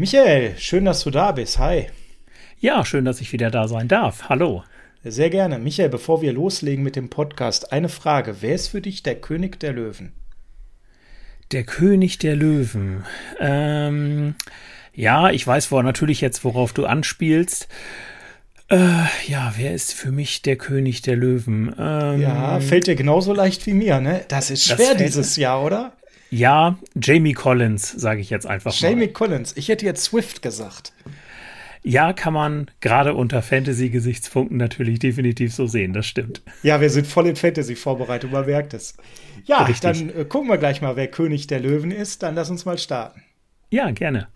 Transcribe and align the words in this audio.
Michael, 0.00 0.56
schön, 0.56 0.86
dass 0.86 1.04
du 1.04 1.10
da 1.10 1.30
bist. 1.32 1.58
Hi. 1.58 1.88
Ja, 2.58 2.86
schön, 2.86 3.04
dass 3.04 3.20
ich 3.20 3.34
wieder 3.34 3.50
da 3.50 3.68
sein 3.68 3.86
darf. 3.86 4.30
Hallo. 4.30 4.64
Sehr 5.04 5.28
gerne. 5.28 5.58
Michael, 5.58 5.90
bevor 5.90 6.22
wir 6.22 6.32
loslegen 6.32 6.82
mit 6.82 6.96
dem 6.96 7.10
Podcast, 7.10 7.70
eine 7.70 7.90
Frage. 7.90 8.36
Wer 8.40 8.54
ist 8.54 8.68
für 8.68 8.80
dich 8.80 9.02
der 9.02 9.16
König 9.16 9.60
der 9.60 9.74
Löwen? 9.74 10.12
Der 11.52 11.64
König 11.64 12.16
der 12.16 12.34
Löwen. 12.34 13.04
Ähm, 13.40 14.36
ja, 14.94 15.28
ich 15.28 15.46
weiß 15.46 15.70
wo 15.70 15.82
natürlich 15.82 16.22
jetzt, 16.22 16.46
worauf 16.46 16.72
du 16.72 16.86
anspielst. 16.86 17.68
Äh, 18.70 19.04
ja, 19.26 19.52
wer 19.58 19.74
ist 19.74 19.92
für 19.92 20.12
mich 20.12 20.40
der 20.40 20.56
König 20.56 21.02
der 21.02 21.16
Löwen? 21.16 21.74
Ähm, 21.78 22.22
ja, 22.22 22.58
fällt 22.60 22.86
dir 22.86 22.94
genauso 22.96 23.34
leicht 23.34 23.66
wie 23.66 23.74
mir, 23.74 24.00
ne? 24.00 24.24
Das 24.28 24.50
ist 24.50 24.64
schwer 24.64 24.94
das 24.94 25.02
dieses 25.02 25.36
Jahr, 25.36 25.62
oder? 25.62 25.92
Ja, 26.30 26.78
Jamie 26.94 27.32
Collins, 27.32 27.90
sage 27.90 28.20
ich 28.20 28.30
jetzt 28.30 28.46
einfach 28.46 28.72
Jamie 28.72 28.94
mal. 28.94 29.00
Jamie 29.02 29.12
Collins. 29.12 29.56
Ich 29.56 29.68
hätte 29.68 29.84
jetzt 29.84 30.04
Swift 30.04 30.42
gesagt. 30.42 30.92
Ja, 31.82 32.12
kann 32.12 32.34
man 32.34 32.70
gerade 32.80 33.14
unter 33.14 33.40
Fantasy-Gesichtspunkten 33.42 34.58
natürlich 34.58 34.98
definitiv 34.98 35.54
so 35.54 35.66
sehen, 35.66 35.92
das 35.92 36.06
stimmt. 36.06 36.42
Ja, 36.62 36.80
wir 36.80 36.90
sind 36.90 37.06
voll 37.06 37.26
in 37.26 37.36
Fantasy-Vorbereitung, 37.36 38.30
man 38.30 38.44
merkt 38.44 38.74
es. 38.74 38.96
Ja, 39.46 39.62
Richtig. 39.62 39.80
dann 39.80 40.10
äh, 40.10 40.24
gucken 40.24 40.48
wir 40.48 40.58
gleich 40.58 40.82
mal, 40.82 40.96
wer 40.96 41.08
König 41.08 41.46
der 41.46 41.60
Löwen 41.60 41.90
ist. 41.90 42.22
Dann 42.22 42.34
lass 42.34 42.50
uns 42.50 42.66
mal 42.66 42.76
starten. 42.76 43.22
Ja, 43.70 43.90
gerne. 43.92 44.28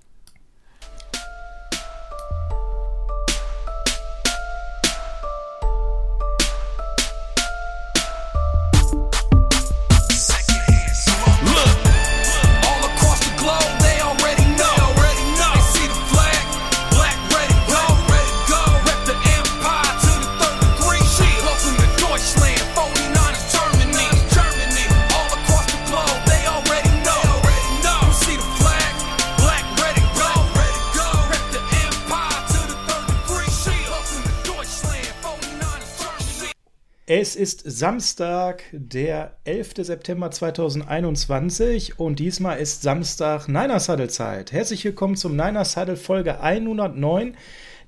Ist 37.44 37.60
Samstag, 37.66 38.62
der 38.72 39.36
11. 39.44 39.74
September 39.80 40.30
2021 40.30 41.98
und 41.98 42.18
diesmal 42.18 42.58
ist 42.58 42.80
Samstag 42.80 43.48
Niners 43.48 43.90
Huddle 43.90 44.08
Zeit. 44.08 44.50
Herzlich 44.50 44.82
willkommen 44.86 45.14
zum 45.14 45.36
Niners 45.36 45.76
Huddle 45.76 45.98
Folge 45.98 46.40
109, 46.40 47.36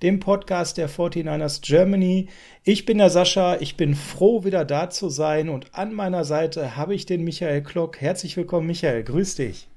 dem 0.03 0.21
Podcast 0.21 0.77
der 0.77 0.91
49ers 0.91 1.63
Germany. 1.63 2.29
Ich 2.65 2.85
bin 2.85 2.99
der 2.99 3.09
Sascha, 3.09 3.57
ich 3.59 3.79
bin 3.79 3.95
froh 3.95 4.45
wieder 4.45 4.67
da 4.67 4.91
zu 4.91 5.09
sein 5.09 5.49
und 5.49 5.75
an 5.75 5.95
meiner 5.95 6.27
Seite 6.27 6.77
habe 6.77 6.95
ich 6.95 7.07
den 7.07 7.25
Michael 7.25 7.63
Klock. 7.63 7.99
Herzlich 7.99 8.37
willkommen 8.37 8.67
Michael, 8.67 9.05
grüß 9.05 9.37
dich. 9.37 9.69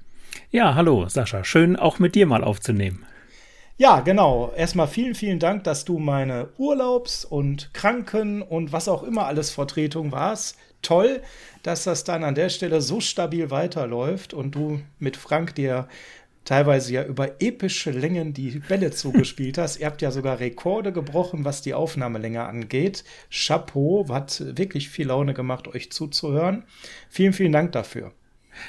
Ja, 0.50 0.74
hallo 0.74 1.08
Sascha, 1.08 1.42
schön 1.42 1.76
auch 1.76 1.98
mit 1.98 2.14
dir 2.14 2.26
mal 2.26 2.44
aufzunehmen. 2.44 3.06
Ja, 3.80 4.00
genau. 4.00 4.52
Erstmal 4.54 4.88
vielen, 4.88 5.14
vielen 5.14 5.38
Dank, 5.38 5.64
dass 5.64 5.86
du 5.86 5.98
meine 5.98 6.50
Urlaubs- 6.58 7.24
und 7.24 7.72
Kranken- 7.72 8.42
und 8.42 8.72
was 8.72 8.88
auch 8.88 9.02
immer 9.02 9.24
alles 9.24 9.50
Vertretung 9.52 10.12
warst. 10.12 10.58
Toll, 10.82 11.22
dass 11.62 11.84
das 11.84 12.04
dann 12.04 12.22
an 12.22 12.34
der 12.34 12.50
Stelle 12.50 12.82
so 12.82 13.00
stabil 13.00 13.50
weiterläuft 13.50 14.34
und 14.34 14.54
du 14.54 14.82
mit 14.98 15.16
Frank 15.16 15.54
dir 15.54 15.88
teilweise 16.44 16.92
ja 16.92 17.04
über 17.04 17.40
epische 17.40 17.90
Längen 17.90 18.34
die 18.34 18.58
Bälle 18.58 18.90
zugespielt 18.90 19.56
hast. 19.56 19.80
Ihr 19.80 19.86
habt 19.86 20.02
ja 20.02 20.10
sogar 20.10 20.40
Rekorde 20.40 20.92
gebrochen, 20.92 21.46
was 21.46 21.62
die 21.62 21.72
Aufnahmelänge 21.72 22.44
angeht. 22.44 23.02
Chapeau, 23.30 24.06
hat 24.10 24.42
wirklich 24.58 24.90
viel 24.90 25.06
Laune 25.06 25.32
gemacht, 25.32 25.68
euch 25.68 25.90
zuzuhören. 25.90 26.64
Vielen, 27.08 27.32
vielen 27.32 27.52
Dank 27.52 27.72
dafür. 27.72 28.12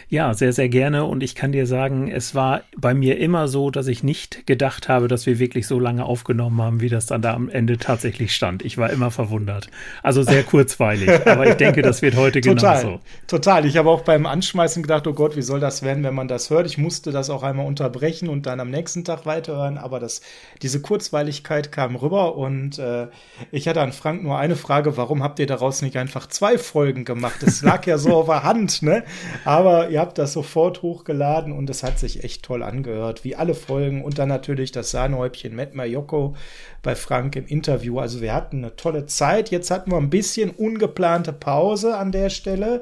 Ja, 0.10 0.34
sehr, 0.34 0.54
sehr 0.54 0.70
gerne. 0.70 1.06
Und 1.06 1.24
ich 1.24 1.36
kann 1.36 1.52
dir 1.52 1.66
sagen, 1.66 2.10
es 2.12 2.36
war 2.36 2.62
bei 2.78 2.94
mir 2.94 3.18
immer 3.18 3.48
so, 3.48 3.72
dass 3.72 3.88
ich 3.88 4.04
nicht 4.04 4.46
gedacht 4.48 4.90
habe, 4.90 5.08
dass 5.08 5.26
wir 5.26 5.40
wirklich 5.40 5.68
so 5.68 5.80
lange 5.80 6.06
aufgenommen 6.06 6.62
haben, 6.62 6.82
wie 6.82 6.90
das 6.90 7.06
dann 7.06 7.22
da 7.22 7.34
am 7.34 7.50
Ende 7.50 7.78
tatsächlich 7.78 8.36
stand. 8.36 8.64
Ich 8.64 8.78
war 8.78 8.90
immer 8.90 9.12
verwundert. 9.12 9.70
Also 10.04 10.24
sehr 10.24 10.44
kurzweilig. 10.44 11.10
aber 11.26 11.48
ich 11.48 11.56
denke, 11.56 11.82
das 11.82 12.02
wird 12.02 12.16
heute 12.16 12.42
total, 12.42 12.82
genauso. 12.82 13.00
Total. 13.28 13.66
Ich 13.66 13.78
habe 13.78 13.90
auch 13.90 14.02
beim 14.02 14.26
Anschmeißen 14.26 14.84
gedacht, 14.84 15.08
oh 15.08 15.14
Gott, 15.14 15.36
wie 15.36 15.42
soll 15.42 15.60
das 15.60 15.82
werden, 15.82 16.04
wenn 16.04 16.16
man 16.16 16.28
das 16.28 16.50
hört? 16.50 16.66
Ich 16.66 16.78
musste 16.78 17.12
das 17.12 17.30
auch 17.30 17.44
einmal 17.44 17.66
unterbrechen 17.66 18.30
und 18.30 18.46
dann 18.46 18.60
am 18.60 18.70
nächsten 18.70 19.04
Tag 19.04 19.26
weiterhören. 19.26 19.78
Aber 19.78 20.00
das, 20.00 20.22
diese 20.62 20.82
Kurzweiligkeit 20.82 21.72
kam 21.72 21.96
rüber 21.96 22.36
und 22.36 22.80
äh, 22.80 23.08
ich 23.52 23.68
hatte 23.68 23.82
an 23.82 23.92
Frank 23.92 24.24
nur 24.24 24.38
eine 24.38 24.56
Frage, 24.56 24.98
warum 24.98 25.24
habt 25.24 25.40
ihr 25.40 25.48
daraus 25.48 25.82
nicht 25.82 25.98
einfach 25.98 26.28
zwei 26.28 26.58
Folgen 26.58 27.06
gemacht? 27.06 27.44
Es 27.44 27.62
lag 27.62 27.86
ja 27.86 27.98
so 27.98 28.16
auf 28.16 28.28
der 28.28 28.44
Hand, 28.44 28.82
ne? 28.82 29.04
Aber 29.46 29.81
ihr 29.90 30.00
habt 30.00 30.18
das 30.18 30.34
sofort 30.34 30.82
hochgeladen 30.82 31.54
und 31.54 31.70
es 31.70 31.84
hat 31.84 32.00
sich 32.00 32.24
echt 32.24 32.44
toll 32.44 32.64
angehört, 32.64 33.24
wie 33.24 33.36
alle 33.36 33.54
Folgen. 33.54 34.04
Und 34.04 34.20
dann 34.20 34.30
natürlich 34.30 34.72
das 34.72 34.92
Sahnehäubchen 34.92 35.56
Matt 35.56 35.74
Mayoko 35.74 36.36
bei 36.82 36.96
Frank 36.96 37.36
im 37.36 37.46
Interview. 37.48 38.00
Also 38.00 38.22
wir 38.22 38.34
hatten 38.34 38.58
eine 38.58 38.76
tolle 38.76 39.06
Zeit. 39.06 39.52
Jetzt 39.52 39.72
hatten 39.72 39.92
wir 39.92 39.98
ein 39.98 40.10
bisschen 40.10 40.52
ungeplante 40.52 41.34
Pause 41.34 41.98
an 41.98 42.12
der 42.12 42.30
Stelle. 42.30 42.82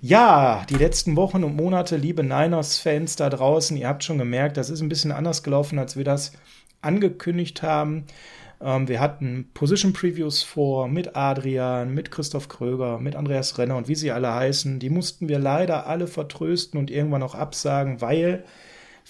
Ja, 0.00 0.64
die 0.68 0.74
letzten 0.74 1.16
Wochen 1.16 1.44
und 1.44 1.56
Monate, 1.56 1.96
liebe 1.96 2.22
Niners-Fans 2.22 3.16
da 3.16 3.30
draußen, 3.30 3.76
ihr 3.76 3.88
habt 3.88 4.04
schon 4.04 4.18
gemerkt, 4.18 4.56
das 4.56 4.70
ist 4.70 4.80
ein 4.80 4.88
bisschen 4.88 5.12
anders 5.12 5.42
gelaufen, 5.42 5.78
als 5.78 5.96
wir 5.96 6.04
das 6.04 6.32
angekündigt 6.82 7.62
haben. 7.62 8.04
Ähm, 8.62 8.88
wir 8.88 9.00
hatten 9.00 9.50
Position 9.54 9.92
Previews 9.92 10.42
vor 10.42 10.88
mit 10.88 11.16
Adrian, 11.16 11.94
mit 11.94 12.10
Christoph 12.10 12.48
Kröger, 12.48 12.98
mit 12.98 13.16
Andreas 13.16 13.58
Renner 13.58 13.76
und 13.76 13.88
wie 13.88 13.94
sie 13.94 14.12
alle 14.12 14.32
heißen. 14.34 14.78
Die 14.78 14.90
mussten 14.90 15.28
wir 15.28 15.38
leider 15.38 15.86
alle 15.86 16.06
vertrösten 16.06 16.78
und 16.78 16.90
irgendwann 16.90 17.22
auch 17.22 17.34
absagen, 17.34 18.00
weil 18.00 18.44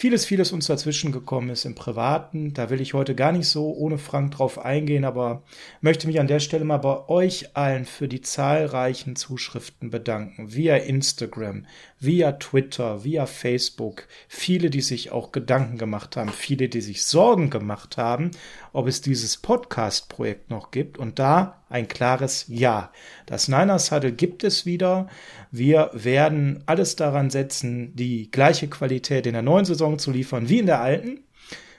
vieles, 0.01 0.25
vieles 0.25 0.51
uns 0.51 0.67
dazwischen 0.67 1.13
gekommen 1.13 1.51
ist 1.51 1.67
im 1.67 1.75
Privaten. 1.75 2.55
Da 2.55 2.71
will 2.71 2.81
ich 2.81 2.95
heute 2.95 3.15
gar 3.15 3.33
nicht 3.33 3.47
so 3.47 3.75
ohne 3.75 3.99
Frank 3.99 4.31
drauf 4.31 4.59
eingehen, 4.59 5.05
aber 5.05 5.43
möchte 5.83 6.07
mich 6.07 6.19
an 6.19 6.27
der 6.27 6.41
Stelle 6.41 6.65
mal 6.65 6.79
bei 6.79 7.07
euch 7.11 7.55
allen 7.55 7.85
für 7.85 8.09
die 8.09 8.23
zahlreichen 8.23 9.15
Zuschriften 9.15 9.91
bedanken. 9.91 10.55
Via 10.55 10.77
Instagram, 10.77 11.67
via 11.99 12.33
Twitter, 12.33 13.05
via 13.05 13.27
Facebook. 13.27 14.09
Viele, 14.27 14.71
die 14.71 14.81
sich 14.81 15.13
auch 15.13 15.33
Gedanken 15.33 15.77
gemacht 15.77 16.17
haben, 16.17 16.31
viele, 16.31 16.71
die 16.71 16.81
sich 16.81 17.05
Sorgen 17.05 17.51
gemacht 17.51 17.99
haben, 17.99 18.31
ob 18.73 18.87
es 18.87 19.03
dieses 19.03 19.37
Podcast-Projekt 19.37 20.49
noch 20.49 20.71
gibt. 20.71 20.97
Und 20.97 21.19
da 21.19 21.61
ein 21.69 21.89
klares 21.89 22.47
Ja. 22.49 22.91
Das 23.27 23.49
Niners 23.49 23.93
Huddle 23.93 24.13
gibt 24.13 24.45
es 24.45 24.65
wieder. 24.67 25.09
Wir 25.51 25.91
werden 25.93 26.63
alles 26.67 26.97
daran 26.97 27.31
setzen, 27.31 27.95
die 27.97 28.31
gleiche 28.31 28.69
Qualität 28.69 29.27
in 29.27 29.33
der 29.33 29.43
neuen 29.43 29.65
Saison 29.65 29.99
zu 29.99 30.13
liefern 30.13 30.49
wie 30.49 30.61
in 30.61 30.67
der 30.67 30.81
alten. 30.81 31.25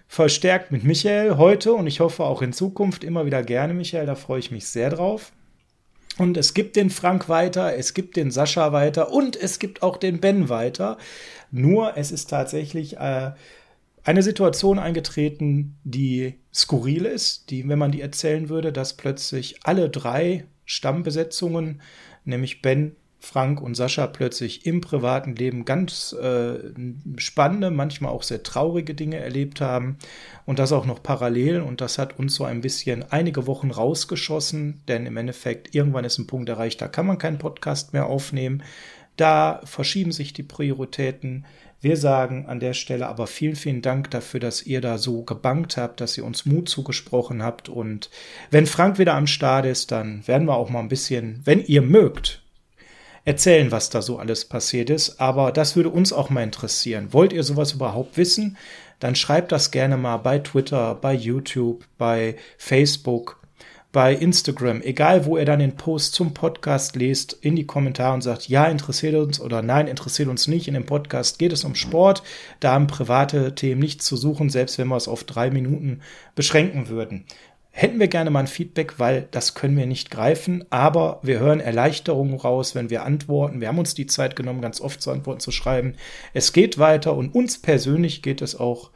Verstärkt 0.08 0.74
mit 0.74 0.84
Michael 0.84 1.38
heute 1.38 1.74
und 1.74 1.88
ich 1.88 2.02
hoffe 2.02 2.24
auch 2.26 2.42
in 2.42 2.52
Zukunft 2.52 3.06
immer 3.06 3.26
wieder 3.26 3.44
gerne, 3.44 3.74
Michael. 3.74 4.06
Da 4.06 4.16
freue 4.16 4.40
ich 4.40 4.52
mich 4.52 4.68
sehr 4.68 4.90
drauf. 4.90 5.32
Und 6.18 6.36
es 6.36 6.54
gibt 6.54 6.76
den 6.76 6.90
Frank 6.90 7.30
weiter, 7.30 7.78
es 7.78 7.94
gibt 7.94 8.18
den 8.18 8.32
Sascha 8.32 8.74
weiter 8.74 9.14
und 9.14 9.38
es 9.38 9.58
gibt 9.58 9.82
auch 9.82 9.96
den 9.96 10.20
Ben 10.20 10.50
weiter. 10.50 10.98
Nur 11.50 11.96
es 11.96 12.12
ist 12.12 12.30
tatsächlich 12.30 12.98
äh, 12.98 13.32
eine 14.04 14.24
Situation 14.24 14.80
eingetreten, 14.80 15.78
die 15.86 16.36
skurril 16.54 17.06
ist, 17.06 17.50
die, 17.50 17.68
wenn 17.70 17.80
man 17.80 17.92
die 17.92 18.02
erzählen 18.02 18.50
würde, 18.50 18.74
dass 18.74 18.98
plötzlich 18.98 19.60
alle 19.64 19.90
drei 19.90 20.46
Stammbesetzungen, 20.66 21.82
nämlich 22.26 22.62
Ben, 22.62 22.96
Frank 23.24 23.62
und 23.62 23.76
Sascha 23.76 24.08
plötzlich 24.08 24.66
im 24.66 24.82
privaten 24.82 25.36
Leben 25.36 25.64
ganz 25.64 26.12
äh, 26.14 26.58
spannende, 27.18 27.70
manchmal 27.70 28.12
auch 28.12 28.24
sehr 28.24 28.42
traurige 28.42 28.96
Dinge 28.96 29.18
erlebt 29.18 29.62
haben. 29.62 29.98
Und 30.46 30.58
das 30.58 30.72
auch 30.72 30.88
noch 30.88 31.04
parallel. 31.04 31.62
Und 31.62 31.82
das 31.82 32.00
hat 32.00 32.18
uns 32.18 32.34
so 32.34 32.46
ein 32.46 32.62
bisschen 32.62 33.06
einige 33.12 33.46
Wochen 33.46 33.70
rausgeschossen, 33.70 34.82
denn 34.88 35.06
im 35.06 35.18
Endeffekt 35.18 35.76
irgendwann 35.76 36.04
ist 36.04 36.18
ein 36.18 36.26
Punkt 36.26 36.50
erreicht, 36.50 36.82
da 36.82 36.88
kann 36.88 37.06
man 37.06 37.20
keinen 37.20 37.38
Podcast 37.38 37.94
mehr 37.94 38.08
aufnehmen, 38.08 38.64
da 39.18 39.62
verschieben 39.66 40.12
sich 40.12 40.34
die 40.34 40.44
Prioritäten. 40.44 41.46
Wir 41.80 41.98
sagen 41.98 42.48
an 42.48 42.60
der 42.60 42.74
Stelle 42.74 43.08
aber 43.08 43.28
vielen, 43.28 43.56
vielen 43.56 43.84
Dank 43.84 44.10
dafür, 44.10 44.40
dass 44.40 44.64
ihr 44.64 44.82
da 44.82 44.98
so 44.98 45.24
gebankt 45.24 45.78
habt, 45.78 46.02
dass 46.02 46.18
ihr 46.18 46.26
uns 46.26 46.46
Mut 46.46 46.70
zugesprochen 46.70 47.44
habt. 47.44 47.70
Und 47.70 48.10
wenn 48.50 48.66
Frank 48.66 48.98
wieder 48.98 49.14
am 49.14 49.28
Start 49.28 49.66
ist, 49.68 49.92
dann 49.92 50.26
werden 50.28 50.48
wir 50.48 50.56
auch 50.56 50.72
mal 50.72 50.80
ein 50.80 50.90
bisschen, 50.90 51.42
wenn 51.44 51.64
ihr 51.64 51.84
mögt, 51.84 52.41
erzählen, 53.26 53.72
was 53.72 53.90
da 53.90 54.02
so 54.02 54.18
alles 54.18 54.46
passiert 54.46 54.90
ist. 54.90 55.20
Aber 55.20 55.52
das 55.52 55.76
würde 55.76 55.90
uns 55.90 56.14
auch 56.14 56.30
mal 56.30 56.44
interessieren. 56.44 57.14
Wollt 57.14 57.34
ihr 57.34 57.44
sowas 57.44 57.74
überhaupt 57.74 58.18
wissen? 58.18 58.58
Dann 59.00 59.16
schreibt 59.16 59.52
das 59.52 59.72
gerne 59.72 59.98
mal 59.98 60.18
bei 60.18 60.40
Twitter, 60.40 60.96
bei 60.96 61.14
YouTube, 61.14 61.84
bei 61.98 62.36
Facebook. 62.58 63.40
bei 63.92 64.14
Instagram, 64.14 64.82
egal 64.82 65.26
wo 65.26 65.36
er 65.36 65.44
dann 65.46 65.60
den 65.60 65.76
Post 65.76 66.14
zum 66.14 66.34
Podcast 66.34 66.96
lest, 66.96 67.34
in 67.34 67.58
die 67.58 67.66
Kommentare 67.66 68.14
und 68.14 68.22
sagt, 68.22 68.48
ja, 68.48 68.66
interessiert 68.66 69.16
uns 69.16 69.42
oder 69.42 69.62
nein, 69.62 69.88
interessiert 69.88 70.30
uns 70.30 70.48
nicht. 70.48 70.68
In 70.70 70.76
dem 70.76 70.86
Podcast 70.86 71.40
geht 71.40 71.52
es 71.52 71.66
um 71.66 71.76
Sport. 71.76 72.24
Da 72.62 72.72
haben 72.72 72.88
private 72.88 73.54
Themen 73.54 73.82
nichts 73.82 74.06
zu 74.06 74.16
suchen, 74.16 74.50
selbst 74.50 74.78
wenn 74.78 74.88
wir 74.88 74.96
es 74.96 75.10
auf 75.10 75.26
drei 75.26 75.52
Minuten 75.52 76.00
beschränken 76.36 76.88
würden. 76.88 77.26
Hätten 77.74 78.02
wir 78.02 78.10
gerne 78.10 78.30
mal 78.30 78.42
ein 78.42 78.48
Feedback, 78.48 79.00
weil 79.00 79.30
das 79.32 79.56
können 79.56 79.78
wir 79.78 79.86
nicht 79.86 80.12
greifen, 80.12 80.66
aber 80.72 81.22
wir 81.24 81.40
hören 81.40 81.62
Erleichterungen 81.62 82.36
raus, 82.36 82.76
wenn 82.76 82.90
wir 82.90 83.04
antworten. 83.06 83.62
Wir 83.62 83.70
haben 83.70 83.80
uns 83.80 83.94
die 83.94 84.08
Zeit 84.08 84.36
genommen, 84.36 84.62
ganz 84.62 84.82
oft 84.82 85.02
zu 85.02 85.10
Antworten 85.10 85.40
zu 85.40 85.52
schreiben. 85.52 85.96
Es 86.34 86.52
geht 86.52 86.80
weiter 86.80 87.16
und 87.16 87.34
uns 87.34 87.62
persönlich 87.62 88.22
geht 88.22 88.42
es 88.42 88.60
auch 88.60 88.92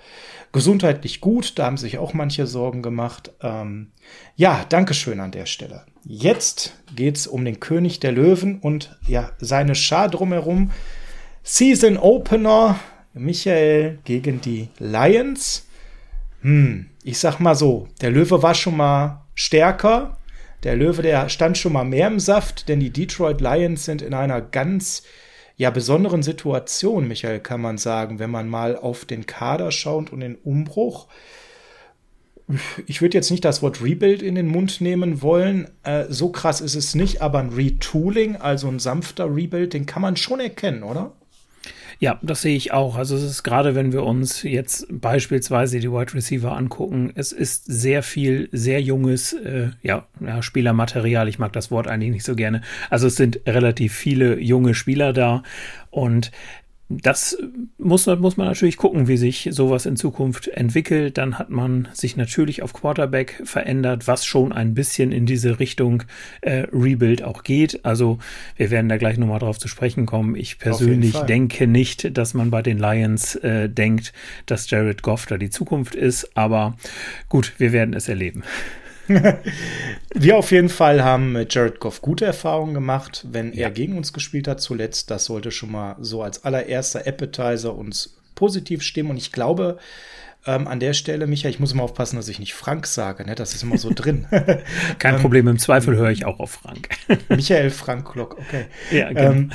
gesundheitlich 0.52 1.22
gut. 1.22 1.58
Da 1.58 1.66
haben 1.66 1.78
sich 1.78 1.98
auch 2.00 2.14
manche 2.14 2.48
Sorgen 2.48 2.82
gemacht. 2.82 3.32
Ähm, 3.42 3.92
ja, 4.36 4.66
Dankeschön 4.68 5.22
an 5.22 5.32
der 5.32 5.46
Stelle. 5.46 5.86
Jetzt 6.04 6.76
geht's 6.94 7.28
um 7.28 7.46
den 7.46 7.62
König 7.62 8.02
der 8.02 8.12
Löwen 8.12 8.60
und 8.60 8.98
ja, 9.08 9.32
seine 9.38 9.76
Schar 9.76 10.10
drumherum. 10.10 10.72
Season 11.44 11.98
Opener, 11.98 12.78
Michael 13.14 14.00
gegen 14.04 14.42
die 14.42 14.68
Lions. 14.80 15.65
Hm, 16.46 16.86
ich 17.04 17.18
sag 17.18 17.40
mal 17.40 17.56
so, 17.56 17.88
der 18.02 18.12
Löwe 18.12 18.44
war 18.44 18.54
schon 18.54 18.78
mal 18.78 19.26
stärker. 19.34 20.20
Der 20.62 20.76
Löwe, 20.76 21.02
der 21.02 21.28
stand 21.28 21.58
schon 21.58 21.74
mal 21.74 21.86
mehr 21.86 22.06
im 22.06 22.20
Saft, 22.20 22.70
denn 22.70 22.80
die 22.80 22.92
Detroit 22.92 23.42
Lions 23.42 23.86
sind 23.86 24.04
in 24.04 24.14
einer 24.14 24.42
ganz 24.42 25.02
ja 25.58 25.72
besonderen 25.72 26.22
Situation, 26.22 27.08
Michael, 27.08 27.40
kann 27.40 27.62
man 27.62 27.80
sagen, 27.80 28.20
wenn 28.20 28.30
man 28.30 28.48
mal 28.48 28.78
auf 28.78 29.06
den 29.06 29.26
Kader 29.26 29.72
schaut 29.72 30.14
und 30.14 30.20
den 30.20 30.36
Umbruch. 30.36 31.08
Ich 32.86 33.02
würde 33.02 33.18
jetzt 33.18 33.32
nicht 33.32 33.44
das 33.44 33.64
Wort 33.64 33.82
Rebuild 33.82 34.22
in 34.22 34.36
den 34.36 34.48
Mund 34.48 34.82
nehmen 34.82 35.24
wollen. 35.24 35.68
Äh, 35.82 36.06
so 36.10 36.30
krass 36.30 36.62
ist 36.62 36.76
es 36.76 36.94
nicht, 36.94 37.24
aber 37.24 37.40
ein 37.40 37.54
Retooling, 37.54 38.36
also 38.36 38.68
ein 38.68 38.78
sanfter 38.78 39.36
Rebuild, 39.36 39.74
den 39.74 39.88
kann 39.88 40.04
man 40.04 40.16
schon 40.16 40.40
erkennen, 40.40 40.84
oder? 40.84 41.14
Ja, 42.00 42.20
das 42.22 42.42
sehe 42.42 42.56
ich 42.56 42.74
auch. 42.74 42.98
Also 42.98 43.16
es 43.16 43.24
ist 43.24 43.44
gerade, 43.44 43.76
wenn 43.76 43.94
wir 43.94 44.04
uns 44.04 44.44
jetzt 44.44 44.88
beispielsweise 44.90 45.80
die 45.80 45.92
Wide 45.92 46.14
Receiver 46.14 46.56
angucken, 46.56 47.12
es 47.16 47.32
ist 47.32 47.66
sehr 47.66 48.04
viel 48.04 48.50
sehr 48.52 48.82
junges 48.82 49.34
äh, 49.34 49.70
ja, 49.82 50.06
ja, 50.20 50.42
Spielermaterial. 50.42 51.28
Ich 51.28 51.40
mag 51.40 51.54
das 51.54 51.72
Wort 51.72 51.88
eigentlich 51.88 52.12
nicht 52.12 52.26
so 52.26 52.36
gerne. 52.36 52.62
Also 52.90 53.08
es 53.08 53.16
sind 53.16 53.40
relativ 53.46 53.94
viele 53.94 54.40
junge 54.40 54.74
Spieler 54.74 55.14
da 55.14 55.44
und 55.90 56.32
das 56.88 57.36
muss, 57.80 58.06
muss 58.06 58.38
man 58.38 58.48
natürlich 58.48 58.78
gucken, 58.78 59.08
wie 59.08 59.18
sich 59.18 59.50
sowas 59.52 59.88
in 59.88 59.96
Zukunft 59.96 60.48
entwickelt. 60.48 61.18
Dann 61.18 61.40
hat 61.40 61.50
man 61.50 61.88
sich 61.94 62.16
natürlich 62.16 62.62
auf 62.62 62.74
Quarterback 62.74 63.42
verändert, 63.44 64.08
was 64.08 64.24
schon 64.24 64.52
ein 64.54 64.76
bisschen 64.76 65.12
in 65.12 65.26
diese 65.26 65.60
Richtung 65.60 66.04
äh, 66.42 66.68
Rebuild 66.72 67.24
auch 67.24 67.42
geht. 67.42 67.84
Also 67.86 68.20
wir 68.56 68.70
werden 68.70 68.88
da 68.88 68.98
gleich 68.98 69.18
nochmal 69.18 69.40
drauf 69.40 69.58
zu 69.58 69.68
sprechen 69.68 70.06
kommen. 70.06 70.36
Ich 70.36 70.60
persönlich 70.60 71.18
denke 71.22 71.66
nicht, 71.66 72.16
dass 72.16 72.36
man 72.36 72.52
bei 72.52 72.62
den 72.62 72.78
Lions 72.78 73.36
äh, 73.36 73.68
denkt, 73.68 74.14
dass 74.46 74.70
Jared 74.70 75.02
Goff 75.02 75.26
da 75.26 75.38
die 75.38 75.50
Zukunft 75.50 75.96
ist. 75.96 76.38
Aber 76.38 76.78
gut, 77.30 77.54
wir 77.58 77.72
werden 77.72 77.96
es 77.96 78.08
erleben. 78.08 78.44
Wir 80.14 80.38
auf 80.38 80.52
jeden 80.52 80.70
Fall 80.70 81.04
haben 81.04 81.34
mit 81.34 81.54
Jared 81.54 81.80
Goff 81.80 82.02
gute 82.02 82.26
Erfahrungen 82.26 82.74
gemacht, 82.74 83.26
wenn 83.30 83.54
ja. 83.54 83.66
er 83.66 83.72
gegen 83.72 83.98
uns 83.98 84.14
gespielt 84.14 84.48
hat 84.48 84.62
zuletzt. 84.62 85.12
Das 85.12 85.26
sollte 85.26 85.52
schon 85.52 85.72
mal 85.72 85.96
so 86.00 86.24
als 86.24 86.44
allererster 86.46 87.06
Appetizer 87.06 87.76
uns 87.76 88.16
positiv 88.34 88.82
stimmen. 88.82 89.12
Und 89.12 89.18
ich 89.18 89.32
glaube, 89.32 89.78
ähm, 90.46 90.68
an 90.68 90.80
der 90.80 90.94
Stelle, 90.94 91.28
Michael, 91.28 91.52
ich 91.52 91.60
muss 91.60 91.72
immer 91.72 91.84
aufpassen, 91.84 92.18
dass 92.18 92.28
ich 92.28 92.40
nicht 92.40 92.54
Frank 92.54 92.86
sage, 92.86 93.26
ne? 93.26 93.36
Das 93.36 93.56
ist 93.56 93.64
immer 93.64 93.78
so 93.78 93.92
drin. 93.94 94.28
Kein 95.00 95.16
ähm, 95.16 95.22
Problem, 95.22 95.48
im 95.48 95.58
Zweifel 95.58 95.96
höre 95.96 96.12
ich 96.12 96.26
auch 96.26 96.40
auf 96.40 96.52
Frank. 96.52 96.90
Michael 97.30 97.72
Frank 97.72 98.12
Glock, 98.14 98.38
okay. 98.38 98.66
Ja, 98.92 99.10
genau. 99.10 99.32
Ähm, 99.32 99.52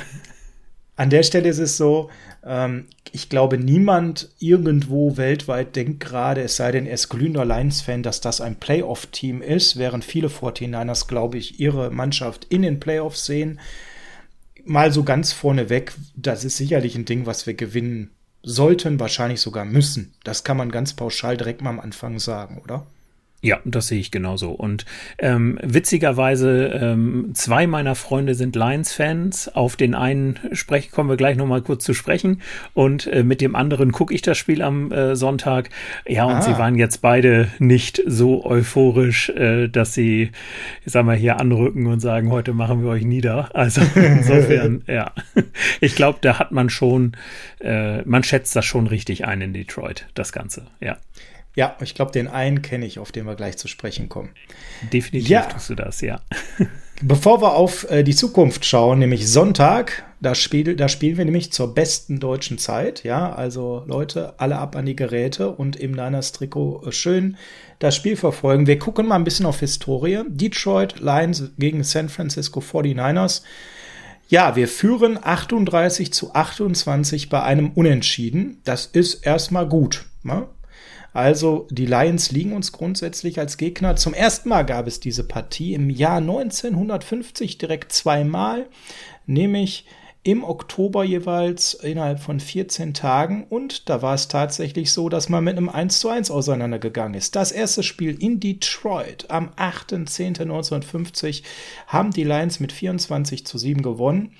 an 0.97 1.09
der 1.09 1.23
Stelle 1.23 1.49
ist 1.49 1.59
es 1.59 1.77
so, 1.77 2.09
ähm, 2.45 2.87
ich 3.13 3.27
glaube, 3.27 3.57
niemand 3.57 4.29
irgendwo 4.39 5.17
weltweit 5.17 5.75
denkt 5.75 5.99
gerade, 5.99 6.41
es 6.41 6.55
sei 6.55 6.71
denn, 6.71 6.85
er 6.85 6.93
ist 6.93 7.09
glühender 7.09 7.43
Lions-Fan, 7.43 8.03
dass 8.03 8.21
das 8.21 8.39
ein 8.39 8.55
Playoff-Team 8.55 9.41
ist, 9.41 9.77
während 9.77 10.05
viele 10.05 10.29
49ers, 10.29 11.07
glaube 11.07 11.37
ich, 11.37 11.59
ihre 11.59 11.91
Mannschaft 11.91 12.45
in 12.45 12.61
den 12.61 12.79
Playoffs 12.79 13.25
sehen. 13.25 13.59
Mal 14.63 14.93
so 14.93 15.03
ganz 15.03 15.33
vorneweg, 15.33 15.93
das 16.15 16.45
ist 16.45 16.57
sicherlich 16.57 16.95
ein 16.95 17.05
Ding, 17.05 17.25
was 17.25 17.47
wir 17.47 17.53
gewinnen 17.53 18.11
sollten, 18.43 18.99
wahrscheinlich 18.99 19.41
sogar 19.41 19.65
müssen. 19.65 20.13
Das 20.23 20.43
kann 20.43 20.57
man 20.57 20.71
ganz 20.71 20.93
pauschal 20.93 21.35
direkt 21.35 21.61
mal 21.61 21.71
am 21.71 21.79
Anfang 21.79 22.17
sagen, 22.17 22.61
oder? 22.63 22.85
Ja, 23.43 23.59
das 23.65 23.87
sehe 23.87 23.99
ich 23.99 24.11
genauso. 24.11 24.51
Und 24.51 24.85
ähm, 25.17 25.57
witzigerweise, 25.63 26.67
ähm, 26.79 27.31
zwei 27.33 27.65
meiner 27.65 27.95
Freunde 27.95 28.35
sind 28.35 28.55
Lions-Fans. 28.55 29.49
Auf 29.55 29.75
den 29.75 29.95
einen 29.95 30.39
sprechen, 30.51 30.91
kommen 30.91 31.09
wir 31.09 31.17
gleich 31.17 31.37
nochmal 31.37 31.63
kurz 31.63 31.83
zu 31.83 31.95
sprechen. 31.95 32.43
Und 32.75 33.07
äh, 33.07 33.23
mit 33.23 33.41
dem 33.41 33.55
anderen 33.55 33.91
gucke 33.91 34.13
ich 34.13 34.21
das 34.21 34.37
Spiel 34.37 34.61
am 34.61 34.91
äh, 34.91 35.15
Sonntag. 35.15 35.71
Ja, 36.07 36.25
und 36.25 36.35
ah. 36.35 36.41
sie 36.43 36.51
waren 36.51 36.75
jetzt 36.75 37.01
beide 37.01 37.47
nicht 37.57 38.03
so 38.05 38.45
euphorisch, 38.45 39.29
äh, 39.29 39.69
dass 39.69 39.95
sie, 39.95 40.31
ich 40.85 40.93
sag 40.93 41.03
mal, 41.03 41.17
hier 41.17 41.39
anrücken 41.39 41.87
und 41.87 41.99
sagen, 41.99 42.29
heute 42.29 42.53
machen 42.53 42.83
wir 42.83 42.91
euch 42.91 43.05
nieder. 43.05 43.55
Also 43.55 43.81
insofern, 43.95 44.83
ja. 44.85 45.13
Ich 45.79 45.95
glaube, 45.95 46.19
da 46.21 46.37
hat 46.37 46.51
man 46.51 46.69
schon, 46.69 47.13
äh, 47.59 48.03
man 48.03 48.23
schätzt 48.23 48.55
das 48.55 48.65
schon 48.65 48.85
richtig 48.85 49.25
ein 49.25 49.41
in 49.41 49.53
Detroit, 49.53 50.05
das 50.13 50.31
Ganze, 50.31 50.67
ja. 50.79 50.97
Ja, 51.55 51.75
ich 51.81 51.95
glaube, 51.95 52.11
den 52.11 52.27
einen 52.27 52.61
kenne 52.61 52.85
ich, 52.85 52.99
auf 52.99 53.11
den 53.11 53.25
wir 53.25 53.35
gleich 53.35 53.57
zu 53.57 53.67
sprechen 53.67 54.07
kommen. 54.07 54.29
Definitiv 54.93 55.29
ja. 55.29 55.41
tust 55.43 55.69
du 55.69 55.75
das, 55.75 56.01
ja. 56.01 56.21
Bevor 57.03 57.41
wir 57.41 57.55
auf 57.55 57.89
äh, 57.89 58.03
die 58.03 58.15
Zukunft 58.15 58.63
schauen, 58.63 58.99
nämlich 58.99 59.27
Sonntag, 59.27 60.03
da, 60.21 60.35
spiel, 60.35 60.75
da 60.75 60.87
spielen 60.87 61.17
wir 61.17 61.25
nämlich 61.25 61.51
zur 61.51 61.73
besten 61.73 62.19
deutschen 62.19 62.59
Zeit. 62.59 63.03
Ja, 63.03 63.33
also 63.33 63.83
Leute, 63.87 64.35
alle 64.37 64.59
ab 64.59 64.75
an 64.75 64.85
die 64.85 64.95
Geräte 64.95 65.49
und 65.49 65.75
im 65.75 65.91
Niners 65.91 66.31
Trikot 66.31 66.83
äh, 66.85 66.91
schön 66.91 67.37
das 67.79 67.95
Spiel 67.95 68.15
verfolgen. 68.15 68.67
Wir 68.67 68.77
gucken 68.77 69.07
mal 69.07 69.15
ein 69.15 69.23
bisschen 69.23 69.47
auf 69.47 69.59
Historie. 69.59 70.21
Detroit 70.27 70.99
Lions 70.99 71.51
gegen 71.57 71.83
San 71.83 72.07
Francisco 72.07 72.59
49ers. 72.59 73.41
Ja, 74.29 74.55
wir 74.55 74.67
führen 74.67 75.19
38 75.21 76.13
zu 76.13 76.33
28 76.33 77.29
bei 77.29 77.41
einem 77.41 77.71
Unentschieden. 77.71 78.61
Das 78.63 78.85
ist 78.85 79.25
erstmal 79.25 79.67
gut. 79.67 80.05
Ne? 80.23 80.47
Also 81.13 81.67
die 81.69 81.85
Lions 81.85 82.31
liegen 82.31 82.53
uns 82.53 82.71
grundsätzlich 82.71 83.39
als 83.39 83.57
Gegner. 83.57 83.95
Zum 83.97 84.13
ersten 84.13 84.49
Mal 84.49 84.65
gab 84.65 84.87
es 84.87 84.99
diese 84.99 85.25
Partie 85.25 85.73
im 85.73 85.89
Jahr 85.89 86.17
1950 86.17 87.57
direkt 87.57 87.91
zweimal, 87.91 88.67
nämlich 89.25 89.85
im 90.23 90.43
Oktober 90.43 91.03
jeweils 91.03 91.73
innerhalb 91.73 92.19
von 92.19 92.39
14 92.39 92.93
Tagen 92.93 93.45
und 93.49 93.89
da 93.89 94.03
war 94.03 94.13
es 94.13 94.27
tatsächlich 94.27 94.91
so, 94.91 95.09
dass 95.09 95.29
man 95.29 95.43
mit 95.43 95.57
einem 95.57 95.69
1 95.69 95.99
zu 95.99 96.09
1 96.09 96.29
auseinandergegangen 96.29 97.15
ist. 97.15 97.35
Das 97.35 97.51
erste 97.51 97.81
Spiel 97.81 98.21
in 98.21 98.39
Detroit 98.39 99.25
am 99.29 99.49
8.10.1950 99.57 101.41
haben 101.87 102.11
die 102.11 102.23
Lions 102.23 102.59
mit 102.59 102.71
24 102.71 103.47
zu 103.47 103.57
7 103.57 103.81
gewonnen 103.81 104.35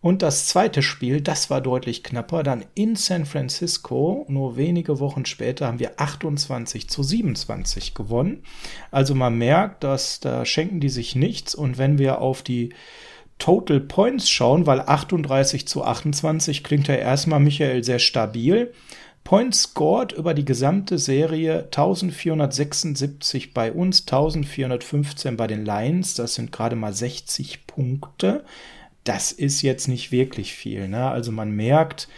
und 0.00 0.22
das 0.22 0.46
zweite 0.46 0.80
Spiel, 0.80 1.20
das 1.20 1.50
war 1.50 1.60
deutlich 1.60 2.04
knapper, 2.04 2.42
dann 2.42 2.64
in 2.74 2.94
San 2.94 3.26
Francisco, 3.26 4.24
nur 4.28 4.56
wenige 4.56 5.00
Wochen 5.00 5.26
später 5.26 5.66
haben 5.66 5.80
wir 5.80 6.00
28 6.00 6.88
zu 6.88 7.02
27 7.02 7.94
gewonnen. 7.94 8.44
Also 8.92 9.16
man 9.16 9.36
merkt, 9.36 9.82
dass 9.82 10.20
da 10.20 10.44
schenken 10.44 10.78
die 10.80 10.88
sich 10.88 11.16
nichts 11.16 11.54
und 11.54 11.78
wenn 11.78 11.98
wir 11.98 12.20
auf 12.20 12.42
die 12.42 12.70
Total 13.38 13.80
Points 13.80 14.28
schauen, 14.28 14.66
weil 14.66 14.80
38 14.80 15.66
zu 15.66 15.84
28 15.84 16.64
klingt 16.64 16.88
ja 16.88 16.96
erstmal 16.96 17.40
Michael 17.40 17.84
sehr 17.84 17.98
stabil. 17.98 18.72
Points 19.24 19.64
scored 19.64 20.12
über 20.12 20.32
die 20.32 20.44
gesamte 20.44 20.98
Serie 20.98 21.64
1476 21.64 23.52
bei 23.52 23.72
uns, 23.72 24.00
1415 24.00 25.36
bei 25.36 25.46
den 25.46 25.64
Lions. 25.64 26.14
Das 26.14 26.34
sind 26.34 26.50
gerade 26.50 26.76
mal 26.76 26.94
60 26.94 27.66
Punkte. 27.66 28.44
Das 29.04 29.30
ist 29.30 29.62
jetzt 29.62 29.86
nicht 29.86 30.12
wirklich 30.12 30.54
viel. 30.54 30.88
Ne? 30.88 31.10
Also 31.10 31.30
man 31.30 31.50
merkt, 31.50 32.08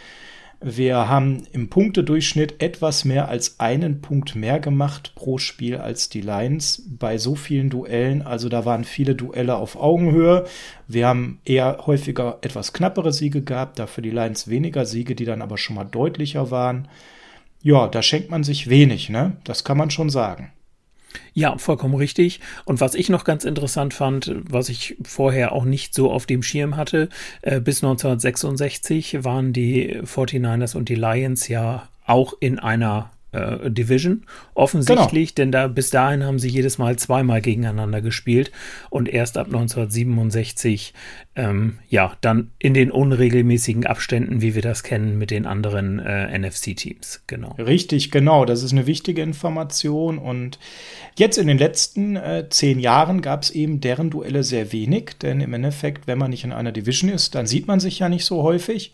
wir 0.63 1.09
haben 1.09 1.47
im 1.53 1.69
Punktedurchschnitt 1.69 2.61
etwas 2.61 3.03
mehr 3.03 3.29
als 3.29 3.59
einen 3.59 3.99
Punkt 4.01 4.35
mehr 4.35 4.59
gemacht 4.59 5.13
pro 5.15 5.39
Spiel 5.39 5.77
als 5.77 6.07
die 6.07 6.21
Lions 6.21 6.83
bei 6.87 7.17
so 7.17 7.33
vielen 7.33 7.71
Duellen. 7.71 8.21
Also 8.21 8.47
da 8.47 8.63
waren 8.63 8.83
viele 8.83 9.15
Duelle 9.15 9.55
auf 9.55 9.75
Augenhöhe. 9.75 10.45
Wir 10.87 11.07
haben 11.07 11.39
eher 11.45 11.79
häufiger 11.87 12.37
etwas 12.41 12.73
knappere 12.73 13.11
Siege 13.11 13.41
gehabt, 13.41 13.79
dafür 13.79 14.03
die 14.03 14.11
Lions 14.11 14.49
weniger 14.49 14.85
Siege, 14.85 15.15
die 15.15 15.25
dann 15.25 15.41
aber 15.41 15.57
schon 15.57 15.75
mal 15.75 15.85
deutlicher 15.85 16.51
waren. 16.51 16.87
Ja, 17.63 17.87
da 17.87 18.03
schenkt 18.03 18.29
man 18.29 18.43
sich 18.43 18.69
wenig, 18.69 19.09
ne? 19.09 19.37
Das 19.43 19.63
kann 19.63 19.77
man 19.77 19.89
schon 19.89 20.11
sagen. 20.11 20.51
Ja, 21.33 21.57
vollkommen 21.57 21.95
richtig. 21.95 22.39
Und 22.65 22.81
was 22.81 22.95
ich 22.95 23.09
noch 23.09 23.23
ganz 23.23 23.43
interessant 23.43 23.93
fand, 23.93 24.35
was 24.49 24.69
ich 24.69 24.97
vorher 25.03 25.51
auch 25.51 25.65
nicht 25.65 25.93
so 25.93 26.11
auf 26.11 26.25
dem 26.25 26.43
Schirm 26.43 26.75
hatte, 26.77 27.09
äh, 27.41 27.59
bis 27.59 27.83
1966 27.83 29.23
waren 29.23 29.53
die 29.53 30.01
49ers 30.01 30.75
und 30.75 30.89
die 30.89 30.95
Lions 30.95 31.47
ja 31.47 31.87
auch 32.05 32.33
in 32.39 32.59
einer 32.59 33.11
äh, 33.31 33.71
Division, 33.71 34.25
offensichtlich, 34.55 35.35
genau. 35.35 35.45
denn 35.45 35.51
da 35.51 35.67
bis 35.67 35.89
dahin 35.89 36.23
haben 36.23 36.39
sie 36.39 36.49
jedes 36.49 36.77
Mal 36.77 36.97
zweimal 36.97 37.41
gegeneinander 37.41 38.01
gespielt 38.01 38.51
und 38.89 39.07
erst 39.07 39.37
ab 39.37 39.47
1967 39.47 40.93
ähm, 41.33 41.79
ja 41.87 42.17
dann 42.19 42.51
in 42.59 42.73
den 42.73 42.91
unregelmäßigen 42.91 43.85
Abständen, 43.85 44.41
wie 44.41 44.53
wir 44.53 44.61
das 44.61 44.83
kennen 44.83 45.17
mit 45.17 45.31
den 45.31 45.45
anderen 45.45 45.99
äh, 45.99 46.37
NFC-Teams. 46.37 47.23
Genau. 47.27 47.53
Richtig, 47.57 48.11
genau. 48.11 48.43
Das 48.43 48.63
ist 48.63 48.73
eine 48.73 48.85
wichtige 48.85 49.21
Information 49.21 50.17
und 50.17 50.59
jetzt 51.15 51.37
in 51.37 51.47
den 51.47 51.57
letzten 51.57 52.17
äh, 52.17 52.47
zehn 52.49 52.79
Jahren 52.79 53.21
gab 53.21 53.43
es 53.43 53.51
eben 53.51 53.79
deren 53.79 54.09
Duelle 54.09 54.43
sehr 54.43 54.73
wenig, 54.73 55.11
denn 55.21 55.39
im 55.39 55.53
Endeffekt, 55.53 56.05
wenn 56.05 56.17
man 56.17 56.31
nicht 56.31 56.43
in 56.43 56.51
einer 56.51 56.73
Division 56.73 57.09
ist, 57.09 57.33
dann 57.33 57.47
sieht 57.47 57.65
man 57.65 57.79
sich 57.79 57.99
ja 57.99 58.09
nicht 58.09 58.25
so 58.25 58.43
häufig. 58.43 58.91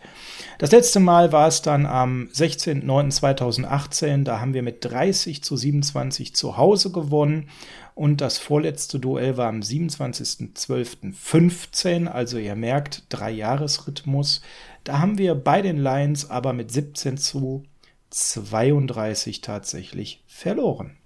Das 0.58 0.70
letzte 0.70 1.00
Mal 1.00 1.32
war 1.32 1.48
es 1.48 1.62
dann 1.62 1.86
am 1.86 2.28
16.09.2018. 2.32 4.24
Da 4.24 4.40
haben 4.40 4.54
wir 4.54 4.62
mit 4.62 4.84
30 4.84 5.42
zu 5.42 5.56
27 5.56 6.34
zu 6.34 6.56
Hause 6.56 6.92
gewonnen. 6.92 7.48
Und 7.98 8.20
das 8.20 8.38
vorletzte 8.38 9.00
Duell 9.00 9.36
war 9.36 9.48
am 9.48 9.58
27.12.15. 9.58 12.06
Also 12.06 12.38
ihr 12.38 12.54
merkt, 12.54 13.02
drei 13.08 13.32
Jahresrhythmus. 13.32 14.40
Da 14.84 15.00
haben 15.00 15.18
wir 15.18 15.34
bei 15.34 15.62
den 15.62 15.78
Lions 15.78 16.30
aber 16.30 16.52
mit 16.52 16.70
17 16.70 17.16
zu 17.16 17.64
32 18.10 19.40
tatsächlich 19.40 20.22
verloren. 20.28 20.96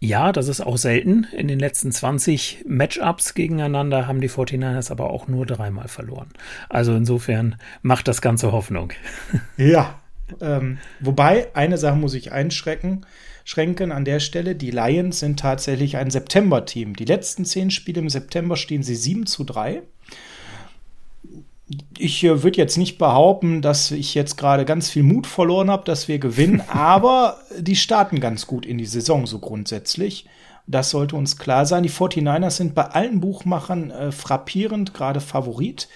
Ja, 0.00 0.32
das 0.32 0.48
ist 0.48 0.62
auch 0.62 0.78
selten. 0.78 1.28
In 1.30 1.46
den 1.46 1.60
letzten 1.60 1.92
20 1.92 2.64
Matchups 2.66 3.34
gegeneinander 3.34 4.08
haben 4.08 4.20
die 4.20 4.30
49ers 4.30 4.90
aber 4.90 5.10
auch 5.10 5.28
nur 5.28 5.46
dreimal 5.46 5.86
verloren. 5.86 6.30
Also 6.68 6.92
insofern 6.96 7.54
macht 7.82 8.08
das 8.08 8.20
Ganze 8.20 8.50
Hoffnung. 8.50 8.92
Ja, 9.56 10.00
ähm, 10.40 10.78
wobei 10.98 11.54
eine 11.54 11.78
Sache 11.78 11.94
muss 11.94 12.14
ich 12.14 12.32
einschrecken. 12.32 13.06
Schränken 13.48 13.92
an 13.92 14.04
der 14.04 14.20
Stelle. 14.20 14.54
Die 14.54 14.70
Lions 14.70 15.20
sind 15.20 15.40
tatsächlich 15.40 15.96
ein 15.96 16.10
September-Team. 16.10 16.94
Die 16.96 17.06
letzten 17.06 17.46
zehn 17.46 17.70
Spiele 17.70 18.02
im 18.02 18.10
September 18.10 18.56
stehen 18.56 18.82
sie 18.82 18.94
7 18.94 19.24
zu 19.24 19.42
3 19.42 19.80
ich 21.98 22.24
äh, 22.24 22.42
würde 22.42 22.56
jetzt 22.58 22.78
nicht 22.78 22.98
behaupten, 22.98 23.60
dass 23.60 23.90
ich 23.90 24.14
jetzt 24.14 24.36
gerade 24.36 24.64
ganz 24.64 24.88
viel 24.88 25.02
Mut 25.02 25.26
verloren 25.26 25.70
habe, 25.70 25.84
dass 25.84 26.08
wir 26.08 26.18
gewinnen, 26.18 26.62
aber 26.68 27.38
die 27.58 27.76
starten 27.76 28.20
ganz 28.20 28.46
gut 28.46 28.64
in 28.64 28.78
die 28.78 28.86
Saison 28.86 29.26
so 29.26 29.38
grundsätzlich. 29.38 30.26
Das 30.66 30.90
sollte 30.90 31.16
uns 31.16 31.38
klar 31.38 31.66
sein. 31.66 31.82
Die 31.82 31.90
49ers 31.90 32.50
sind 32.50 32.74
bei 32.74 32.84
allen 32.84 33.20
Buchmachern 33.20 33.90
äh, 33.90 34.12
frappierend, 34.12 34.94
gerade 34.94 35.20
Favorit. 35.20 35.88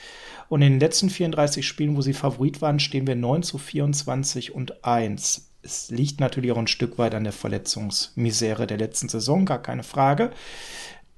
Und 0.49 0.63
in 0.63 0.73
den 0.73 0.81
letzten 0.81 1.09
34 1.09 1.67
Spielen, 1.67 1.97
wo 1.97 2.03
sie 2.03 2.13
Favorit 2.13 2.61
waren, 2.61 2.81
stehen 2.81 3.07
wir 3.07 3.17
9 3.17 3.43
zu 3.43 3.57
24 3.57 4.55
und 4.55 4.85
1. 4.85 5.52
Es 5.63 5.91
liegt 5.91 6.21
natürlich 6.21 6.53
auch 6.53 6.59
ein 6.59 6.67
Stück 6.67 6.99
weit 6.99 7.15
an 7.15 7.25
der 7.25 7.33
Verletzungsmisere 7.33 8.67
der 8.67 8.79
letzten 8.79 9.09
Saison, 9.09 9.45
gar 9.45 9.63
keine 9.63 9.83
Frage 9.83 10.33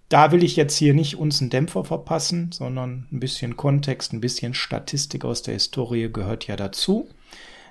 da 0.09 0.33
will 0.33 0.45
ich 0.45 0.57
jetzt 0.57 0.77
hier 0.77 0.95
nicht 0.95 1.17
uns 1.17 1.41
einen 1.41 1.51
Dämpfer 1.51 1.85
verpassen, 1.85 2.53
sondern 2.53 3.09
ein 3.11 3.21
bisschen 3.21 3.57
Kontext, 3.57 4.13
ein 4.13 4.21
bisschen 4.21 4.55
Statistik 4.55 5.25
aus 5.25 5.43
der 5.43 5.55
Historie 5.55 6.09
gehört 6.13 6.47
ja 6.47 6.57
dazu. 6.57 7.09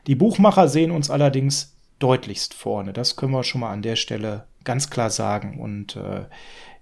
Die 0.08 0.16
Buchmacher 0.16 0.68
sehen 0.68 0.92
uns 0.92 1.10
allerdings 1.10 1.76
deutlichst 2.00 2.54
vorne. 2.54 2.92
Das 2.92 3.16
können 3.16 3.32
wir 3.32 3.44
schon 3.44 3.62
mal 3.62 3.72
an 3.72 3.82
der 3.82 3.96
Stelle 3.96 4.44
ganz 4.66 4.90
klar 4.90 5.10
sagen. 5.10 5.60
Und 5.60 5.96
äh, 5.96 6.26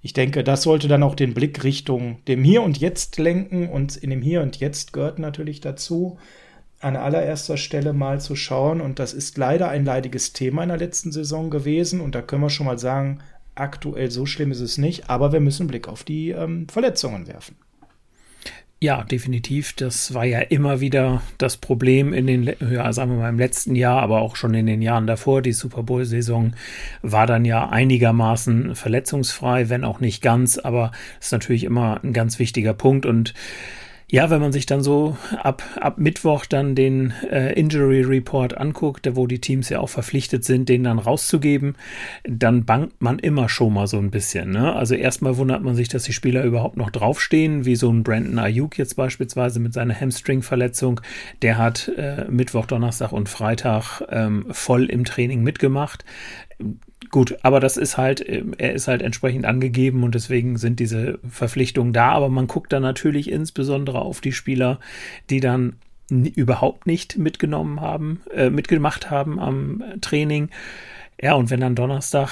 ich 0.01 0.13
denke, 0.13 0.43
das 0.43 0.63
sollte 0.63 0.87
dann 0.87 1.03
auch 1.03 1.13
den 1.13 1.35
Blick 1.35 1.63
Richtung 1.63 2.23
dem 2.27 2.43
Hier 2.43 2.63
und 2.63 2.79
Jetzt 2.79 3.19
lenken. 3.19 3.69
Und 3.69 3.97
in 3.97 4.09
dem 4.09 4.23
Hier 4.23 4.41
und 4.41 4.59
Jetzt 4.59 4.93
gehört 4.93 5.19
natürlich 5.19 5.61
dazu, 5.61 6.17
an 6.81 6.95
allererster 6.95 7.57
Stelle 7.57 7.93
mal 7.93 8.19
zu 8.19 8.35
schauen. 8.35 8.81
Und 8.81 8.99
das 8.99 9.13
ist 9.13 9.37
leider 9.37 9.69
ein 9.69 9.85
leidiges 9.85 10.33
Thema 10.33 10.63
in 10.63 10.69
der 10.69 10.77
letzten 10.77 11.11
Saison 11.11 11.49
gewesen. 11.49 12.01
Und 12.01 12.15
da 12.15 12.21
können 12.21 12.41
wir 12.41 12.49
schon 12.49 12.65
mal 12.65 12.79
sagen, 12.79 13.19
aktuell 13.55 14.11
so 14.11 14.25
schlimm 14.25 14.51
ist 14.51 14.61
es 14.61 14.77
nicht, 14.77 15.09
aber 15.09 15.31
wir 15.33 15.39
müssen 15.39 15.63
einen 15.63 15.69
Blick 15.69 15.87
auf 15.87 16.03
die 16.03 16.31
ähm, 16.31 16.67
Verletzungen 16.69 17.27
werfen. 17.27 17.55
Ja, 18.83 19.03
definitiv. 19.03 19.73
Das 19.73 20.15
war 20.15 20.25
ja 20.25 20.39
immer 20.39 20.81
wieder 20.81 21.21
das 21.37 21.57
Problem 21.57 22.13
in 22.13 22.25
den, 22.25 22.55
ja, 22.71 22.91
sagen 22.91 23.11
wir 23.11 23.19
mal 23.19 23.29
im 23.29 23.37
letzten 23.37 23.75
Jahr, 23.75 24.01
aber 24.01 24.21
auch 24.21 24.35
schon 24.35 24.55
in 24.55 24.65
den 24.65 24.81
Jahren 24.81 25.05
davor. 25.05 25.43
Die 25.43 25.51
Super 25.51 25.83
Bowl-Saison 25.83 26.53
war 27.03 27.27
dann 27.27 27.45
ja 27.45 27.69
einigermaßen 27.69 28.73
verletzungsfrei, 28.73 29.69
wenn 29.69 29.83
auch 29.83 29.99
nicht 29.99 30.23
ganz, 30.23 30.57
aber 30.57 30.93
ist 31.19 31.31
natürlich 31.31 31.63
immer 31.63 32.03
ein 32.03 32.11
ganz 32.11 32.39
wichtiger 32.39 32.73
Punkt 32.73 33.05
und 33.05 33.35
ja, 34.11 34.29
wenn 34.29 34.41
man 34.41 34.51
sich 34.51 34.65
dann 34.65 34.83
so 34.83 35.15
ab, 35.41 35.63
ab 35.79 35.97
Mittwoch 35.97 36.45
dann 36.45 36.75
den 36.75 37.13
äh, 37.31 37.53
Injury 37.53 38.01
Report 38.01 38.57
anguckt, 38.57 39.07
wo 39.15 39.25
die 39.25 39.39
Teams 39.39 39.69
ja 39.69 39.79
auch 39.79 39.87
verpflichtet 39.87 40.43
sind, 40.43 40.67
den 40.67 40.83
dann 40.83 40.99
rauszugeben, 40.99 41.77
dann 42.25 42.65
bangt 42.65 43.01
man 43.01 43.19
immer 43.19 43.47
schon 43.47 43.73
mal 43.73 43.87
so 43.87 43.97
ein 43.97 44.11
bisschen. 44.11 44.51
Ne? 44.51 44.75
Also 44.75 44.95
erstmal 44.95 45.37
wundert 45.37 45.63
man 45.63 45.75
sich, 45.75 45.87
dass 45.87 46.03
die 46.03 46.11
Spieler 46.11 46.43
überhaupt 46.43 46.75
noch 46.75 46.89
draufstehen, 46.89 47.63
wie 47.63 47.77
so 47.77 47.89
ein 47.89 48.03
Brandon 48.03 48.37
Ayuk 48.37 48.77
jetzt 48.77 48.95
beispielsweise 48.95 49.61
mit 49.61 49.71
seiner 49.71 49.97
Hamstring-Verletzung. 49.97 50.99
Der 51.41 51.57
hat 51.57 51.89
äh, 51.95 52.25
Mittwoch, 52.29 52.65
Donnerstag 52.65 53.13
und 53.13 53.29
Freitag 53.29 54.01
ähm, 54.09 54.45
voll 54.51 54.89
im 54.89 55.05
Training 55.05 55.41
mitgemacht. 55.41 56.03
Gut, 57.11 57.37
aber 57.43 57.59
das 57.59 57.75
ist 57.75 57.97
halt, 57.97 58.27
ähm, 58.27 58.53
er 58.57 58.71
ist 58.73 58.87
halt 58.87 59.01
entsprechend 59.01 59.45
angegeben 59.45 60.03
und 60.03 60.15
deswegen 60.15 60.57
sind 60.57 60.79
diese 60.79 61.19
Verpflichtungen 61.29 61.91
da. 61.91 62.11
Aber 62.11 62.29
man 62.29 62.47
guckt 62.47 62.71
dann 62.71 62.81
natürlich 62.81 63.29
insbesondere 63.29 63.99
auf 63.99 64.21
die 64.21 64.31
Spieler, 64.31 64.79
die 65.29 65.41
dann 65.41 65.75
überhaupt 66.09 66.87
nicht 66.87 67.17
mitgenommen 67.17 67.81
haben, 67.81 68.21
äh, 68.33 68.49
mitgemacht 68.49 69.11
haben 69.11 69.39
am 69.39 69.83
Training. 70.01 70.49
Ja, 71.21 71.35
und 71.35 71.49
wenn 71.49 71.59
dann 71.59 71.75
Donnerstag 71.75 72.29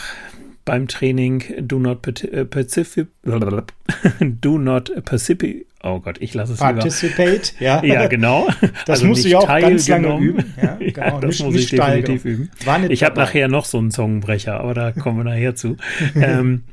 beim 0.69 0.87
Training 0.87 1.67
Do 1.67 1.79
Not 1.79 2.23
äh, 2.25 2.45
Pacific, 2.45 3.07
Do 3.23 4.59
Not 4.59 5.03
Pacific, 5.03 5.65
oh 5.81 5.99
Gott, 5.99 6.17
ich 6.19 6.35
lasse 6.35 6.53
es 6.53 6.59
Participate, 6.59 7.53
lieber. 7.57 7.83
ja. 7.83 7.83
Ja, 7.83 8.07
genau. 8.07 8.47
Das 8.85 8.99
also 8.99 9.07
musst 9.07 9.25
du 9.25 9.29
ja 9.29 9.39
auch 9.39 9.47
ganz 9.47 9.87
lange 9.87 10.15
üben. 10.19 10.53
Ja, 10.61 10.75
genau. 10.75 10.99
ja, 10.99 11.19
das 11.19 11.29
nicht, 11.31 11.43
muss 11.43 11.55
ich 11.55 11.71
definitiv 11.71 12.23
üben. 12.23 12.51
Ich 12.89 13.03
habe 13.03 13.19
nachher 13.19 13.47
noch 13.47 13.65
so 13.65 13.79
einen 13.79 13.89
Zungenbrecher, 13.89 14.59
aber 14.59 14.75
da 14.75 14.91
kommen 14.91 15.17
wir 15.17 15.23
nachher 15.23 15.55
zu. 15.55 15.75
ähm, 16.13 16.65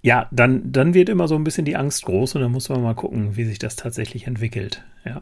ja, 0.00 0.28
dann, 0.30 0.70
dann 0.70 0.94
wird 0.94 1.08
immer 1.08 1.26
so 1.26 1.34
ein 1.34 1.42
bisschen 1.42 1.64
die 1.64 1.74
Angst 1.74 2.04
groß 2.04 2.36
und 2.36 2.42
dann 2.42 2.52
muss 2.52 2.68
man 2.68 2.80
mal 2.84 2.94
gucken, 2.94 3.36
wie 3.36 3.44
sich 3.46 3.58
das 3.58 3.74
tatsächlich 3.74 4.28
entwickelt. 4.28 4.84
Ja. 5.04 5.20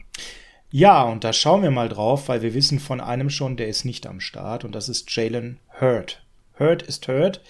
Ja, 0.71 1.03
und 1.05 1.25
da 1.25 1.33
schauen 1.33 1.63
wir 1.63 1.71
mal 1.71 1.89
drauf, 1.89 2.29
weil 2.29 2.43
wir 2.43 2.53
wissen 2.53 2.79
von 2.79 3.01
einem 3.01 3.31
schon, 3.31 3.57
der 3.57 3.69
ist 3.69 3.87
nicht 3.87 4.07
am 4.07 4.21
Start 4.21 4.67
und 4.67 4.75
das 4.75 4.91
ist 4.91 5.11
Jalen 5.17 5.61
Hurt. 5.81 6.23
Hurt 6.59 6.83
ist 6.83 7.09
Hurt. 7.09 7.41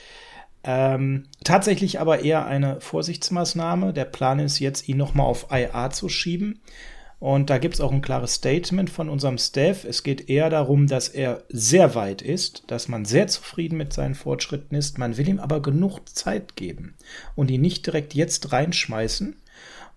Ähm, 0.71 1.25
tatsächlich 1.45 1.99
aber 1.99 2.21
eher 2.25 2.45
eine 2.45 2.79
Vorsichtsmaßnahme. 2.83 3.95
Der 3.95 4.05
Plan 4.05 4.39
ist 4.39 4.59
jetzt, 4.59 4.87
ihn 4.87 4.99
nochmal 4.99 5.25
auf 5.25 5.47
IA 5.51 5.89
zu 5.89 6.11
schieben. 6.11 6.61
Und 7.21 7.49
da 7.49 7.57
gibt 7.57 7.75
es 7.75 7.81
auch 7.81 7.91
ein 7.91 8.03
klares 8.03 8.35
Statement 8.35 8.91
von 8.91 9.09
unserem 9.09 9.39
Staff. 9.39 9.85
Es 9.85 10.03
geht 10.03 10.29
eher 10.29 10.51
darum, 10.51 10.87
dass 10.87 11.09
er 11.09 11.43
sehr 11.49 11.95
weit 11.95 12.21
ist, 12.21 12.65
dass 12.67 12.87
man 12.87 13.07
sehr 13.07 13.29
zufrieden 13.29 13.79
mit 13.79 13.95
seinen 13.95 14.15
Fortschritten 14.15 14.77
ist. 14.77 14.99
Man 14.99 15.17
will 15.17 15.31
ihm 15.31 15.41
aber 15.41 15.63
genug 15.63 16.07
Zeit 16.07 16.55
geben 16.55 16.97
und 17.35 17.51
ihn 17.51 17.63
nicht 17.63 17.87
direkt 17.87 18.13
jetzt 18.13 18.53
reinschmeißen. 18.53 19.37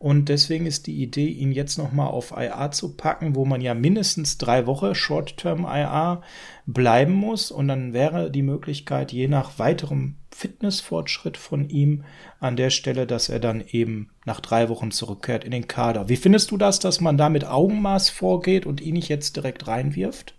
Und 0.02 0.30
deswegen 0.30 0.66
ist 0.66 0.88
die 0.88 1.04
Idee, 1.04 1.28
ihn 1.28 1.52
jetzt 1.52 1.78
nochmal 1.78 2.08
auf 2.08 2.34
IA 2.36 2.72
zu 2.72 2.96
packen, 2.96 3.36
wo 3.36 3.46
man 3.46 3.62
ja 3.62 3.76
mindestens 3.76 4.40
drei 4.40 4.66
Wochen 4.66 4.96
Short-Term 4.96 5.64
IA 5.64 6.24
bleiben 6.66 7.14
muss. 7.14 7.52
Und 7.52 7.68
dann 7.68 7.94
wäre 7.94 8.32
die 8.32 8.42
Möglichkeit, 8.42 9.12
je 9.12 9.28
nach 9.28 9.60
weiterem 9.60 10.16
Fitnessfortschritt 10.32 11.38
von 11.38 11.70
ihm 11.70 12.04
an 12.40 12.56
der 12.56 12.72
Stelle, 12.72 13.06
dass 13.06 13.30
er 13.30 13.40
dann 13.40 13.62
eben 13.62 14.10
nach 14.26 14.40
drei 14.40 14.70
Wochen 14.70 14.90
zurückkehrt 14.90 15.44
in 15.44 15.52
den 15.52 15.68
Kader. 15.68 16.10
Wie 16.10 16.18
findest 16.18 16.50
du 16.50 16.58
das, 16.58 16.80
dass 16.80 17.00
man 17.00 17.16
da 17.16 17.30
mit 17.30 17.46
Augenmaß 17.46 18.10
vorgeht 18.10 18.66
und 18.66 18.82
ihn 18.82 18.96
nicht 18.96 19.08
jetzt 19.08 19.36
direkt 19.36 19.68
reinwirft? 19.68 20.34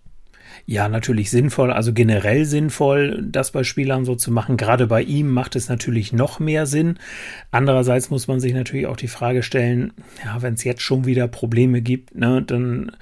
Ja, 0.65 0.89
natürlich 0.89 1.31
sinnvoll, 1.31 1.73
also 1.73 1.93
generell 1.93 2.45
sinnvoll, 2.45 3.23
das 3.23 3.51
bei 3.51 3.65
Spielern 3.65 4.05
so 4.05 4.15
zu 4.15 4.31
machen. 4.31 4.57
Gerade 4.57 4.87
bei 4.87 5.03
ihm 5.03 5.29
macht 5.29 5.57
es 5.57 5.69
natürlich 5.69 6.13
noch 6.13 6.39
mehr 6.39 6.67
Sinn. 6.67 6.99
Andererseits 7.51 8.11
muss 8.11 8.29
man 8.29 8.39
sich 8.39 8.55
natürlich 8.55 8.87
auch 8.87 8.97
die 8.97 9.09
Frage 9.09 9.43
stellen, 9.43 9.93
ja, 10.25 10.41
wenn 10.41 10.55
es 10.55 10.65
jetzt 10.65 10.83
schon 10.83 11.05
wieder 11.05 11.27
Probleme 11.27 11.83
gibt, 11.83 12.15
ne, 12.15 12.43
dann 12.43 12.93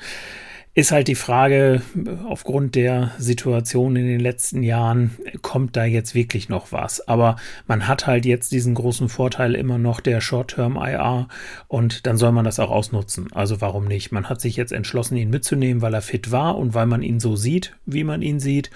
ist 0.73 0.93
halt 0.93 1.09
die 1.09 1.17
Frage, 1.17 1.83
aufgrund 2.29 2.77
der 2.77 3.11
Situation 3.19 3.97
in 3.97 4.07
den 4.07 4.21
letzten 4.21 4.63
Jahren, 4.63 5.17
kommt 5.43 5.77
da 5.77 5.85
jetzt 5.85 6.15
wirklich 6.15 6.49
noch 6.49 6.71
was? 6.71 7.07
Aber 7.09 7.37
man 7.67 7.89
hat 7.89 8.07
halt 8.07 8.25
jetzt 8.25 8.53
diesen 8.53 8.77
großen 8.77 9.09
Vorteil 9.09 9.57
immer 9.57 9.79
noch 9.79 9.99
der 9.99 10.21
Short-Term-IR 10.21 11.27
und 11.67 12.07
dann 12.07 12.17
soll 12.17 12.31
man 12.31 12.45
das 12.45 12.61
auch 12.61 12.71
ausnutzen. 12.71 13.33
Also 13.33 13.61
warum 13.61 13.87
nicht? 13.87 14.13
Man 14.13 14.29
hat 14.29 14.41
sich 14.41 14.57
jetzt 14.57 14.71
entschlossen, 14.71 15.17
ihn 15.17 15.31
mitzunehmen, 15.31 15.83
weil 15.83 15.93
er 15.93 16.03
fit 16.03 16.31
war 16.31 16.57
und 16.57 16.73
weil 16.73 16.87
man 16.87 17.03
ihn 17.03 17.19
so 17.19 17.35
sieht, 17.35 17.75
wie 17.85 18.05
man 18.05 18.23
ihn 18.23 18.39
sieht. 18.39 18.71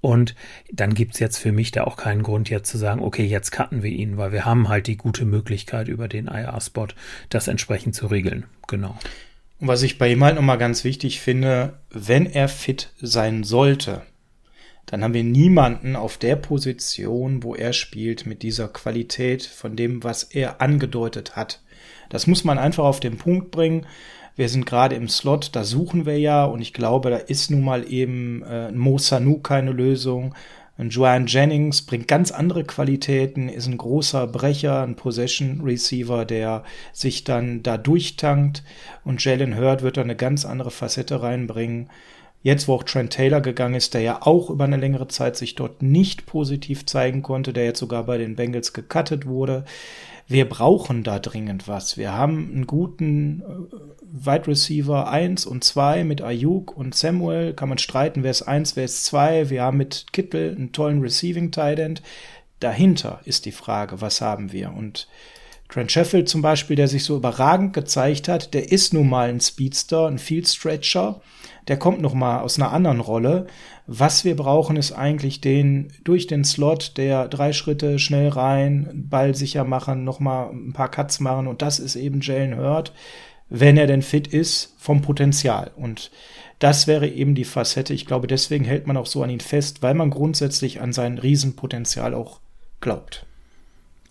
Und 0.00 0.36
dann 0.72 0.94
gibt's 0.94 1.18
jetzt 1.18 1.36
für 1.36 1.50
mich 1.50 1.72
da 1.72 1.82
auch 1.82 1.96
keinen 1.96 2.22
Grund 2.22 2.48
jetzt 2.48 2.70
zu 2.70 2.78
sagen, 2.78 3.02
okay, 3.02 3.24
jetzt 3.24 3.50
cutten 3.50 3.82
wir 3.82 3.90
ihn, 3.90 4.16
weil 4.16 4.30
wir 4.30 4.44
haben 4.44 4.68
halt 4.68 4.86
die 4.86 4.96
gute 4.96 5.24
Möglichkeit 5.24 5.88
über 5.88 6.06
den 6.06 6.28
IR-Spot 6.28 6.88
das 7.28 7.48
entsprechend 7.48 7.96
zu 7.96 8.06
regeln. 8.06 8.44
Genau. 8.68 8.96
Und 9.60 9.68
was 9.68 9.82
ich 9.82 9.98
bei 9.98 10.10
ihm 10.10 10.24
halt 10.24 10.36
nochmal 10.36 10.58
ganz 10.58 10.84
wichtig 10.84 11.20
finde, 11.20 11.74
wenn 11.90 12.26
er 12.26 12.48
fit 12.48 12.92
sein 13.00 13.44
sollte, 13.44 14.02
dann 14.86 15.04
haben 15.04 15.14
wir 15.14 15.22
niemanden 15.22 15.94
auf 15.94 16.16
der 16.16 16.34
Position, 16.34 17.42
wo 17.42 17.54
er 17.54 17.72
spielt, 17.72 18.26
mit 18.26 18.42
dieser 18.42 18.68
Qualität 18.68 19.44
von 19.44 19.76
dem, 19.76 20.02
was 20.02 20.24
er 20.24 20.60
angedeutet 20.60 21.36
hat. 21.36 21.62
Das 22.08 22.26
muss 22.26 22.42
man 22.42 22.58
einfach 22.58 22.84
auf 22.84 23.00
den 23.00 23.18
Punkt 23.18 23.50
bringen. 23.50 23.86
Wir 24.34 24.48
sind 24.48 24.64
gerade 24.64 24.96
im 24.96 25.08
Slot, 25.08 25.50
da 25.52 25.64
suchen 25.64 26.06
wir 26.06 26.18
ja 26.18 26.44
und 26.44 26.60
ich 26.60 26.72
glaube, 26.72 27.10
da 27.10 27.18
ist 27.18 27.50
nun 27.50 27.62
mal 27.62 27.92
eben 27.92 28.42
äh, 28.42 28.72
Mo 28.72 28.98
keine 29.42 29.72
Lösung. 29.72 30.34
Und 30.80 30.94
Joanne 30.94 31.26
Jennings 31.26 31.82
bringt 31.82 32.08
ganz 32.08 32.30
andere 32.30 32.64
Qualitäten, 32.64 33.50
ist 33.50 33.66
ein 33.66 33.76
großer 33.76 34.26
Brecher, 34.26 34.80
ein 34.80 34.96
Possession 34.96 35.60
Receiver, 35.60 36.24
der 36.24 36.64
sich 36.94 37.22
dann 37.22 37.62
da 37.62 37.76
durchtankt. 37.76 38.64
Und 39.04 39.22
Jalen 39.22 39.58
Hurd 39.58 39.82
wird 39.82 39.98
da 39.98 40.00
eine 40.00 40.16
ganz 40.16 40.46
andere 40.46 40.70
Facette 40.70 41.22
reinbringen. 41.22 41.90
Jetzt, 42.42 42.66
wo 42.66 42.76
auch 42.76 42.82
Trent 42.82 43.12
Taylor 43.12 43.42
gegangen 43.42 43.74
ist, 43.74 43.92
der 43.92 44.00
ja 44.00 44.22
auch 44.22 44.48
über 44.48 44.64
eine 44.64 44.78
längere 44.78 45.08
Zeit 45.08 45.36
sich 45.36 45.54
dort 45.54 45.82
nicht 45.82 46.24
positiv 46.24 46.86
zeigen 46.86 47.20
konnte, 47.20 47.52
der 47.52 47.66
jetzt 47.66 47.80
sogar 47.80 48.04
bei 48.04 48.16
den 48.16 48.34
Bengals 48.34 48.72
gecuttet 48.72 49.26
wurde. 49.26 49.66
Wir 50.28 50.48
brauchen 50.48 51.02
da 51.02 51.18
dringend 51.18 51.68
was. 51.68 51.98
Wir 51.98 52.14
haben 52.14 52.52
einen 52.54 52.66
guten 52.66 53.42
äh, 53.42 53.99
Wide 54.12 54.48
Receiver 54.48 55.08
1 55.08 55.46
und 55.46 55.62
2 55.62 56.04
mit 56.04 56.20
Ayuk 56.22 56.76
und 56.76 56.94
Samuel. 56.94 57.54
Kann 57.54 57.68
man 57.68 57.78
streiten, 57.78 58.22
wer 58.22 58.30
ist 58.30 58.42
1, 58.42 58.76
wer 58.76 58.84
ist 58.84 59.04
2. 59.04 59.50
Wir 59.50 59.62
haben 59.62 59.78
mit 59.78 60.06
Kittel 60.12 60.54
einen 60.56 60.72
tollen 60.72 61.00
Receiving 61.00 61.52
Tight 61.52 61.78
End. 61.78 62.02
Dahinter 62.58 63.20
ist 63.24 63.46
die 63.46 63.52
Frage, 63.52 64.00
was 64.00 64.20
haben 64.20 64.52
wir? 64.52 64.72
Und 64.72 65.08
Trent 65.68 65.92
Sheffield 65.92 66.28
zum 66.28 66.42
Beispiel, 66.42 66.76
der 66.76 66.88
sich 66.88 67.04
so 67.04 67.16
überragend 67.16 67.72
gezeigt 67.72 68.26
hat, 68.28 68.52
der 68.54 68.72
ist 68.72 68.92
nun 68.92 69.08
mal 69.08 69.28
ein 69.28 69.40
Speedster, 69.40 70.06
ein 70.06 70.18
Field 70.18 70.48
Stretcher 70.48 71.20
der 71.68 71.78
kommt 71.78 72.00
noch 72.00 72.14
mal 72.14 72.40
aus 72.40 72.58
einer 72.58 72.72
anderen 72.72 72.98
Rolle. 72.98 73.46
Was 73.86 74.24
wir 74.24 74.34
brauchen, 74.34 74.76
ist 74.76 74.92
eigentlich 74.92 75.40
den 75.40 75.92
durch 76.02 76.26
den 76.26 76.44
Slot, 76.44 76.96
der 76.96 77.28
drei 77.28 77.52
Schritte 77.52 77.98
schnell 77.98 78.28
rein, 78.28 78.90
Ball 79.08 79.34
sicher 79.36 79.64
machen, 79.64 80.02
noch 80.02 80.18
mal 80.18 80.50
ein 80.50 80.72
paar 80.72 80.90
Cuts 80.90 81.20
machen 81.20 81.46
und 81.46 81.62
das 81.62 81.78
ist 81.78 81.94
eben 81.96 82.20
Jalen 82.22 82.56
Hurt, 82.56 82.92
wenn 83.50 83.76
er 83.76 83.86
denn 83.86 84.02
fit 84.02 84.28
ist, 84.28 84.74
vom 84.78 85.02
Potenzial 85.02 85.70
und 85.76 86.10
das 86.60 86.86
wäre 86.86 87.08
eben 87.08 87.34
die 87.34 87.44
Facette. 87.44 87.94
Ich 87.94 88.04
glaube, 88.06 88.26
deswegen 88.26 88.66
hält 88.66 88.86
man 88.86 88.98
auch 88.98 89.06
so 89.06 89.22
an 89.22 89.30
ihn 89.30 89.40
fest, 89.40 89.82
weil 89.82 89.94
man 89.94 90.10
grundsätzlich 90.10 90.80
an 90.82 90.92
sein 90.92 91.16
Riesenpotenzial 91.16 92.14
auch 92.14 92.40
glaubt. 92.80 93.24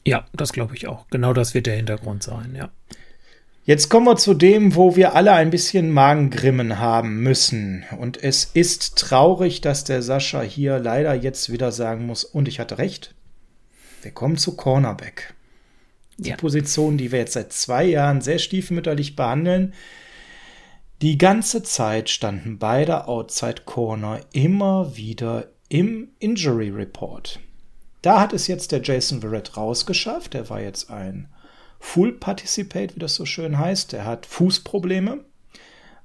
Ja, 0.05 0.25
das 0.33 0.51
glaube 0.51 0.75
ich 0.75 0.87
auch. 0.87 1.05
Genau 1.11 1.33
das 1.33 1.53
wird 1.53 1.67
der 1.67 1.75
Hintergrund 1.75 2.23
sein, 2.23 2.55
ja. 2.57 2.69
Jetzt 3.65 3.89
kommen 3.89 4.07
wir 4.07 4.15
zu 4.15 4.33
dem, 4.33 4.73
wo 4.73 4.95
wir 4.95 5.15
alle 5.15 5.33
ein 5.33 5.51
bisschen 5.51 5.91
Magengrimmen 5.91 6.79
haben 6.79 7.21
müssen. 7.21 7.85
Und 7.99 8.21
es 8.21 8.45
ist 8.45 8.97
traurig, 8.97 9.61
dass 9.61 9.83
der 9.83 10.01
Sascha 10.01 10.41
hier 10.41 10.79
leider 10.79 11.13
jetzt 11.13 11.51
wieder 11.51 11.71
sagen 11.71 12.07
muss, 12.07 12.23
und 12.23 12.47
ich 12.47 12.59
hatte 12.59 12.79
recht. 12.79 13.13
Wir 14.01 14.09
kommen 14.09 14.37
zu 14.37 14.55
Cornerback. 14.55 15.35
Die 16.19 16.29
ja. 16.29 16.35
Position, 16.35 16.97
die 16.97 17.11
wir 17.11 17.19
jetzt 17.19 17.33
seit 17.33 17.53
zwei 17.53 17.85
Jahren 17.85 18.21
sehr 18.21 18.39
stiefmütterlich 18.39 19.15
behandeln. 19.15 19.73
Die 21.01 21.17
ganze 21.17 21.63
Zeit 21.63 22.09
standen 22.09 22.59
beide 22.59 23.07
Outside 23.07 23.61
Corner 23.65 24.19
immer 24.33 24.97
wieder 24.97 25.47
im 25.69 26.09
Injury 26.19 26.69
Report. 26.69 27.39
Da 28.01 28.19
hat 28.19 28.33
es 28.33 28.47
jetzt 28.47 28.71
der 28.71 28.81
Jason 28.81 29.21
Verrett 29.21 29.55
rausgeschafft. 29.55 30.35
Er 30.35 30.49
war 30.49 30.61
jetzt 30.61 30.89
ein 30.89 31.29
Full 31.79 32.13
Participate, 32.13 32.95
wie 32.95 32.99
das 32.99 33.15
so 33.15 33.25
schön 33.25 33.57
heißt. 33.57 33.93
Er 33.93 34.05
hat 34.05 34.25
Fußprobleme. 34.25 35.23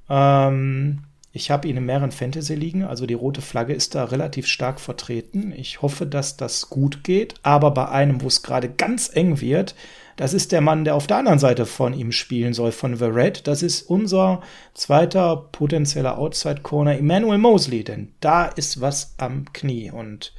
Ähm, 0.09 1.03
ich 1.33 1.51
habe 1.51 1.67
ihn 1.67 1.77
in 1.77 1.85
mehreren 1.85 2.13
Fantasy-Ligen, 2.13 2.85
also 2.85 3.07
die 3.07 3.15
rote 3.15 3.41
Flagge 3.41 3.75
ist 3.75 3.97
da 3.97 4.05
relativ 4.05 4.47
stark 4.47 4.79
vertreten. 4.79 5.53
Ich 5.57 5.83
hoffe, 5.83 6.07
dass 6.07 6.37
das 6.37 6.71
gut 6.71 7.03
geht. 7.03 7.35
Aber 7.43 7.73
bei 7.73 7.89
einem, 7.89 8.23
wo 8.23 8.29
es 8.29 8.45
gerade 8.45 8.69
ganz 8.69 9.11
eng 9.13 9.41
wird, 9.41 9.75
das 10.17 10.35
ist 10.35 10.53
der 10.53 10.61
Mann, 10.61 10.85
der 10.85 10.95
auf 10.95 11.07
der 11.07 11.19
anderen 11.19 11.39
Seite 11.39 11.67
von 11.67 11.95
ihm 11.95 12.13
spielen 12.13 12.55
soll, 12.55 12.73
von 12.73 12.97
The 12.97 13.07
Red. 13.07 13.47
Das 13.47 13.63
ist 13.63 13.83
unser 13.83 14.43
zweiter 14.75 15.49
potenzieller 15.53 16.19
Outside 16.19 16.63
Corner, 16.63 16.99
Emmanuel 16.99 17.39
Mosley, 17.39 17.85
denn 17.85 18.13
da 18.21 18.47
ist 18.47 18.81
was 18.81 19.15
am 19.19 19.53
Knie. 19.53 19.91
Und 19.91 20.33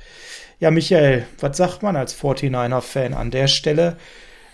ja, 0.60 0.72
Michael, 0.72 1.26
was 1.40 1.58
sagt 1.58 1.84
man 1.84 1.96
als 1.96 2.18
49er-Fan 2.18 3.14
an 3.14 3.32
der 3.32 3.48
Stelle? 3.48 3.98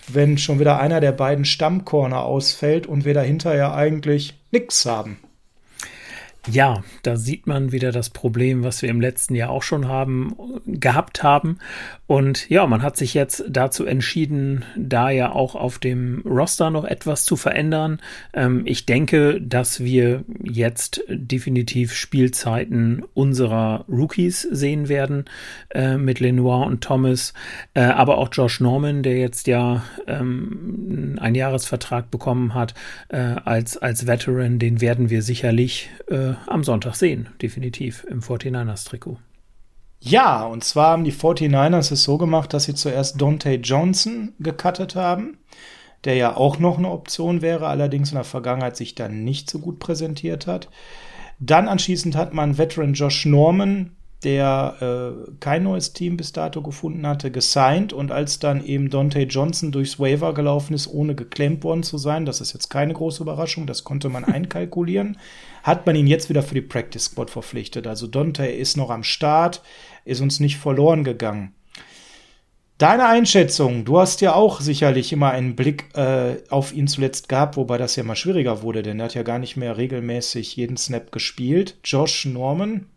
wenn 0.07 0.37
schon 0.37 0.59
wieder 0.59 0.79
einer 0.79 0.99
der 0.99 1.11
beiden 1.11 1.45
Stammcorner 1.45 2.23
ausfällt 2.23 2.87
und 2.87 3.05
wir 3.05 3.13
dahinter 3.13 3.55
ja 3.55 3.73
eigentlich 3.73 4.39
nichts 4.51 4.85
haben. 4.85 5.19
Ja, 6.49 6.83
da 7.03 7.17
sieht 7.17 7.45
man 7.45 7.71
wieder 7.71 7.91
das 7.91 8.09
Problem, 8.09 8.63
was 8.63 8.81
wir 8.81 8.89
im 8.89 8.99
letzten 8.99 9.35
Jahr 9.35 9.51
auch 9.51 9.61
schon 9.61 9.87
haben, 9.87 10.35
gehabt 10.65 11.21
haben. 11.21 11.59
Und 12.07 12.49
ja, 12.49 12.65
man 12.65 12.81
hat 12.81 12.97
sich 12.97 13.13
jetzt 13.13 13.43
dazu 13.47 13.85
entschieden, 13.85 14.65
da 14.75 15.11
ja 15.11 15.31
auch 15.31 15.53
auf 15.53 15.77
dem 15.77 16.23
Roster 16.25 16.71
noch 16.71 16.83
etwas 16.83 17.25
zu 17.25 17.35
verändern. 17.35 18.01
Ähm, 18.33 18.63
ich 18.65 18.87
denke, 18.87 19.39
dass 19.39 19.81
wir 19.81 20.23
jetzt 20.41 21.03
definitiv 21.07 21.93
Spielzeiten 21.93 23.03
unserer 23.13 23.85
Rookies 23.87 24.41
sehen 24.41 24.89
werden 24.89 25.25
äh, 25.69 25.97
mit 25.97 26.19
Lenoir 26.19 26.65
und 26.65 26.83
Thomas, 26.83 27.35
äh, 27.75 27.81
aber 27.81 28.17
auch 28.17 28.29
Josh 28.31 28.61
Norman, 28.61 29.03
der 29.03 29.19
jetzt 29.19 29.45
ja 29.45 29.83
ähm, 30.07 31.19
einen 31.21 31.35
Jahresvertrag 31.35 32.09
bekommen 32.09 32.55
hat 32.55 32.73
äh, 33.09 33.17
als, 33.17 33.77
als 33.77 34.07
Veteran, 34.07 34.57
den 34.57 34.81
werden 34.81 35.11
wir 35.11 35.21
sicherlich 35.21 35.91
äh, 36.07 36.30
am 36.47 36.63
Sonntag 36.63 36.95
sehen, 36.95 37.29
definitiv 37.41 38.05
im 38.09 38.21
49ers-Trikot. 38.21 39.17
Ja, 39.99 40.45
und 40.45 40.63
zwar 40.63 40.91
haben 40.91 41.03
die 41.03 41.13
49ers 41.13 41.91
es 41.91 42.03
so 42.03 42.17
gemacht, 42.17 42.53
dass 42.53 42.63
sie 42.63 42.73
zuerst 42.73 43.21
Dante 43.21 43.53
Johnson 43.55 44.33
gecuttet 44.39 44.95
haben, 44.95 45.37
der 46.03 46.15
ja 46.15 46.35
auch 46.35 46.57
noch 46.57 46.79
eine 46.79 46.89
Option 46.89 47.41
wäre, 47.41 47.67
allerdings 47.67 48.09
in 48.09 48.15
der 48.15 48.23
Vergangenheit 48.23 48.75
sich 48.75 48.95
dann 48.95 49.23
nicht 49.23 49.49
so 49.49 49.59
gut 49.59 49.79
präsentiert 49.79 50.47
hat. 50.47 50.69
Dann 51.39 51.67
anschließend 51.67 52.15
hat 52.15 52.33
man 52.33 52.57
Veteran 52.57 52.93
Josh 52.93 53.25
Norman 53.25 53.95
der 54.23 54.75
äh, 55.27 55.31
kein 55.39 55.63
neues 55.63 55.93
Team 55.93 56.17
bis 56.17 56.31
dato 56.31 56.61
gefunden 56.61 57.07
hatte, 57.07 57.31
gesigned 57.31 57.91
und 57.91 58.11
als 58.11 58.37
dann 58.39 58.63
eben 58.63 58.89
Dante 58.89 59.21
Johnson 59.21 59.71
durchs 59.71 59.99
Waiver 59.99 60.33
gelaufen 60.33 60.73
ist, 60.73 60.87
ohne 60.87 61.15
geklemmt 61.15 61.63
worden 61.63 61.83
zu 61.83 61.97
sein, 61.97 62.25
das 62.25 62.39
ist 62.39 62.53
jetzt 62.53 62.69
keine 62.69 62.93
große 62.93 63.23
Überraschung, 63.23 63.65
das 63.65 63.83
konnte 63.83 64.09
man 64.09 64.23
einkalkulieren, 64.25 65.17
hat 65.63 65.85
man 65.85 65.95
ihn 65.95 66.07
jetzt 66.07 66.29
wieder 66.29 66.43
für 66.43 66.55
die 66.55 66.61
Practice 66.61 67.05
Squad 67.05 67.29
verpflichtet. 67.29 67.87
Also 67.87 68.07
Dante 68.07 68.45
ist 68.45 68.77
noch 68.77 68.89
am 68.89 69.03
Start, 69.03 69.61
ist 70.05 70.21
uns 70.21 70.39
nicht 70.39 70.57
verloren 70.57 71.03
gegangen. 71.03 71.53
Deine 72.77 73.05
Einschätzung, 73.05 73.85
du 73.85 73.99
hast 73.99 74.21
ja 74.21 74.33
auch 74.33 74.59
sicherlich 74.59 75.13
immer 75.13 75.29
einen 75.29 75.55
Blick 75.55 75.95
äh, 75.95 76.37
auf 76.49 76.73
ihn 76.73 76.87
zuletzt 76.87 77.29
gehabt, 77.29 77.55
wobei 77.55 77.77
das 77.77 77.95
ja 77.95 78.03
mal 78.03 78.15
schwieriger 78.15 78.63
wurde, 78.63 78.81
denn 78.81 78.99
er 78.99 79.05
hat 79.05 79.13
ja 79.13 79.21
gar 79.21 79.37
nicht 79.37 79.55
mehr 79.55 79.77
regelmäßig 79.77 80.55
jeden 80.55 80.77
Snap 80.77 81.11
gespielt. 81.11 81.77
Josh 81.83 82.25
Norman, 82.25 82.87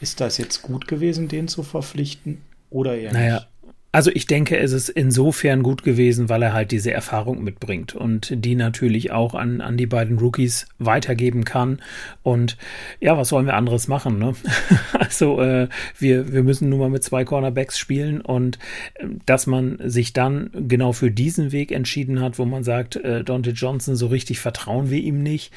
ist 0.00 0.20
das 0.20 0.38
jetzt 0.38 0.62
gut 0.62 0.88
gewesen, 0.88 1.28
den 1.28 1.46
zu 1.46 1.62
verpflichten 1.62 2.42
oder 2.68 2.96
eher 2.96 3.12
naja, 3.12 3.34
nicht? 3.34 3.48
Also 3.96 4.10
ich 4.12 4.26
denke, 4.26 4.58
es 4.58 4.72
ist 4.72 4.90
insofern 4.90 5.62
gut 5.62 5.82
gewesen, 5.82 6.28
weil 6.28 6.42
er 6.42 6.52
halt 6.52 6.70
diese 6.70 6.92
Erfahrung 6.92 7.42
mitbringt 7.42 7.94
und 7.94 8.30
die 8.30 8.54
natürlich 8.54 9.10
auch 9.10 9.34
an, 9.34 9.62
an 9.62 9.78
die 9.78 9.86
beiden 9.86 10.18
Rookies 10.18 10.66
weitergeben 10.78 11.46
kann. 11.46 11.80
Und 12.22 12.58
ja, 13.00 13.16
was 13.16 13.30
sollen 13.30 13.46
wir 13.46 13.54
anderes 13.54 13.88
machen? 13.88 14.18
Ne? 14.18 14.34
also 14.98 15.40
äh, 15.40 15.68
wir, 15.98 16.30
wir 16.30 16.42
müssen 16.42 16.68
nun 16.68 16.78
mal 16.78 16.90
mit 16.90 17.04
zwei 17.04 17.24
Cornerbacks 17.24 17.78
spielen 17.78 18.20
und 18.20 18.58
äh, 18.96 19.06
dass 19.24 19.46
man 19.46 19.78
sich 19.82 20.12
dann 20.12 20.50
genau 20.52 20.92
für 20.92 21.10
diesen 21.10 21.50
Weg 21.50 21.72
entschieden 21.72 22.20
hat, 22.20 22.38
wo 22.38 22.44
man 22.44 22.64
sagt, 22.64 22.96
äh, 22.96 23.24
Dante 23.24 23.52
Johnson, 23.52 23.96
so 23.96 24.08
richtig 24.08 24.40
vertrauen 24.40 24.90
wir 24.90 25.00
ihm 25.00 25.22
nicht, 25.22 25.54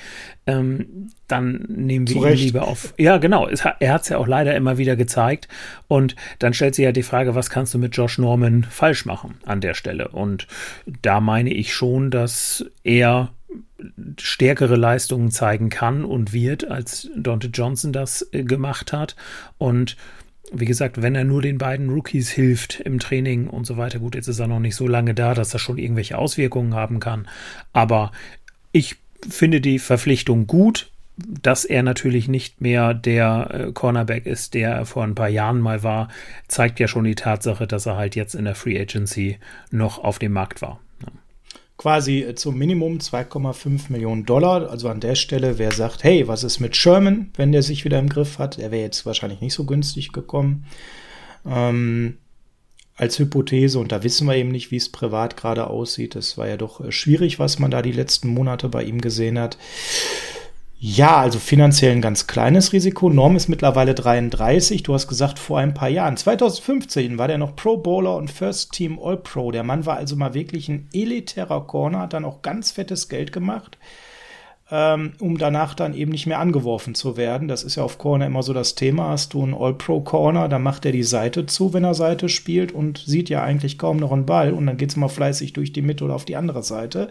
ähm, 0.47 1.09
dann 1.27 1.65
nehmen 1.67 2.07
wir 2.07 2.31
ihn 2.31 2.37
lieber 2.37 2.69
auf. 2.69 2.93
Ja, 2.97 3.17
genau. 3.17 3.49
Es, 3.49 3.65
er 3.79 3.93
hat 3.93 4.03
es 4.03 4.09
ja 4.09 4.17
auch 4.17 4.27
leider 4.27 4.55
immer 4.55 4.77
wieder 4.77 4.95
gezeigt. 4.95 5.49
Und 5.89 6.15
dann 6.39 6.53
stellt 6.53 6.75
sich 6.75 6.85
ja 6.85 6.91
die 6.91 7.03
Frage, 7.03 7.35
was 7.35 7.49
kannst 7.49 7.73
du 7.73 7.77
mit 7.77 7.95
Josh 7.95 8.17
Norman 8.17 8.28
falsch 8.69 9.05
machen 9.05 9.35
an 9.45 9.61
der 9.61 9.73
Stelle? 9.73 10.09
Und 10.09 10.47
da 11.01 11.19
meine 11.19 11.53
ich 11.53 11.73
schon, 11.73 12.11
dass 12.11 12.65
er 12.83 13.31
stärkere 14.19 14.75
Leistungen 14.75 15.31
zeigen 15.31 15.69
kann 15.69 16.03
und 16.03 16.33
wird, 16.33 16.69
als 16.69 17.09
Dante 17.15 17.47
Johnson 17.47 17.93
das 17.93 18.27
äh, 18.31 18.43
gemacht 18.43 18.93
hat. 18.93 19.15
Und 19.57 19.95
wie 20.51 20.65
gesagt, 20.65 21.01
wenn 21.01 21.15
er 21.15 21.23
nur 21.23 21.41
den 21.41 21.57
beiden 21.57 21.89
Rookies 21.89 22.29
hilft 22.29 22.79
im 22.79 22.99
Training 22.99 23.47
und 23.47 23.65
so 23.65 23.77
weiter, 23.77 23.99
gut, 23.99 24.15
jetzt 24.15 24.27
ist 24.27 24.39
er 24.39 24.47
noch 24.47 24.59
nicht 24.59 24.75
so 24.75 24.87
lange 24.87 25.13
da, 25.13 25.33
dass 25.33 25.49
das 25.49 25.61
schon 25.61 25.77
irgendwelche 25.77 26.17
Auswirkungen 26.17 26.73
haben 26.73 26.99
kann. 26.99 27.27
Aber 27.71 28.11
ich 28.71 28.95
finde 29.27 29.61
die 29.61 29.79
Verpflichtung 29.79 30.47
gut 30.47 30.91
dass 31.27 31.65
er 31.65 31.83
natürlich 31.83 32.27
nicht 32.27 32.61
mehr 32.61 32.93
der 32.93 33.49
äh, 33.51 33.71
Cornerback 33.71 34.25
ist, 34.25 34.53
der 34.53 34.71
er 34.71 34.85
vor 34.85 35.03
ein 35.03 35.15
paar 35.15 35.29
Jahren 35.29 35.59
mal 35.59 35.83
war, 35.83 36.09
zeigt 36.47 36.79
ja 36.79 36.87
schon 36.87 37.03
die 37.03 37.15
Tatsache, 37.15 37.67
dass 37.67 37.85
er 37.85 37.97
halt 37.97 38.15
jetzt 38.15 38.35
in 38.35 38.45
der 38.45 38.55
Free 38.55 38.79
Agency 38.79 39.37
noch 39.71 40.03
auf 40.03 40.19
dem 40.19 40.33
Markt 40.33 40.61
war. 40.61 40.79
quasi 41.77 42.21
äh, 42.21 42.35
zum 42.35 42.57
Minimum 42.57 42.97
2,5 42.99 43.91
Millionen 43.91 44.25
Dollar. 44.25 44.69
Also 44.69 44.89
an 44.89 44.99
der 44.99 45.15
Stelle, 45.15 45.57
wer 45.57 45.71
sagt, 45.71 46.03
hey, 46.03 46.27
was 46.27 46.43
ist 46.43 46.59
mit 46.59 46.75
Sherman, 46.75 47.31
wenn 47.35 47.51
der 47.51 47.63
sich 47.63 47.85
wieder 47.85 47.99
im 47.99 48.09
Griff 48.09 48.37
hat? 48.39 48.59
Er 48.59 48.71
wäre 48.71 48.83
jetzt 48.83 49.05
wahrscheinlich 49.05 49.41
nicht 49.41 49.53
so 49.53 49.65
günstig 49.65 50.11
gekommen. 50.11 50.65
Ähm, 51.45 52.17
als 52.99 53.17
Hypothese, 53.17 53.79
und 53.79 53.93
da 53.93 54.03
wissen 54.03 54.27
wir 54.27 54.35
eben 54.35 54.51
nicht, 54.51 54.71
wie 54.71 54.75
es 54.75 54.89
privat 54.89 55.37
gerade 55.37 55.67
aussieht. 55.67 56.17
Es 56.17 56.37
war 56.37 56.49
ja 56.49 56.57
doch 56.57 56.81
äh, 56.81 56.91
schwierig, 56.91 57.39
was 57.39 57.57
man 57.57 57.71
da 57.71 57.81
die 57.81 57.93
letzten 57.93 58.27
Monate 58.27 58.67
bei 58.67 58.83
ihm 58.83 58.99
gesehen 58.99 59.39
hat. 59.39 59.57
Ja, 60.81 61.17
also 61.17 61.39
finanziell 61.39 61.91
ein 61.91 62.01
ganz 62.01 62.25
kleines 62.25 62.71
Risiko. 62.71 63.09
Norm 63.09 63.35
ist 63.35 63.49
mittlerweile 63.49 63.93
33. 63.93 64.81
Du 64.81 64.93
hast 64.93 65.09
gesagt, 65.09 65.37
vor 65.37 65.59
ein 65.59 65.73
paar 65.73 65.89
Jahren. 65.89 66.15
2015 66.15 67.17
war 67.17 67.27
der 67.27 67.37
noch 67.37 67.57
Pro 67.57 67.75
Bowler 67.75 68.15
und 68.15 68.31
First 68.31 68.71
Team 68.71 68.97
All 68.97 69.17
Pro. 69.17 69.51
Der 69.51 69.63
Mann 69.63 69.85
war 69.85 69.97
also 69.97 70.15
mal 70.15 70.33
wirklich 70.33 70.69
ein 70.69 70.87
elitärer 70.93 71.67
Corner, 71.67 71.99
hat 71.99 72.13
dann 72.13 72.23
auch 72.23 72.41
ganz 72.43 72.71
fettes 72.71 73.09
Geld 73.09 73.33
gemacht, 73.33 73.77
ähm, 74.71 75.15
um 75.19 75.37
danach 75.37 75.73
dann 75.73 75.93
eben 75.93 76.13
nicht 76.13 76.27
mehr 76.27 76.39
angeworfen 76.39 76.95
zu 76.95 77.17
werden. 77.17 77.49
Das 77.49 77.63
ist 77.63 77.75
ja 77.75 77.83
auf 77.83 77.97
Corner 77.97 78.27
immer 78.27 78.41
so 78.41 78.53
das 78.53 78.75
Thema. 78.75 79.09
Hast 79.09 79.33
du 79.33 79.43
einen 79.43 79.55
All 79.55 79.73
Pro 79.73 79.99
Corner, 79.99 80.47
dann 80.47 80.63
macht 80.63 80.85
er 80.85 80.93
die 80.93 81.03
Seite 81.03 81.45
zu, 81.45 81.73
wenn 81.73 81.83
er 81.83 81.93
Seite 81.93 82.29
spielt 82.29 82.71
und 82.71 82.99
sieht 82.99 83.27
ja 83.27 83.43
eigentlich 83.43 83.79
kaum 83.79 83.97
noch 83.97 84.13
einen 84.13 84.25
Ball 84.25 84.53
und 84.53 84.65
dann 84.65 84.77
geht's 84.77 84.95
mal 84.95 85.09
fleißig 85.09 85.51
durch 85.51 85.73
die 85.73 85.81
Mitte 85.81 86.05
oder 86.05 86.15
auf 86.15 86.23
die 86.23 86.37
andere 86.37 86.63
Seite. 86.63 87.09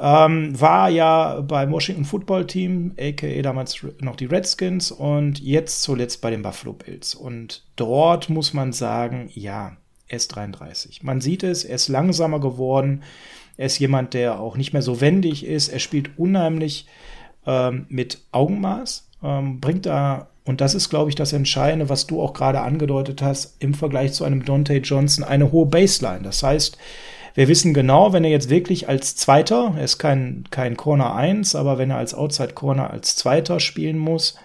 Ähm, 0.00 0.58
war 0.60 0.88
ja 0.90 1.40
beim 1.40 1.72
Washington 1.72 2.04
Football 2.04 2.46
Team, 2.46 2.92
aka 3.00 3.42
damals 3.42 3.84
noch 4.00 4.14
die 4.14 4.26
Redskins 4.26 4.92
und 4.92 5.40
jetzt 5.40 5.82
zuletzt 5.82 6.20
bei 6.20 6.30
den 6.30 6.42
Buffalo 6.42 6.72
Bills. 6.72 7.14
Und 7.14 7.64
dort 7.74 8.30
muss 8.30 8.54
man 8.54 8.72
sagen, 8.72 9.28
ja, 9.34 9.76
er 10.06 10.16
ist 10.16 10.28
33. 10.28 11.02
Man 11.02 11.20
sieht 11.20 11.42
es, 11.42 11.64
er 11.64 11.74
ist 11.74 11.88
langsamer 11.88 12.40
geworden. 12.40 13.02
Er 13.56 13.66
ist 13.66 13.78
jemand, 13.80 14.14
der 14.14 14.38
auch 14.38 14.56
nicht 14.56 14.72
mehr 14.72 14.82
so 14.82 15.00
wendig 15.00 15.44
ist. 15.44 15.68
Er 15.68 15.80
spielt 15.80 16.16
unheimlich 16.16 16.86
ähm, 17.44 17.86
mit 17.88 18.20
Augenmaß, 18.30 19.08
ähm, 19.24 19.60
bringt 19.60 19.86
da 19.86 20.28
und 20.48 20.62
das 20.62 20.74
ist, 20.74 20.88
glaube 20.88 21.10
ich, 21.10 21.14
das 21.14 21.34
Entscheidende, 21.34 21.90
was 21.90 22.06
du 22.06 22.22
auch 22.22 22.32
gerade 22.32 22.62
angedeutet 22.62 23.20
hast, 23.20 23.56
im 23.62 23.74
Vergleich 23.74 24.14
zu 24.14 24.24
einem 24.24 24.46
Dante 24.46 24.76
Johnson, 24.76 25.22
eine 25.22 25.52
hohe 25.52 25.66
Baseline. 25.66 26.22
Das 26.22 26.42
heißt, 26.42 26.78
wir 27.38 27.46
wissen 27.46 27.72
genau, 27.72 28.12
wenn 28.12 28.24
er 28.24 28.30
jetzt 28.30 28.50
wirklich 28.50 28.88
als 28.88 29.14
Zweiter, 29.14 29.74
er 29.76 29.84
ist 29.84 29.98
kein, 29.98 30.42
kein 30.50 30.76
Corner 30.76 31.14
1, 31.14 31.54
aber 31.54 31.78
wenn 31.78 31.90
er 31.90 31.96
als 31.96 32.12
Outside 32.12 32.52
Corner 32.52 32.90
als 32.90 33.14
Zweiter 33.14 33.60
spielen 33.60 33.96
muss, 33.96 34.36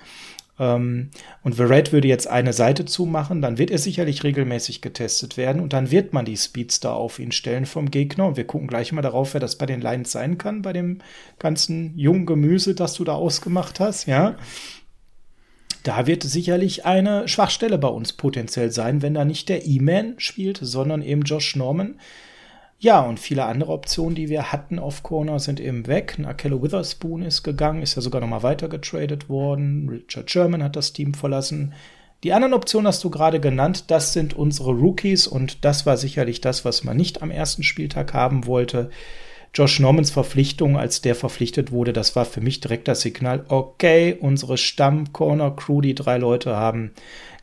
ähm, 0.60 1.10
und 1.42 1.56
Verrett 1.56 1.92
würde 1.92 2.08
jetzt 2.08 2.28
eine 2.28 2.54
Seite 2.54 2.86
zumachen, 2.86 3.42
dann 3.42 3.58
wird 3.58 3.72
er 3.72 3.80
sicherlich 3.80 4.24
regelmäßig 4.24 4.84
getestet 4.84 5.38
werden 5.38 5.60
und 5.60 5.74
dann 5.74 5.90
wird 5.90 6.14
man 6.14 6.24
die 6.24 6.38
Speedster 6.38 6.94
auf 6.94 7.18
ihn 7.18 7.32
stellen 7.32 7.66
vom 7.66 7.90
Gegner. 7.90 8.28
Und 8.28 8.38
wir 8.38 8.46
gucken 8.46 8.68
gleich 8.68 8.92
mal 8.92 9.02
darauf, 9.02 9.34
wer 9.34 9.42
das 9.42 9.58
bei 9.58 9.66
den 9.66 9.82
Lions 9.82 10.12
sein 10.12 10.38
kann, 10.38 10.62
bei 10.62 10.72
dem 10.72 11.00
ganzen 11.40 11.98
jungen 11.98 12.28
Gemüse, 12.28 12.76
das 12.76 12.94
du 12.94 13.04
da 13.04 13.14
ausgemacht 13.14 13.80
hast, 13.80 14.06
ja. 14.06 14.36
Da 15.82 16.06
wird 16.06 16.22
sicherlich 16.22 16.86
eine 16.86 17.28
Schwachstelle 17.28 17.80
bei 17.80 17.88
uns 17.88 18.14
potenziell 18.14 18.70
sein, 18.70 19.02
wenn 19.02 19.16
da 19.16 19.26
nicht 19.26 19.50
der 19.50 19.66
E-Man 19.66 20.14
spielt, 20.20 20.60
sondern 20.62 21.02
eben 21.02 21.24
Josh 21.24 21.56
Norman, 21.56 21.96
ja, 22.84 23.00
und 23.00 23.18
viele 23.18 23.46
andere 23.46 23.72
Optionen, 23.72 24.14
die 24.14 24.28
wir 24.28 24.52
hatten 24.52 24.78
auf 24.78 25.04
Corner, 25.04 25.40
sind 25.40 25.62
eben 25.62 25.88
weg. 25.88 26.16
Ein 26.18 26.26
Akello 26.26 26.62
Witherspoon 26.62 27.22
ist 27.22 27.42
gegangen, 27.42 27.82
ist 27.82 27.96
ja 27.96 28.02
sogar 28.02 28.20
noch 28.20 28.28
mal 28.28 28.44
weiter 28.44 28.68
getradet 28.68 29.30
worden. 29.30 29.88
Richard 29.88 30.30
Sherman 30.30 30.62
hat 30.62 30.76
das 30.76 30.92
Team 30.92 31.14
verlassen. 31.14 31.74
Die 32.26 32.34
anderen 32.34 32.54
Optionen 32.54 32.88
hast 32.88 33.02
du 33.02 33.10
gerade 33.10 33.40
genannt. 33.40 33.86
Das 33.90 34.12
sind 34.12 34.34
unsere 34.34 34.72
Rookies 34.72 35.28
und 35.28 35.64
das 35.64 35.86
war 35.86 35.96
sicherlich 35.96 36.42
das, 36.42 36.66
was 36.66 36.84
man 36.84 36.98
nicht 36.98 37.22
am 37.22 37.32
ersten 37.32 37.64
Spieltag 37.64 38.14
haben 38.14 38.48
wollte. 38.48 38.90
Josh 39.54 39.80
Normans 39.80 40.10
Verpflichtung, 40.10 40.78
als 40.78 41.02
der 41.02 41.14
verpflichtet 41.14 41.72
wurde, 41.72 41.94
das 41.94 42.16
war 42.16 42.26
für 42.26 42.42
mich 42.42 42.60
direkt 42.60 42.88
das 42.88 43.02
Signal, 43.02 43.46
okay, 43.50 44.18
unsere 44.20 44.58
Stamm-Corner-Crew, 44.58 45.82
die 45.82 45.94
drei 45.94 46.18
Leute 46.18 46.56
haben 46.56 46.92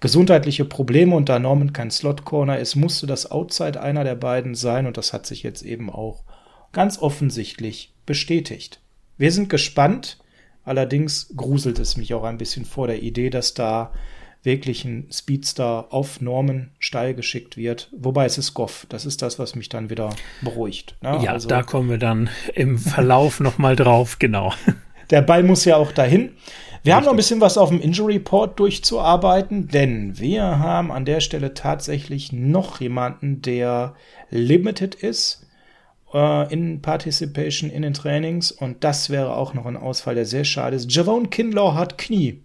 gesundheitliche 0.01 0.65
Probleme 0.65 1.15
und 1.15 1.29
da 1.29 1.39
Norman 1.39 1.73
kein 1.73 1.91
Slot-Corner 1.93 2.59
ist, 2.59 2.75
musste 2.75 3.07
das 3.07 3.31
Outside 3.31 3.81
einer 3.81 4.03
der 4.03 4.17
beiden 4.17 4.57
sein 4.57 4.87
und 4.87 4.97
das 4.97 5.13
hat 5.13 5.25
sich 5.25 5.45
jetzt 5.45 5.63
eben 5.63 5.89
auch 5.89 6.25
ganz 6.73 6.99
offensichtlich 6.99 7.93
bestätigt. 8.07 8.81
Wir 9.17 9.31
sind 9.31 9.49
gespannt, 9.49 10.19
allerdings 10.65 11.33
gruselt 11.37 11.79
es 11.79 11.97
mich 11.97 12.13
auch 12.15 12.25
ein 12.25 12.39
bisschen 12.39 12.65
vor 12.65 12.89
der 12.89 13.03
Idee, 13.03 13.31
dass 13.31 13.55
da 13.55 13.93
wirklich 14.43 14.85
ein 14.85 15.07
Speedster 15.13 15.87
auf 15.91 16.21
Norman 16.21 16.71
steil 16.79 17.15
geschickt 17.15 17.57
wird. 17.57 17.89
Wobei 17.93 18.25
es 18.25 18.39
ist 18.39 18.55
Goff. 18.55 18.87
Das 18.89 19.05
ist 19.05 19.23
das, 19.23 19.39
was 19.39 19.55
mich 19.55 19.69
dann 19.69 19.91
wieder 19.91 20.11
beruhigt. 20.41 20.97
Ne? 21.03 21.21
Ja, 21.23 21.33
also, 21.33 21.49
da 21.49 21.63
kommen 21.63 21.91
wir 21.91 21.99
dann 21.99 22.31
im 22.55 22.79
Verlauf 22.79 23.41
nochmal 23.41 23.77
drauf, 23.77 24.19
genau. 24.19 24.53
Der 25.11 25.23
Ball 25.23 25.43
muss 25.43 25.65
ja 25.65 25.77
auch 25.77 25.93
dahin. 25.93 26.21
Wir 26.83 26.95
Richtig. 26.95 26.95
haben 26.95 27.05
noch 27.05 27.13
ein 27.13 27.17
bisschen 27.17 27.41
was 27.41 27.59
auf 27.59 27.69
dem 27.69 27.81
Injury 27.81 28.15
Report 28.15 28.59
durchzuarbeiten, 28.59 29.69
denn 29.69 30.19
wir 30.19 30.43
haben 30.43 30.91
an 30.91 31.05
der 31.05 31.21
Stelle 31.21 31.53
tatsächlich 31.53 32.33
noch 32.33 32.81
jemanden, 32.81 33.43
der 33.43 33.95
limited 34.31 34.95
ist 34.95 35.47
äh, 36.15 36.51
in 36.51 36.81
Participation 36.81 37.69
in 37.69 37.83
den 37.83 37.93
Trainings 37.93 38.51
und 38.51 38.83
das 38.83 39.11
wäre 39.11 39.37
auch 39.37 39.53
noch 39.53 39.67
ein 39.67 39.77
Ausfall, 39.77 40.15
der 40.15 40.25
sehr 40.25 40.45
schade 40.45 40.77
ist. 40.77 40.91
Javon 40.91 41.29
Kinlaw 41.29 41.75
hat 41.75 41.99
Knie. 41.99 42.41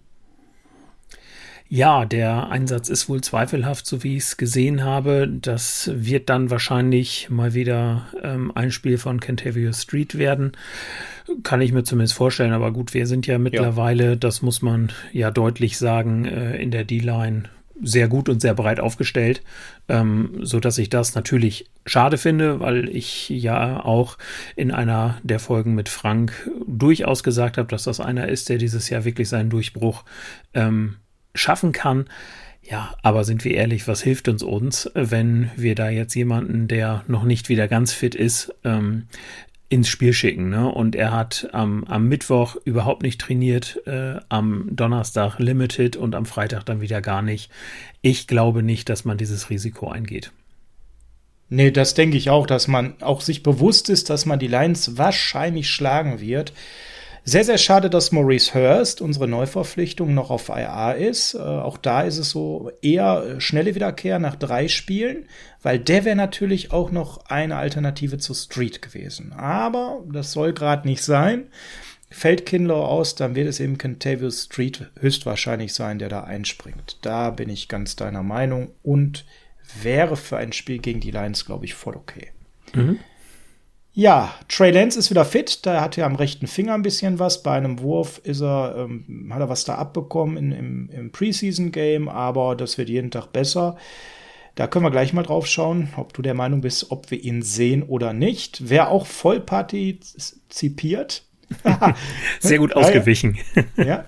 Ja, 1.68 2.04
der 2.04 2.48
Einsatz 2.48 2.88
ist 2.88 3.08
wohl 3.08 3.22
zweifelhaft, 3.22 3.86
so 3.86 4.04
wie 4.04 4.16
ich 4.16 4.24
es 4.24 4.36
gesehen 4.36 4.84
habe. 4.84 5.28
Das 5.28 5.90
wird 5.92 6.30
dann 6.30 6.50
wahrscheinlich 6.50 7.28
mal 7.28 7.54
wieder 7.54 8.06
ähm, 8.22 8.52
ein 8.54 8.70
Spiel 8.70 8.98
von 8.98 9.18
Kentavio 9.18 9.72
Street 9.72 10.16
werden. 10.16 10.52
Kann 11.42 11.60
ich 11.60 11.72
mir 11.72 11.82
zumindest 11.82 12.14
vorstellen. 12.14 12.52
Aber 12.52 12.72
gut, 12.72 12.94
wir 12.94 13.06
sind 13.08 13.26
ja 13.26 13.38
mittlerweile, 13.38 14.10
ja. 14.10 14.16
das 14.16 14.42
muss 14.42 14.62
man 14.62 14.92
ja 15.12 15.32
deutlich 15.32 15.76
sagen, 15.76 16.24
äh, 16.24 16.56
in 16.62 16.70
der 16.70 16.84
D-Line 16.84 17.44
sehr 17.82 18.08
gut 18.08 18.28
und 18.28 18.40
sehr 18.40 18.54
breit 18.54 18.80
aufgestellt, 18.80 19.42
ähm, 19.88 20.38
so 20.42 20.60
dass 20.60 20.78
ich 20.78 20.88
das 20.88 21.14
natürlich 21.14 21.66
schade 21.84 22.16
finde, 22.16 22.60
weil 22.60 22.88
ich 22.88 23.28
ja 23.28 23.84
auch 23.84 24.16
in 24.54 24.70
einer 24.70 25.18
der 25.22 25.40
Folgen 25.40 25.74
mit 25.74 25.88
Frank 25.88 26.50
durchaus 26.66 27.22
gesagt 27.22 27.58
habe, 27.58 27.68
dass 27.68 27.84
das 27.84 28.00
einer 28.00 28.28
ist, 28.28 28.48
der 28.48 28.58
dieses 28.58 28.88
Jahr 28.88 29.04
wirklich 29.04 29.28
seinen 29.28 29.50
Durchbruch 29.50 30.04
ähm, 30.54 30.96
schaffen 31.36 31.72
kann. 31.72 32.06
Ja, 32.62 32.96
aber 33.02 33.22
sind 33.22 33.44
wir 33.44 33.54
ehrlich, 33.54 33.86
was 33.86 34.02
hilft 34.02 34.28
uns 34.28 34.42
uns, 34.42 34.90
wenn 34.94 35.50
wir 35.54 35.76
da 35.76 35.88
jetzt 35.88 36.14
jemanden, 36.14 36.66
der 36.66 37.04
noch 37.06 37.22
nicht 37.22 37.48
wieder 37.48 37.68
ganz 37.68 37.92
fit 37.92 38.16
ist, 38.16 38.52
ähm, 38.64 39.06
ins 39.68 39.88
Spiel 39.88 40.12
schicken. 40.12 40.48
Ne? 40.48 40.68
Und 40.68 40.94
er 40.94 41.12
hat 41.12 41.48
ähm, 41.52 41.84
am 41.88 42.08
Mittwoch 42.08 42.56
überhaupt 42.64 43.02
nicht 43.02 43.20
trainiert, 43.20 43.80
äh, 43.86 44.16
am 44.28 44.68
Donnerstag 44.70 45.38
limited 45.38 45.96
und 45.96 46.14
am 46.14 46.26
Freitag 46.26 46.64
dann 46.64 46.80
wieder 46.80 47.00
gar 47.00 47.22
nicht. 47.22 47.50
Ich 48.00 48.26
glaube 48.26 48.62
nicht, 48.62 48.88
dass 48.88 49.04
man 49.04 49.18
dieses 49.18 49.50
Risiko 49.50 49.88
eingeht. 49.88 50.32
Nee, 51.48 51.70
das 51.70 51.94
denke 51.94 52.16
ich 52.16 52.30
auch, 52.30 52.46
dass 52.46 52.66
man 52.66 53.00
auch 53.00 53.20
sich 53.20 53.42
bewusst 53.42 53.88
ist, 53.88 54.10
dass 54.10 54.26
man 54.26 54.38
die 54.38 54.48
Lions 54.48 54.98
wahrscheinlich 54.98 55.70
schlagen 55.70 56.20
wird. 56.20 56.52
Sehr, 57.28 57.42
sehr 57.42 57.58
schade, 57.58 57.90
dass 57.90 58.12
Maurice 58.12 58.54
Hurst, 58.54 59.00
unsere 59.00 59.26
Neuverpflichtung, 59.26 60.14
noch 60.14 60.30
auf 60.30 60.48
IA 60.48 60.92
ist. 60.92 61.34
Äh, 61.34 61.38
auch 61.38 61.76
da 61.76 62.02
ist 62.02 62.18
es 62.18 62.30
so 62.30 62.70
eher 62.82 63.24
äh, 63.24 63.40
schnelle 63.40 63.74
Wiederkehr 63.74 64.20
nach 64.20 64.36
drei 64.36 64.68
Spielen, 64.68 65.26
weil 65.60 65.80
der 65.80 66.04
wäre 66.04 66.14
natürlich 66.14 66.70
auch 66.70 66.92
noch 66.92 67.26
eine 67.26 67.56
Alternative 67.56 68.18
zu 68.18 68.32
Street 68.32 68.80
gewesen. 68.80 69.32
Aber 69.32 70.04
das 70.08 70.30
soll 70.30 70.52
gerade 70.52 70.86
nicht 70.86 71.02
sein. 71.02 71.48
Fällt 72.12 72.46
Kinlaw 72.46 72.86
aus, 72.86 73.16
dann 73.16 73.34
wird 73.34 73.48
es 73.48 73.58
eben 73.58 73.76
Contavious 73.76 74.44
Street 74.44 74.88
höchstwahrscheinlich 75.00 75.74
sein, 75.74 75.98
der 75.98 76.08
da 76.08 76.22
einspringt. 76.22 76.98
Da 77.02 77.30
bin 77.30 77.48
ich 77.48 77.66
ganz 77.66 77.96
deiner 77.96 78.22
Meinung 78.22 78.70
und 78.84 79.24
wäre 79.82 80.16
für 80.16 80.36
ein 80.36 80.52
Spiel 80.52 80.78
gegen 80.78 81.00
die 81.00 81.10
Lions, 81.10 81.44
glaube 81.44 81.64
ich, 81.64 81.74
voll 81.74 81.96
okay. 81.96 82.28
Mhm. 82.72 83.00
Ja, 83.98 84.34
Trey 84.48 84.72
Lance 84.72 84.98
ist 84.98 85.08
wieder 85.08 85.24
fit. 85.24 85.64
Da 85.64 85.80
hat 85.80 85.96
er 85.96 86.04
am 86.04 86.16
rechten 86.16 86.46
Finger 86.46 86.74
ein 86.74 86.82
bisschen 86.82 87.18
was. 87.18 87.42
Bei 87.42 87.52
einem 87.52 87.80
Wurf 87.80 88.20
ist 88.24 88.42
er, 88.42 88.74
ähm, 88.76 89.30
hat 89.32 89.40
er 89.40 89.48
was 89.48 89.64
da 89.64 89.76
abbekommen 89.76 90.36
in, 90.36 90.52
im, 90.52 90.90
im 90.90 91.12
Preseason-Game, 91.12 92.06
aber 92.06 92.56
das 92.56 92.76
wird 92.76 92.90
jeden 92.90 93.10
Tag 93.10 93.32
besser. 93.32 93.78
Da 94.54 94.66
können 94.66 94.84
wir 94.84 94.90
gleich 94.90 95.14
mal 95.14 95.22
drauf 95.22 95.46
schauen, 95.46 95.88
ob 95.96 96.12
du 96.12 96.20
der 96.20 96.34
Meinung 96.34 96.60
bist, 96.60 96.90
ob 96.90 97.10
wir 97.10 97.24
ihn 97.24 97.40
sehen 97.40 97.82
oder 97.84 98.12
nicht. 98.12 98.68
Wer 98.68 98.90
auch 98.90 99.06
voll 99.06 99.40
partizipiert. 99.40 101.22
Sehr 102.40 102.58
gut 102.58 102.76
ausgewichen. 102.76 103.38
ja. 103.78 104.04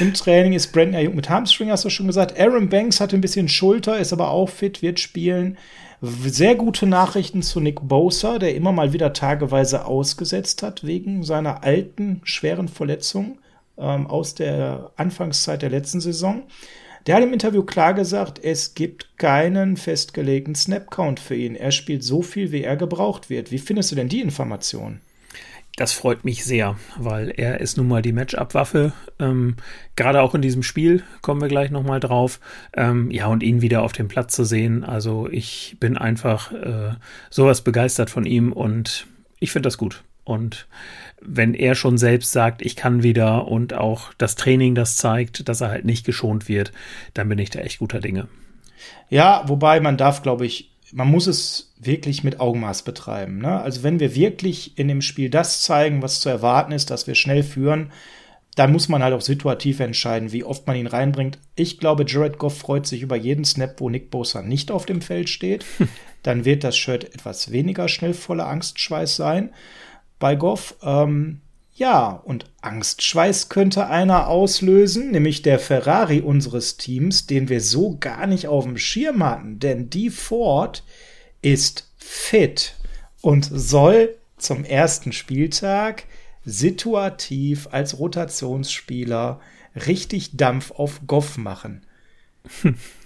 Im 0.00 0.14
Training 0.14 0.54
ist 0.54 0.72
Brandon 0.72 0.94
Ayuk 0.94 1.14
mit 1.14 1.28
Hamstring, 1.28 1.70
hast 1.70 1.84
du 1.84 1.90
schon 1.90 2.06
gesagt. 2.06 2.38
Aaron 2.40 2.70
Banks 2.70 2.98
hatte 2.98 3.16
ein 3.16 3.20
bisschen 3.20 3.48
Schulter, 3.48 3.98
ist 3.98 4.14
aber 4.14 4.30
auch 4.30 4.48
fit, 4.48 4.80
wird 4.80 5.00
spielen. 5.00 5.58
Sehr 6.00 6.54
gute 6.54 6.86
Nachrichten 6.86 7.42
zu 7.42 7.58
Nick 7.58 7.80
Bosa, 7.82 8.38
der 8.38 8.54
immer 8.54 8.70
mal 8.70 8.92
wieder 8.92 9.12
tageweise 9.12 9.84
ausgesetzt 9.84 10.62
hat 10.62 10.86
wegen 10.86 11.24
seiner 11.24 11.64
alten, 11.64 12.20
schweren 12.22 12.68
Verletzung 12.68 13.38
ähm, 13.76 14.06
aus 14.06 14.36
der 14.36 14.92
Anfangszeit 14.94 15.60
der 15.60 15.70
letzten 15.70 16.00
Saison. 16.00 16.44
Der 17.08 17.16
hat 17.16 17.24
im 17.24 17.32
Interview 17.32 17.64
klar 17.64 17.94
gesagt, 17.94 18.38
es 18.40 18.74
gibt 18.74 19.18
keinen 19.18 19.76
festgelegten 19.76 20.54
Snap-Count 20.54 21.18
für 21.18 21.34
ihn. 21.34 21.56
Er 21.56 21.72
spielt 21.72 22.04
so 22.04 22.22
viel, 22.22 22.52
wie 22.52 22.62
er 22.62 22.76
gebraucht 22.76 23.28
wird. 23.28 23.50
Wie 23.50 23.58
findest 23.58 23.90
du 23.90 23.96
denn 23.96 24.08
die 24.08 24.20
Information? 24.20 25.00
Das 25.78 25.92
freut 25.92 26.24
mich 26.24 26.44
sehr, 26.44 26.74
weil 26.96 27.32
er 27.36 27.60
ist 27.60 27.76
nun 27.76 27.86
mal 27.86 28.02
die 28.02 28.10
Matchup-Waffe. 28.10 28.92
Ähm, 29.20 29.54
Gerade 29.94 30.22
auch 30.22 30.34
in 30.34 30.42
diesem 30.42 30.64
Spiel 30.64 31.04
kommen 31.22 31.40
wir 31.40 31.46
gleich 31.46 31.70
nochmal 31.70 32.00
drauf. 32.00 32.40
Ähm, 32.76 33.12
ja, 33.12 33.28
und 33.28 33.44
ihn 33.44 33.62
wieder 33.62 33.82
auf 33.82 33.92
dem 33.92 34.08
Platz 34.08 34.34
zu 34.34 34.42
sehen. 34.42 34.82
Also 34.82 35.28
ich 35.30 35.76
bin 35.78 35.96
einfach 35.96 36.50
äh, 36.50 36.96
sowas 37.30 37.62
begeistert 37.62 38.10
von 38.10 38.24
ihm 38.24 38.52
und 38.52 39.06
ich 39.38 39.52
finde 39.52 39.68
das 39.68 39.78
gut. 39.78 40.02
Und 40.24 40.66
wenn 41.22 41.54
er 41.54 41.76
schon 41.76 41.96
selbst 41.96 42.32
sagt, 42.32 42.60
ich 42.60 42.74
kann 42.74 43.04
wieder 43.04 43.46
und 43.46 43.72
auch 43.72 44.12
das 44.18 44.34
Training 44.34 44.74
das 44.74 44.96
zeigt, 44.96 45.48
dass 45.48 45.60
er 45.60 45.68
halt 45.68 45.84
nicht 45.84 46.04
geschont 46.04 46.48
wird, 46.48 46.72
dann 47.14 47.28
bin 47.28 47.38
ich 47.38 47.50
da 47.50 47.60
echt 47.60 47.78
guter 47.78 48.00
Dinge. 48.00 48.26
Ja, 49.10 49.44
wobei 49.46 49.78
man 49.78 49.96
darf, 49.96 50.22
glaube 50.22 50.44
ich, 50.44 50.72
man 50.92 51.08
muss 51.08 51.26
es 51.26 51.72
wirklich 51.78 52.24
mit 52.24 52.40
Augenmaß 52.40 52.82
betreiben. 52.82 53.38
Ne? 53.38 53.60
Also 53.60 53.82
wenn 53.82 54.00
wir 54.00 54.14
wirklich 54.14 54.78
in 54.78 54.88
dem 54.88 55.02
Spiel 55.02 55.30
das 55.30 55.62
zeigen, 55.62 56.02
was 56.02 56.20
zu 56.20 56.28
erwarten 56.28 56.72
ist, 56.72 56.90
dass 56.90 57.06
wir 57.06 57.14
schnell 57.14 57.42
führen, 57.42 57.92
dann 58.56 58.72
muss 58.72 58.88
man 58.88 59.04
halt 59.04 59.14
auch 59.14 59.20
situativ 59.20 59.78
entscheiden, 59.78 60.32
wie 60.32 60.42
oft 60.42 60.66
man 60.66 60.76
ihn 60.76 60.88
reinbringt. 60.88 61.38
Ich 61.54 61.78
glaube, 61.78 62.04
Jared 62.06 62.38
Goff 62.38 62.58
freut 62.58 62.86
sich 62.86 63.02
über 63.02 63.14
jeden 63.14 63.44
Snap, 63.44 63.80
wo 63.80 63.88
Nick 63.88 64.10
Bosa 64.10 64.42
nicht 64.42 64.72
auf 64.72 64.84
dem 64.84 65.00
Feld 65.00 65.28
steht. 65.28 65.64
dann 66.24 66.44
wird 66.44 66.64
das 66.64 66.76
Shirt 66.76 67.04
etwas 67.04 67.52
weniger 67.52 67.86
schnell 67.88 68.14
voller 68.14 68.48
Angstschweiß 68.48 69.14
sein 69.14 69.50
bei 70.18 70.34
Goff. 70.34 70.74
Ähm, 70.82 71.40
ja, 71.78 72.08
und 72.08 72.46
Angstschweiß 72.60 73.48
könnte 73.48 73.86
einer 73.86 74.26
auslösen, 74.26 75.12
nämlich 75.12 75.42
der 75.42 75.60
Ferrari 75.60 76.20
unseres 76.20 76.76
Teams, 76.76 77.26
den 77.26 77.48
wir 77.48 77.60
so 77.60 77.96
gar 77.98 78.26
nicht 78.26 78.48
auf 78.48 78.64
dem 78.64 78.76
Schirm 78.76 79.22
hatten. 79.22 79.60
Denn 79.60 79.88
die 79.88 80.10
Ford 80.10 80.82
ist 81.40 81.88
fit 81.96 82.74
und 83.20 83.48
soll 83.50 84.16
zum 84.36 84.64
ersten 84.64 85.12
Spieltag 85.12 86.04
situativ 86.44 87.68
als 87.70 87.98
Rotationsspieler 88.00 89.40
richtig 89.86 90.36
Dampf 90.36 90.72
auf 90.72 91.02
Goff 91.06 91.36
machen. 91.36 91.86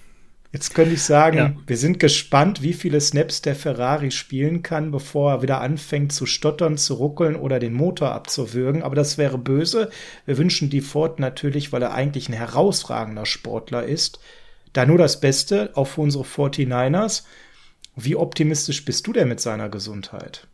Jetzt 0.53 0.75
könnte 0.75 0.93
ich 0.93 1.01
sagen, 1.01 1.37
ja. 1.37 1.55
wir 1.65 1.77
sind 1.77 1.99
gespannt, 1.99 2.61
wie 2.61 2.73
viele 2.73 3.01
Snaps 3.01 3.41
der 3.41 3.55
Ferrari 3.55 4.11
spielen 4.11 4.61
kann, 4.61 4.91
bevor 4.91 5.31
er 5.31 5.41
wieder 5.41 5.61
anfängt 5.61 6.13
zu 6.13 6.27
stottern, 6.27 6.77
zu 6.77 6.93
ruckeln 6.93 7.35
oder 7.35 7.57
den 7.57 7.73
Motor 7.73 8.11
abzuwürgen. 8.11 8.83
Aber 8.83 8.95
das 8.95 9.17
wäre 9.17 9.39
böse. 9.39 9.89
Wir 10.27 10.37
wünschen 10.37 10.69
die 10.69 10.81
Ford 10.81 11.19
natürlich, 11.19 11.73
weil 11.73 11.81
er 11.81 11.95
eigentlich 11.95 12.29
ein 12.29 12.33
herausragender 12.33 13.25
Sportler 13.25 13.83
ist, 13.83 14.19
da 14.73 14.85
nur 14.85 14.99
das 14.99 15.19
Beste, 15.19 15.71
auch 15.73 15.87
für 15.87 16.01
unsere 16.01 16.23
49ers. 16.23 17.23
Wie 17.95 18.15
optimistisch 18.15 18.85
bist 18.85 19.07
du 19.07 19.13
denn 19.13 19.29
mit 19.29 19.39
seiner 19.39 19.69
Gesundheit? 19.69 20.45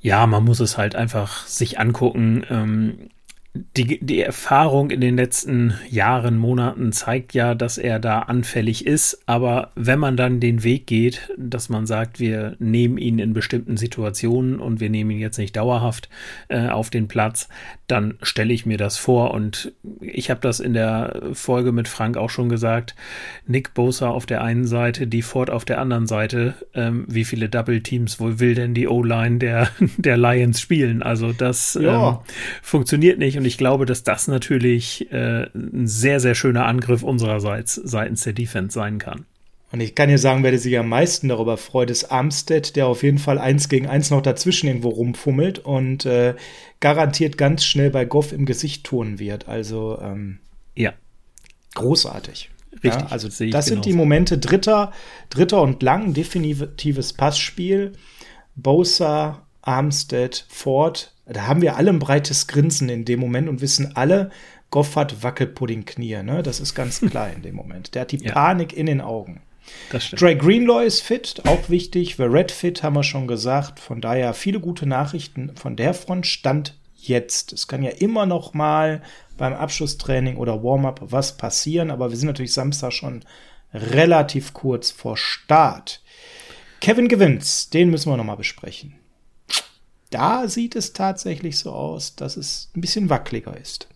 Ja, 0.00 0.26
man 0.26 0.42
muss 0.42 0.60
es 0.60 0.78
halt 0.78 0.96
einfach 0.96 1.46
sich 1.46 1.78
angucken. 1.78 2.46
Ähm, 2.48 3.10
die, 3.54 4.04
die 4.04 4.20
Erfahrung 4.20 4.90
in 4.90 5.00
den 5.00 5.16
letzten 5.16 5.74
Jahren, 5.88 6.38
Monaten 6.38 6.90
zeigt 6.90 7.34
ja, 7.34 7.54
dass 7.54 7.78
er 7.78 8.00
da 8.00 8.20
anfällig 8.20 8.84
ist. 8.84 9.22
Aber 9.26 9.70
wenn 9.76 10.00
man 10.00 10.16
dann 10.16 10.40
den 10.40 10.64
Weg 10.64 10.88
geht, 10.88 11.30
dass 11.38 11.68
man 11.68 11.86
sagt, 11.86 12.18
wir 12.18 12.56
nehmen 12.58 12.98
ihn 12.98 13.20
in 13.20 13.32
bestimmten 13.32 13.76
Situationen 13.76 14.58
und 14.58 14.80
wir 14.80 14.90
nehmen 14.90 15.12
ihn 15.12 15.20
jetzt 15.20 15.38
nicht 15.38 15.54
dauerhaft 15.54 16.08
äh, 16.48 16.68
auf 16.68 16.90
den 16.90 17.06
Platz, 17.06 17.48
dann 17.86 18.14
stelle 18.22 18.52
ich 18.52 18.66
mir 18.66 18.76
das 18.76 18.98
vor. 18.98 19.32
Und 19.32 19.72
ich 20.00 20.30
habe 20.30 20.40
das 20.40 20.58
in 20.58 20.72
der 20.72 21.22
Folge 21.32 21.70
mit 21.70 21.86
Frank 21.86 22.16
auch 22.16 22.30
schon 22.30 22.48
gesagt. 22.48 22.96
Nick 23.46 23.72
Bosa 23.72 24.08
auf 24.08 24.26
der 24.26 24.42
einen 24.42 24.66
Seite, 24.66 25.06
die 25.06 25.22
Ford 25.22 25.50
auf 25.50 25.64
der 25.64 25.80
anderen 25.80 26.08
Seite. 26.08 26.54
Ähm, 26.74 27.04
wie 27.08 27.24
viele 27.24 27.48
Double 27.48 27.82
Teams 27.82 28.18
wohl 28.18 28.40
will 28.40 28.56
denn 28.56 28.74
die 28.74 28.88
O-Line 28.88 29.38
der, 29.38 29.68
der 29.96 30.16
Lions 30.16 30.60
spielen? 30.60 31.04
Also 31.04 31.32
das 31.32 31.78
ja. 31.80 32.08
ähm, 32.08 32.18
funktioniert 32.60 33.20
nicht. 33.20 33.36
Und 33.36 33.43
und 33.44 33.48
ich 33.48 33.58
glaube, 33.58 33.84
dass 33.84 34.02
das 34.02 34.26
natürlich 34.26 35.12
äh, 35.12 35.50
ein 35.54 35.86
sehr, 35.86 36.18
sehr 36.18 36.34
schöner 36.34 36.64
Angriff 36.64 37.02
unsererseits 37.02 37.74
seitens 37.74 38.22
der 38.22 38.32
Defense 38.32 38.72
sein 38.72 38.96
kann. 38.96 39.26
Und 39.70 39.80
ich 39.80 39.94
kann 39.94 40.08
dir 40.08 40.16
sagen, 40.16 40.42
wer 40.42 40.58
sich 40.58 40.78
am 40.78 40.88
meisten 40.88 41.28
darüber 41.28 41.58
freut, 41.58 41.90
ist 41.90 42.10
Armstead, 42.10 42.74
der 42.74 42.86
auf 42.86 43.02
jeden 43.02 43.18
Fall 43.18 43.38
eins 43.38 43.68
gegen 43.68 43.86
eins 43.86 44.08
noch 44.08 44.22
dazwischen 44.22 44.66
irgendwo 44.66 44.88
rumfummelt 44.88 45.58
und 45.58 46.06
äh, 46.06 46.36
garantiert 46.80 47.36
ganz 47.36 47.66
schnell 47.66 47.90
bei 47.90 48.06
Goff 48.06 48.32
im 48.32 48.46
Gesicht 48.46 48.84
tun 48.84 49.18
wird. 49.18 49.46
Also 49.46 49.98
ähm, 50.00 50.38
ja, 50.74 50.94
großartig. 51.74 52.48
Richtig. 52.72 52.94
Ja, 52.94 53.08
also 53.08 53.28
das 53.28 53.36
genauso. 53.36 53.68
sind 53.68 53.84
die 53.84 53.92
Momente 53.92 54.38
dritter, 54.38 54.90
dritter 55.28 55.60
und 55.60 55.82
lang, 55.82 56.14
definitives 56.14 57.12
Passspiel. 57.12 57.92
Bosa, 58.56 59.46
Armstead, 59.60 60.46
Ford 60.48 61.13
da 61.26 61.46
haben 61.46 61.62
wir 61.62 61.76
alle 61.76 61.90
ein 61.90 61.98
breites 61.98 62.46
Grinsen 62.46 62.88
in 62.88 63.04
dem 63.04 63.20
Moment 63.20 63.48
und 63.48 63.60
wissen 63.60 63.96
alle, 63.96 64.30
Goff 64.70 64.96
hat 64.96 65.22
Wackelpudding-Knie. 65.22 66.22
Ne? 66.22 66.42
Das 66.42 66.60
ist 66.60 66.74
ganz 66.74 67.00
klar 67.10 67.32
in 67.32 67.42
dem 67.42 67.54
Moment. 67.54 67.94
Der 67.94 68.02
hat 68.02 68.12
die 68.12 68.22
ja. 68.22 68.32
Panik 68.32 68.72
in 68.72 68.86
den 68.86 69.00
Augen. 69.00 69.40
Das 69.90 70.04
stimmt. 70.04 70.20
Dre 70.20 70.36
Greenlaw 70.36 70.84
ist 70.84 71.00
fit, 71.00 71.42
auch 71.46 71.70
wichtig. 71.70 72.16
The 72.16 72.24
Red 72.24 72.50
fit 72.50 72.82
haben 72.82 72.96
wir 72.96 73.02
schon 73.02 73.26
gesagt. 73.26 73.80
Von 73.80 74.02
daher 74.02 74.34
viele 74.34 74.60
gute 74.60 74.86
Nachrichten 74.86 75.52
von 75.56 75.76
der 75.76 75.94
Front. 75.94 76.26
Stand 76.26 76.76
jetzt. 76.96 77.52
Es 77.52 77.66
kann 77.68 77.82
ja 77.82 77.90
immer 77.90 78.26
noch 78.26 78.52
mal 78.52 79.02
beim 79.38 79.54
Abschlusstraining 79.54 80.36
oder 80.36 80.62
Warm-up 80.62 81.00
was 81.04 81.36
passieren, 81.36 81.90
aber 81.90 82.10
wir 82.10 82.16
sind 82.16 82.26
natürlich 82.26 82.52
Samstag 82.52 82.92
schon 82.92 83.24
relativ 83.72 84.52
kurz 84.52 84.90
vor 84.90 85.16
Start. 85.16 86.02
Kevin 86.80 87.08
Gewinns, 87.08 87.70
den 87.70 87.90
müssen 87.90 88.10
wir 88.10 88.16
noch 88.16 88.24
mal 88.24 88.36
besprechen 88.36 88.94
da 90.14 90.48
sieht 90.48 90.76
es 90.76 90.92
tatsächlich 90.92 91.58
so 91.58 91.72
aus, 91.72 92.14
dass 92.14 92.36
es 92.36 92.70
ein 92.76 92.80
bisschen 92.80 93.10
wackeliger 93.10 93.56
ist. 93.56 93.88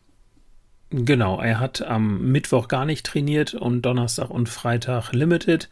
Genau, 0.90 1.40
er 1.40 1.60
hat 1.60 1.82
am 1.82 2.32
Mittwoch 2.32 2.66
gar 2.66 2.84
nicht 2.84 3.06
trainiert 3.06 3.54
und 3.54 3.82
Donnerstag 3.82 4.30
und 4.30 4.48
Freitag 4.48 5.12
limited. 5.12 5.68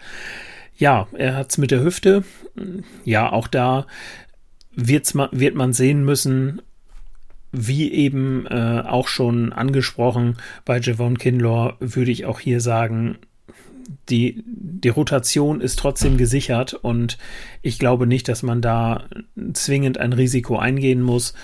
Ja, 0.76 1.08
er 1.12 1.34
hat 1.34 1.50
es 1.50 1.58
mit 1.58 1.70
der 1.70 1.82
Hüfte. 1.82 2.22
Ja, 3.04 3.32
auch 3.32 3.48
da 3.48 3.86
wird's 4.72 5.14
ma 5.14 5.28
wird 5.32 5.54
man 5.54 5.72
sehen 5.72 6.04
müssen, 6.04 6.62
wie 7.50 7.90
eben 7.90 8.46
äh, 8.46 8.82
auch 8.86 9.08
schon 9.08 9.52
angesprochen 9.52 10.36
bei 10.64 10.78
Javon 10.78 11.18
Kinlaw, 11.18 11.74
würde 11.80 12.10
ich 12.10 12.26
auch 12.26 12.38
hier 12.38 12.60
sagen, 12.60 13.18
die, 14.08 14.42
die 14.46 14.88
Rotation 14.88 15.60
ist 15.60 15.78
trotzdem 15.78 16.16
gesichert 16.16 16.74
und 16.74 17.18
ich 17.62 17.78
glaube 17.78 18.06
nicht, 18.06 18.28
dass 18.28 18.42
man 18.42 18.60
da 18.62 19.04
zwingend 19.52 19.98
ein 19.98 20.12
Risiko 20.12 20.58
eingehen 20.58 21.02
muss. 21.02 21.34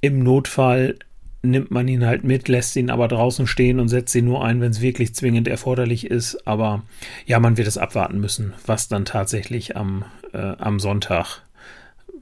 Im 0.00 0.20
Notfall 0.20 0.96
nimmt 1.42 1.70
man 1.70 1.88
ihn 1.88 2.04
halt 2.04 2.24
mit, 2.24 2.48
lässt 2.48 2.76
ihn 2.76 2.90
aber 2.90 3.08
draußen 3.08 3.46
stehen 3.46 3.80
und 3.80 3.88
setzt 3.88 4.14
ihn 4.14 4.24
nur 4.24 4.44
ein, 4.44 4.60
wenn 4.60 4.70
es 4.70 4.80
wirklich 4.80 5.14
zwingend 5.14 5.48
erforderlich 5.48 6.10
ist. 6.10 6.46
Aber 6.46 6.82
ja, 7.24 7.38
man 7.38 7.56
wird 7.56 7.68
es 7.68 7.78
abwarten 7.78 8.20
müssen, 8.20 8.54
was 8.66 8.88
dann 8.88 9.04
tatsächlich 9.04 9.76
am, 9.76 10.04
äh, 10.32 10.54
am 10.58 10.80
Sonntag 10.80 11.42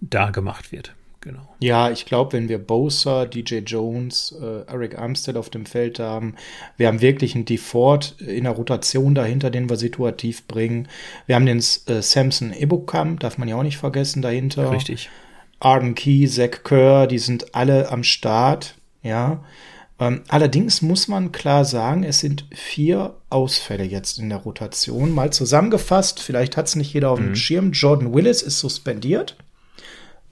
da 0.00 0.30
gemacht 0.30 0.72
wird. 0.72 0.94
Genau. 1.24 1.40
Ja, 1.58 1.90
ich 1.90 2.04
glaube, 2.04 2.34
wenn 2.34 2.50
wir 2.50 2.58
Bosa, 2.58 3.24
DJ 3.24 3.60
Jones, 3.60 4.36
äh, 4.38 4.70
Eric 4.70 4.98
Armstead 4.98 5.38
auf 5.38 5.48
dem 5.48 5.64
Feld 5.64 5.98
haben, 5.98 6.34
wir 6.76 6.86
haben 6.86 7.00
wirklich 7.00 7.34
einen 7.34 7.46
Deford 7.46 8.20
in 8.20 8.44
der 8.44 8.52
Rotation 8.52 9.14
dahinter, 9.14 9.50
den 9.50 9.70
wir 9.70 9.76
situativ 9.78 10.46
bringen. 10.46 10.86
Wir 11.26 11.36
haben 11.36 11.46
den 11.46 11.58
äh, 11.58 12.02
Samson 12.02 12.52
Ebukam, 12.52 13.18
darf 13.18 13.38
man 13.38 13.48
ja 13.48 13.56
auch 13.56 13.62
nicht 13.62 13.78
vergessen, 13.78 14.20
dahinter. 14.20 14.70
Richtig. 14.70 15.08
Arden 15.60 15.94
Key, 15.94 16.28
Zach 16.28 16.62
Kerr, 16.62 17.06
die 17.06 17.18
sind 17.18 17.54
alle 17.54 17.90
am 17.90 18.04
Start, 18.04 18.74
ja. 19.02 19.42
Ähm, 19.98 20.22
allerdings 20.28 20.82
muss 20.82 21.08
man 21.08 21.32
klar 21.32 21.64
sagen, 21.64 22.02
es 22.04 22.20
sind 22.20 22.44
vier 22.52 23.14
Ausfälle 23.30 23.84
jetzt 23.84 24.18
in 24.18 24.28
der 24.28 24.38
Rotation. 24.38 25.10
Mal 25.10 25.32
zusammengefasst, 25.32 26.20
vielleicht 26.20 26.58
hat 26.58 26.66
es 26.66 26.76
nicht 26.76 26.92
jeder 26.92 27.10
auf 27.10 27.18
dem 27.18 27.30
mhm. 27.30 27.36
Schirm. 27.36 27.72
Jordan 27.72 28.12
Willis 28.12 28.42
ist 28.42 28.58
suspendiert. 28.58 29.36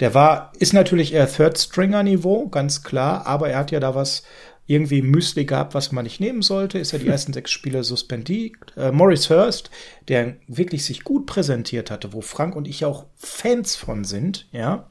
Der 0.02 0.14
war, 0.14 0.50
ist 0.58 0.72
natürlich 0.72 1.14
eher 1.14 1.30
Third-Stringer-Niveau, 1.30 2.48
ganz 2.48 2.82
klar, 2.82 3.24
aber 3.24 3.50
er 3.50 3.58
hat 3.60 3.70
ja 3.70 3.78
da 3.78 3.94
was 3.94 4.24
irgendwie 4.66 5.00
Müsli 5.00 5.44
gehabt, 5.44 5.74
was 5.74 5.92
man 5.92 6.02
nicht 6.02 6.18
nehmen 6.18 6.42
sollte, 6.42 6.80
ist 6.80 6.92
er 6.92 6.98
die 6.98 7.06
ersten 7.14 7.32
sechs 7.32 7.52
Spiele 7.52 7.84
suspendiert. 7.84 8.56
Äh, 8.76 8.90
Morris 8.90 9.30
Hurst, 9.30 9.70
der 10.08 10.34
wirklich 10.48 10.84
sich 10.84 11.04
gut 11.04 11.26
präsentiert 11.26 11.92
hatte, 11.92 12.12
wo 12.12 12.20
Frank 12.20 12.56
und 12.56 12.66
ich 12.66 12.84
auch 12.84 13.06
Fans 13.14 13.76
von 13.76 14.02
sind, 14.02 14.48
ja, 14.50 14.88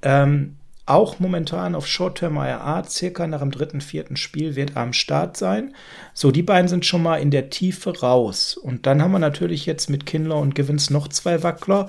ähm, 0.00 0.56
auch 0.86 1.20
momentan 1.20 1.74
auf 1.74 1.86
Short-Term 1.86 2.38
IRA, 2.38 2.82
circa 2.84 3.26
nach 3.26 3.40
dem 3.40 3.50
dritten, 3.50 3.82
vierten 3.82 4.16
Spiel 4.16 4.56
wird 4.56 4.74
er 4.74 4.84
am 4.84 4.94
Start 4.94 5.36
sein. 5.36 5.74
So, 6.14 6.30
die 6.30 6.42
beiden 6.42 6.68
sind 6.68 6.86
schon 6.86 7.02
mal 7.02 7.16
in 7.16 7.30
der 7.30 7.50
Tiefe 7.50 8.00
raus. 8.00 8.56
Und 8.56 8.86
dann 8.86 9.02
haben 9.02 9.12
wir 9.12 9.18
natürlich 9.18 9.66
jetzt 9.66 9.90
mit 9.90 10.06
Kindler 10.06 10.36
und 10.36 10.54
Givens 10.54 10.88
noch 10.88 11.08
zwei 11.08 11.42
Wackler. 11.42 11.88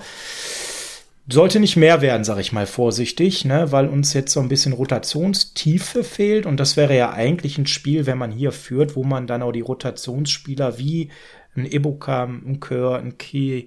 Sollte 1.28 1.58
nicht 1.58 1.76
mehr 1.76 2.00
werden, 2.02 2.22
sage 2.22 2.40
ich 2.40 2.52
mal 2.52 2.66
vorsichtig, 2.66 3.44
ne, 3.44 3.72
weil 3.72 3.88
uns 3.88 4.12
jetzt 4.12 4.32
so 4.32 4.40
ein 4.40 4.48
bisschen 4.48 4.72
Rotationstiefe 4.72 6.04
fehlt 6.04 6.46
und 6.46 6.58
das 6.58 6.76
wäre 6.76 6.96
ja 6.96 7.12
eigentlich 7.12 7.58
ein 7.58 7.66
Spiel, 7.66 8.06
wenn 8.06 8.18
man 8.18 8.30
hier 8.30 8.52
führt, 8.52 8.94
wo 8.94 9.02
man 9.02 9.26
dann 9.26 9.42
auch 9.42 9.50
die 9.50 9.60
Rotationsspieler 9.60 10.78
wie 10.78 11.10
ein 11.56 11.66
Ebukam, 11.66 12.42
ein 12.46 12.60
Kör, 12.60 12.98
ein 12.98 13.18
Key 13.18 13.64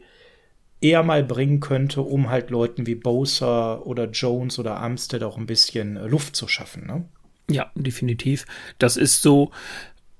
eher 0.81 1.03
mal 1.03 1.23
bringen 1.23 1.59
könnte, 1.59 2.01
um 2.01 2.29
halt 2.29 2.49
Leuten 2.49 2.87
wie 2.87 2.95
Bowser 2.95 3.85
oder 3.85 4.09
Jones 4.09 4.59
oder 4.59 4.77
Armstead 4.77 5.23
auch 5.23 5.37
ein 5.37 5.45
bisschen 5.45 5.97
äh, 5.97 6.07
Luft 6.07 6.35
zu 6.35 6.47
schaffen. 6.47 6.87
Ne? 6.87 7.05
Ja, 7.49 7.71
definitiv. 7.75 8.45
Das 8.77 8.95
ist 8.95 9.21
so, 9.21 9.51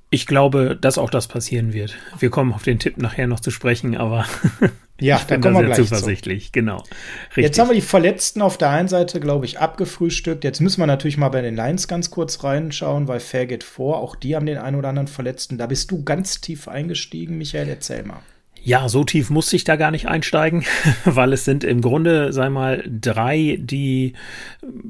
ich 0.09 0.25
glaube, 0.25 0.77
dass 0.79 0.97
auch 0.97 1.09
das 1.09 1.27
passieren 1.27 1.73
wird. 1.73 1.95
Wir 2.19 2.29
kommen 2.29 2.53
auf 2.53 2.63
den 2.63 2.79
Tipp 2.79 2.97
nachher 2.97 3.27
noch 3.27 3.39
zu 3.39 3.51
sprechen, 3.51 3.95
aber 3.95 4.25
ja, 4.99 5.17
ich 5.17 5.23
bin 5.23 5.41
da 5.41 5.53
sehr 5.53 5.73
zuversichtlich. 5.73 6.45
Zu. 6.45 6.51
Genau. 6.53 6.77
Richtig. 7.29 7.43
Jetzt 7.43 7.59
haben 7.59 7.69
wir 7.69 7.75
die 7.75 7.81
Verletzten 7.81 8.41
auf 8.41 8.57
der 8.57 8.69
einen 8.69 8.87
Seite, 8.87 9.19
glaube 9.19 9.45
ich, 9.45 9.59
abgefrühstückt. 9.59 10.43
Jetzt 10.43 10.61
müssen 10.61 10.81
wir 10.81 10.87
natürlich 10.87 11.17
mal 11.17 11.29
bei 11.29 11.41
den 11.41 11.55
Lions 11.55 11.87
ganz 11.87 12.11
kurz 12.11 12.43
reinschauen, 12.43 13.07
weil 13.07 13.19
Fair 13.19 13.45
geht 13.45 13.63
vor. 13.63 13.99
Auch 13.99 14.15
die 14.15 14.35
haben 14.35 14.45
den 14.45 14.57
einen 14.57 14.75
oder 14.75 14.89
anderen 14.89 15.07
Verletzten. 15.07 15.57
Da 15.57 15.67
bist 15.67 15.91
du 15.91 16.03
ganz 16.03 16.41
tief 16.41 16.67
eingestiegen, 16.67 17.37
Michael. 17.37 17.69
Erzähl 17.69 18.03
mal. 18.03 18.21
Ja, 18.63 18.89
so 18.89 19.03
tief 19.03 19.29
musste 19.29 19.55
ich 19.55 19.63
da 19.63 19.75
gar 19.75 19.91
nicht 19.91 20.07
einsteigen, 20.07 20.65
weil 21.05 21.33
es 21.33 21.45
sind 21.45 21.63
im 21.63 21.81
Grunde, 21.81 22.33
sei 22.33 22.49
mal, 22.49 22.83
drei, 22.87 23.57
die 23.59 24.13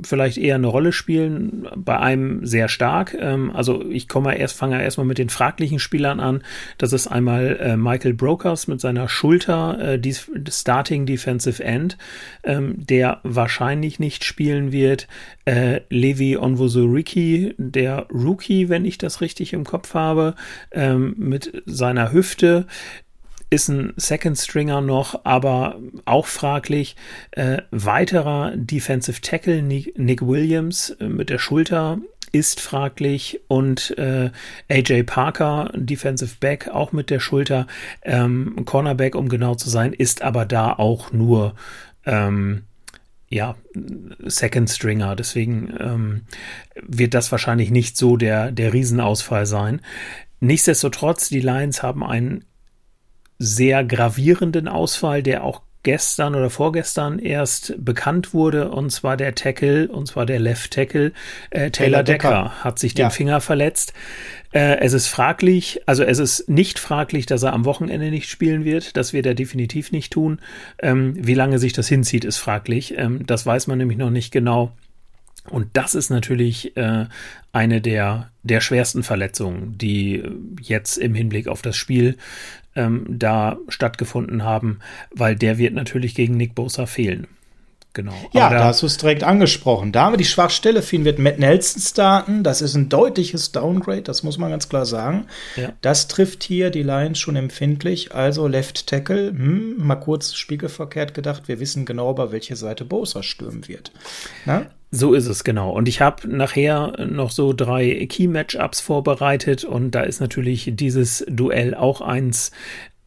vielleicht 0.03 0.37
eher 0.37 0.55
eine 0.55 0.67
Rolle 0.67 0.91
spielen, 0.91 1.67
bei 1.75 1.99
einem 1.99 2.45
sehr 2.45 2.67
stark. 2.67 3.15
Ähm, 3.19 3.51
also 3.53 3.85
ich 3.89 4.07
komme 4.07 4.37
erst, 4.37 4.57
fange 4.57 4.81
erstmal 4.81 5.05
mit 5.05 5.17
den 5.17 5.29
fraglichen 5.29 5.79
Spielern 5.79 6.19
an. 6.19 6.43
Das 6.77 6.93
ist 6.93 7.07
einmal 7.07 7.57
äh, 7.59 7.77
Michael 7.77 8.13
Brokers 8.13 8.67
mit 8.67 8.81
seiner 8.81 9.07
Schulter, 9.07 9.79
äh, 9.79 9.99
die 9.99 10.15
Starting 10.49 11.05
Defensive 11.05 11.63
End, 11.63 11.97
ähm, 12.43 12.75
der 12.77 13.19
wahrscheinlich 13.23 13.99
nicht 13.99 14.23
spielen 14.23 14.71
wird. 14.71 15.07
Äh, 15.45 15.81
Levi 15.89 16.37
Onwuzuriki, 16.37 17.53
der 17.57 18.07
Rookie, 18.11 18.69
wenn 18.69 18.85
ich 18.85 18.97
das 18.97 19.21
richtig 19.21 19.53
im 19.53 19.63
Kopf 19.63 19.93
habe, 19.93 20.35
ähm, 20.71 21.13
mit 21.17 21.63
seiner 21.65 22.11
Hüfte 22.11 22.67
ist 23.49 23.67
ein 23.69 23.93
Second 23.95 24.37
Stringer 24.37 24.81
noch, 24.81 25.25
aber 25.25 25.79
auch 26.05 26.27
fraglich. 26.27 26.95
Äh, 27.31 27.63
weiterer 27.71 28.53
Defensive 28.55 29.21
Tackle, 29.21 29.61
Nick, 29.61 29.97
Nick 29.97 30.25
Williams 30.25 30.91
äh, 30.99 31.07
mit 31.07 31.29
der 31.29 31.39
Schulter 31.39 31.99
ist 32.31 32.59
fraglich 32.59 33.41
und 33.47 33.97
äh, 33.97 34.29
AJ 34.69 35.03
Parker, 35.03 35.71
Defensive 35.73 36.35
Back, 36.39 36.67
auch 36.67 36.91
mit 36.91 37.09
der 37.09 37.19
Schulter. 37.19 37.65
Ähm, 38.03 38.65
Cornerback, 38.65 39.15
um 39.15 39.29
genau 39.29 39.55
zu 39.55 39.69
sein, 39.69 39.93
ist 39.93 40.21
aber 40.21 40.45
da 40.45 40.73
auch 40.73 41.11
nur 41.11 41.55
ähm, 42.05 42.63
ja, 43.29 43.55
Second 44.25 44.69
Stringer. 44.69 45.15
Deswegen 45.15 45.73
ähm, 45.79 46.21
wird 46.81 47.13
das 47.13 47.31
wahrscheinlich 47.31 47.71
nicht 47.71 47.97
so 47.97 48.17
der, 48.17 48.51
der 48.51 48.73
Riesenausfall 48.73 49.45
sein. 49.45 49.81
Nichtsdestotrotz, 50.39 51.29
die 51.29 51.41
Lions 51.41 51.83
haben 51.83 52.03
einen 52.03 52.45
sehr 53.39 53.83
gravierenden 53.83 54.67
Ausfall, 54.67 55.23
der 55.23 55.43
auch 55.43 55.61
gestern 55.83 56.35
oder 56.35 56.49
vorgestern 56.49 57.19
erst 57.19 57.73
bekannt 57.77 58.33
wurde, 58.33 58.69
und 58.69 58.91
zwar 58.91 59.15
der 59.15 59.33
Tackle, 59.33 59.87
und 59.87 60.07
zwar 60.07 60.25
der 60.25 60.39
Left 60.39 60.71
Tackle, 60.71 61.13
äh, 61.49 61.71
Taylor, 61.71 61.71
Taylor 61.71 62.03
Decker, 62.03 62.29
Decker, 62.29 62.63
hat 62.63 62.79
sich 62.79 62.93
den 62.93 63.03
ja. 63.03 63.09
Finger 63.09 63.39
verletzt. 63.39 63.93
Äh, 64.51 64.79
es 64.79 64.93
ist 64.93 65.07
fraglich, 65.07 65.81
also 65.85 66.03
es 66.03 66.19
ist 66.19 66.49
nicht 66.49 66.79
fraglich, 66.79 67.25
dass 67.27 67.43
er 67.43 67.53
am 67.53 67.65
Wochenende 67.65 68.09
nicht 68.09 68.29
spielen 68.29 68.65
wird. 68.65 68.97
Das 68.97 69.13
wird 69.13 69.25
er 69.25 69.35
definitiv 69.35 69.91
nicht 69.91 70.11
tun. 70.11 70.41
Ähm, 70.79 71.13
wie 71.15 71.33
lange 71.33 71.59
sich 71.59 71.71
das 71.71 71.87
hinzieht, 71.87 72.25
ist 72.25 72.37
fraglich. 72.37 72.97
Ähm, 72.97 73.25
das 73.25 73.45
weiß 73.45 73.67
man 73.67 73.77
nämlich 73.77 73.97
noch 73.97 74.09
nicht 74.09 74.31
genau. 74.31 74.73
Und 75.49 75.69
das 75.73 75.95
ist 75.95 76.09
natürlich 76.09 76.75
äh, 76.77 77.05
eine 77.53 77.81
der, 77.81 78.31
der 78.43 78.59
schwersten 78.61 79.03
Verletzungen, 79.03 79.77
die 79.77 80.23
jetzt 80.61 80.97
im 80.97 81.15
Hinblick 81.15 81.47
auf 81.47 81.61
das 81.61 81.77
Spiel 81.77 82.17
ähm, 82.79 83.05
da 83.09 83.57
stattgefunden 83.67 84.43
haben, 84.43 84.79
weil 85.13 85.35
der 85.35 85.57
wird 85.57 85.73
natürlich 85.73 86.15
gegen 86.15 86.37
Nick 86.37 86.55
Bosa 86.55 86.85
fehlen. 86.85 87.27
Genau. 87.93 88.13
Ja, 88.33 88.49
da, 88.49 88.59
da, 88.59 88.63
hast 88.65 88.83
du 88.83 88.85
es 88.85 88.97
direkt 88.97 89.23
angesprochen. 89.23 89.91
Da 89.91 90.03
haben 90.03 90.13
wir 90.13 90.17
die 90.17 90.25
Schwachstelle. 90.25 90.83
Ihn 90.91 91.05
wird 91.05 91.17
Matt 91.17 91.39
Nelson 91.39 91.81
starten. 91.81 92.43
Das 92.43 92.61
ist 92.61 92.75
ein 92.75 92.87
deutliches 92.87 93.51
Downgrade, 93.51 94.03
das 94.03 94.21
muss 94.21 94.37
man 94.37 94.51
ganz 94.51 94.69
klar 94.69 94.85
sagen. 94.85 95.25
Ja. 95.55 95.73
Das 95.81 96.07
trifft 96.07 96.43
hier 96.43 96.69
die 96.69 96.83
Lions 96.83 97.19
schon 97.19 97.35
empfindlich. 97.35 98.13
Also 98.13 98.47
Left 98.47 98.85
Tackle, 98.85 99.29
hm, 99.29 99.75
mal 99.77 99.95
kurz 99.95 100.35
spiegelverkehrt 100.35 101.15
gedacht. 101.15 101.47
Wir 101.47 101.59
wissen 101.59 101.85
genau, 101.85 102.11
über 102.11 102.31
welche 102.31 102.55
Seite 102.55 102.85
Bosa 102.85 103.23
stürmen 103.23 103.67
wird. 103.67 103.91
Na? 104.45 104.67
So 104.91 105.13
ist 105.13 105.27
es, 105.27 105.43
genau. 105.43 105.71
Und 105.71 105.87
ich 105.87 106.01
habe 106.01 106.27
nachher 106.27 107.05
noch 107.05 107.29
so 107.29 107.53
drei 107.53 108.07
Key-Matchups 108.07 108.81
vorbereitet 108.81 109.63
und 109.63 109.91
da 109.91 110.01
ist 110.01 110.19
natürlich 110.19 110.71
dieses 110.73 111.23
Duell 111.29 111.75
auch 111.75 112.01
eins. 112.01 112.51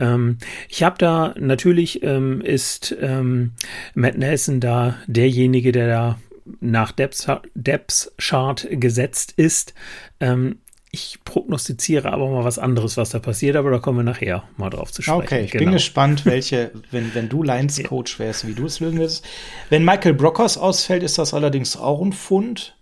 Ähm, 0.03 0.39
ich 0.69 0.83
habe 0.83 0.99
da 0.99 1.35
natürlich 1.39 2.03
ähm, 2.03 2.41
ist 2.41 2.95
ähm, 3.01 3.53
Matt 3.95 4.19
Nelson 4.19 4.61
da 4.61 4.97
derjenige, 5.07 5.73
der 5.73 5.89
da 5.89 6.19
nach 6.61 6.91
Depth, 6.93 7.27
Depth 7.55 8.13
Chart 8.19 8.67
gesetzt 8.71 9.35
ist. 9.37 9.75
Ähm, 10.19 10.59
ich 10.91 11.21
prognostiziere 11.25 12.13
aber 12.13 12.29
mal 12.29 12.45
was 12.45 12.59
anderes, 12.59 12.99
was 12.99 13.11
da 13.11 13.19
passiert, 13.19 13.57
aber 13.57 13.71
da 13.71 13.79
kommen 13.79 14.01
wir 14.01 14.05
nachher 14.05 14.43
mal 14.59 14.69
drauf 14.69 14.93
zu 14.93 15.01
sprechen. 15.01 15.23
Okay, 15.23 15.45
ich 15.45 15.53
genau. 15.53 15.65
bin 15.65 15.73
gespannt, 15.73 16.27
welche, 16.27 16.73
wenn, 16.91 17.15
wenn 17.15 17.31
du 17.31 17.43
Lions 17.43 17.83
Coach 17.83 18.19
wärst, 18.19 18.47
wie 18.47 18.53
du 18.53 18.67
es 18.67 18.81
lösen 18.81 18.99
wirst. 18.99 19.25
Wenn 19.71 19.87
Michael 19.87 20.13
Brockers 20.13 20.59
ausfällt, 20.59 21.03
ist 21.03 21.17
das 21.17 21.33
allerdings 21.33 21.79
auch 21.79 22.03
ein 22.03 22.13
Fund. 22.13 22.77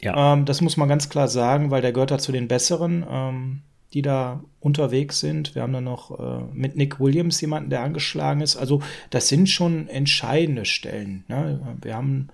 Ja. 0.00 0.32
Ähm, 0.32 0.46
das 0.46 0.62
muss 0.62 0.76
man 0.76 0.88
ganz 0.88 1.08
klar 1.08 1.28
sagen, 1.28 1.70
weil 1.70 1.80
der 1.80 1.92
gehört 1.92 2.10
da 2.10 2.18
zu 2.18 2.32
den 2.32 2.48
Besseren, 2.48 3.06
ähm, 3.08 3.62
die 3.94 4.02
da 4.02 4.42
unterwegs 4.60 5.20
sind. 5.20 5.54
Wir 5.54 5.62
haben 5.62 5.72
da 5.72 5.80
noch 5.80 6.18
äh, 6.18 6.42
mit 6.52 6.76
Nick 6.76 6.98
Williams 6.98 7.40
jemanden, 7.40 7.70
der 7.70 7.82
angeschlagen 7.82 8.40
ist. 8.40 8.56
Also, 8.56 8.82
das 9.10 9.28
sind 9.28 9.48
schon 9.48 9.88
entscheidende 9.88 10.64
Stellen. 10.64 11.24
Ne? 11.28 11.78
Wir 11.80 11.94
haben 11.94 12.28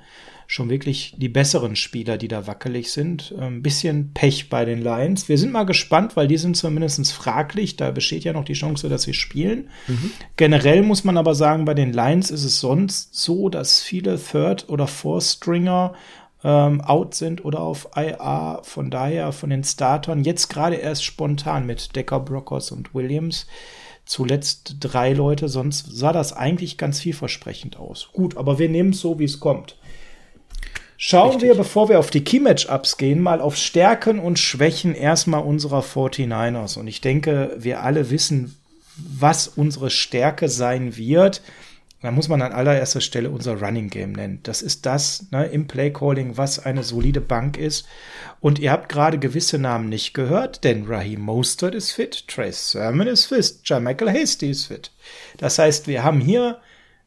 schon 0.46 0.68
wirklich 0.68 1.14
die 1.16 1.29
besseren 1.29 1.77
Spieler, 1.77 2.18
die 2.18 2.27
da 2.27 2.49
wackelig 2.49 2.90
sind. 2.90 3.33
Ein 3.38 3.46
ähm, 3.46 3.62
bisschen 3.62 4.12
Pech 4.14 4.49
bei 4.49 4.64
den 4.64 4.83
Lions. 4.83 5.29
Wir 5.29 5.38
sind 5.38 5.53
mal 5.53 5.64
gespannt, 5.64 6.16
weil 6.16 6.27
die 6.27 6.38
sind 6.38 6.57
zumindest 6.57 7.12
fraglich. 7.12 7.77
Da 7.77 7.92
besteht 7.92 8.25
ja 8.25 8.33
noch 8.33 8.44
die 8.44 8.55
Chance, 8.55 8.88
dass 8.88 9.03
sie 9.03 9.14
spielen. 9.14 9.68
Mhm. 9.87 10.11
Generell 10.37 10.83
muss 10.83 11.05
man 11.05 11.18
aber 11.18 11.37
sagen, 11.37 11.66
bei 11.66 11.75
den 11.75 11.92
Lions 11.92 12.33
ist 12.33 12.42
es 12.42 12.59
sonst 12.59 13.14
so, 13.14 13.49
dass 13.49 13.81
viele 13.81 14.18
Third- 14.18 14.68
oder 14.68 14.88
Four-Stringer 14.88 15.94
ähm, 16.44 16.81
out 16.81 17.14
sind 17.14 17.44
oder 17.44 17.61
auf 17.61 17.88
IA. 17.96 18.61
Von 18.62 18.90
daher 18.90 19.33
von 19.33 19.50
den 19.50 19.64
Startern 19.64 20.24
jetzt 20.24 20.48
gerade 20.48 20.76
erst 20.76 21.05
spontan 21.05 21.66
mit 21.66 21.94
Decker, 21.96 22.20
Brockers 22.20 22.70
und 22.70 22.94
Williams 22.94 23.46
zuletzt 24.11 24.76
drei 24.81 25.12
Leute, 25.12 25.48
sonst 25.48 25.87
sah 25.96 26.12
das 26.12 26.33
eigentlich 26.33 26.76
ganz 26.76 27.00
vielversprechend 27.00 27.79
aus. 27.79 28.09
Gut, 28.12 28.37
aber 28.37 28.59
wir 28.59 28.68
nehmen 28.68 28.90
es 28.90 29.00
so, 29.00 29.20
wie 29.20 29.24
es 29.24 29.38
kommt. 29.38 29.76
Schauen 30.96 31.31
Richtig. 31.31 31.48
wir, 31.48 31.55
bevor 31.55 31.88
wir 31.88 31.98
auf 31.98 32.11
die 32.11 32.24
Key-Matchups 32.24 32.96
gehen, 32.96 33.20
mal 33.20 33.40
auf 33.40 33.57
Stärken 33.57 34.18
und 34.18 34.38
Schwächen 34.38 34.94
erstmal 34.94 35.42
unserer 35.42 35.81
49ers. 35.81 36.79
Und 36.79 36.88
ich 36.88 37.00
denke, 37.00 37.57
wir 37.57 37.83
alle 37.83 38.11
wissen, 38.11 38.61
was 38.96 39.48
unsere 39.48 39.90
Stärke 39.90 40.48
sein 40.48 40.96
wird. 40.96 41.40
Da 42.03 42.11
muss 42.11 42.29
man 42.29 42.41
an 42.41 42.53
allererster 42.53 43.01
Stelle 43.01 43.31
unser 43.31 43.61
Running 43.61 43.91
Game 43.91 44.13
nennen. 44.13 44.41
Das 44.43 44.63
ist 44.63 44.87
das 44.87 45.27
ne, 45.31 45.47
im 45.47 45.67
Play 45.67 45.91
Calling, 45.91 46.37
was 46.37 46.59
eine 46.59 46.83
solide 46.83 47.21
Bank 47.21 47.59
ist. 47.59 47.87
Und 48.41 48.59
ihr 48.59 48.73
habt 48.73 48.89
gerade 48.89 49.19
gewisse 49.19 49.59
Namen 49.59 49.89
nicht 49.91 50.15
gehört, 50.15 50.65
denn 50.65 50.87
Raheem 50.87 51.21
Mostert 51.21 51.75
ist 51.75 51.93
fit, 51.93 52.27
Trace 52.27 52.71
Sermon 52.71 53.07
ist 53.07 53.27
fit, 53.27 53.61
John 53.65 53.85
Michael 53.85 54.13
Hasty 54.13 54.51
ist 54.51 54.67
fit. 54.67 54.93
Das 55.37 55.59
heißt, 55.59 55.89
wir 55.89 56.03
haben 56.03 56.21
hier 56.21 56.61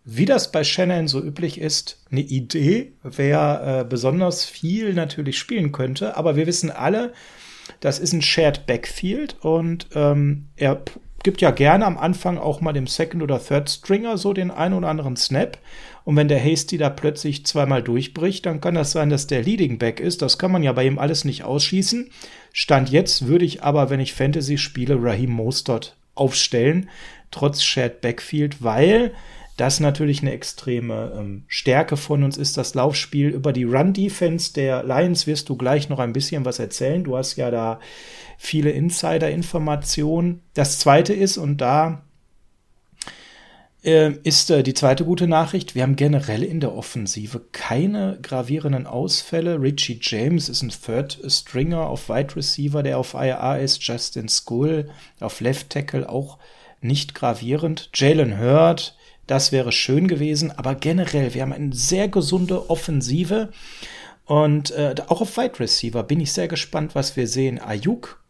wie 0.05 0.25
das 0.25 0.51
bei 0.51 0.63
Shannon 0.63 1.07
so 1.07 1.21
üblich 1.21 1.59
ist, 1.59 1.97
eine 2.11 2.21
Idee, 2.21 2.93
wer 3.03 3.81
äh, 3.81 3.89
besonders 3.89 4.45
viel 4.45 4.93
natürlich 4.93 5.37
spielen 5.37 5.71
könnte. 5.71 6.17
Aber 6.17 6.35
wir 6.35 6.45
wissen 6.45 6.71
alle, 6.71 7.13
das 7.79 7.99
ist 7.99 8.13
ein 8.13 8.21
Shared 8.21 8.65
Backfield 8.65 9.37
und 9.41 9.87
ähm, 9.95 10.47
er 10.57 10.83
gibt 11.23 11.41
ja 11.41 11.51
gerne 11.51 11.85
am 11.85 11.97
Anfang 11.97 12.37
auch 12.37 12.61
mal 12.61 12.73
dem 12.73 12.87
Second 12.87 13.23
oder 13.23 13.43
Third 13.43 13.69
Stringer 13.69 14.17
so 14.17 14.33
den 14.33 14.51
einen 14.51 14.75
oder 14.75 14.89
anderen 14.89 15.15
Snap. 15.15 15.57
Und 16.05 16.17
wenn 16.17 16.27
der 16.27 16.39
Hasty 16.39 16.77
da 16.77 16.89
plötzlich 16.89 17.45
zweimal 17.45 17.81
durchbricht, 17.81 18.45
dann 18.45 18.59
kann 18.59 18.75
das 18.75 18.91
sein, 18.91 19.09
dass 19.09 19.27
der 19.27 19.41
Leading 19.41 19.79
Back 19.79 19.99
ist. 19.99 20.21
Das 20.21 20.37
kann 20.37 20.51
man 20.51 20.63
ja 20.63 20.73
bei 20.73 20.85
ihm 20.85 20.99
alles 20.99 21.23
nicht 21.23 21.43
ausschießen. 21.43 22.09
Stand 22.51 22.89
jetzt 22.89 23.27
würde 23.27 23.45
ich 23.45 23.63
aber, 23.63 23.89
wenn 23.89 24.01
ich 24.01 24.13
Fantasy 24.13 24.57
spiele, 24.57 25.01
Raheem 25.01 25.31
Mostert 25.31 25.95
aufstellen, 26.13 26.89
trotz 27.31 27.63
Shared 27.63 28.01
Backfield, 28.01 28.61
weil 28.61 29.13
das 29.57 29.79
natürlich 29.79 30.21
eine 30.21 30.33
extreme 30.33 31.13
ähm, 31.15 31.43
Stärke 31.47 31.95
von 31.95 32.23
uns 32.23 32.37
ist, 32.37 32.57
das 32.57 32.73
Laufspiel. 32.73 33.29
Über 33.29 33.53
die 33.53 33.65
Run-Defense 33.65 34.53
der 34.53 34.83
Lions 34.83 35.27
wirst 35.27 35.47
du 35.49 35.55
gleich 35.55 35.89
noch 35.89 35.99
ein 35.99 36.13
bisschen 36.13 36.43
was 36.43 36.59
erzählen. 36.59 37.03
Du 37.03 37.15
hast 37.15 37.35
ja 37.35 37.51
da 37.51 37.79
viele 38.43 38.71
Insider-Informationen. 38.71 40.41
Das 40.53 40.77
zweite 40.77 41.13
ist, 41.13 41.37
und 41.37 41.59
da 41.59 42.03
äh, 43.83 44.11
ist 44.23 44.51
äh, 44.51 44.63
die 44.63 44.73
zweite 44.73 45.05
gute 45.05 45.27
Nachricht. 45.27 45.75
Wir 45.75 45.83
haben 45.83 45.95
generell 45.95 46.43
in 46.43 46.59
der 46.59 46.75
Offensive 46.75 47.41
keine 47.53 48.19
gravierenden 48.21 48.85
Ausfälle. 48.85 49.61
Richie 49.61 49.97
James 50.01 50.49
ist 50.49 50.61
ein 50.61 50.69
Third 50.71 51.19
Stringer 51.25 51.87
auf 51.87 52.09
Wide 52.09 52.35
Receiver, 52.35 52.83
der 52.83 52.97
auf 52.97 53.13
IR 53.13 53.59
ist. 53.59 53.81
Justin 53.81 54.27
Skull 54.27 54.89
auf 55.21 55.39
Left 55.39 55.69
Tackle 55.69 56.09
auch 56.09 56.37
nicht 56.81 57.15
gravierend. 57.15 57.89
Jalen 57.93 58.39
Hurd, 58.39 58.97
das 59.25 59.53
wäre 59.53 59.71
schön 59.71 60.09
gewesen. 60.09 60.51
Aber 60.51 60.75
generell, 60.75 61.33
wir 61.33 61.43
haben 61.43 61.53
eine 61.53 61.73
sehr 61.73 62.09
gesunde 62.09 62.69
Offensive. 62.69 63.53
Und 64.25 64.71
äh, 64.71 64.95
auch 65.07 65.21
auf 65.21 65.37
Wide 65.37 65.61
Receiver 65.61 66.03
bin 66.03 66.19
ich 66.19 66.33
sehr 66.33 66.49
gespannt, 66.49 66.93
was 66.93 67.15
wir 67.15 67.27
sehen. 67.27 67.59
Ayuk 67.59 68.22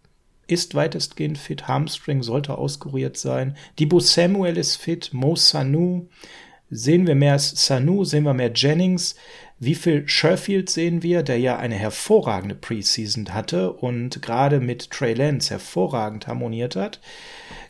ist 0.53 0.75
weitestgehend 0.75 1.37
fit. 1.37 1.67
Hamstring 1.67 2.23
sollte 2.23 2.57
auskuriert 2.57 3.17
sein. 3.17 3.57
Dibu 3.79 3.99
Samuel 3.99 4.57
ist 4.57 4.77
fit. 4.77 5.09
Mo 5.13 5.35
Sanu. 5.35 6.07
Sehen 6.69 7.05
wir 7.05 7.15
mehr 7.15 7.37
Sanu, 7.37 8.03
sehen 8.03 8.23
wir 8.23 8.33
mehr 8.33 8.51
Jennings. 8.53 9.15
Wie 9.59 9.75
viel 9.75 10.07
Sherfield 10.07 10.69
sehen 10.69 11.03
wir, 11.03 11.21
der 11.21 11.39
ja 11.39 11.57
eine 11.57 11.75
hervorragende 11.75 12.55
Preseason 12.55 13.33
hatte 13.33 13.71
und 13.71 14.21
gerade 14.21 14.59
mit 14.59 14.89
Trey 14.89 15.13
Lance 15.13 15.51
hervorragend 15.51 16.27
harmoniert 16.27 16.75
hat. 16.75 16.99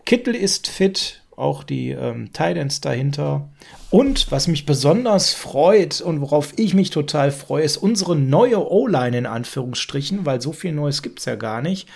Kittel 0.05 0.36
ist 0.36 0.69
fit, 0.69 1.21
auch 1.36 1.63
die 1.63 1.91
ähm, 1.91 2.31
Titans 2.34 2.81
dahinter. 2.81 3.49
Und 3.89 4.31
was 4.31 4.47
mich 4.47 4.65
besonders 4.65 5.34
freut 5.34 6.01
und 6.01 6.21
worauf 6.21 6.57
ich 6.57 6.73
mich 6.73 6.89
total 6.89 7.31
freue, 7.31 7.63
ist 7.63 7.77
unsere 7.77 8.15
neue 8.15 8.71
O-Line 8.71 9.17
in 9.17 9.25
Anführungsstrichen, 9.25 10.25
weil 10.25 10.41
so 10.41 10.51
viel 10.51 10.71
Neues 10.71 11.01
gibt's 11.01 11.25
ja 11.25 11.36
gar 11.36 11.61
nicht. 11.61 11.88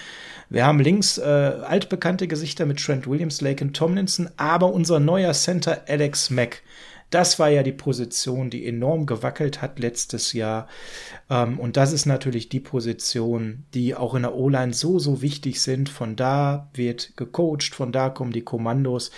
Wir 0.49 0.65
haben 0.65 0.79
links 0.79 1.17
äh, 1.17 1.23
altbekannte 1.23 2.27
Gesichter 2.27 2.65
mit 2.65 2.79
Trent 2.79 3.05
Williams, 3.05 3.41
Lake 3.41 3.63
und 3.63 3.75
Tomlinson, 3.75 4.29
aber 4.37 4.71
unser 4.71 4.99
neuer 4.99 5.33
Center 5.33 5.83
Alex 5.87 6.29
Mack. 6.29 6.63
Das 7.09 7.39
war 7.39 7.49
ja 7.49 7.63
die 7.63 7.73
Position, 7.73 8.49
die 8.49 8.65
enorm 8.65 9.05
gewackelt 9.05 9.61
hat 9.61 9.79
letztes 9.79 10.33
Jahr. 10.33 10.67
Ähm, 11.29 11.57
und 11.59 11.77
das 11.77 11.93
ist 11.93 12.05
natürlich 12.05 12.49
die 12.49 12.59
Position, 12.59 13.65
die 13.73 13.95
auch 13.95 14.15
in 14.15 14.23
der 14.23 14.35
O-Line 14.35 14.73
so, 14.73 14.99
so 14.99 15.21
wichtig 15.21 15.61
sind. 15.61 15.89
Von 15.89 16.15
da 16.15 16.69
wird 16.73 17.15
gecoacht, 17.15 17.73
von 17.75 17.91
da 17.91 18.09
kommen 18.09 18.31
die 18.31 18.41
Kommandos. 18.41 19.11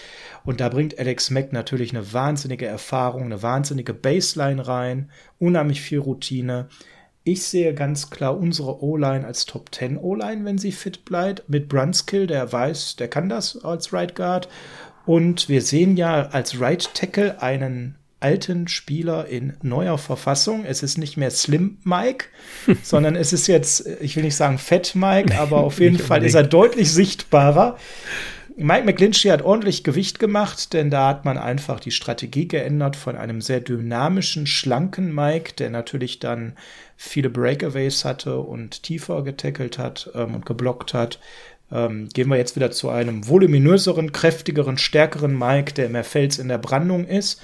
Und 0.45 0.61
da 0.61 0.69
bringt 0.69 0.99
Alex 0.99 1.31
Mack 1.31 1.51
natürlich 1.51 1.91
eine 1.91 2.13
wahnsinnige 2.13 2.67
Erfahrung, 2.67 3.23
eine 3.23 3.41
wahnsinnige 3.41 3.95
Baseline 3.95 4.67
rein, 4.67 5.11
unheimlich 5.39 5.81
viel 5.81 5.99
Routine. 5.99 6.69
Ich 7.23 7.43
sehe 7.43 7.73
ganz 7.73 8.09
klar 8.09 8.37
unsere 8.37 8.81
O-Line 8.83 9.25
als 9.25 9.45
Top 9.45 9.73
10 9.73 9.97
O-Line, 9.97 10.45
wenn 10.45 10.57
sie 10.57 10.71
fit 10.71 11.05
bleibt, 11.05 11.47
mit 11.47 11.67
Brunskill, 11.67 12.27
der 12.27 12.51
weiß, 12.51 12.95
der 12.95 13.07
kann 13.07 13.29
das 13.29 13.63
als 13.63 13.93
Right 13.93 14.15
Guard. 14.15 14.47
Und 15.05 15.49
wir 15.49 15.61
sehen 15.61 15.97
ja 15.97 16.27
als 16.29 16.59
Right 16.59 16.93
Tackle 16.93 17.41
einen 17.41 17.95
alten 18.19 18.67
Spieler 18.67 19.27
in 19.27 19.53
neuer 19.61 19.97
Verfassung. 19.97 20.65
Es 20.65 20.83
ist 20.83 20.97
nicht 20.97 21.17
mehr 21.17 21.31
Slim 21.31 21.77
Mike, 21.83 22.25
sondern 22.83 23.15
es 23.15 23.33
ist 23.33 23.47
jetzt, 23.47 23.87
ich 24.01 24.15
will 24.15 24.23
nicht 24.23 24.35
sagen 24.35 24.57
Fett 24.57 24.95
Mike, 24.95 25.37
aber 25.39 25.57
auf 25.57 25.79
jeden 25.79 25.99
Fall 25.99 26.23
ist 26.23 26.35
er 26.35 26.43
deutlich 26.43 26.91
sichtbarer. 26.91 27.77
Mike 28.61 28.83
McGlinchey 28.83 29.29
hat 29.29 29.41
ordentlich 29.41 29.85
Gewicht 29.85 30.19
gemacht, 30.19 30.73
denn 30.73 30.89
da 30.89 31.07
hat 31.07 31.23
man 31.23 31.37
einfach 31.37 31.79
die 31.79 31.91
Strategie 31.91 32.45
geändert 32.45 32.97
von 32.97 33.15
einem 33.15 33.39
sehr 33.39 33.61
dynamischen, 33.61 34.47
schlanken 34.47 35.15
Mike, 35.15 35.53
der 35.53 35.69
natürlich 35.69 36.19
dann 36.19 36.57
viele 36.97 37.29
Breakaways 37.29 38.03
hatte 38.03 38.39
und 38.39 38.83
tiefer 38.83 39.23
getackelt 39.23 39.77
hat 39.77 40.11
ähm, 40.13 40.35
und 40.35 40.45
geblockt 40.45 40.93
hat. 40.93 41.19
Ähm, 41.71 42.09
gehen 42.09 42.27
wir 42.27 42.35
jetzt 42.35 42.57
wieder 42.57 42.69
zu 42.69 42.89
einem 42.89 43.29
voluminöseren, 43.29 44.11
kräftigeren, 44.11 44.77
stärkeren 44.77 45.39
Mike, 45.39 45.73
der 45.73 45.87
mehr 45.87 46.03
Fels 46.03 46.37
in 46.37 46.49
der 46.49 46.57
Brandung 46.57 47.05
ist 47.05 47.41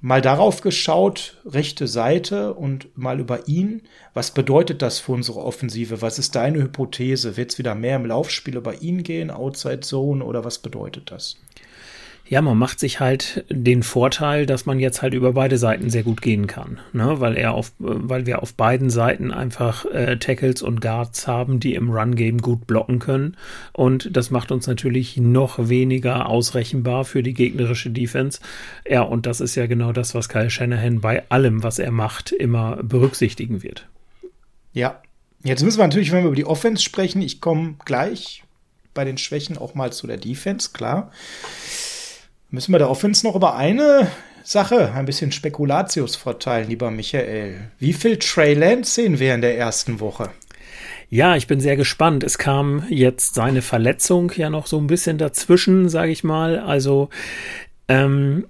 mal 0.00 0.22
darauf 0.22 0.60
geschaut, 0.60 1.36
rechte 1.44 1.86
Seite 1.86 2.54
und 2.54 2.96
mal 2.96 3.20
über 3.20 3.48
ihn. 3.48 3.82
Was 4.14 4.32
bedeutet 4.32 4.82
das 4.82 4.98
für 4.98 5.12
unsere 5.12 5.40
Offensive? 5.40 6.02
Was 6.02 6.18
ist 6.18 6.34
deine 6.34 6.62
Hypothese? 6.62 7.36
Wird 7.36 7.52
es 7.52 7.58
wieder 7.58 7.74
mehr 7.74 7.96
im 7.96 8.06
Laufspiel 8.06 8.56
über 8.56 8.80
ihn 8.82 9.02
gehen, 9.02 9.30
Outside 9.30 9.80
Zone 9.80 10.24
oder 10.24 10.44
was 10.44 10.58
bedeutet 10.58 11.10
das? 11.10 11.36
Ja, 12.30 12.42
man 12.42 12.56
macht 12.56 12.78
sich 12.78 13.00
halt 13.00 13.44
den 13.48 13.82
Vorteil, 13.82 14.46
dass 14.46 14.64
man 14.64 14.78
jetzt 14.78 15.02
halt 15.02 15.14
über 15.14 15.32
beide 15.32 15.58
Seiten 15.58 15.90
sehr 15.90 16.04
gut 16.04 16.22
gehen 16.22 16.46
kann, 16.46 16.78
ne? 16.92 17.18
weil 17.18 17.36
er 17.36 17.54
auf, 17.54 17.72
weil 17.80 18.24
wir 18.24 18.40
auf 18.40 18.54
beiden 18.54 18.88
Seiten 18.88 19.32
einfach 19.32 19.84
äh, 19.86 20.16
Tackles 20.16 20.62
und 20.62 20.80
Guards 20.80 21.26
haben, 21.26 21.58
die 21.58 21.74
im 21.74 21.90
Run-Game 21.90 22.38
gut 22.38 22.68
blocken 22.68 23.00
können. 23.00 23.36
Und 23.72 24.16
das 24.16 24.30
macht 24.30 24.52
uns 24.52 24.68
natürlich 24.68 25.16
noch 25.16 25.68
weniger 25.68 26.28
ausrechenbar 26.28 27.04
für 27.04 27.24
die 27.24 27.34
gegnerische 27.34 27.90
Defense. 27.90 28.38
Ja, 28.88 29.02
und 29.02 29.26
das 29.26 29.40
ist 29.40 29.56
ja 29.56 29.66
genau 29.66 29.90
das, 29.90 30.14
was 30.14 30.28
Kyle 30.28 30.50
Shanahan 30.50 31.00
bei 31.00 31.28
allem, 31.30 31.64
was 31.64 31.80
er 31.80 31.90
macht, 31.90 32.30
immer 32.30 32.76
berücksichtigen 32.80 33.64
wird. 33.64 33.88
Ja, 34.72 35.02
jetzt 35.42 35.64
müssen 35.64 35.78
wir 35.78 35.84
natürlich, 35.84 36.12
wenn 36.12 36.22
wir 36.22 36.28
über 36.28 36.36
die 36.36 36.46
Offense 36.46 36.80
sprechen, 36.80 37.22
ich 37.22 37.40
komme 37.40 37.74
gleich 37.84 38.44
bei 38.94 39.04
den 39.04 39.18
Schwächen 39.18 39.58
auch 39.58 39.74
mal 39.74 39.92
zu 39.92 40.06
der 40.06 40.16
Defense, 40.16 40.70
klar. 40.72 41.10
Müssen 42.52 42.72
wir 42.72 42.90
Offense 42.90 43.24
noch 43.24 43.36
über 43.36 43.54
eine 43.54 44.10
Sache 44.42 44.92
ein 44.92 45.04
bisschen 45.04 45.30
Spekulatius 45.30 46.16
verteilen, 46.16 46.68
lieber 46.68 46.90
Michael. 46.90 47.70
Wie 47.78 47.92
viel 47.92 48.18
Trey 48.18 48.54
Lance 48.54 48.90
sehen 48.90 49.20
wir 49.20 49.36
in 49.36 49.40
der 49.40 49.56
ersten 49.56 50.00
Woche? 50.00 50.30
Ja, 51.08 51.36
ich 51.36 51.46
bin 51.46 51.60
sehr 51.60 51.76
gespannt. 51.76 52.24
Es 52.24 52.38
kam 52.38 52.84
jetzt 52.88 53.34
seine 53.34 53.62
Verletzung 53.62 54.32
ja 54.34 54.50
noch 54.50 54.66
so 54.66 54.78
ein 54.78 54.88
bisschen 54.88 55.16
dazwischen, 55.16 55.88
sage 55.88 56.10
ich 56.10 56.24
mal. 56.24 56.58
Also 56.58 57.08
ähm, 57.86 58.46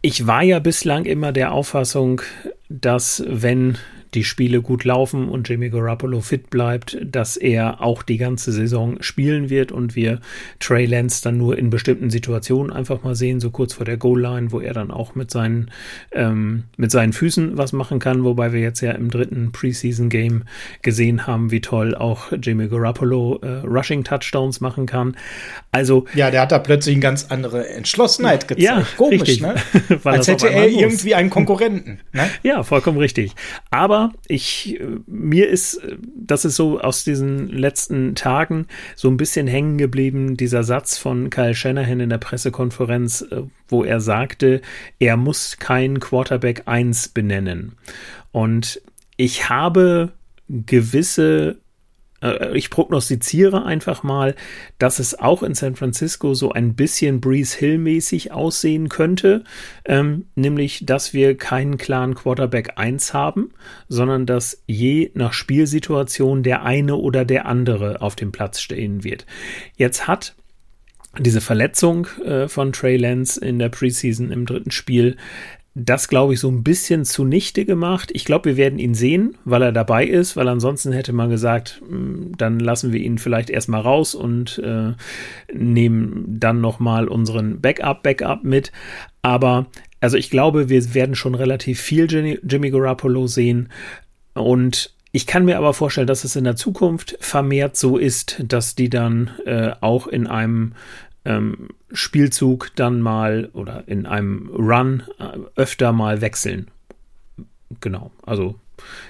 ich 0.00 0.26
war 0.26 0.42
ja 0.42 0.58
bislang 0.58 1.04
immer 1.04 1.32
der 1.32 1.52
Auffassung, 1.52 2.22
dass 2.70 3.22
wenn 3.26 3.76
die 4.14 4.24
Spiele 4.24 4.60
gut 4.60 4.84
laufen 4.84 5.28
und 5.28 5.48
Jimmy 5.48 5.70
Garoppolo 5.70 6.20
fit 6.20 6.50
bleibt, 6.50 6.98
dass 7.02 7.36
er 7.36 7.80
auch 7.80 8.02
die 8.02 8.18
ganze 8.18 8.52
Saison 8.52 9.02
spielen 9.02 9.48
wird 9.48 9.72
und 9.72 9.96
wir 9.96 10.20
Trey 10.60 10.86
Lance 10.86 11.22
dann 11.22 11.38
nur 11.38 11.56
in 11.56 11.70
bestimmten 11.70 12.10
Situationen 12.10 12.72
einfach 12.72 13.02
mal 13.02 13.14
sehen, 13.14 13.40
so 13.40 13.50
kurz 13.50 13.72
vor 13.72 13.86
der 13.86 13.96
Goal-Line, 13.96 14.52
wo 14.52 14.60
er 14.60 14.74
dann 14.74 14.90
auch 14.90 15.14
mit 15.14 15.30
seinen, 15.30 15.70
ähm, 16.12 16.64
mit 16.76 16.90
seinen 16.90 17.12
Füßen 17.12 17.56
was 17.56 17.72
machen 17.72 17.98
kann, 17.98 18.24
wobei 18.24 18.52
wir 18.52 18.60
jetzt 18.60 18.80
ja 18.80 18.92
im 18.92 19.10
dritten 19.10 19.52
Preseason-Game 19.52 20.44
gesehen 20.82 21.26
haben, 21.26 21.50
wie 21.50 21.60
toll 21.60 21.94
auch 21.94 22.32
Jimmy 22.32 22.68
Garoppolo 22.68 23.38
äh, 23.42 23.66
Rushing-Touchdowns 23.66 24.60
machen 24.60 24.86
kann. 24.86 25.16
Also 25.70 26.06
ja, 26.14 26.30
der 26.30 26.42
hat 26.42 26.52
da 26.52 26.58
plötzlich 26.58 26.96
eine 26.96 27.02
ganz 27.02 27.26
andere 27.30 27.68
Entschlossenheit 27.68 28.46
gezeigt. 28.48 28.62
Ja, 28.62 28.86
Komisch, 28.96 29.22
richtig. 29.22 29.40
ne? 29.40 29.54
Als 30.04 30.28
hätte 30.28 30.50
er 30.50 30.68
irgendwie 30.68 31.14
einen 31.14 31.30
Konkurrenten. 31.30 32.00
Ne? 32.12 32.28
Ja, 32.42 32.62
vollkommen 32.62 32.98
richtig. 32.98 33.32
Aber 33.70 34.01
ich, 34.26 34.80
äh, 34.80 34.98
mir 35.06 35.48
ist, 35.48 35.74
äh, 35.76 35.96
das 36.16 36.44
ist 36.44 36.56
so 36.56 36.80
aus 36.80 37.04
diesen 37.04 37.48
letzten 37.48 38.14
Tagen 38.14 38.66
so 38.96 39.08
ein 39.08 39.16
bisschen 39.16 39.46
hängen 39.46 39.78
geblieben, 39.78 40.36
dieser 40.36 40.64
Satz 40.64 40.98
von 40.98 41.30
Kyle 41.30 41.54
Shanahan 41.54 42.00
in 42.00 42.10
der 42.10 42.18
Pressekonferenz, 42.18 43.22
äh, 43.22 43.42
wo 43.68 43.84
er 43.84 44.00
sagte, 44.00 44.60
er 44.98 45.16
muss 45.16 45.58
keinen 45.58 46.00
Quarterback 46.00 46.62
1 46.66 47.08
benennen. 47.08 47.76
Und 48.32 48.80
ich 49.16 49.48
habe 49.48 50.12
gewisse 50.48 51.61
äh, 52.22 52.56
ich 52.56 52.70
prognostiziere 52.70 53.64
einfach 53.64 54.02
mal, 54.02 54.34
dass 54.78 54.98
es 54.98 55.18
auch 55.18 55.42
in 55.42 55.54
San 55.54 55.76
Francisco 55.76 56.34
so 56.34 56.52
ein 56.52 56.74
bisschen 56.74 57.20
Breeze 57.20 57.58
Hill 57.58 57.78
mäßig 57.78 58.32
aussehen 58.32 58.88
könnte, 58.88 59.44
ähm, 59.84 60.26
nämlich, 60.34 60.86
dass 60.86 61.12
wir 61.12 61.36
keinen 61.36 61.76
klaren 61.76 62.14
Quarterback 62.14 62.72
1 62.76 63.12
haben, 63.12 63.50
sondern 63.88 64.26
dass 64.26 64.62
je 64.66 65.10
nach 65.14 65.32
Spielsituation 65.32 66.42
der 66.42 66.62
eine 66.62 66.96
oder 66.96 67.24
der 67.24 67.46
andere 67.46 68.00
auf 68.00 68.16
dem 68.16 68.32
Platz 68.32 68.60
stehen 68.60 69.04
wird. 69.04 69.26
Jetzt 69.76 70.06
hat 70.06 70.34
diese 71.18 71.42
Verletzung 71.42 72.06
äh, 72.24 72.48
von 72.48 72.72
Trey 72.72 72.96
Lance 72.96 73.38
in 73.44 73.58
der 73.58 73.68
Preseason 73.68 74.30
im 74.30 74.46
dritten 74.46 74.70
Spiel 74.70 75.16
das, 75.74 76.08
glaube 76.08 76.34
ich, 76.34 76.40
so 76.40 76.50
ein 76.50 76.62
bisschen 76.62 77.04
zunichte 77.04 77.64
gemacht. 77.64 78.10
Ich 78.12 78.26
glaube, 78.26 78.50
wir 78.50 78.56
werden 78.56 78.78
ihn 78.78 78.94
sehen, 78.94 79.38
weil 79.44 79.62
er 79.62 79.72
dabei 79.72 80.06
ist, 80.06 80.36
weil 80.36 80.48
ansonsten 80.48 80.92
hätte 80.92 81.14
man 81.14 81.30
gesagt, 81.30 81.82
hm, 81.88 82.32
dann 82.36 82.60
lassen 82.60 82.92
wir 82.92 83.00
ihn 83.00 83.18
vielleicht 83.18 83.48
erstmal 83.48 83.80
raus 83.80 84.14
und 84.14 84.58
äh, 84.58 84.92
nehmen 85.52 86.24
dann 86.26 86.60
nochmal 86.60 87.08
unseren 87.08 87.60
Backup-Backup 87.60 88.44
mit. 88.44 88.70
Aber 89.22 89.66
also 90.00 90.16
ich 90.16 90.30
glaube, 90.30 90.68
wir 90.68 90.94
werden 90.94 91.14
schon 91.14 91.34
relativ 91.34 91.80
viel 91.80 92.10
Jimmy, 92.10 92.38
Jimmy 92.42 92.70
Garoppolo 92.70 93.26
sehen 93.26 93.70
und 94.34 94.94
ich 95.12 95.26
kann 95.26 95.44
mir 95.44 95.58
aber 95.58 95.74
vorstellen, 95.74 96.06
dass 96.06 96.24
es 96.24 96.36
in 96.36 96.44
der 96.44 96.56
Zukunft 96.56 97.16
vermehrt 97.20 97.76
so 97.76 97.98
ist, 97.98 98.42
dass 98.48 98.74
die 98.74 98.88
dann 98.88 99.30
äh, 99.44 99.72
auch 99.80 100.06
in 100.06 100.26
einem 100.26 100.72
ähm, 101.24 101.68
Spielzug 101.92 102.70
dann 102.74 103.00
mal 103.00 103.50
oder 103.52 103.84
in 103.86 104.06
einem 104.06 104.48
Run 104.48 105.02
äh, 105.18 105.38
öfter 105.56 105.92
mal 105.92 106.20
wechseln. 106.20 106.70
Genau, 107.80 108.10
also 108.24 108.58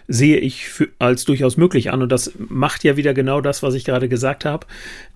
sehe 0.09 0.39
ich 0.39 0.68
für, 0.68 0.89
als 0.99 1.24
durchaus 1.24 1.57
möglich 1.57 1.93
an. 1.93 2.03
Und 2.03 2.11
das 2.11 2.33
macht 2.37 2.85
ja 2.85 2.97
wieder 2.97 3.14
genau 3.14 3.41
das, 3.41 3.62
was 3.62 3.74
ich 3.74 3.85
gerade 3.85 4.09
gesagt 4.09 4.45
habe. 4.45 4.66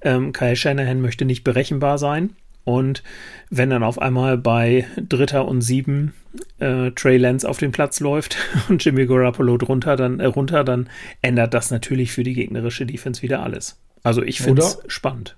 Ähm, 0.02 0.32
Kyle 0.32 0.56
Shanahan 0.56 1.00
möchte 1.00 1.24
nicht 1.24 1.44
berechenbar 1.44 1.98
sein. 1.98 2.30
Und 2.64 3.04
wenn 3.48 3.70
dann 3.70 3.84
auf 3.84 4.00
einmal 4.00 4.38
bei 4.38 4.86
Dritter 4.96 5.46
und 5.46 5.60
Sieben 5.60 6.14
äh, 6.58 6.90
Trey 6.90 7.16
Lance 7.16 7.48
auf 7.48 7.58
den 7.58 7.70
Platz 7.70 8.00
läuft 8.00 8.36
und 8.68 8.84
Jimmy 8.84 9.06
Garoppolo 9.06 9.56
drunter, 9.56 9.96
dann, 9.96 10.18
äh, 10.18 10.26
runter, 10.26 10.64
dann 10.64 10.88
ändert 11.22 11.54
das 11.54 11.70
natürlich 11.70 12.10
für 12.10 12.24
die 12.24 12.34
gegnerische 12.34 12.84
Defense 12.84 13.22
wieder 13.22 13.42
alles. 13.42 13.80
Also 14.02 14.22
ich 14.22 14.40
finde 14.40 14.62
es 14.62 14.78
spannend. 14.88 15.36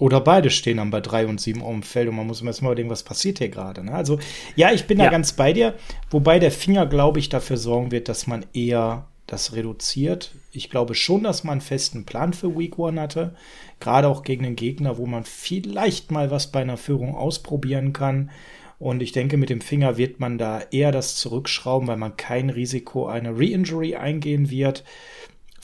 Oder 0.00 0.20
beide 0.20 0.50
stehen 0.50 0.78
dann 0.78 0.90
bei 0.90 1.00
drei 1.00 1.26
und 1.26 1.40
sieben 1.40 1.62
auf 1.62 1.70
dem 1.70 1.84
Feld 1.84 2.08
und 2.08 2.16
man 2.16 2.26
muss 2.26 2.42
erstmal 2.42 2.72
überlegen, 2.72 2.90
was 2.90 3.04
passiert 3.04 3.38
hier 3.38 3.48
gerade. 3.48 3.84
Ne? 3.84 3.92
Also, 3.92 4.18
ja, 4.56 4.72
ich 4.72 4.86
bin 4.86 4.98
ja. 4.98 5.04
da 5.04 5.10
ganz 5.10 5.34
bei 5.34 5.52
dir, 5.52 5.74
wobei 6.10 6.40
der 6.40 6.50
Finger, 6.50 6.86
glaube 6.86 7.20
ich, 7.20 7.28
dafür 7.28 7.56
sorgen 7.56 7.92
wird, 7.92 8.08
dass 8.08 8.26
man 8.26 8.44
eher 8.52 9.06
das 9.26 9.54
reduziert. 9.54 10.32
Ich 10.50 10.68
glaube 10.68 10.94
schon, 10.94 11.22
dass 11.22 11.44
man 11.44 11.52
einen 11.52 11.60
festen 11.60 12.04
Plan 12.04 12.32
für 12.32 12.58
Week 12.58 12.78
One 12.78 13.00
hatte. 13.00 13.34
Gerade 13.80 14.08
auch 14.08 14.22
gegen 14.22 14.44
einen 14.44 14.56
Gegner, 14.56 14.98
wo 14.98 15.06
man 15.06 15.24
vielleicht 15.24 16.10
mal 16.10 16.30
was 16.30 16.48
bei 16.48 16.60
einer 16.60 16.76
Führung 16.76 17.14
ausprobieren 17.14 17.92
kann. 17.92 18.30
Und 18.78 19.00
ich 19.00 19.12
denke, 19.12 19.36
mit 19.36 19.50
dem 19.50 19.60
Finger 19.60 19.96
wird 19.96 20.20
man 20.20 20.36
da 20.36 20.60
eher 20.70 20.92
das 20.92 21.16
zurückschrauben, 21.16 21.88
weil 21.88 21.96
man 21.96 22.16
kein 22.16 22.50
Risiko 22.50 23.06
einer 23.06 23.38
Re-Injury 23.38 23.96
eingehen 23.96 24.50
wird. 24.50 24.84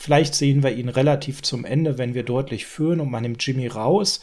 Vielleicht 0.03 0.35
sehen 0.35 0.63
wir 0.63 0.73
ihn 0.73 0.89
relativ 0.89 1.43
zum 1.43 1.67
Ende, 1.67 1.99
wenn 1.99 2.15
wir 2.15 2.23
deutlich 2.23 2.65
führen 2.65 3.01
und 3.01 3.11
man 3.11 3.23
nimmt 3.23 3.47
Jimmy 3.47 3.67
raus. 3.67 4.23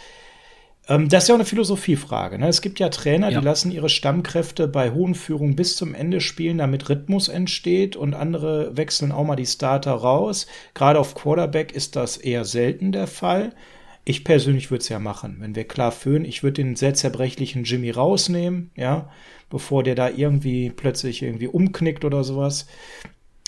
Ähm, 0.88 1.08
das 1.08 1.24
ist 1.24 1.28
ja 1.30 1.36
auch 1.36 1.38
eine 1.38 1.46
Philosophiefrage. 1.46 2.40
Ne? 2.40 2.48
Es 2.48 2.64
gibt 2.64 2.80
ja 2.80 2.90
Trainer, 2.90 3.30
ja. 3.30 3.40
die 3.40 3.46
lassen 3.46 3.72
ihre 3.72 3.88
Stammkräfte 3.88 4.68
bei 4.68 4.90
hohen 4.90 5.14
Führungen 5.14 5.56
bis 5.56 5.78
zum 5.78 5.94
Ende 5.94 6.20
spielen, 6.20 6.58
damit 6.58 6.90
Rhythmus 6.90 7.28
entsteht 7.28 7.96
und 7.96 8.16
andere 8.16 8.76
wechseln 8.76 9.12
auch 9.12 9.24
mal 9.24 9.36
die 9.36 9.46
Starter 9.46 9.92
raus. 9.92 10.48
Gerade 10.74 11.00
auf 11.00 11.14
Quarterback 11.14 11.74
ist 11.74 11.96
das 11.96 12.18
eher 12.18 12.44
selten 12.44 12.92
der 12.92 13.06
Fall. 13.06 13.54
Ich 14.04 14.24
persönlich 14.24 14.72
würde 14.72 14.82
es 14.82 14.90
ja 14.90 14.98
machen, 14.98 15.38
wenn 15.42 15.54
wir 15.54 15.66
klar 15.66 15.92
führen. 15.92 16.26
Ich 16.26 16.42
würde 16.42 16.64
den 16.64 16.76
sehr 16.76 16.96
zerbrechlichen 16.96 17.66
Jimmy 17.66 17.92
rausnehmen, 17.92 18.72
ja, 18.76 19.12
bevor 19.52 19.84
der 19.84 19.94
da 19.94 20.10
irgendwie 20.10 20.72
plötzlich 20.72 21.22
irgendwie 21.22 21.48
umknickt 21.48 22.04
oder 22.04 22.24
sowas. 22.24 22.66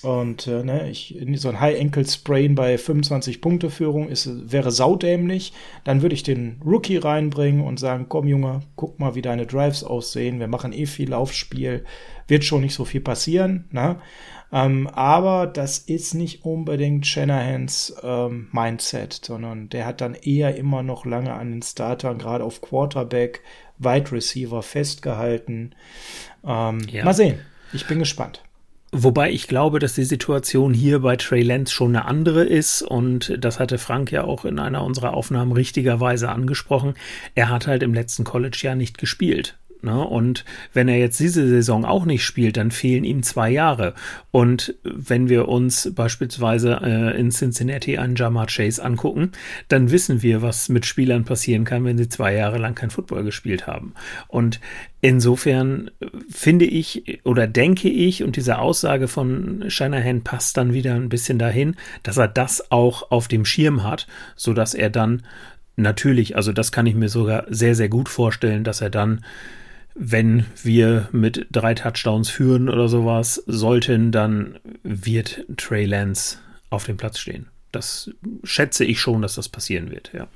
Und 0.02 0.47
äh, 0.47 0.64
ne, 0.64 0.89
ich, 0.89 1.18
so 1.36 1.50
ein 1.50 1.60
High-Ankle-Sprain 1.60 2.56
bei 2.56 2.76
25-Punkte-Führung 2.76 4.10
wäre 4.10 4.72
saudämlich. 4.72 5.52
Dann 5.84 6.02
würde 6.02 6.16
ich 6.16 6.24
den 6.24 6.62
Rookie 6.66 6.97
reinbringen 6.97 7.62
und 7.62 7.80
sagen, 7.80 8.06
komm 8.08 8.28
Junge, 8.28 8.62
guck 8.78 8.97
mal, 9.00 9.16
wie 9.16 9.22
deine 9.22 9.45
Drives 9.45 9.84
aussehen. 9.84 10.39
Wir 10.39 10.47
machen 10.47 10.72
eh 10.72 10.86
viel 10.86 11.10
Laufspiel. 11.10 11.84
Wird 12.28 12.45
schon 12.45 12.62
nicht 12.62 12.76
so 12.76 12.86
viel 12.86 13.02
passieren. 13.02 13.68
Ne? 13.72 13.97
Ähm, 14.54 14.88
aber 14.88 15.47
das 15.47 15.80
ist 15.80 16.14
nicht 16.14 16.45
unbedingt 16.45 17.06
Shanahans 17.06 17.93
ähm, 18.02 18.47
Mindset, 18.52 19.14
sondern 19.26 19.68
der 19.70 19.86
hat 19.86 20.02
dann 20.02 20.16
eher 20.16 20.56
immer 20.56 20.82
noch 20.82 21.06
lange 21.06 21.34
an 21.34 21.52
den 21.52 21.62
Startern, 21.62 22.18
gerade 22.18 22.43
auf 22.43 22.62
Quarterback, 22.62 23.41
Wide 23.78 24.12
Receiver 24.12 24.64
festgehalten. 24.64 25.76
Ähm, 26.45 26.80
ja. 26.89 27.04
Mal 27.04 27.14
sehen. 27.14 27.39
Ich 27.74 27.86
bin 27.86 28.00
gespannt. 28.00 28.41
Wobei 28.92 29.32
ich 29.32 29.48
glaube, 29.48 29.78
dass 29.78 29.94
die 29.94 30.04
Situation 30.04 30.74
hier 30.74 31.00
bei 31.00 31.16
Trey 31.16 31.44
Lance 31.44 31.72
schon 31.72 31.96
eine 31.96 32.06
andere 32.06 32.44
ist 32.44 32.82
und 32.82 33.36
das 33.38 33.60
hatte 33.60 33.78
Frank 33.78 34.12
ja 34.12 34.24
auch 34.24 34.46
in 34.46 34.58
einer 34.58 34.84
unserer 34.84 35.14
Aufnahmen 35.14 35.52
richtigerweise 35.52 36.30
angesprochen. 36.30 36.96
Er 37.36 37.50
hat 37.50 37.68
halt 37.68 37.84
im 37.84 37.94
letzten 37.94 38.24
College-Jahr 38.24 38.76
nicht 38.76 38.98
gespielt. 38.98 39.58
Ne? 39.82 40.05
Und 40.05 40.43
wenn 40.73 40.89
er 40.89 40.97
jetzt 40.97 41.19
diese 41.19 41.47
Saison 41.47 41.86
auch 41.86 42.05
nicht 42.05 42.25
spielt, 42.25 42.57
dann 42.57 42.71
fehlen 42.71 43.03
ihm 43.03 43.23
zwei 43.23 43.49
Jahre. 43.49 43.93
Und 44.32 44.75
wenn 44.84 45.30
wir 45.30 45.47
uns 45.47 45.93
beispielsweise 45.95 46.80
äh, 46.84 47.19
in 47.19 47.32
Cincinnati 47.32 47.97
einen 47.97 48.15
Jamar 48.15 48.47
Chase 48.47 48.84
angucken, 48.84 49.32
dann 49.69 49.91
wissen 49.91 50.21
wir, 50.21 50.41
was 50.41 50.67
mit 50.67 50.86
Spielern 50.86 51.23
passieren 51.23 51.63
kann, 51.63 51.86
wenn 51.86 51.97
sie 51.97 52.09
zwei 52.09 52.34
Jahre 52.34 52.57
lang 52.57 52.75
kein 52.75 52.89
Football 52.89 53.23
gespielt 53.23 53.67
haben. 53.67 53.93
Und 54.27 54.59
insofern 54.99 55.91
finde 56.30 56.65
ich 56.65 57.21
oder 57.23 57.47
denke 57.47 57.89
ich, 57.89 58.23
und 58.23 58.36
diese 58.36 58.59
Aussage 58.59 59.07
von 59.07 59.65
Shanahan 59.69 60.23
passt 60.23 60.57
dann 60.57 60.73
wieder 60.73 60.95
ein 60.95 61.09
bisschen 61.09 61.39
dahin, 61.39 61.75
dass 62.03 62.17
er 62.17 62.27
das 62.27 62.69
auch 62.71 63.11
auf 63.11 63.30
dem 63.30 63.45
Schirm 63.45 63.84
hat, 63.84 64.07
so 64.36 64.53
dass 64.53 64.73
er 64.73 64.89
dann 64.89 65.23
natürlich, 65.77 66.36
also 66.36 66.51
das 66.51 66.71
kann 66.71 66.86
ich 66.86 66.95
mir 66.95 67.09
sogar 67.09 67.45
sehr, 67.49 67.75
sehr 67.75 67.89
gut 67.89 68.09
vorstellen, 68.09 68.63
dass 68.63 68.82
er 68.82 68.89
dann 68.89 69.23
wenn 69.96 70.46
wir 70.64 71.10
mit 71.12 71.48
drei 71.52 71.74
Touchdowns 71.74 72.30
führen 72.30 72.70
oder 72.70 72.88
sowas 72.88 73.44
sollten, 73.48 74.12
dann 74.12 74.60
wird 74.84 75.46
Trey 75.58 75.86
Lance 75.86 76.38
auf 76.70 76.86
dem 76.86 76.98
Platz 76.98 77.20
stehen. 77.20 77.48
Das 77.72 78.12
schätze 78.44 78.86
ich 78.86 79.00
schon, 79.00 79.22
dass 79.22 79.36
das 79.36 79.50
passieren 79.50 79.92
wird, 79.92 80.12
ja. 80.14 80.28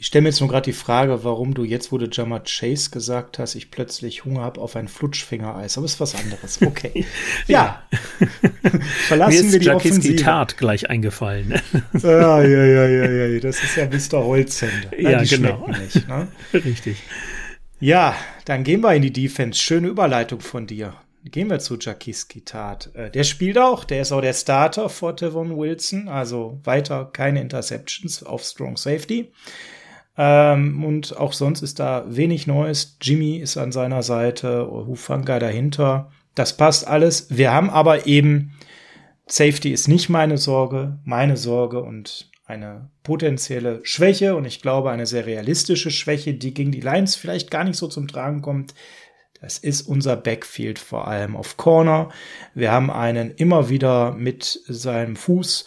Ich 0.00 0.06
stelle 0.06 0.22
mir 0.22 0.28
jetzt 0.28 0.38
nur 0.38 0.48
gerade 0.48 0.66
die 0.66 0.72
Frage, 0.72 1.24
warum 1.24 1.54
du 1.54 1.64
jetzt, 1.64 1.90
wo 1.90 1.98
du 1.98 2.06
Jammer 2.06 2.40
Chase 2.44 2.90
gesagt 2.90 3.40
hast, 3.40 3.56
ich 3.56 3.72
plötzlich 3.72 4.24
Hunger 4.24 4.42
habe 4.42 4.60
auf 4.60 4.76
ein 4.76 4.86
Flutschfingereis. 4.86 5.76
Aber 5.76 5.86
ist 5.86 5.98
was 5.98 6.14
anderes. 6.14 6.62
Okay. 6.62 7.04
ja. 7.48 7.82
Verlassen 9.08 9.32
mir 9.32 9.46
ist 9.46 9.52
wir 9.54 9.58
die 9.58 9.66
Jackies 9.66 9.90
Offensive. 9.90 10.22
Tat 10.22 10.56
gleich 10.56 10.88
eingefallen. 10.88 11.60
ja, 11.94 12.42
ja, 12.42 12.64
ja, 12.64 12.86
ja, 12.86 13.26
ja. 13.26 13.40
Das 13.40 13.60
ist 13.60 13.74
ja 13.74 13.86
Mr. 13.86 14.24
Holzhände. 14.24 14.90
Ja, 14.96 15.20
die 15.20 15.30
genau. 15.30 15.66
Nicht, 15.66 16.06
ne? 16.06 16.28
Richtig. 16.54 16.98
Ja, 17.80 18.16
dann 18.44 18.64
gehen 18.64 18.80
wir 18.80 18.94
in 18.94 19.02
die 19.02 19.12
Defense. 19.12 19.60
Schöne 19.60 19.88
Überleitung 19.88 20.40
von 20.40 20.66
dir. 20.66 20.94
Gehen 21.24 21.48
wir 21.48 21.60
zu 21.60 21.76
Jakiski 21.78 22.40
Tat. 22.44 22.90
Äh, 22.94 23.10
der 23.10 23.22
spielt 23.22 23.56
auch, 23.56 23.84
der 23.84 24.02
ist 24.02 24.10
auch 24.10 24.20
der 24.20 24.32
Starter 24.32 24.88
vor 24.88 25.14
Tevon 25.14 25.56
Wilson, 25.56 26.08
also 26.08 26.58
weiter 26.64 27.04
keine 27.12 27.40
Interceptions 27.40 28.22
auf 28.24 28.42
Strong 28.42 28.76
Safety. 28.76 29.30
Ähm, 30.16 30.82
und 30.84 31.16
auch 31.16 31.32
sonst 31.32 31.62
ist 31.62 31.78
da 31.78 32.04
wenig 32.08 32.48
Neues. 32.48 32.96
Jimmy 33.00 33.36
ist 33.36 33.56
an 33.56 33.70
seiner 33.70 34.02
Seite, 34.02 34.68
Hufanga 34.68 35.38
dahinter. 35.38 36.10
Das 36.34 36.56
passt 36.56 36.86
alles. 36.86 37.28
Wir 37.30 37.52
haben 37.52 37.70
aber 37.70 38.06
eben, 38.06 38.54
Safety 39.26 39.70
ist 39.70 39.86
nicht 39.86 40.08
meine 40.08 40.38
Sorge, 40.38 40.98
meine 41.04 41.36
Sorge 41.36 41.80
und 41.80 42.30
eine 42.48 42.88
potenzielle 43.02 43.80
Schwäche 43.82 44.34
und 44.34 44.46
ich 44.46 44.62
glaube 44.62 44.90
eine 44.90 45.06
sehr 45.06 45.26
realistische 45.26 45.90
Schwäche, 45.90 46.32
die 46.32 46.54
gegen 46.54 46.72
die 46.72 46.80
Lions 46.80 47.14
vielleicht 47.14 47.50
gar 47.50 47.62
nicht 47.62 47.76
so 47.76 47.88
zum 47.88 48.08
Tragen 48.08 48.40
kommt. 48.40 48.74
Das 49.42 49.58
ist 49.58 49.82
unser 49.82 50.16
Backfield 50.16 50.78
vor 50.78 51.06
allem 51.06 51.36
auf 51.36 51.58
Corner. 51.58 52.08
Wir 52.54 52.72
haben 52.72 52.90
einen 52.90 53.32
immer 53.32 53.68
wieder 53.68 54.12
mit 54.12 54.60
seinem 54.66 55.14
Fuß 55.14 55.66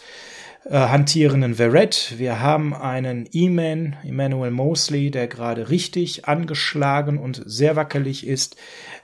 äh, 0.64 0.76
hantierenden 0.76 1.56
Verrett. 1.56 2.14
Wir 2.18 2.40
haben 2.40 2.72
einen 2.72 3.28
E-Man, 3.32 3.96
Emmanuel 4.04 4.50
Mosley, 4.52 5.10
der 5.10 5.26
gerade 5.26 5.70
richtig 5.70 6.26
angeschlagen 6.26 7.18
und 7.18 7.42
sehr 7.44 7.74
wackelig 7.74 8.26
ist. 8.26 8.56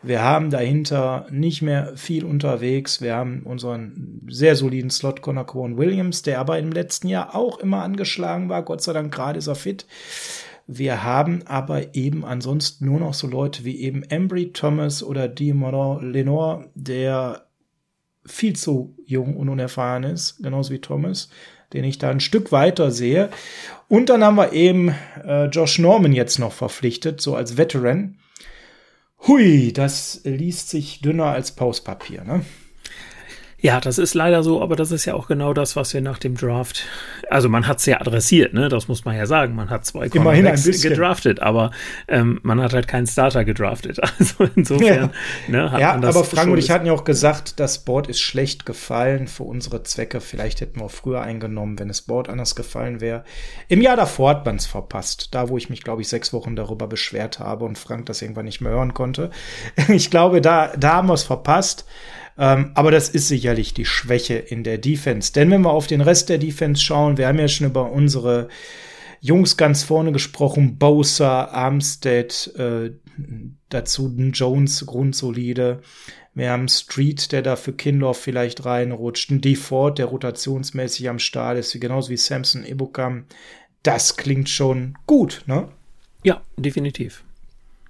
Wir 0.02 0.22
haben 0.22 0.50
dahinter 0.50 1.26
nicht 1.30 1.62
mehr 1.62 1.92
viel 1.96 2.24
unterwegs. 2.24 3.00
Wir 3.00 3.16
haben 3.16 3.42
unseren 3.42 4.22
sehr 4.28 4.54
soliden 4.54 4.90
Slot 4.90 5.20
Connor 5.22 5.46
Cohen 5.46 5.76
Williams, 5.76 6.22
der 6.22 6.38
aber 6.38 6.59
im 6.59 6.70
letzten 6.70 7.09
Jahr 7.09 7.34
auch 7.34 7.59
immer 7.59 7.82
angeschlagen 7.82 8.48
war. 8.48 8.62
Gott 8.62 8.82
sei 8.82 8.92
Dank 8.92 9.12
gerade 9.12 9.38
ist 9.38 9.48
er 9.48 9.56
fit. 9.56 9.86
Wir 10.68 11.02
haben 11.02 11.42
aber 11.46 11.96
eben 11.96 12.24
ansonsten 12.24 12.84
nur 12.84 13.00
noch 13.00 13.14
so 13.14 13.26
Leute 13.26 13.64
wie 13.64 13.80
eben 13.80 14.02
Embry 14.04 14.52
Thomas 14.52 15.02
oder 15.02 15.26
Diemon 15.26 16.12
Lenore, 16.12 16.70
der 16.74 17.47
viel 18.28 18.54
zu 18.54 18.94
jung 19.04 19.36
und 19.36 19.48
unerfahren 19.48 20.04
ist, 20.04 20.42
genauso 20.42 20.72
wie 20.72 20.80
Thomas, 20.80 21.28
den 21.72 21.84
ich 21.84 21.98
da 21.98 22.10
ein 22.10 22.20
Stück 22.20 22.52
weiter 22.52 22.90
sehe. 22.90 23.30
Und 23.88 24.08
dann 24.08 24.24
haben 24.24 24.36
wir 24.36 24.52
eben 24.52 24.94
äh, 25.24 25.46
Josh 25.46 25.78
Norman 25.78 26.12
jetzt 26.12 26.38
noch 26.38 26.52
verpflichtet, 26.52 27.20
so 27.20 27.34
als 27.34 27.56
Veteran. 27.56 28.18
Hui, 29.26 29.72
das 29.72 30.20
liest 30.24 30.70
sich 30.70 31.00
dünner 31.00 31.26
als 31.26 31.52
Pauspapier, 31.52 32.24
ne? 32.24 32.44
Ja, 33.61 33.80
das 33.80 33.98
ist 33.98 34.14
leider 34.14 34.44
so, 34.44 34.62
aber 34.62 34.76
das 34.76 34.92
ist 34.92 35.04
ja 35.04 35.14
auch 35.14 35.26
genau 35.26 35.52
das, 35.52 35.74
was 35.74 35.92
wir 35.92 36.00
nach 36.00 36.18
dem 36.18 36.36
Draft, 36.36 36.84
also 37.28 37.48
man 37.48 37.66
hat 37.66 37.78
es 37.78 37.86
ja 37.86 38.00
adressiert, 38.00 38.54
ne? 38.54 38.68
Das 38.68 38.86
muss 38.86 39.04
man 39.04 39.16
ja 39.16 39.26
sagen. 39.26 39.56
Man 39.56 39.68
hat 39.68 39.84
zwei 39.84 40.06
Immerhin 40.06 40.46
ein 40.46 40.62
bisschen. 40.62 40.90
gedraftet, 40.90 41.40
aber 41.40 41.72
ähm, 42.06 42.38
man 42.44 42.62
hat 42.62 42.72
halt 42.72 42.86
keinen 42.86 43.06
Starter 43.06 43.44
gedraftet. 43.44 43.98
Also 44.18 44.48
insofern, 44.56 45.11
ja. 45.46 45.48
ne, 45.48 45.70
hat 45.70 45.80
ja, 45.80 45.92
man 45.92 46.02
das 46.02 46.16
aber 46.16 46.24
Frank 46.24 46.50
und 46.50 46.59
ich 46.59 46.70
hatten 46.70 46.86
ja 46.86 46.92
auch 46.92 47.04
gesagt, 47.04 47.61
das 47.61 47.84
Board 47.84 48.09
ist 48.09 48.20
schlecht 48.20 48.66
gefallen 48.66 49.28
für 49.28 49.44
unsere 49.44 49.82
Zwecke. 49.84 50.20
Vielleicht 50.20 50.61
hätten 50.61 50.80
wir 50.80 50.86
auch 50.86 50.90
früher 50.90 51.20
eingenommen, 51.20 51.78
wenn 51.78 51.88
das 51.88 52.02
Board 52.02 52.28
anders 52.28 52.56
gefallen 52.56 53.00
wäre. 53.00 53.24
Im 53.68 53.80
Jahr 53.80 53.96
davor 53.96 54.30
hat 54.30 54.46
man 54.46 54.56
es 54.56 54.66
verpasst. 54.66 55.34
Da, 55.34 55.48
wo 55.48 55.56
ich 55.56 55.70
mich, 55.70 55.84
glaube 55.84 56.02
ich, 56.02 56.09
sechs 56.09 56.32
Wochen 56.32 56.56
darüber 56.56 56.88
beschwert 56.88 57.38
habe 57.38 57.64
und 57.64 57.78
Frank 57.78 58.06
das 58.06 58.22
irgendwann 58.22 58.46
nicht 58.46 58.61
mehr 58.61 58.72
hören 58.72 58.94
konnte. 58.94 59.30
Ich 59.88 60.11
glaube, 60.11 60.40
da, 60.40 60.68
da 60.76 60.94
haben 60.94 61.09
wir 61.09 61.14
es 61.14 61.22
verpasst. 61.22 61.86
Ähm, 62.39 62.70
aber 62.74 62.91
das 62.91 63.09
ist 63.09 63.28
sicherlich 63.28 63.74
die 63.74 63.84
Schwäche 63.84 64.34
in 64.34 64.62
der 64.62 64.78
Defense. 64.78 65.32
Denn 65.32 65.51
wenn 65.51 65.62
wir 65.62 65.70
auf 65.72 65.89
den 65.89 66.01
Rest 66.01 66.28
der 66.28 66.39
Defense 66.39 66.80
schauen, 66.80 67.18
wir 67.18 67.26
haben 67.26 67.39
ja 67.39 67.49
schon 67.49 67.66
über 67.66 67.91
unsere 67.91 68.49
Jungs 69.20 69.57
ganz 69.57 69.82
vorne 69.82 70.12
gesprochen, 70.12 70.78
Bosa, 70.78 71.47
Armstead, 71.47 72.55
äh, 72.57 72.93
dazu 73.68 74.14
Jones 74.32 74.86
grundsolide. 74.86 75.80
Wir 76.34 76.53
haben 76.53 76.68
Street, 76.68 77.32
der 77.32 77.43
da 77.43 77.57
für 77.57 77.72
Kinlaw 77.72 78.14
vielleicht 78.14 78.64
reinrutscht. 78.64 79.30
Ein 79.30 79.41
Deford, 79.41 79.99
der 79.99 80.07
rotationsmäßig 80.07 81.09
am 81.09 81.18
Start 81.18 81.59
ist, 81.59 81.78
genauso 81.80 82.11
wie 82.11 82.16
Samson 82.16 82.64
Ibukam. 82.64 83.24
Das 83.82 84.16
klingt 84.16 84.49
schon 84.49 84.97
gut, 85.07 85.43
ne? 85.47 85.68
Ja, 86.22 86.41
definitiv. 86.57 87.24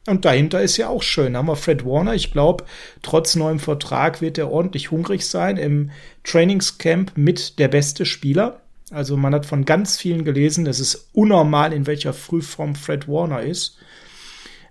Und 0.09 0.25
dahinter 0.25 0.63
ist 0.63 0.77
ja 0.77 0.89
auch 0.89 1.03
schön. 1.03 1.35
Da 1.35 1.41
haben 1.41 1.47
wir 1.47 1.57
Fred 1.57 1.85
Warner. 1.85 2.15
Ich 2.15 2.33
glaube, 2.33 2.65
trotz 3.03 3.37
neuem 3.37 3.59
Vertrag 3.59 4.21
wird 4.21 4.39
er 4.39 4.51
ordentlich 4.51 4.91
hungrig 4.91 5.27
sein. 5.27 5.57
Im 5.57 5.91
Trainingscamp 6.25 7.13
mit 7.17 7.59
der 7.59 7.69
beste 7.69 8.07
Spieler. 8.07 8.61
Also 8.91 9.17
man 9.17 9.35
hat 9.35 9.45
von 9.45 9.65
ganz 9.65 9.99
vielen 9.99 10.25
gelesen, 10.25 10.67
es 10.67 10.81
ist 10.81 11.11
unnormal, 11.13 11.75
in 11.75 11.87
welcher 11.87 12.15
Frühform 12.15 12.75
Fred 12.75 13.07
Warner 13.07 13.43
ist. 13.43 13.77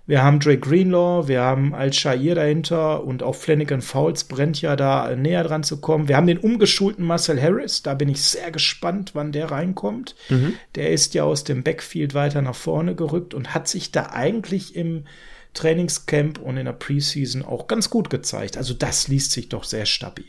Wir 0.08 0.22
haben 0.22 0.40
Drake 0.40 0.60
Greenlaw, 0.60 1.28
wir 1.28 1.42
haben 1.42 1.74
Al-Shair 1.74 2.34
dahinter 2.34 3.04
und 3.04 3.22
auch 3.22 3.34
Flanagan 3.34 3.82
Fouls 3.82 4.24
brennt 4.24 4.62
ja 4.62 4.74
da 4.74 5.14
näher 5.14 5.44
dran 5.44 5.62
zu 5.62 5.82
kommen. 5.82 6.08
Wir 6.08 6.16
haben 6.16 6.26
den 6.26 6.38
umgeschulten 6.38 7.04
Marcel 7.04 7.38
Harris, 7.38 7.82
da 7.82 7.92
bin 7.92 8.08
ich 8.08 8.22
sehr 8.22 8.50
gespannt, 8.50 9.10
wann 9.12 9.32
der 9.32 9.50
reinkommt. 9.50 10.16
Mhm. 10.30 10.54
Der 10.76 10.92
ist 10.92 11.12
ja 11.12 11.24
aus 11.24 11.44
dem 11.44 11.62
Backfield 11.62 12.14
weiter 12.14 12.40
nach 12.40 12.54
vorne 12.54 12.94
gerückt 12.94 13.34
und 13.34 13.52
hat 13.52 13.68
sich 13.68 13.92
da 13.92 14.06
eigentlich 14.06 14.74
im 14.74 15.04
Trainingscamp 15.52 16.38
und 16.38 16.56
in 16.56 16.64
der 16.64 16.72
Preseason 16.72 17.44
auch 17.44 17.66
ganz 17.66 17.90
gut 17.90 18.08
gezeigt. 18.08 18.56
Also 18.56 18.72
das 18.72 19.08
liest 19.08 19.32
sich 19.32 19.50
doch 19.50 19.64
sehr 19.64 19.84
stabil. 19.84 20.24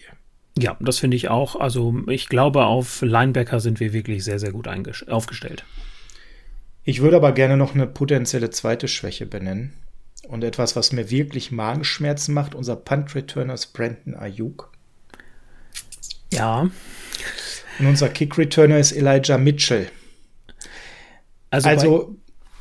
Ja, 0.58 0.76
das 0.82 1.00
finde 1.00 1.16
ich 1.16 1.30
auch. 1.30 1.56
Also 1.56 1.96
ich 2.08 2.28
glaube, 2.28 2.66
auf 2.66 3.02
Linebacker 3.02 3.62
sind 3.62 3.80
wir 3.80 3.94
wirklich 3.94 4.26
sehr, 4.26 4.40
sehr 4.40 4.52
gut 4.52 4.68
aufgestellt. 5.08 5.64
Ich 6.90 7.02
würde 7.02 7.18
aber 7.18 7.34
gerne 7.34 7.56
noch 7.56 7.76
eine 7.76 7.86
potenzielle 7.86 8.50
zweite 8.50 8.88
Schwäche 8.88 9.28
benennen. 9.28 9.74
Und 10.28 10.44
etwas, 10.44 10.76
was 10.76 10.92
mir 10.92 11.12
wirklich 11.12 11.52
Magenschmerzen 11.52 12.34
macht, 12.34 12.56
unser 12.56 12.76
Punt-Returner 12.76 13.54
ist 13.54 13.74
Brandon 13.74 14.16
Ayuk. 14.16 14.72
Ja. 16.34 16.62
Und 17.78 17.86
unser 17.86 18.10
Kick-Returner 18.10 18.80
ist 18.80 18.92
Elijah 18.92 19.38
Mitchell. 19.38 19.92
Also, 21.52 21.70
also 21.70 22.16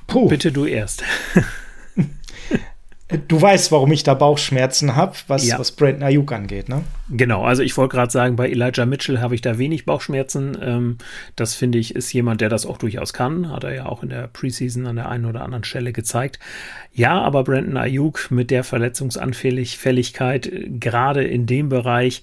puh. 0.06 0.28
bitte 0.28 0.52
du 0.52 0.66
erst. 0.66 1.02
Du 3.26 3.40
weißt, 3.40 3.72
warum 3.72 3.90
ich 3.92 4.02
da 4.02 4.12
Bauchschmerzen 4.12 4.94
habe, 4.94 5.16
was, 5.28 5.46
ja. 5.46 5.59
was 5.59 5.72
Brandon 5.72 6.02
Ayuk 6.02 6.30
angeht, 6.30 6.68
ne? 6.68 6.82
Genau, 7.09 7.42
also 7.42 7.62
ich 7.62 7.74
wollte 7.78 7.96
gerade 7.96 8.12
sagen, 8.12 8.36
bei 8.36 8.50
Elijah 8.50 8.84
Mitchell 8.84 9.20
habe 9.20 9.34
ich 9.34 9.40
da 9.40 9.56
wenig 9.56 9.86
Bauchschmerzen. 9.86 10.59
Ähm, 10.61 10.98
das 11.34 11.54
finde 11.54 11.78
ich, 11.78 11.94
ist 11.96 12.12
jemand, 12.12 12.42
der 12.42 12.50
das 12.50 12.66
auch 12.66 12.76
durchaus 12.76 13.14
kann. 13.14 13.50
Hat 13.50 13.64
er 13.64 13.74
ja 13.74 13.86
auch 13.86 14.02
in 14.02 14.11
der 14.11 14.28
Preseason 14.28 14.86
an 14.86 14.96
der 14.96 15.09
einen 15.09 15.24
oder 15.24 15.40
anderen 15.40 15.64
Stelle 15.64 15.92
gezeigt. 15.92 16.38
Ja, 16.92 17.18
aber 17.22 17.44
Brandon 17.44 17.78
Ayuk 17.78 18.30
mit 18.30 18.50
der 18.50 18.62
Verletzungsanfälligkeit, 18.62 20.52
gerade 20.78 21.24
in 21.24 21.46
dem 21.46 21.70
Bereich, 21.70 22.20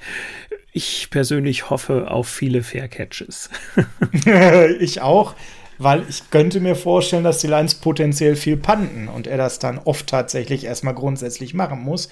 ich 0.72 1.10
persönlich 1.10 1.72
hoffe 1.72 2.12
auf 2.12 2.28
viele 2.28 2.62
Fair 2.62 2.90
Catches. 2.90 3.50
ich 4.80 5.02
auch 5.02 5.34
weil 5.78 6.06
ich 6.10 6.30
könnte 6.30 6.60
mir 6.60 6.76
vorstellen, 6.76 7.24
dass 7.24 7.40
die 7.40 7.48
Lions 7.48 7.76
potenziell 7.76 8.36
viel 8.36 8.58
panten 8.58 9.08
und 9.08 9.28
er 9.28 9.38
das 9.38 9.60
dann 9.60 9.80
oft 9.80 10.08
tatsächlich 10.08 10.66
erstmal 10.66 10.94
grundsätzlich 10.94 11.54
machen 11.54 11.80
muss. 11.80 12.10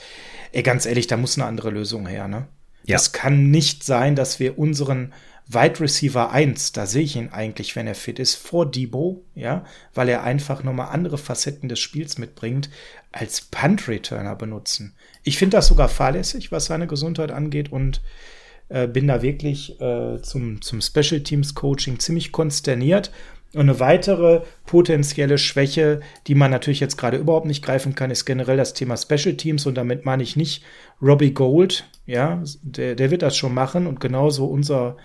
Ey, 0.52 0.64
ganz 0.64 0.86
ehrlich, 0.86 1.08
da 1.08 1.18
muss 1.18 1.38
eine 1.38 1.48
andere 1.48 1.70
Lösung 1.70 2.08
her, 2.08 2.28
ne? 2.28 2.48
Ja. 2.86 2.98
Es 2.98 3.14
kann 3.14 3.50
nicht 3.50 3.84
sein, 3.84 4.16
dass 4.16 4.40
wir 4.40 4.60
unseren 4.60 5.14
Wide 5.48 5.80
Receiver 5.80 6.32
1, 6.32 6.72
da 6.72 6.86
sehe 6.86 7.04
ich 7.04 7.16
ihn 7.16 7.30
eigentlich, 7.30 7.76
wenn 7.76 7.88
er 7.88 7.96
fit 7.96 8.20
ist, 8.20 8.36
vor 8.36 8.70
Debo, 8.70 9.24
ja, 9.36 9.66
weil 9.94 10.10
er 10.10 10.24
einfach 10.24 10.64
nochmal 10.64 10.90
andere 10.90 11.18
Facetten 11.18 11.70
des 11.70 11.80
Spiels 11.80 12.18
mitbringt, 12.18 12.70
als 13.12 13.42
Punt-Returner 13.42 14.36
benutzen. 14.36 14.96
Ich 15.24 15.38
finde 15.38 15.58
das 15.58 15.68
sogar 15.68 15.90
fahrlässig, 15.90 16.52
was 16.52 16.66
seine 16.66 16.88
Gesundheit 16.88 17.32
angeht 17.32 17.72
und 17.72 18.02
äh, 18.70 18.88
bin 18.88 19.08
da 19.08 19.22
wirklich 19.22 19.80
äh, 19.82 20.22
zum, 20.22 20.62
zum 20.62 20.82
Special 20.82 21.22
Teams 21.22 21.56
Coaching 21.56 22.00
ziemlich 22.00 22.32
konsterniert 22.32 23.12
und 23.54 23.62
eine 23.62 23.80
weitere 23.80 24.42
potenzielle 24.66 25.38
Schwäche, 25.38 26.00
die 26.26 26.34
man 26.34 26.50
natürlich 26.50 26.80
jetzt 26.80 26.98
gerade 26.98 27.18
überhaupt 27.18 27.46
nicht 27.46 27.64
greifen 27.64 27.94
kann, 27.94 28.10
ist 28.10 28.26
generell 28.26 28.58
das 28.58 28.74
Thema 28.74 28.98
Special 28.98 29.36
Teams. 29.36 29.68
Und 29.68 29.76
damit 29.76 30.06
meine 30.06 30.24
ich 30.24 30.36
nicht 30.36 30.64
Robbie 31.02 31.34
Gold. 31.34 31.88
Ja, 32.08 32.42
der, 32.64 32.96
der 32.96 33.12
wird 33.12 33.22
das 33.22 33.38
schon 33.38 33.54
machen. 33.54 33.86
Und 33.86 34.00
genauso 34.00 34.46
unser 34.46 34.98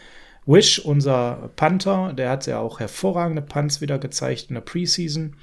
Wish, 0.47 0.79
unser 0.79 1.51
Panther, 1.57 2.15
der 2.15 2.31
hat 2.31 2.47
ja 2.47 2.59
auch 2.59 2.81
hervorragende 2.81 3.43
Punts 3.43 3.83
wieder 3.83 3.99
gezeigt 3.99 4.47
in 4.49 4.55
der 4.55 4.63
Preseason. 4.63 5.37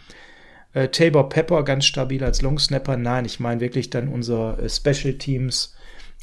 Äh, 0.74 0.88
Tabor 0.88 1.30
Pepper 1.30 1.64
ganz 1.64 1.86
stabil 1.86 2.24
als 2.24 2.42
Long 2.42 2.58
Snapper. 2.58 2.98
Nein, 2.98 3.26
ich 3.26 3.40
meine 3.40 3.62
wirklich 3.62 3.92
dann 3.92 4.08
unser 4.08 4.58
äh, 4.58 4.68
Special 4.68 5.14
Teams 5.14 5.75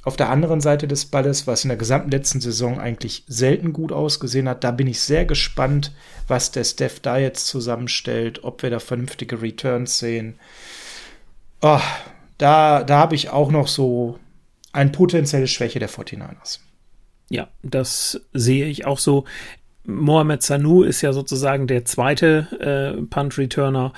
auf 0.05 0.17
der 0.17 0.31
anderen 0.31 0.61
Seite 0.61 0.89
des 0.89 1.07
Balles, 1.07 1.47
was 1.47 1.65
in 1.65 1.69
der 1.69 1.77
gesamten 1.77 2.11
letzten 2.11 2.41
Saison 2.41 2.81
eigentlich 2.81 3.25
selten 3.29 3.73
gut 3.73 3.93
ausgesehen 3.93 4.49
hat, 4.49 4.65
da 4.65 4.73
bin 4.73 4.89
ich 4.89 5.01
sehr 5.01 5.25
gespannt, 5.25 5.93
was 6.27 6.51
der 6.51 6.65
Steph 6.65 7.01
da 7.01 7.19
jetzt 7.19 7.47
zusammenstellt, 7.47 8.43
ob 8.43 8.63
wir 8.63 8.71
da 8.71 8.81
vernünftige 8.81 9.41
Returns 9.41 9.99
sehen. 9.99 10.39
Oh, 11.61 11.81
da 12.39 12.83
da 12.83 12.99
habe 12.99 13.15
ich 13.15 13.31
auch 13.31 13.53
noch 13.53 13.69
so 13.69 14.19
eine 14.73 14.91
potenzielle 14.91 15.47
Schwäche 15.47 15.79
der 15.79 15.89
49ers. 15.89 16.59
Ja, 17.29 17.49
das 17.63 18.21
sehe 18.33 18.67
ich 18.67 18.85
auch 18.85 18.99
so. 18.99 19.25
Mohamed 19.85 20.43
Sanu 20.43 20.83
ist 20.83 21.03
ja 21.03 21.13
sozusagen 21.13 21.67
der 21.67 21.85
zweite 21.85 22.97
äh, 22.99 23.03
Punt-Returner. 23.03 23.93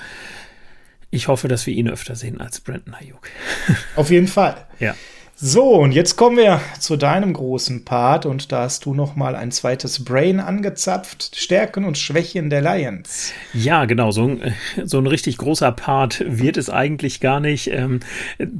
Ich 1.09 1.27
hoffe, 1.27 1.47
dass 1.47 1.65
wir 1.65 1.73
ihn 1.73 1.89
öfter 1.89 2.15
sehen 2.15 2.41
als 2.41 2.59
Brandon 2.59 2.93
Ayuk. 2.93 3.27
Auf 3.95 4.09
jeden 4.09 4.27
Fall. 4.27 4.67
Ja. 4.79 4.95
So, 5.37 5.73
und 5.81 5.91
jetzt 5.91 6.15
kommen 6.15 6.37
wir 6.37 6.61
zu 6.79 6.95
deinem 6.95 7.33
großen 7.33 7.83
Part 7.83 8.25
und 8.25 8.53
da 8.53 8.61
hast 8.61 8.85
du 8.85 8.93
noch 8.93 9.17
mal 9.17 9.35
ein 9.35 9.51
zweites 9.51 10.05
Brain 10.05 10.39
angezapft, 10.39 11.35
Stärken 11.35 11.83
und 11.83 11.97
Schwächen 11.97 12.49
der 12.49 12.61
Lions. 12.61 13.33
Ja, 13.53 13.83
genau, 13.83 14.11
so 14.11 14.29
ein, 14.29 14.53
so 14.85 14.97
ein 14.97 15.07
richtig 15.07 15.37
großer 15.37 15.73
Part 15.73 16.23
wird 16.25 16.55
es 16.55 16.69
eigentlich 16.69 17.19
gar 17.19 17.41
nicht. 17.41 17.69
Ähm, 17.69 17.99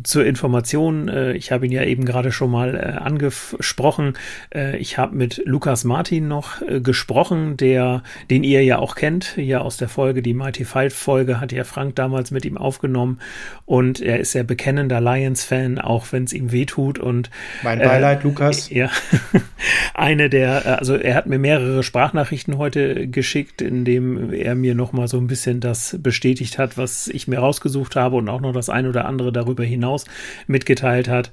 zur 0.04 0.26
Information, 0.26 1.08
äh, 1.08 1.32
ich 1.32 1.54
habe 1.54 1.66
ihn 1.66 1.72
ja 1.72 1.82
eben 1.86 2.04
gerade 2.04 2.34
schon 2.34 2.52
mal 2.52 2.76
äh, 2.76 3.02
angesprochen. 3.02 4.16
Äh, 4.54 4.76
ich 4.76 4.98
habe 4.98 5.16
mit 5.16 5.42
Lukas 5.46 5.86
Martin 5.86 6.28
noch 6.28 6.62
äh, 6.62 6.82
gesprochen, 6.82 7.56
der, 7.56 8.04
den 8.30 8.44
ihr 8.44 8.66
ja 8.66 8.80
auch 8.80 8.96
kennt, 8.96 9.36
hier 9.36 9.62
aus 9.62 9.78
der 9.78 9.88
Folge, 9.88 10.22
die 10.22 10.34
Mighty 10.34 10.66
Fight 10.66 10.92
Folge 10.92 11.40
hat 11.40 11.54
ja 11.54 11.64
Frank 11.64 11.96
damals 11.96 12.32
mit 12.32 12.44
ihm 12.44 12.58
aufgenommen 12.58 13.22
und 13.64 14.02
er 14.02 14.20
ist 14.20 14.34
ja 14.34 14.44
bekennender 14.44 15.00
Lions-Fan, 15.00 15.80
auch 15.80 16.12
wenn 16.12 16.26
es 16.26 16.34
ihm 16.34 16.52
weh 16.52 16.64
wehtut 16.66 16.99
und 16.99 17.30
mein 17.63 17.80
Beileid, 17.80 18.22
äh, 18.22 18.24
Lukas. 18.24 18.70
Ja, 18.76 18.89
eine 19.93 20.30
der, 20.30 20.80
also 20.80 20.95
er 20.95 21.16
hat 21.16 21.28
mir 21.28 21.39
mehrere 21.39 21.84
Sprachnachrichten 21.84 22.57
heute 22.57 23.07
geschickt, 23.07 23.61
in 23.61 23.86
dem 23.86 24.34
er 24.34 24.55
mir 24.55 24.76
noch 24.76 24.91
mal 24.91 25.07
so 25.07 25.18
ein 25.18 25.28
bisschen 25.28 25.59
das 25.59 25.97
bestätigt 26.01 26.57
hat, 26.57 26.78
was 26.78 27.07
ich 27.07 27.28
mir 27.28 27.39
rausgesucht 27.39 27.95
habe 27.95 28.18
und 28.18 28.28
auch 28.28 28.41
noch 28.41 28.51
das 28.51 28.70
ein 28.70 28.88
oder 28.88 29.05
andere 29.05 29.32
darüber 29.32 29.63
hinaus 29.63 30.05
mitgeteilt 30.47 31.07
hat. 31.07 31.32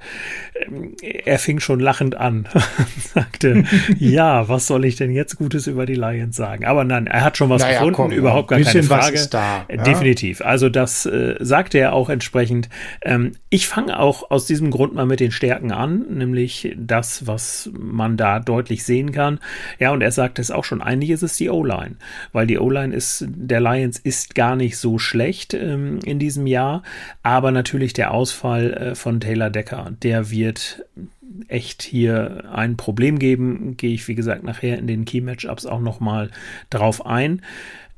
Ähm, 0.55 0.95
er 1.03 1.39
fing 1.39 1.59
schon 1.59 1.81
lachend 1.81 2.17
an 2.17 2.47
und 2.79 3.03
sagte, 3.15 3.65
ja, 3.99 4.49
was 4.49 4.67
soll 4.67 4.85
ich 4.85 4.97
denn 4.97 5.11
jetzt 5.11 5.37
Gutes 5.37 5.67
über 5.67 5.87
die 5.87 5.95
Lions 5.95 6.37
sagen? 6.37 6.65
Aber 6.65 6.85
nein, 6.85 7.07
er 7.07 7.23
hat 7.23 7.37
schon 7.37 7.51
was 7.51 7.63
naja, 7.63 7.79
gefunden, 7.79 7.95
komm, 7.95 8.11
überhaupt 8.13 8.49
gar 8.49 8.61
keine 8.61 8.83
Frage. 8.83 9.27
Da, 9.31 9.67
ja? 9.69 9.83
Definitiv. 9.83 10.43
Also 10.43 10.69
das 10.69 11.07
äh, 11.07 11.37
sagte 11.41 11.79
er 11.79 11.93
auch 11.93 12.09
entsprechend. 12.09 12.69
Ähm, 13.03 13.33
ich 13.49 13.67
fange 13.67 13.99
auch 13.99 14.31
aus 14.31 14.47
diesem 14.47 14.71
Grund 14.71 14.95
mal 14.95 15.07
mit 15.07 15.21
den 15.23 15.31
Stärken 15.31 15.73
an, 15.73 16.05
nämlich 16.11 16.75
das, 16.77 17.27
was 17.27 17.71
man 17.79 18.17
da 18.17 18.41
deutlich 18.41 18.85
sehen 18.85 19.13
kann. 19.13 19.39
Ja, 19.79 19.93
und 19.93 20.03
er 20.03 20.13
sagt 20.13 20.39
es 20.39 20.51
auch 20.51 20.65
schon, 20.65 20.83
eigentlich 20.83 21.11
ist 21.11 21.23
es 21.23 21.37
die 21.37 21.49
O-Line, 21.49 21.97
weil 22.33 22.47
die 22.47 22.59
O-Line 22.59 22.95
ist, 22.95 23.25
der 23.29 23.61
Lions 23.61 23.99
ist 23.99 24.35
gar 24.35 24.57
nicht 24.57 24.77
so 24.77 24.99
schlecht 24.99 25.55
ähm, 25.55 26.01
in 26.05 26.19
diesem 26.19 26.47
Jahr, 26.47 26.83
aber 27.23 27.51
natürlich 27.51 27.93
der 27.93 28.11
Ausfall 28.11 28.73
äh, 28.73 28.95
von 28.95 29.21
Taylor 29.21 29.51
Decker, 29.51 29.93
der 30.03 30.31
wird 30.31 30.85
echt 31.49 31.83
hier 31.83 32.45
ein 32.53 32.77
Problem 32.77 33.19
geben, 33.19 33.77
gehe 33.77 33.95
ich 33.95 34.07
wie 34.09 34.15
gesagt 34.15 34.43
nachher 34.43 34.79
in 34.79 34.87
den 34.87 35.05
Key 35.05 35.21
Matchups 35.21 35.67
auch 35.67 35.81
noch 35.81 36.01
mal 36.01 36.31
drauf 36.71 37.07
ein. 37.07 37.43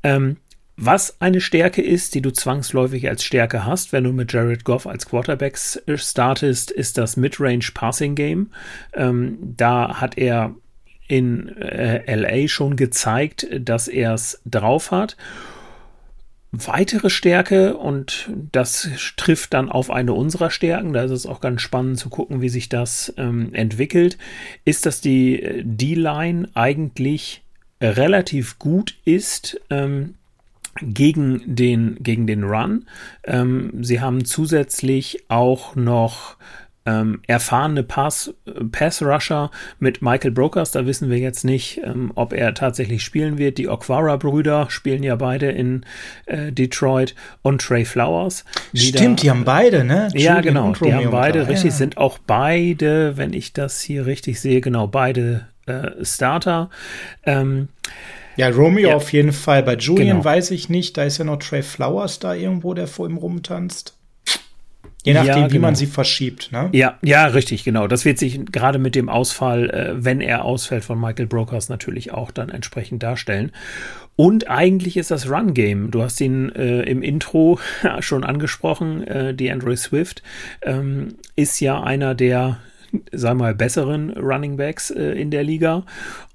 Ähm, 0.03 0.37
was 0.77 1.21
eine 1.21 1.39
Stärke 1.39 1.81
ist, 1.81 2.15
die 2.15 2.21
du 2.21 2.31
zwangsläufig 2.31 3.07
als 3.07 3.23
Stärke 3.23 3.65
hast, 3.65 3.93
wenn 3.93 4.03
du 4.03 4.11
mit 4.11 4.33
Jared 4.33 4.65
Goff 4.65 4.87
als 4.87 5.05
Quarterback 5.05 5.57
startest, 5.57 6.69
ist 6.69 6.97
das 6.97 7.15
Midrange 7.15 7.71
Passing 7.73 8.15
Game. 8.15 8.51
Ähm, 8.93 9.37
da 9.41 10.01
hat 10.01 10.17
er 10.17 10.53
in 11.07 11.49
äh, 11.57 12.13
LA 12.13 12.47
schon 12.47 12.75
gezeigt, 12.75 13.47
dass 13.57 13.87
er 13.87 14.15
es 14.15 14.41
drauf 14.45 14.91
hat. 14.91 15.15
Weitere 16.51 17.09
Stärke, 17.09 17.77
und 17.77 18.29
das 18.51 18.89
trifft 19.17 19.53
dann 19.53 19.69
auf 19.69 19.91
eine 19.91 20.13
unserer 20.13 20.49
Stärken, 20.49 20.93
da 20.93 21.03
ist 21.03 21.11
es 21.11 21.25
auch 21.25 21.41
ganz 21.41 21.61
spannend 21.61 21.99
zu 21.99 22.09
gucken, 22.09 22.41
wie 22.41 22.49
sich 22.49 22.69
das 22.69 23.13
ähm, 23.17 23.53
entwickelt, 23.53 24.17
ist, 24.63 24.85
dass 24.85 25.01
die 25.01 25.41
äh, 25.41 25.63
D-Line 25.65 26.49
eigentlich 26.53 27.43
relativ 27.81 28.57
gut 28.57 28.95
ist, 29.03 29.59
ähm, 29.69 30.15
gegen 30.81 31.41
den, 31.45 31.97
gegen 32.01 32.27
den 32.27 32.43
Run. 32.43 32.85
Ähm, 33.23 33.83
sie 33.83 34.01
haben 34.01 34.25
zusätzlich 34.25 35.25
auch 35.29 35.75
noch 35.75 36.37
ähm, 36.85 37.21
erfahrene 37.25 37.83
Pass, 37.83 38.33
Pass-Rusher 38.71 39.49
mit 39.79 40.01
Michael 40.01 40.31
Brokers. 40.31 40.71
Da 40.71 40.85
wissen 40.85 41.09
wir 41.09 41.17
jetzt 41.17 41.43
nicht, 41.43 41.81
ähm, 41.83 42.11
ob 42.15 42.31
er 42.31 42.53
tatsächlich 42.53 43.03
spielen 43.03 43.37
wird. 43.37 43.57
Die 43.57 43.67
Okwara-Brüder 43.67 44.69
spielen 44.69 45.01
ja 45.01 45.15
beide 45.15 45.49
in 45.49 45.85
äh, 46.27 46.51
Detroit 46.51 47.15
und 47.41 47.61
Trey 47.61 47.85
Flowers. 47.85 48.45
Die 48.73 48.79
Stimmt, 48.79 49.19
da, 49.19 49.23
die 49.23 49.29
haben 49.31 49.45
beide, 49.45 49.83
ne? 49.83 50.09
ja, 50.13 50.41
genau. 50.41 50.73
Die 50.73 50.93
haben 50.93 51.09
beide, 51.09 51.39
klar, 51.39 51.49
richtig, 51.49 51.71
ja. 51.71 51.77
sind 51.77 51.97
auch 51.97 52.19
beide, 52.19 53.17
wenn 53.17 53.33
ich 53.33 53.53
das 53.53 53.81
hier 53.81 54.05
richtig 54.05 54.39
sehe, 54.39 54.61
genau, 54.61 54.85
beide 54.85 55.47
äh, 55.65 56.05
Starter. 56.05 56.69
Ähm, 57.25 57.69
ja, 58.35 58.49
Romeo 58.49 58.89
ja. 58.89 58.95
auf 58.95 59.13
jeden 59.13 59.33
Fall. 59.33 59.63
Bei 59.63 59.75
Julian 59.75 60.17
genau. 60.17 60.25
weiß 60.25 60.51
ich 60.51 60.69
nicht. 60.69 60.97
Da 60.97 61.03
ist 61.03 61.17
ja 61.17 61.25
noch 61.25 61.37
Trey 61.37 61.63
Flowers 61.63 62.19
da 62.19 62.33
irgendwo, 62.33 62.73
der 62.73 62.87
vor 62.87 63.07
ihm 63.07 63.17
rumtanzt. 63.17 63.95
Je 65.05 65.13
nachdem, 65.13 65.27
ja, 65.27 65.35
genau. 65.35 65.51
wie 65.51 65.59
man 65.59 65.73
genau. 65.75 65.79
sie 65.79 65.85
verschiebt, 65.85 66.51
ne? 66.51 66.69
Ja, 66.71 66.97
ja, 67.03 67.27
richtig, 67.27 67.63
genau. 67.63 67.87
Das 67.87 68.05
wird 68.05 68.17
sich 68.17 68.43
gerade 68.51 68.79
mit 68.79 68.95
dem 68.95 69.07
Ausfall, 69.07 69.69
äh, 69.69 70.03
wenn 70.03 70.19
er 70.19 70.43
ausfällt 70.43 70.83
von 70.83 70.99
Michael 70.99 71.27
Brokers, 71.27 71.69
natürlich 71.69 72.11
auch 72.11 72.31
dann 72.31 72.49
entsprechend 72.49 73.03
darstellen. 73.03 73.51
Und 74.15 74.49
eigentlich 74.49 74.97
ist 74.97 75.11
das 75.11 75.29
Run-Game. 75.29 75.91
Du 75.91 76.01
hast 76.01 76.19
ihn 76.21 76.49
äh, 76.55 76.81
im 76.83 77.03
Intro 77.03 77.59
schon 77.99 78.23
angesprochen. 78.23 79.05
Äh, 79.05 79.35
die 79.35 79.51
Andrew 79.51 79.75
Swift 79.75 80.23
ähm, 80.63 81.15
ist 81.35 81.59
ja 81.59 81.83
einer 81.83 82.15
der 82.15 82.57
sagen 83.11 83.39
wir 83.39 83.45
mal, 83.45 83.55
besseren 83.55 84.11
Running 84.11 84.57
Backs 84.57 84.91
äh, 84.91 85.11
in 85.11 85.31
der 85.31 85.43
Liga. 85.43 85.83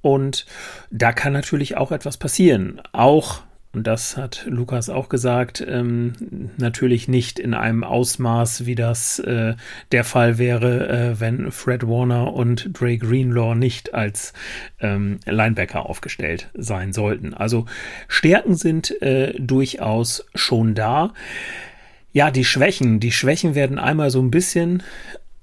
Und 0.03 0.47
da 0.91 1.13
kann 1.13 1.33
natürlich 1.33 1.77
auch 1.77 1.93
etwas 1.93 2.17
passieren. 2.17 2.81
Auch 2.93 3.43
und 3.73 3.87
das 3.87 4.17
hat 4.17 4.47
Lukas 4.49 4.91
auch 4.91 5.09
gesagt, 5.09 5.65
ähm, 5.67 6.51
natürlich 6.57 7.07
nicht 7.07 7.39
in 7.39 7.55
einem 7.55 7.85
Ausmaß, 7.85 8.67
wie 8.67 8.75
das 8.75 9.21
äh, 9.21 9.55
der 9.93 10.03
Fall 10.03 10.39
wäre, 10.39 10.89
äh, 10.89 11.21
wenn 11.21 11.53
Fred 11.53 11.87
Warner 11.87 12.33
und 12.33 12.71
Dre 12.73 12.99
Greenlaw 12.99 13.55
nicht 13.55 13.95
als 13.95 14.33
ähm, 14.81 15.21
Linebacker 15.25 15.87
aufgestellt 15.87 16.51
sein 16.55 16.93
sollten. 16.93 17.33
Also 17.33 17.67
Stärken 18.09 18.57
sind 18.57 19.01
äh, 19.03 19.35
durchaus 19.39 20.27
schon 20.35 20.75
da. 20.75 21.15
Ja, 22.13 22.33
die 22.33 22.45
Schwächen, 22.45 22.99
die 22.99 23.13
Schwächen 23.13 23.55
werden 23.55 23.79
einmal 23.79 24.11
so 24.11 24.21
ein 24.21 24.33
bisschen 24.33 24.83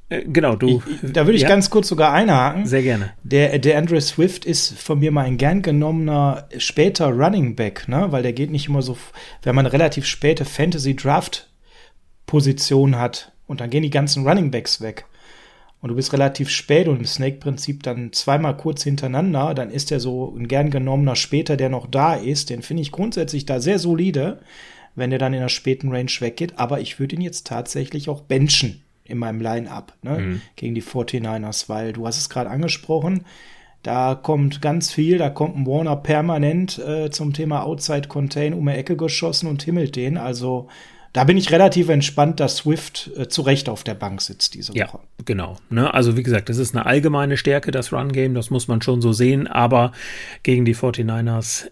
genau, 0.10 0.56
du. 0.56 0.82
Ich, 1.02 1.12
da 1.12 1.26
würde 1.26 1.36
ich 1.36 1.44
ja? 1.44 1.50
ganz 1.50 1.70
kurz 1.70 1.88
sogar 1.88 2.14
einhaken. 2.14 2.66
Sehr 2.66 2.84
gerne. 2.84 3.12
Der, 3.24 3.60
der 3.60 3.78
Andrew 3.78 4.00
Swift 4.00 4.46
ist 4.46 4.78
von 4.80 5.00
mir 5.00 5.12
mal 5.12 5.26
ein 5.26 5.38
gern 5.38 5.62
genommener 5.62 6.48
später 6.58 7.08
Running 7.08 7.56
Back, 7.56 7.88
ne? 7.88 8.08
Weil 8.12 8.24
der 8.24 8.34
geht 8.34 8.52
nicht 8.52 8.68
immer 8.68 8.82
so, 8.82 8.98
wenn 9.44 9.56
man 9.56 9.66
eine 9.66 9.74
relativ 9.74 10.06
späte 10.06 10.46
Fantasy 10.46 10.96
Draft 10.96 11.50
Position 12.26 12.98
hat 12.98 13.34
und 13.48 13.62
dann 13.62 13.70
gehen 13.70 13.84
die 13.84 13.90
ganzen 13.90 14.28
Running 14.28 14.52
Backs 14.52 14.82
weg. 14.82 15.06
Und 15.80 15.90
du 15.90 15.96
bist 15.96 16.12
relativ 16.12 16.50
spät 16.50 16.88
und 16.88 16.98
im 16.98 17.06
Snake-Prinzip 17.06 17.84
dann 17.84 18.12
zweimal 18.12 18.58
kurz 18.58 18.84
hintereinander, 18.84 19.54
dann 19.54 19.70
ist 19.70 19.92
der 19.92 20.00
so 20.00 20.36
ein 20.36 20.48
gern 20.48 20.72
genommener 20.72 21.16
später, 21.16 21.56
der 21.56 21.70
noch 21.70 21.86
da 21.86 22.16
ist. 22.16 22.50
Den 22.50 22.64
finde 22.64 22.82
ich 22.82 22.92
grundsätzlich 22.92 23.46
da 23.46 23.60
sehr 23.60 23.78
solide, 23.78 24.40
wenn 24.96 25.12
der 25.12 25.20
dann 25.20 25.36
in 25.36 25.40
der 25.40 25.50
späten 25.50 25.92
Range 25.92 26.12
weggeht. 26.20 26.54
Aber 26.58 26.82
ich 26.82 27.00
würde 27.00 27.16
ihn 27.16 27.22
jetzt 27.22 27.46
tatsächlich 27.46 28.10
auch 28.10 28.22
benchen 28.22 28.82
in 29.08 29.18
meinem 29.18 29.42
Line-Up 29.42 29.94
ne? 30.02 30.20
Mhm. 30.20 30.42
gegen 30.56 30.76
die 30.76 30.84
49ers, 30.84 31.70
weil 31.70 31.94
du 31.94 32.06
hast 32.06 32.18
es 32.18 32.30
gerade 32.30 32.50
angesprochen, 32.50 33.26
da 33.84 34.16
kommt 34.16 34.62
ganz 34.62 34.92
viel, 34.92 35.18
da 35.18 35.30
kommt 35.30 35.56
ein 35.56 35.66
Warner 35.66 35.96
permanent 35.96 36.78
äh, 36.80 37.10
zum 37.10 37.34
Thema 37.34 37.64
Outside 37.64 38.08
Contain 38.08 38.54
um 38.54 38.66
die 38.66 38.74
Ecke 38.74 38.98
geschossen 38.98 39.48
und 39.48 39.64
himmelt 39.64 39.96
den. 39.96 40.18
Also 40.18 40.68
da 41.14 41.24
bin 41.24 41.38
ich 41.38 41.52
relativ 41.52 41.90
entspannt, 41.90 42.40
dass 42.40 42.58
Swift 42.58 43.12
äh, 43.16 43.28
zu 43.28 43.44
Recht 43.44 43.70
auf 43.70 43.84
der 43.84 43.96
Bank 43.96 44.22
sitzt 44.22 44.56
diese 44.56 44.74
Woche. 44.74 44.80
Ja, 44.80 45.00
genau. 45.26 45.58
Ne? 45.70 45.94
Also 45.94 46.18
wie 46.18 46.24
gesagt, 46.24 46.50
das 46.50 46.58
ist 46.58 46.76
eine 46.76 46.86
allgemeine 46.86 47.38
Stärke, 47.38 47.72
das 47.72 47.94
Run-Game, 47.94 48.34
das 48.34 48.50
muss 48.50 48.68
man 48.68 48.82
schon 48.82 49.02
so 49.02 49.14
sehen, 49.14 49.48
aber 49.48 49.94
gegen 50.44 50.66
die 50.66 50.76
49ers 50.76 51.70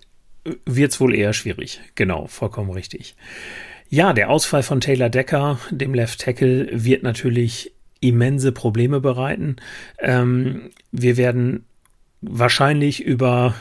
wird 0.66 0.92
es 0.92 1.00
wohl 1.00 1.14
eher 1.14 1.34
schwierig. 1.34 1.82
Genau, 1.96 2.28
vollkommen 2.28 2.72
richtig. 2.72 3.16
Ja, 3.90 4.14
der 4.14 4.30
Ausfall 4.30 4.64
von 4.64 4.82
Taylor 4.82 5.10
Decker, 5.10 5.60
dem 5.70 5.94
Left 5.94 6.22
Tackle, 6.22 6.68
wird 6.72 7.04
natürlich 7.04 7.74
immense 8.00 8.52
Probleme 8.52 9.00
bereiten. 9.00 9.58
Ähm, 10.00 10.72
wir 10.92 11.18
werden 11.18 11.66
wahrscheinlich 12.22 13.04
über 13.04 13.56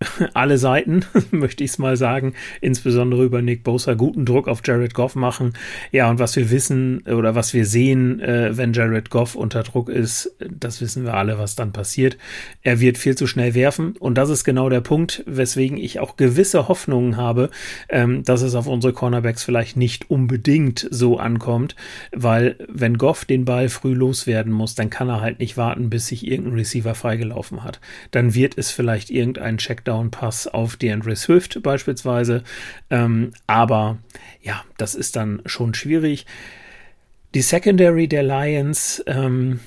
alle 0.34 0.56
Seiten, 0.56 1.04
möchte 1.30 1.62
ich 1.62 1.70
es 1.70 1.78
mal 1.78 1.96
sagen, 1.96 2.34
insbesondere 2.60 3.24
über 3.24 3.42
Nick 3.42 3.64
Bosa, 3.64 3.94
guten 3.94 4.24
Druck 4.24 4.48
auf 4.48 4.62
Jared 4.64 4.94
Goff 4.94 5.14
machen. 5.14 5.52
Ja, 5.92 6.08
und 6.08 6.18
was 6.18 6.36
wir 6.36 6.50
wissen 6.50 7.02
oder 7.02 7.34
was 7.34 7.52
wir 7.52 7.66
sehen, 7.66 8.20
äh, 8.20 8.56
wenn 8.56 8.72
Jared 8.72 9.10
Goff 9.10 9.34
unter 9.34 9.62
Druck 9.62 9.88
ist, 9.88 10.34
das 10.38 10.80
wissen 10.80 11.04
wir 11.04 11.14
alle, 11.14 11.38
was 11.38 11.54
dann 11.54 11.72
passiert. 11.72 12.16
Er 12.62 12.80
wird 12.80 12.96
viel 12.96 13.14
zu 13.14 13.26
schnell 13.26 13.54
werfen 13.54 13.94
und 13.98 14.16
das 14.16 14.30
ist 14.30 14.44
genau 14.44 14.70
der 14.70 14.80
Punkt, 14.80 15.22
weswegen 15.26 15.76
ich 15.76 16.00
auch 16.00 16.16
gewisse 16.16 16.68
Hoffnungen 16.68 17.16
habe, 17.16 17.50
ähm, 17.90 18.22
dass 18.24 18.40
es 18.40 18.54
auf 18.54 18.66
unsere 18.66 18.94
Cornerbacks 18.94 19.44
vielleicht 19.44 19.76
nicht 19.76 20.10
unbedingt 20.10 20.88
so 20.90 21.18
ankommt, 21.18 21.76
weil 22.12 22.56
wenn 22.68 22.96
Goff 22.96 23.26
den 23.26 23.44
Ball 23.44 23.68
früh 23.68 23.92
loswerden 23.92 24.52
muss, 24.52 24.74
dann 24.74 24.88
kann 24.88 25.08
er 25.10 25.20
halt 25.20 25.40
nicht 25.40 25.58
warten, 25.58 25.90
bis 25.90 26.06
sich 26.06 26.26
irgendein 26.26 26.54
Receiver 26.54 26.94
freigelaufen 26.94 27.64
hat. 27.64 27.80
Dann 28.12 28.34
wird 28.34 28.56
es 28.56 28.70
vielleicht 28.70 29.10
irgendein 29.10 29.58
Checkdown 29.58 29.89
Touchdown-Pass 29.90 30.46
auf 30.46 30.76
DeAndre 30.76 31.16
Swift 31.16 31.62
beispielsweise. 31.62 32.44
Ähm, 32.90 33.32
aber 33.46 33.98
ja, 34.42 34.64
das 34.78 34.94
ist 34.94 35.16
dann 35.16 35.42
schon 35.46 35.74
schwierig. 35.74 36.26
Die 37.34 37.42
Secondary 37.42 38.08
der 38.08 38.22
Lions, 38.22 39.02
ähm, 39.06 39.60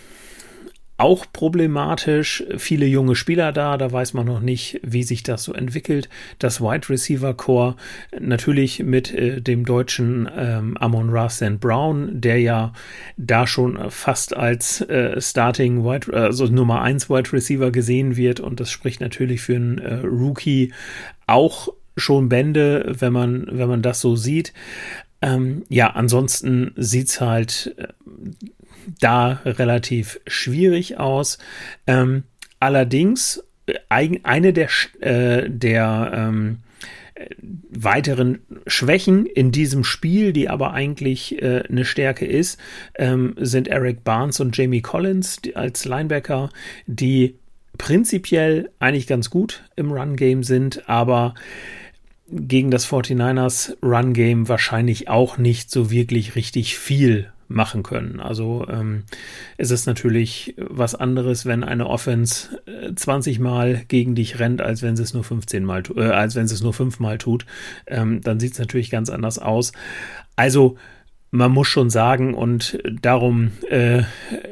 auch 0.97 1.25
problematisch. 1.33 2.43
Viele 2.57 2.85
junge 2.85 3.15
Spieler 3.15 3.51
da, 3.51 3.77
da 3.77 3.91
weiß 3.91 4.13
man 4.13 4.25
noch 4.27 4.39
nicht, 4.39 4.79
wie 4.83 5.03
sich 5.03 5.23
das 5.23 5.43
so 5.43 5.53
entwickelt. 5.53 6.07
Das 6.39 6.61
Wide 6.61 6.89
Receiver 6.89 7.33
Core 7.33 7.75
natürlich 8.19 8.79
mit 8.79 9.13
äh, 9.13 9.41
dem 9.41 9.65
deutschen 9.65 10.29
ähm, 10.35 10.77
Amon 10.77 11.09
Rasen 11.09 11.59
Brown, 11.59 12.21
der 12.21 12.39
ja 12.39 12.73
da 13.17 13.47
schon 13.47 13.89
fast 13.89 14.35
als 14.35 14.81
äh, 14.81 15.19
Starting 15.19 15.83
Wide, 15.83 16.13
also 16.13 16.45
Nummer 16.45 16.81
1 16.81 17.09
Wide 17.09 17.33
Receiver 17.33 17.71
gesehen 17.71 18.15
wird 18.15 18.39
und 18.39 18.59
das 18.59 18.69
spricht 18.69 19.01
natürlich 19.01 19.41
für 19.41 19.55
einen 19.55 19.79
äh, 19.79 19.95
Rookie 19.95 20.73
auch 21.25 21.69
schon 21.97 22.29
Bände, 22.29 22.95
wenn 22.99 23.13
man, 23.13 23.47
wenn 23.51 23.67
man 23.67 23.81
das 23.81 24.01
so 24.01 24.15
sieht. 24.15 24.53
Ähm, 25.21 25.63
ja, 25.69 25.91
ansonsten 25.91 26.73
sieht's 26.75 27.21
halt 27.21 27.73
äh, 27.77 27.87
da 28.99 29.41
relativ 29.45 30.19
schwierig 30.27 30.97
aus. 30.97 31.37
Ähm, 31.87 32.23
allerdings, 32.59 33.43
äh, 33.65 34.19
eine 34.23 34.53
der, 34.53 34.69
äh, 34.99 35.49
der 35.49 36.11
ähm, 36.13 36.59
weiteren 37.69 38.39
Schwächen 38.67 39.25
in 39.25 39.51
diesem 39.51 39.83
Spiel, 39.83 40.33
die 40.33 40.49
aber 40.49 40.73
eigentlich 40.73 41.41
äh, 41.41 41.63
eine 41.69 41.85
Stärke 41.85 42.25
ist, 42.25 42.59
ähm, 42.95 43.35
sind 43.37 43.67
Eric 43.67 44.03
Barnes 44.03 44.39
und 44.39 44.57
Jamie 44.57 44.81
Collins 44.81 45.37
die, 45.37 45.55
als 45.55 45.85
Linebacker, 45.85 46.49
die 46.87 47.35
prinzipiell 47.77 48.69
eigentlich 48.79 49.07
ganz 49.07 49.29
gut 49.29 49.63
im 49.75 49.91
Run-Game 49.91 50.43
sind, 50.43 50.87
aber 50.89 51.33
gegen 52.29 52.71
das 52.71 52.87
49ers 52.87 53.75
Run-Game 53.83 54.47
wahrscheinlich 54.47 55.09
auch 55.09 55.37
nicht 55.37 55.69
so 55.69 55.91
wirklich 55.91 56.35
richtig 56.35 56.77
viel 56.77 57.31
machen 57.53 57.83
können. 57.83 58.19
Also 58.19 58.65
ähm, 58.69 59.03
ist 59.57 59.71
es 59.71 59.85
natürlich 59.85 60.55
was 60.57 60.95
anderes, 60.95 61.45
wenn 61.45 61.63
eine 61.63 61.87
Offense 61.87 62.59
20 62.95 63.37
äh, 63.37 63.41
Mal 63.41 63.81
gegen 63.87 64.15
dich 64.15 64.39
rennt, 64.39 64.61
als 64.61 64.81
wenn 64.81 64.95
sie 64.95 65.03
es 65.03 65.13
nur 65.13 65.23
15 65.23 65.63
Mal, 65.63 65.83
äh, 65.95 66.09
als 66.09 66.35
wenn 66.35 66.47
sie 66.47 66.55
es 66.55 66.63
nur 66.63 66.73
5 66.73 66.99
Mal 66.99 67.17
tut. 67.17 67.45
Ähm, 67.87 68.21
dann 68.21 68.39
sieht 68.39 68.53
es 68.53 68.59
natürlich 68.59 68.89
ganz 68.89 69.09
anders 69.09 69.39
aus. 69.39 69.71
Also 70.35 70.77
man 71.33 71.51
muss 71.51 71.67
schon 71.67 71.89
sagen, 71.89 72.35
und 72.35 72.77
darum 73.01 73.53
äh, 73.67 74.03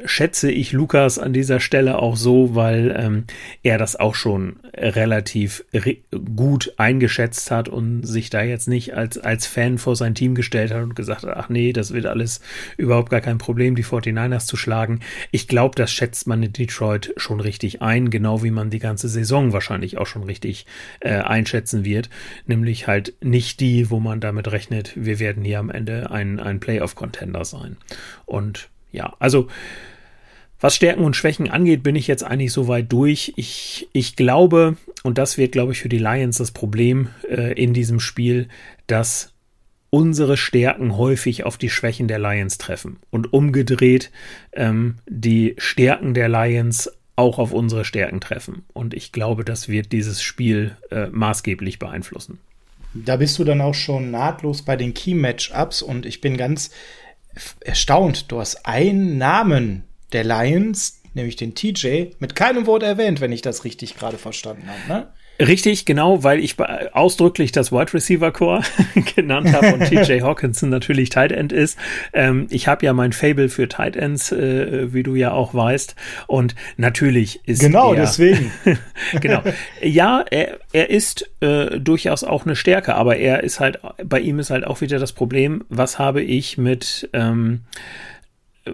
schätze 0.05 0.49
ich 0.51 0.71
Lukas 0.71 1.19
an 1.19 1.32
dieser 1.32 1.59
Stelle 1.59 1.99
auch 1.99 2.15
so, 2.15 2.55
weil 2.55 2.95
ähm, 2.97 3.25
er 3.61 3.77
das 3.77 3.95
auch 3.95 4.15
schon 4.15 4.55
relativ 4.73 5.63
re 5.75 5.97
gut 6.36 6.73
eingeschätzt 6.77 7.51
hat 7.51 7.69
und 7.69 8.03
sich 8.03 8.32
da 8.32 8.41
jetzt 8.41 8.67
nicht 8.67 8.95
als, 8.95 9.19
als 9.19 9.45
Fan 9.45 9.77
vor 9.77 9.95
sein 9.95 10.15
Team 10.15 10.34
gestellt 10.34 10.73
hat 10.73 10.82
und 10.82 10.95
gesagt 10.95 11.21
hat, 11.21 11.38
ach 11.38 11.49
nee, 11.49 11.71
das 11.71 11.93
wird 11.93 12.07
alles 12.07 12.41
überhaupt 12.77 13.11
gar 13.11 13.21
kein 13.21 13.38
Problem, 13.38 13.75
die 13.75 13.86
49ers 13.86 14.47
zu 14.47 14.57
schlagen. 14.57 15.01
Ich 15.29 15.47
glaube, 15.47 15.75
das 15.75 15.91
schätzt 15.91 16.25
man 16.25 16.41
in 16.41 16.51
Detroit 16.51 17.13
schon 17.15 17.41
richtig 17.41 17.84
ein, 17.84 18.09
genau 18.09 18.41
wie 18.41 18.49
man 18.49 18.71
die 18.71 18.79
ganze 18.79 19.07
Saison 19.07 19.53
wahrscheinlich 19.53 19.99
auch 19.99 20.07
schon 20.07 20.23
richtig 20.23 20.65
äh, 20.99 21.11
einschätzen 21.11 21.86
wird. 21.86 22.09
Nämlich 22.47 22.88
halt 22.88 23.13
nicht 23.21 23.59
die, 23.59 23.91
wo 23.91 23.99
man 23.99 24.19
damit 24.19 24.51
rechnet, 24.51 24.93
wir 24.95 25.19
werden 25.19 25.43
hier 25.43 25.59
am 25.59 25.69
Ende 25.69 26.09
ein, 26.09 26.39
ein 26.39 26.59
Play 26.59 26.70
Playoff-Contender 26.72 27.43
sein. 27.45 27.78
Und 28.26 28.69
ja, 28.91 29.13
also 29.19 29.47
was 30.59 30.76
Stärken 30.76 31.03
und 31.03 31.15
Schwächen 31.15 31.49
angeht, 31.49 31.84
bin 31.84 31.95
ich 31.95 32.07
jetzt 32.07 32.24
eigentlich 32.24 32.53
so 32.53 32.67
weit 32.67 32.91
durch. 32.91 33.34
Ich, 33.36 33.89
ich 33.93 34.15
glaube, 34.15 34.78
und 35.03 35.17
das 35.17 35.38
wird, 35.38 35.51
glaube 35.51 35.72
ich, 35.72 35.82
für 35.82 35.89
die 35.89 35.97
Lions 35.97 36.38
das 36.38 36.51
Problem 36.51 37.09
äh, 37.28 37.53
in 37.53 37.74
diesem 37.74 37.99
Spiel, 37.99 38.47
dass 38.88 39.34
unsere 39.89 40.38
Stärken 40.38 40.95
häufig 40.97 41.43
auf 41.45 41.57
die 41.57 41.69
Schwächen 41.69 42.07
der 42.07 42.19
Lions 42.19 42.57
treffen 42.57 42.97
und 43.09 43.34
umgedreht 43.34 44.11
ähm, 44.53 44.95
die 45.07 45.55
Stärken 45.57 46.13
der 46.13 46.30
Lions 46.30 46.91
auch 47.17 47.39
auf 47.39 47.51
unsere 47.51 47.84
Stärken 47.84 48.22
treffen. 48.22 48.63
Und 48.72 48.93
ich 48.93 49.11
glaube, 49.11 49.43
das 49.43 49.67
wird 49.67 49.91
dieses 49.91 50.22
Spiel 50.22 50.78
äh, 50.91 51.07
maßgeblich 51.07 51.80
beeinflussen. 51.80 52.39
Da 52.93 53.17
bist 53.17 53.39
du 53.39 53.43
dann 53.43 53.61
auch 53.61 53.73
schon 53.73 54.11
nahtlos 54.11 54.63
bei 54.63 54.75
den 54.75 54.93
Key-Matchups 54.93 55.81
und 55.81 56.05
ich 56.05 56.21
bin 56.21 56.37
ganz 56.37 56.71
erstaunt. 57.61 58.31
Du 58.31 58.39
hast 58.39 58.65
einen 58.65 59.17
Namen 59.17 59.85
der 60.11 60.23
Lions, 60.23 61.01
nämlich 61.13 61.37
den 61.37 61.55
TJ, 61.55 62.11
mit 62.19 62.35
keinem 62.35 62.65
Wort 62.65 62.83
erwähnt, 62.83 63.21
wenn 63.21 63.31
ich 63.31 63.41
das 63.41 63.63
richtig 63.63 63.95
gerade 63.95 64.17
verstanden 64.17 64.67
habe. 64.67 64.87
Ne? 64.87 65.13
Richtig, 65.47 65.85
genau, 65.85 66.23
weil 66.23 66.39
ich 66.39 66.55
ausdrücklich 66.93 67.51
das 67.51 67.71
Wide 67.71 67.93
Receiver 67.93 68.31
Core 68.31 68.61
genannt 69.15 69.51
habe 69.53 69.73
und 69.73 69.85
TJ 69.85 70.21
Hawkinson 70.21 70.69
natürlich 70.69 71.09
Tight 71.09 71.31
End 71.31 71.51
ist. 71.51 71.79
Ähm, 72.13 72.47
ich 72.51 72.67
habe 72.67 72.85
ja 72.85 72.93
mein 72.93 73.11
Fable 73.11 73.49
für 73.49 73.67
Tight 73.67 73.95
Ends, 73.95 74.31
äh, 74.31 74.93
wie 74.93 75.01
du 75.01 75.15
ja 75.15 75.31
auch 75.31 75.53
weißt. 75.53 75.95
Und 76.27 76.55
natürlich 76.77 77.41
ist 77.47 77.61
genau 77.61 77.93
er, 77.93 78.01
deswegen 78.01 78.51
genau 79.19 79.41
ja 79.81 80.23
er, 80.29 80.59
er 80.73 80.89
ist 80.91 81.29
äh, 81.41 81.79
durchaus 81.79 82.23
auch 82.23 82.45
eine 82.45 82.55
Stärke, 82.55 82.93
aber 82.95 83.17
er 83.17 83.43
ist 83.43 83.59
halt 83.59 83.79
bei 84.05 84.19
ihm 84.19 84.37
ist 84.37 84.51
halt 84.51 84.65
auch 84.65 84.81
wieder 84.81 84.99
das 84.99 85.11
Problem. 85.11 85.63
Was 85.69 85.97
habe 85.97 86.21
ich 86.21 86.57
mit 86.57 87.09
ähm, 87.13 87.61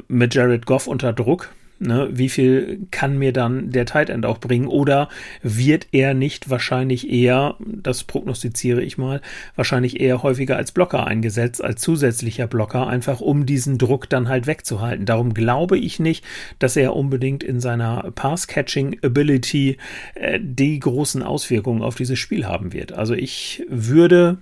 mit 0.10 0.36
Jared 0.36 0.66
Goff 0.66 0.88
unter 0.88 1.14
Druck? 1.14 1.50
Ne, 1.80 2.10
wie 2.12 2.30
viel 2.30 2.88
kann 2.90 3.20
mir 3.20 3.32
dann 3.32 3.70
der 3.70 3.86
Tight 3.86 4.10
End 4.10 4.26
auch 4.26 4.40
bringen? 4.40 4.66
Oder 4.66 5.10
wird 5.44 5.88
er 5.92 6.16
nicht 6.16 6.50
wahrscheinlich 6.50 7.08
eher, 7.08 7.56
das 7.60 8.04
prognostiziere 8.04 8.82
ich 8.82 8.98
mal, 8.98 9.22
wahrscheinlich 9.56 10.00
eher 10.00 10.24
häufiger 10.24 10.58
als 10.58 10.72
Blocker 10.72 11.06
eingesetzt, 11.06 11.64
als 11.64 11.80
zusätzlicher 11.82 12.48
Blocker, 12.48 12.88
einfach 12.88 13.22
um 13.22 13.46
diesen 13.46 13.78
Druck 13.78 14.10
dann 14.10 14.28
halt 14.28 14.48
wegzuhalten. 14.48 15.06
Darum 15.06 15.36
glaube 15.36 15.78
ich 15.78 16.00
nicht, 16.00 16.26
dass 16.58 16.76
er 16.78 16.96
unbedingt 16.96 17.44
in 17.44 17.60
seiner 17.60 18.12
Pass-Catching-Ability 18.16 19.78
äh, 20.16 20.40
die 20.42 20.80
großen 20.80 21.22
Auswirkungen 21.22 21.84
auf 21.84 21.94
dieses 21.94 22.18
Spiel 22.18 22.48
haben 22.48 22.74
wird. 22.74 22.94
Also 22.94 23.14
ich 23.14 23.64
würde, 23.70 24.40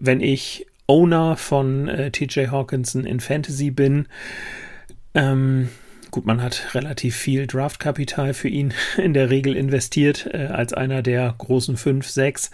wenn 0.00 0.20
ich 0.20 0.66
Owner 0.88 1.36
von 1.36 1.86
äh, 1.86 2.10
TJ 2.10 2.48
Hawkinson 2.48 3.04
in 3.04 3.20
Fantasy 3.20 3.70
bin, 3.70 4.06
ähm, 5.14 5.68
Gut, 6.10 6.24
man 6.24 6.42
hat 6.42 6.74
relativ 6.74 7.16
viel 7.16 7.46
Draftkapital 7.46 8.34
für 8.34 8.48
ihn 8.48 8.72
in 8.96 9.14
der 9.14 9.30
Regel 9.30 9.56
investiert, 9.56 10.28
äh, 10.32 10.46
als 10.46 10.72
einer 10.72 11.02
der 11.02 11.34
großen 11.36 11.76
fünf, 11.76 12.08
sechs. 12.08 12.50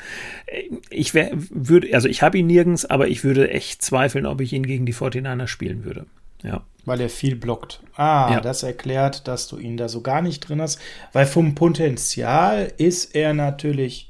Ich 0.91 1.15
wär, 1.15 1.31
würde, 1.33 1.95
also 1.95 2.09
ich 2.09 2.23
habe 2.23 2.39
ihn 2.39 2.47
nirgends, 2.47 2.85
aber 2.85 3.09
ich 3.09 3.25
würde 3.25 3.51
echt 3.51 3.83
zweifeln, 3.83 4.27
ob 4.27 4.41
ich 4.41 4.53
ihn 4.53 4.67
gegen 4.67 4.87
die 4.87 4.95
49ers 4.95 5.47
spielen 5.47 5.85
würde. 5.85 6.07
Ja. 6.43 6.65
Weil 6.85 7.01
er 7.01 7.09
viel 7.09 7.37
blockt. 7.37 7.81
Ah, 7.95 8.31
ja. 8.33 8.41
das 8.41 8.63
erklärt, 8.65 9.29
dass 9.29 9.47
du 9.47 9.59
ihn 9.59 9.77
da 9.77 9.89
so 9.89 10.01
gar 10.01 10.23
nicht 10.23 10.41
drin 10.41 10.61
hast. 10.61 10.81
Weil 11.13 11.27
vom 11.27 11.55
Potenzial 11.55 12.73
ist 12.77 13.15
er 13.15 13.35
natürlich 13.35 14.09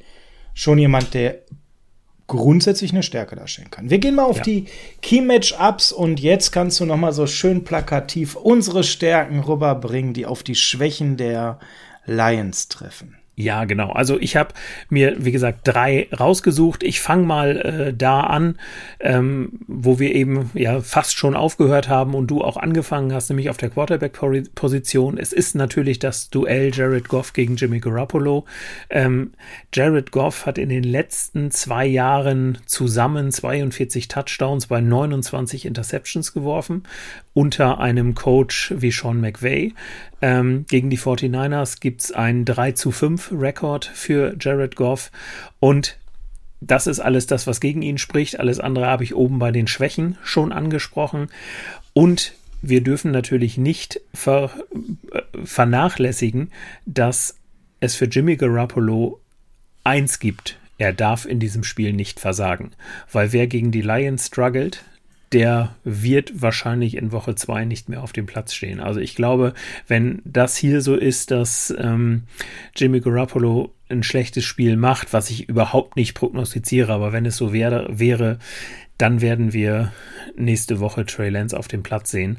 schon 0.54 0.78
jemand, 0.78 1.12
der 1.12 1.40
grundsätzlich 2.32 2.92
eine 2.92 3.02
Stärke 3.02 3.36
darstellen 3.36 3.70
kann. 3.70 3.90
Wir 3.90 3.98
gehen 3.98 4.14
mal 4.14 4.24
auf 4.24 4.38
ja. 4.38 4.42
die 4.42 4.66
Key-Match-Ups 5.02 5.92
und 5.92 6.18
jetzt 6.18 6.50
kannst 6.50 6.80
du 6.80 6.86
noch 6.86 6.96
mal 6.96 7.12
so 7.12 7.26
schön 7.26 7.62
plakativ 7.62 8.36
unsere 8.36 8.84
Stärken 8.84 9.40
rüberbringen, 9.40 10.14
die 10.14 10.24
auf 10.24 10.42
die 10.42 10.54
Schwächen 10.54 11.16
der 11.18 11.58
Lions 12.06 12.68
treffen. 12.68 13.16
Ja, 13.34 13.64
genau. 13.64 13.90
Also 13.92 14.20
ich 14.20 14.36
habe 14.36 14.52
mir, 14.90 15.24
wie 15.24 15.32
gesagt, 15.32 15.60
drei 15.64 16.06
rausgesucht. 16.18 16.82
Ich 16.82 17.00
fange 17.00 17.24
mal 17.24 17.56
äh, 17.56 17.94
da 17.94 18.20
an, 18.20 18.58
ähm, 19.00 19.60
wo 19.66 19.98
wir 19.98 20.14
eben 20.14 20.50
ja 20.52 20.82
fast 20.82 21.16
schon 21.16 21.34
aufgehört 21.34 21.88
haben 21.88 22.14
und 22.14 22.26
du 22.26 22.42
auch 22.42 22.58
angefangen 22.58 23.14
hast, 23.14 23.30
nämlich 23.30 23.48
auf 23.48 23.56
der 23.56 23.70
Quarterback-Position. 23.70 25.16
Es 25.16 25.32
ist 25.32 25.54
natürlich 25.54 25.98
das 25.98 26.28
Duell 26.28 26.72
Jared 26.74 27.08
Goff 27.08 27.32
gegen 27.32 27.56
Jimmy 27.56 27.80
Garoppolo. 27.80 28.44
Ähm, 28.90 29.32
Jared 29.72 30.12
Goff 30.12 30.44
hat 30.44 30.58
in 30.58 30.68
den 30.68 30.84
letzten 30.84 31.50
zwei 31.50 31.86
Jahren 31.86 32.58
zusammen 32.66 33.32
42 33.32 34.08
Touchdowns 34.08 34.66
bei 34.66 34.82
29 34.82 35.64
Interceptions 35.64 36.34
geworfen 36.34 36.82
unter 37.34 37.80
einem 37.80 38.14
Coach 38.14 38.74
wie 38.76 38.90
Sean 38.90 39.20
McVay. 39.20 39.74
Ähm, 40.20 40.66
gegen 40.68 40.90
die 40.90 40.98
49ers 40.98 41.80
gibt 41.80 42.02
es 42.02 42.12
einen 42.12 42.44
3 42.44 42.72
zu 42.72 42.90
5 42.90 43.32
Rekord 43.32 43.84
für 43.86 44.36
Jared 44.38 44.76
Goff 44.76 45.10
und 45.60 45.96
das 46.64 46.86
ist 46.86 47.00
alles 47.00 47.26
das, 47.26 47.46
was 47.48 47.60
gegen 47.60 47.82
ihn 47.82 47.98
spricht. 47.98 48.38
Alles 48.38 48.60
andere 48.60 48.86
habe 48.86 49.02
ich 49.02 49.16
oben 49.16 49.40
bei 49.40 49.50
den 49.50 49.66
Schwächen 49.66 50.16
schon 50.22 50.52
angesprochen. 50.52 51.28
Und 51.92 52.34
wir 52.62 52.82
dürfen 52.82 53.10
natürlich 53.10 53.58
nicht 53.58 54.00
ver, 54.14 54.52
äh, 55.10 55.22
vernachlässigen, 55.44 56.52
dass 56.86 57.36
es 57.80 57.96
für 57.96 58.04
Jimmy 58.04 58.36
Garoppolo 58.36 59.20
eins 59.82 60.20
gibt. 60.20 60.56
Er 60.78 60.92
darf 60.92 61.26
in 61.26 61.40
diesem 61.40 61.64
Spiel 61.64 61.92
nicht 61.92 62.20
versagen. 62.20 62.70
Weil 63.10 63.32
wer 63.32 63.48
gegen 63.48 63.72
die 63.72 63.82
Lions 63.82 64.28
struggelt, 64.28 64.84
der 65.32 65.74
wird 65.84 66.42
wahrscheinlich 66.42 66.96
in 66.96 67.12
Woche 67.12 67.34
zwei 67.34 67.64
nicht 67.64 67.88
mehr 67.88 68.02
auf 68.02 68.12
dem 68.12 68.26
Platz 68.26 68.52
stehen. 68.52 68.80
Also 68.80 69.00
ich 69.00 69.14
glaube, 69.14 69.54
wenn 69.88 70.20
das 70.24 70.56
hier 70.56 70.80
so 70.80 70.94
ist, 70.94 71.30
dass 71.30 71.74
ähm, 71.78 72.24
Jimmy 72.76 73.00
Garoppolo 73.00 73.72
ein 73.88 74.02
schlechtes 74.02 74.44
Spiel 74.44 74.76
macht, 74.76 75.12
was 75.12 75.30
ich 75.30 75.48
überhaupt 75.48 75.96
nicht 75.96 76.14
prognostiziere, 76.14 76.92
aber 76.92 77.12
wenn 77.12 77.26
es 77.26 77.36
so 77.36 77.52
wäre, 77.52 77.86
wäre 77.90 78.38
dann 78.98 79.20
werden 79.20 79.52
wir 79.52 79.92
nächste 80.36 80.78
Woche 80.78 81.04
Trey 81.04 81.28
Lance 81.28 81.58
auf 81.58 81.66
dem 81.66 81.82
Platz 81.82 82.10
sehen. 82.10 82.38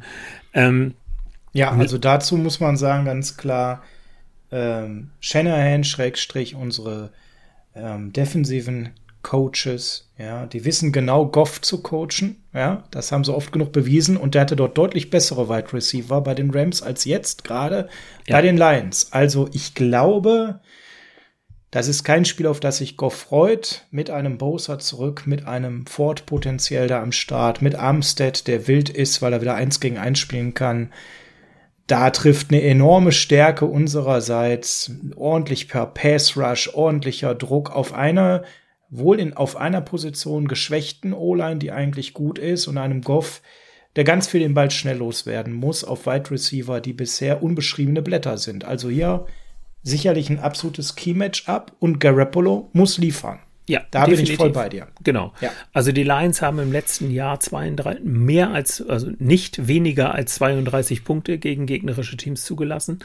Ähm, 0.54 0.94
ja, 1.52 1.72
also 1.72 1.98
dazu 1.98 2.38
muss 2.38 2.60
man 2.60 2.78
sagen, 2.78 3.06
ganz 3.06 3.38
klar, 3.38 3.84
ähm, 4.52 5.12
Shanahan, 5.20 5.84
Schrägstrich, 5.84 6.56
unsere 6.56 7.12
ähm, 7.76 8.14
defensiven 8.14 8.90
Coaches, 9.24 10.12
ja, 10.18 10.46
die 10.46 10.66
wissen 10.66 10.92
genau, 10.92 11.26
Goff 11.26 11.62
zu 11.62 11.82
coachen, 11.82 12.44
ja, 12.54 12.84
das 12.92 13.12
haben 13.12 13.24
sie 13.24 13.34
oft 13.34 13.52
genug 13.52 13.72
bewiesen 13.72 14.18
und 14.18 14.36
der 14.36 14.42
hatte 14.42 14.56
dort 14.56 14.78
deutlich 14.78 15.10
bessere 15.10 15.50
Wide 15.50 15.74
Receiver 15.74 16.22
bei 16.22 16.36
den 16.36 16.52
Rams 16.52 16.84
als 16.84 17.06
jetzt 17.06 17.44
gerade 17.44 17.90
ja. 18.28 18.36
bei 18.36 18.42
den 18.42 18.58
Lions. 18.58 19.12
Also 19.12 19.50
ich 19.54 19.74
glaube, 19.74 20.60
das 21.72 21.88
ist 21.88 22.04
kein 22.04 22.26
Spiel, 22.26 22.46
auf 22.46 22.60
das 22.60 22.78
sich 22.78 22.98
Goff 22.98 23.16
freut, 23.16 23.88
mit 23.90 24.12
einem 24.12 24.38
Bowser 24.38 24.78
zurück, 24.78 25.24
mit 25.26 25.48
einem 25.48 25.88
Ford 25.88 26.28
potenziell 26.28 26.88
da 26.88 27.02
am 27.02 27.12
Start, 27.12 27.64
mit 27.64 27.74
Armstead, 27.74 28.48
der 28.48 28.68
wild 28.68 28.90
ist, 28.90 29.24
weil 29.24 29.34
er 29.34 29.42
wieder 29.42 29.56
eins 29.56 29.80
gegen 29.80 29.98
eins 29.98 30.20
spielen 30.20 30.54
kann. 30.54 30.94
Da 31.88 32.12
trifft 32.12 32.52
eine 32.52 32.62
enorme 32.62 33.12
Stärke 33.12 33.66
unsererseits, 33.66 34.92
ordentlich 35.16 35.68
per 35.68 35.88
Pass 35.88 36.38
Rush, 36.38 36.70
ordentlicher 36.76 37.34
Druck 37.34 37.72
auf 37.72 37.94
eine 37.94 38.44
wohl 38.98 39.20
in, 39.20 39.34
auf 39.34 39.56
einer 39.58 39.82
Position 39.82 40.48
geschwächten 40.48 41.14
O-Line, 41.14 41.58
die 41.58 41.72
eigentlich 41.72 42.14
gut 42.14 42.38
ist, 42.38 42.68
und 42.68 42.78
einem 42.78 43.02
Goff, 43.02 43.42
der 43.96 44.04
ganz 44.04 44.28
viel 44.28 44.40
den 44.40 44.54
Ball 44.54 44.72
schnell 44.72 44.98
loswerden 44.98 45.54
muss, 45.54 45.84
auf 45.84 46.06
Wide 46.06 46.32
Receiver, 46.32 46.80
die 46.80 46.94
bisher 46.94 47.44
unbeschriebene 47.44 48.02
Blätter 48.02 48.38
sind. 48.38 48.66
Also 48.66 48.90
hier 48.90 49.26
sicherlich 49.82 50.30
ein 50.30 50.40
absolutes 50.40 50.96
Key-Match-up 50.96 51.74
und 51.80 52.00
Garoppolo 52.00 52.70
muss 52.74 52.98
liefern. 52.98 53.40
Ja, 53.66 53.82
da 53.92 54.06
definitiv. 54.06 54.26
bin 54.26 54.34
ich 54.34 54.38
voll 54.38 54.50
bei 54.50 54.68
dir. 54.68 54.88
Genau. 55.04 55.34
Ja. 55.40 55.52
Also 55.72 55.94
die 55.94 56.04
Lions 56.04 56.42
haben 56.42 56.60
im 56.60 56.74
letzten 56.74 57.10
Jahr 57.12 57.40
32, 57.40 58.04
mehr 58.04 58.52
als, 58.52 58.86
also 58.88 59.12
nicht 59.20 59.68
weniger 59.68 60.14
als 60.14 60.36
32 60.36 61.06
Punkte 61.06 61.38
gegen 61.38 61.66
gegnerische 61.66 62.18
Teams 62.18 62.44
zugelassen. 62.44 63.00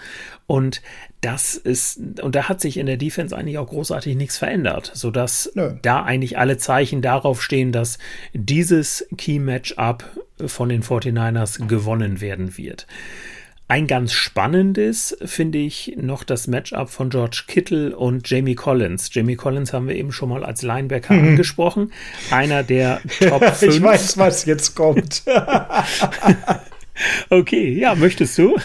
Und 0.49 0.83
das 1.21 1.55
ist, 1.55 2.01
und 2.21 2.35
da 2.35 2.49
hat 2.49 2.61
sich 2.61 2.77
in 2.77 2.87
der 2.87 2.97
Defense 2.97 3.37
eigentlich 3.37 3.59
auch 3.59 3.69
großartig 3.69 4.17
nichts 4.17 4.37
verändert, 4.37 4.91
sodass 4.95 5.53
Nö. 5.55 5.77
da 5.83 6.03
eigentlich 6.03 6.39
alle 6.39 6.59
Zeichen 6.59 7.03
darauf 7.03 7.41
stehen, 7.41 7.71
dass 7.71 7.99
dieses 8.33 9.07
Key 9.17 9.39
Matchup 9.39 10.05
von 10.45 10.69
den 10.69 10.83
49ers 10.83 11.69
gewonnen 11.69 12.21
werden 12.21 12.59
wird. 12.59 12.87
Ein 13.71 13.87
ganz 13.87 14.15
spannendes 14.15 15.15
finde 15.23 15.59
ich 15.59 15.95
noch 16.01 16.25
das 16.25 16.47
Matchup 16.47 16.89
von 16.89 17.11
George 17.11 17.45
Kittle 17.47 17.95
und 17.95 18.29
Jamie 18.29 18.55
Collins. 18.55 19.11
Jamie 19.13 19.37
Collins 19.37 19.75
haben 19.75 19.89
wir 19.89 19.95
eben 19.95 20.11
schon 20.11 20.31
mal 20.31 20.43
als 20.43 20.63
Linebacker 20.63 21.13
mhm. 21.13 21.29
angesprochen. 21.29 21.93
Einer 22.31 22.63
der 22.63 23.03
Top 23.21 23.45
5. 23.45 23.75
ich 23.75 23.83
weiß, 23.83 24.17
was 24.17 24.47
jetzt 24.47 24.75
kommt. 24.75 25.23
Okay, 27.31 27.79
ja, 27.79 27.95
möchtest 27.95 28.37
du? 28.39 28.57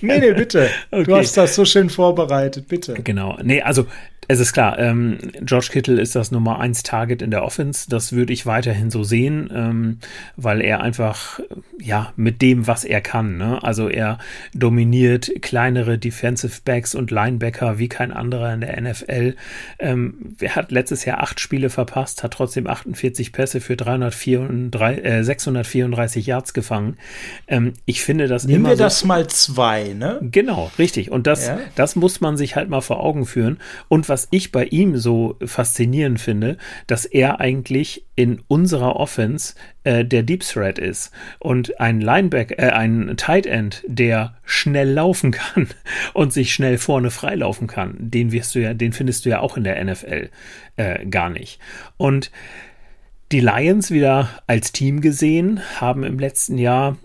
nee, 0.00 0.18
nee, 0.18 0.32
bitte. 0.32 0.70
Okay. 0.90 1.04
Du 1.04 1.16
hast 1.16 1.36
das 1.36 1.54
so 1.54 1.66
schön 1.66 1.90
vorbereitet, 1.90 2.66
bitte. 2.66 2.94
Genau. 2.94 3.38
Nee, 3.42 3.60
also 3.60 3.86
es 4.28 4.40
ist 4.40 4.52
klar, 4.52 4.78
ähm, 4.78 5.18
George 5.42 5.68
Kittle 5.70 6.00
ist 6.00 6.14
das 6.14 6.30
Nummer 6.30 6.60
1 6.60 6.82
Target 6.82 7.22
in 7.22 7.30
der 7.30 7.44
Offense. 7.44 7.88
Das 7.88 8.12
würde 8.12 8.32
ich 8.32 8.46
weiterhin 8.46 8.90
so 8.90 9.02
sehen, 9.04 9.50
ähm, 9.54 9.98
weil 10.36 10.60
er 10.60 10.80
einfach, 10.80 11.40
ja, 11.80 12.12
mit 12.16 12.42
dem, 12.42 12.66
was 12.66 12.84
er 12.84 13.00
kann, 13.00 13.36
ne? 13.36 13.62
also 13.62 13.88
er 13.88 14.18
dominiert 14.54 15.30
kleinere 15.42 15.98
Defensive 15.98 16.60
Backs 16.64 16.94
und 16.94 17.10
Linebacker 17.10 17.78
wie 17.78 17.88
kein 17.88 18.12
anderer 18.12 18.52
in 18.54 18.60
der 18.60 18.80
NFL. 18.80 19.34
Ähm, 19.78 20.36
er 20.40 20.56
hat 20.56 20.70
letztes 20.70 21.04
Jahr 21.04 21.22
acht 21.22 21.40
Spiele 21.40 21.70
verpasst, 21.70 22.22
hat 22.22 22.32
trotzdem 22.32 22.66
48 22.66 23.32
Pässe 23.32 23.60
für 23.60 23.76
334, 23.76 25.04
äh, 25.04 25.22
634 25.24 26.26
Yards 26.26 26.54
gefangen. 26.54 26.96
Ähm, 27.48 27.74
ich 27.84 28.02
finde 28.02 28.28
das 28.28 28.44
Nehmen 28.44 28.60
immer 28.60 28.68
wir 28.70 28.76
so, 28.76 28.84
das 28.84 29.04
mal 29.04 29.26
zwei, 29.26 29.92
ne? 29.92 30.18
Genau, 30.22 30.70
richtig. 30.78 31.10
Und 31.10 31.26
das, 31.26 31.46
Ja. 31.48 31.58
das 31.74 31.96
muss 31.96 32.20
man 32.20 32.36
sich 32.36 32.56
halt 32.56 32.68
mal 32.68 32.80
vor 32.80 33.00
Augen 33.00 33.26
führen. 33.26 33.58
Und 33.88 34.08
was 34.08 34.13
ich 34.30 34.52
bei 34.52 34.64
ihm 34.66 34.96
so 34.96 35.36
faszinierend 35.44 36.20
finde, 36.20 36.56
dass 36.86 37.04
er 37.04 37.40
eigentlich 37.40 38.04
in 38.16 38.40
unserer 38.48 38.96
Offense 38.96 39.54
äh, 39.82 40.04
der 40.04 40.22
Deep 40.22 40.42
Threat 40.42 40.78
ist 40.78 41.10
und 41.38 41.80
ein 41.80 42.00
Linebacker, 42.00 42.58
äh, 42.58 42.70
ein 42.70 43.14
Tight 43.16 43.46
End, 43.46 43.82
der 43.86 44.36
schnell 44.44 44.90
laufen 44.90 45.32
kann 45.32 45.68
und 46.14 46.32
sich 46.32 46.52
schnell 46.52 46.78
vorne 46.78 47.10
freilaufen 47.10 47.66
kann, 47.66 47.96
den 47.98 48.32
wirst 48.32 48.54
du 48.54 48.60
ja, 48.60 48.74
den 48.74 48.92
findest 48.92 49.24
du 49.24 49.30
ja 49.30 49.40
auch 49.40 49.56
in 49.56 49.64
der 49.64 49.82
NFL 49.82 50.30
äh, 50.76 51.06
gar 51.06 51.30
nicht. 51.30 51.58
Und 51.96 52.30
die 53.32 53.40
Lions 53.40 53.90
wieder 53.90 54.28
als 54.46 54.72
Team 54.72 55.00
gesehen 55.00 55.60
haben 55.80 56.04
im 56.04 56.18
letzten 56.18 56.58
Jahr 56.58 56.96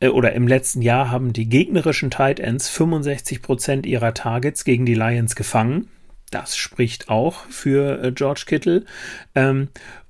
äh, 0.00 0.08
oder 0.08 0.32
im 0.32 0.46
letzten 0.46 0.82
Jahr 0.82 1.10
haben 1.10 1.32
die 1.32 1.48
gegnerischen 1.48 2.10
Tight 2.10 2.40
Ends 2.40 2.68
65 2.68 3.42
Prozent 3.42 3.86
ihrer 3.86 4.14
Targets 4.14 4.64
gegen 4.64 4.86
die 4.86 4.94
Lions 4.94 5.36
gefangen. 5.36 5.88
Das 6.30 6.56
spricht 6.56 7.08
auch 7.08 7.44
für 7.46 8.02
äh, 8.02 8.12
George 8.12 8.44
Kittle. 8.46 8.84
Ähm, 9.34 9.68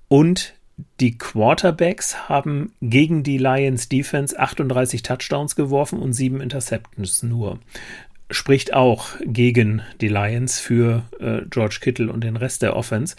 und 0.08 0.54
die 1.00 1.18
Quarterbacks 1.18 2.28
haben 2.28 2.72
gegen 2.80 3.22
die 3.22 3.38
Lions 3.38 3.88
Defense 3.88 4.38
38 4.38 5.02
Touchdowns 5.02 5.56
geworfen 5.56 5.98
und 5.98 6.12
sieben 6.12 6.40
Interceptions 6.40 7.22
nur. 7.22 7.58
Spricht 8.30 8.74
auch 8.74 9.08
gegen 9.24 9.82
die 10.00 10.08
Lions 10.08 10.60
für 10.60 11.04
äh, 11.18 11.40
George 11.48 11.78
Kittle 11.80 12.12
und 12.12 12.22
den 12.22 12.36
Rest 12.36 12.62
der 12.62 12.76
Offense. 12.76 13.16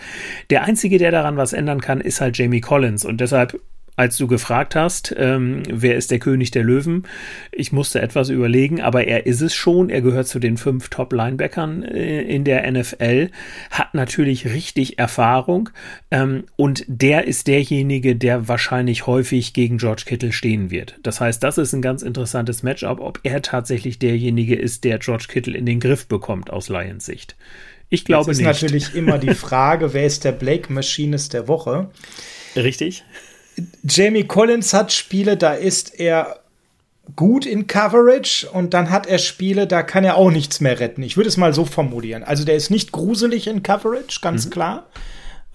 Der 0.50 0.64
einzige, 0.64 0.98
der 1.00 1.12
daran 1.12 1.36
was 1.36 1.54
ändern 1.54 1.82
kann, 1.82 2.00
ist 2.00 2.22
halt 2.22 2.38
Jamie 2.38 2.62
Collins. 2.62 3.06
Und 3.06 3.20
deshalb 3.20 3.60
als 4.00 4.16
du 4.16 4.28
gefragt 4.28 4.78
hast, 4.78 5.14
ähm, 5.18 5.62
wer 5.70 5.98
ist 5.98 6.10
der 6.10 6.20
König 6.20 6.52
der 6.52 6.64
Löwen, 6.64 7.04
ich 7.52 7.74
musste 7.74 8.02
etwas 8.02 8.30
überlegen, 8.30 8.80
aber 8.80 9.06
er 9.06 9.26
ist 9.26 9.42
es 9.42 9.54
schon. 9.54 9.90
Er 9.90 10.00
gehört 10.00 10.30
zu 10.30 10.40
den 10.40 10.56
fünf 10.56 10.88
Top-Linebackern 10.88 11.84
äh, 11.84 12.22
in 12.22 12.46
der 12.46 12.72
NFL, 12.72 13.30
hat 13.72 13.94
natürlich 13.94 14.46
richtig 14.46 15.00
Erfahrung 15.00 15.70
ähm, 16.12 16.46
und 16.56 16.86
der 16.88 17.28
ist 17.28 17.48
derjenige, 17.48 18.16
der 18.16 18.48
wahrscheinlich 18.48 19.06
häufig 19.06 19.52
gegen 19.52 19.80
George 19.80 20.04
Kittle 20.06 20.32
stehen 20.32 20.72
wird. 20.72 20.98
Das 21.04 21.20
heißt, 21.20 21.44
das 21.44 21.58
ist 21.58 21.74
ein 21.74 21.82
ganz 21.82 22.02
interessantes 22.02 22.64
Matchup, 22.64 23.02
ob 23.02 23.20
er 23.24 23.42
tatsächlich 23.42 24.00
derjenige 24.00 24.56
ist, 24.56 24.86
der 24.86 25.00
George 25.00 25.26
Kittle 25.28 25.58
in 25.58 25.66
den 25.66 25.82
Griff 25.82 26.08
bekommt 26.08 26.52
aus 26.52 26.70
Lions 26.70 27.06
Sicht. 27.06 27.36
Ich 27.90 28.06
glaube 28.06 28.32
Jetzt 28.32 28.40
ist 28.40 28.46
nicht. 28.46 28.48
natürlich 28.48 28.96
immer 28.96 29.18
die 29.18 29.34
Frage, 29.34 29.94
wer 29.94 30.06
ist 30.06 30.24
der 30.24 30.32
Blake 30.32 30.72
Machinist 30.72 31.34
der 31.34 31.50
Woche? 31.50 31.90
Richtig? 32.56 33.04
Jamie 33.84 34.26
Collins 34.26 34.74
hat 34.74 34.92
Spiele, 34.92 35.38
da 35.38 35.54
ist 35.54 36.00
er 36.00 36.40
gut 37.16 37.46
in 37.46 37.68
Coverage 37.68 38.48
und 38.52 38.74
dann 38.74 38.90
hat 38.90 39.08
er 39.08 39.18
Spiele, 39.18 39.68
da 39.68 39.84
kann 39.84 40.04
er 40.04 40.16
auch 40.16 40.32
nichts 40.32 40.62
mehr 40.62 40.80
retten. 40.80 41.04
Ich 41.04 41.18
würde 41.18 41.30
es 41.30 41.38
mal 41.38 41.54
so 41.54 41.66
formulieren. 41.66 42.24
Also 42.24 42.46
der 42.46 42.56
ist 42.56 42.70
nicht 42.70 42.92
gruselig 42.92 43.48
in 43.48 43.64
Coverage, 43.64 44.20
ganz 44.22 44.50
klar. 44.50 44.88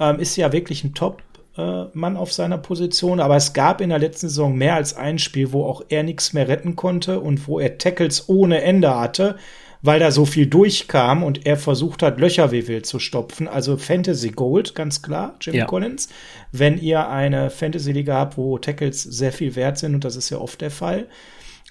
Ähm, 0.00 0.18
ist 0.18 0.36
ja 0.36 0.52
wirklich 0.52 0.82
ein 0.82 0.94
Top-Mann 0.94 2.16
auf 2.16 2.32
seiner 2.32 2.58
Position, 2.58 3.20
aber 3.20 3.36
es 3.36 3.52
gab 3.52 3.80
in 3.80 3.90
der 3.90 4.00
letzten 4.00 4.28
Saison 4.28 4.56
mehr 4.56 4.74
als 4.74 4.96
ein 4.96 5.18
Spiel, 5.18 5.52
wo 5.52 5.64
auch 5.64 5.84
er 5.88 6.02
nichts 6.02 6.32
mehr 6.32 6.48
retten 6.48 6.74
konnte 6.74 7.20
und 7.20 7.46
wo 7.46 7.60
er 7.60 7.78
Tackles 7.78 8.28
ohne 8.28 8.62
Ende 8.62 8.98
hatte, 8.98 9.36
weil 9.84 10.00
da 10.00 10.10
so 10.10 10.24
viel 10.24 10.46
durchkam 10.46 11.22
und 11.22 11.44
er 11.44 11.58
versucht 11.58 12.02
hat, 12.02 12.18
Löcher 12.18 12.50
wie 12.52 12.66
wild 12.68 12.86
zu 12.86 12.98
stopfen. 12.98 13.46
Also 13.46 13.76
Fantasy 13.76 14.30
Gold, 14.30 14.74
ganz 14.74 15.02
klar, 15.02 15.36
Jimmy 15.42 15.58
Ja. 15.58 15.66
Collins. 15.66 16.08
Wenn 16.52 16.78
ihr 16.78 17.10
eine 17.10 17.50
Fantasy-Liga 17.50 18.14
habt, 18.14 18.38
wo 18.38 18.56
Tackles 18.56 19.02
sehr 19.02 19.30
viel 19.30 19.56
wert 19.56 19.76
sind, 19.76 19.94
und 19.94 20.02
das 20.02 20.16
ist 20.16 20.30
ja 20.30 20.38
oft 20.38 20.62
der 20.62 20.70
Fall, 20.70 21.06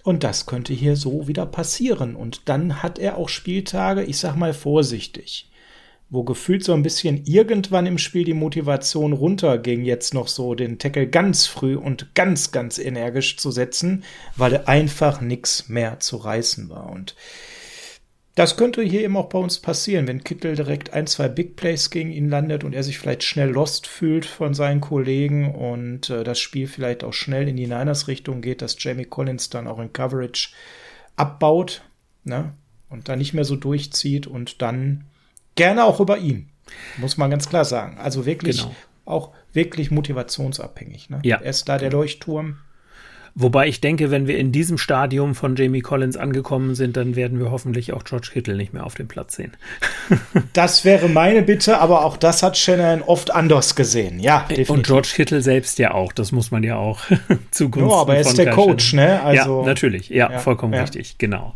und 0.04 0.24
das 0.24 0.46
könnte 0.46 0.74
hier 0.74 0.96
so 0.96 1.28
wieder 1.28 1.48
passieren. 1.48 2.16
Und 2.16 2.42
dann 2.46 2.84
hat 2.84 3.00
er 3.00 3.18
auch 3.18 3.30
Spieltage, 3.30 4.04
ich 4.04 4.20
sag 4.20 4.36
mal 4.36 4.54
vorsichtig, 4.54 5.50
wo 6.12 6.24
gefühlt 6.24 6.64
so 6.64 6.74
ein 6.74 6.84
bisschen 6.84 7.26
irgendwann 7.26 7.88
im 7.88 7.98
Spiel 7.98 8.26
die 8.26 8.36
Motivation 8.36 9.14
runterging, 9.14 9.84
jetzt 9.86 10.14
noch 10.14 10.28
so 10.28 10.54
den 10.54 10.78
Tackle 10.78 11.08
ganz 11.08 11.48
früh 11.48 11.76
und 11.76 12.14
ganz, 12.14 12.52
ganz 12.52 12.78
energisch 12.78 13.38
zu 13.38 13.50
setzen, 13.50 14.04
weil 14.36 14.66
einfach 14.66 15.20
nichts 15.20 15.68
mehr 15.68 16.00
zu 16.00 16.18
reißen 16.18 16.70
war. 16.70 16.92
Und 16.92 17.16
das 18.36 18.58
könnte 18.58 18.82
hier 18.82 19.02
eben 19.02 19.16
auch 19.16 19.30
bei 19.30 19.38
uns 19.38 19.60
passieren, 19.60 20.08
wenn 20.08 20.24
Kittel 20.24 20.56
direkt 20.56 20.92
ein, 20.94 21.06
zwei 21.06 21.28
Big 21.28 21.56
Plays 21.56 21.92
gegen 21.92 22.12
ihn 22.12 22.30
landet 22.30 22.64
und 22.64 22.74
er 22.74 22.82
sich 22.84 22.98
vielleicht 22.98 23.24
schnell 23.24 23.50
lost 23.50 23.86
fühlt 23.86 24.26
von 24.26 24.56
seinen 24.56 24.82
Kollegen 24.82 25.54
und 25.54 26.10
äh, 26.10 26.24
das 26.24 26.40
Spiel 26.40 26.68
vielleicht 26.68 27.04
auch 27.04 27.14
schnell 27.14 27.48
in 27.48 27.58
die 27.58 27.68
Niners-Richtung 27.68 28.42
geht, 28.42 28.64
dass 28.64 28.76
Jamie 28.80 29.06
Collins 29.06 29.50
dann 29.52 29.68
auch 29.68 29.78
in 29.80 29.94
Coverage 29.94 30.50
abbaut 31.16 31.84
ne? 32.24 32.54
und 32.90 33.08
dann 33.08 33.20
nicht 33.20 33.34
mehr 33.34 33.46
so 33.46 33.56
durchzieht 33.56 34.26
und 34.26 34.64
dann 34.64 35.06
gerne 35.56 35.84
auch 35.84 36.00
über 36.00 36.18
ihn, 36.18 36.50
muss 36.98 37.18
man 37.18 37.30
ganz 37.30 37.48
klar 37.48 37.66
sagen. 37.66 38.00
Also 38.00 38.26
wirklich 38.26 38.58
Genau. 38.62 38.76
auch 39.06 39.32
wirklich 39.54 39.92
motivationsabhängig. 39.92 41.12
Ne? 41.12 41.20
Ja. 41.24 41.38
Er 41.38 41.50
ist 41.52 41.70
da 41.70 41.78
der 41.78 41.92
Leuchtturm. 41.92 42.58
Wobei 43.36 43.68
ich 43.68 43.82
denke, 43.82 44.12
wenn 44.12 44.28
wir 44.28 44.38
in 44.38 44.52
diesem 44.52 44.78
Stadium 44.78 45.34
von 45.34 45.56
Jamie 45.56 45.82
Collins 45.82 46.18
angekommen 46.18 46.76
sind, 46.76 46.96
dann 46.98 47.16
werden 47.16 47.40
wir 47.40 47.50
hoffentlich 47.50 47.92
auch 47.92 48.04
George 48.04 48.30
Kittle 48.32 48.56
nicht 48.56 48.74
mehr 48.74 48.86
auf 48.86 48.94
dem 48.94 49.08
Platz 49.08 49.36
sehen. 49.36 49.54
Das 50.54 50.86
wäre 50.86 51.10
meine 51.10 51.42
Bitte, 51.42 51.80
aber 51.80 52.06
auch 52.06 52.16
das 52.18 52.44
hat 52.44 52.58
Shannon 52.58 53.02
oft 53.02 53.32
anders 53.34 53.76
gesehen. 53.76 54.20
Ja, 54.20 54.42
definitiv. 54.42 54.70
Und 54.70 54.86
George 54.86 55.10
Kittle 55.16 55.42
selbst 55.42 55.80
ja 55.80 55.94
auch, 55.96 56.14
das 56.14 56.32
muss 56.32 56.52
man 56.52 56.62
ja 56.64 56.76
auch 56.76 57.00
zugunsten 57.52 57.90
Ja, 57.90 57.96
aber 58.02 58.16
er 58.16 58.22
ist 58.22 58.38
der 58.38 58.52
Coach, 58.52 58.90
Shanahan- 58.92 59.08
ne? 59.08 59.24
Also- 59.24 59.62
ja, 59.62 59.66
natürlich, 59.66 60.10
ja, 60.10 60.32
Ja, 60.32 60.40
vollkommen 60.40 60.74
ja. 60.74 60.82
richtig, 60.82 61.18
genau. 61.18 61.56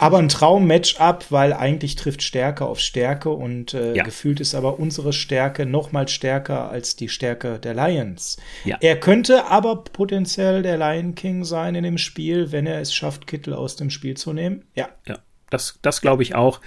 Aber 0.00 0.18
ein 0.18 0.28
Traum-Matchup, 0.30 1.26
weil 1.30 1.52
eigentlich 1.52 1.94
trifft 1.94 2.22
Stärke 2.22 2.64
auf 2.64 2.80
Stärke 2.80 3.28
und 3.28 3.74
äh, 3.74 3.94
Ja. 3.94 4.02
gefühlt 4.02 4.40
ist 4.40 4.54
aber 4.54 4.78
unsere 4.78 5.12
Stärke 5.12 5.66
noch 5.66 5.92
mal 5.92 6.08
stärker 6.08 6.70
als 6.70 6.96
die 6.96 7.08
Stärke 7.10 7.58
der 7.58 7.74
Lions. 7.74 8.38
Ja. 8.64 8.78
Er 8.80 8.98
könnte 8.98 9.44
aber 9.46 9.84
potenziell 9.84 10.62
der 10.62 10.78
Lion 10.78 11.14
King 11.14 11.44
sein 11.44 11.74
in 11.74 11.84
dem 11.84 11.98
Spiel, 11.98 12.50
wenn 12.50 12.66
er 12.66 12.80
es 12.80 12.94
schafft, 12.94 13.26
Kittel 13.26 13.52
aus 13.52 13.76
dem 13.76 13.90
Spiel 13.90 14.16
zu 14.16 14.32
nehmen. 14.32 14.64
Ja. 14.74 14.88
Ja, 15.06 15.18
das, 15.50 15.78
das 15.82 16.00
glaube 16.00 16.22
ich 16.22 16.34
auch. 16.34 16.60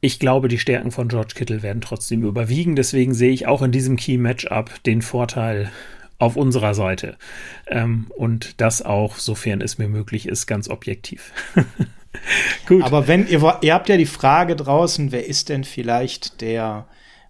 Ich 0.00 0.18
glaube, 0.18 0.48
die 0.48 0.58
Stärken 0.58 0.92
von 0.92 1.08
George 1.08 1.34
Kittle 1.34 1.62
werden 1.62 1.82
trotzdem 1.82 2.22
überwiegen. 2.22 2.74
Deswegen 2.74 3.12
sehe 3.12 3.32
ich 3.32 3.46
auch 3.46 3.60
in 3.60 3.70
diesem 3.70 3.96
Key-Matchup 3.96 4.82
den 4.84 5.02
Vorteil 5.02 5.70
auf 6.18 6.36
unserer 6.36 6.72
Seite. 6.72 7.18
Ähm, 7.66 8.06
und 8.16 8.62
das 8.62 8.80
auch, 8.80 9.16
sofern 9.18 9.60
es 9.60 9.76
mir 9.76 9.88
möglich 9.88 10.26
ist, 10.26 10.46
ganz 10.46 10.70
objektiv. 10.70 11.32
Gut. 12.66 12.82
Aber 12.82 13.08
wenn 13.08 13.26
ihr, 13.28 13.58
ihr 13.62 13.74
habt 13.74 13.88
ja 13.88 13.96
die 13.96 14.06
Frage 14.06 14.56
draußen, 14.56 15.12
wer 15.12 15.26
ist 15.26 15.48
denn 15.48 15.64
vielleicht 15.64 16.40
der 16.40 16.86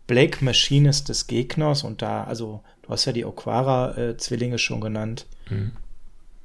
Blake 0.06 0.44
Machinist 0.44 1.08
des 1.08 1.26
Gegners? 1.26 1.84
Und 1.84 2.02
da, 2.02 2.24
also, 2.24 2.62
du 2.82 2.88
hast 2.90 3.04
ja 3.04 3.12
die 3.12 3.24
Okwara-Zwillinge 3.24 4.58
schon 4.58 4.80
genannt. 4.80 5.26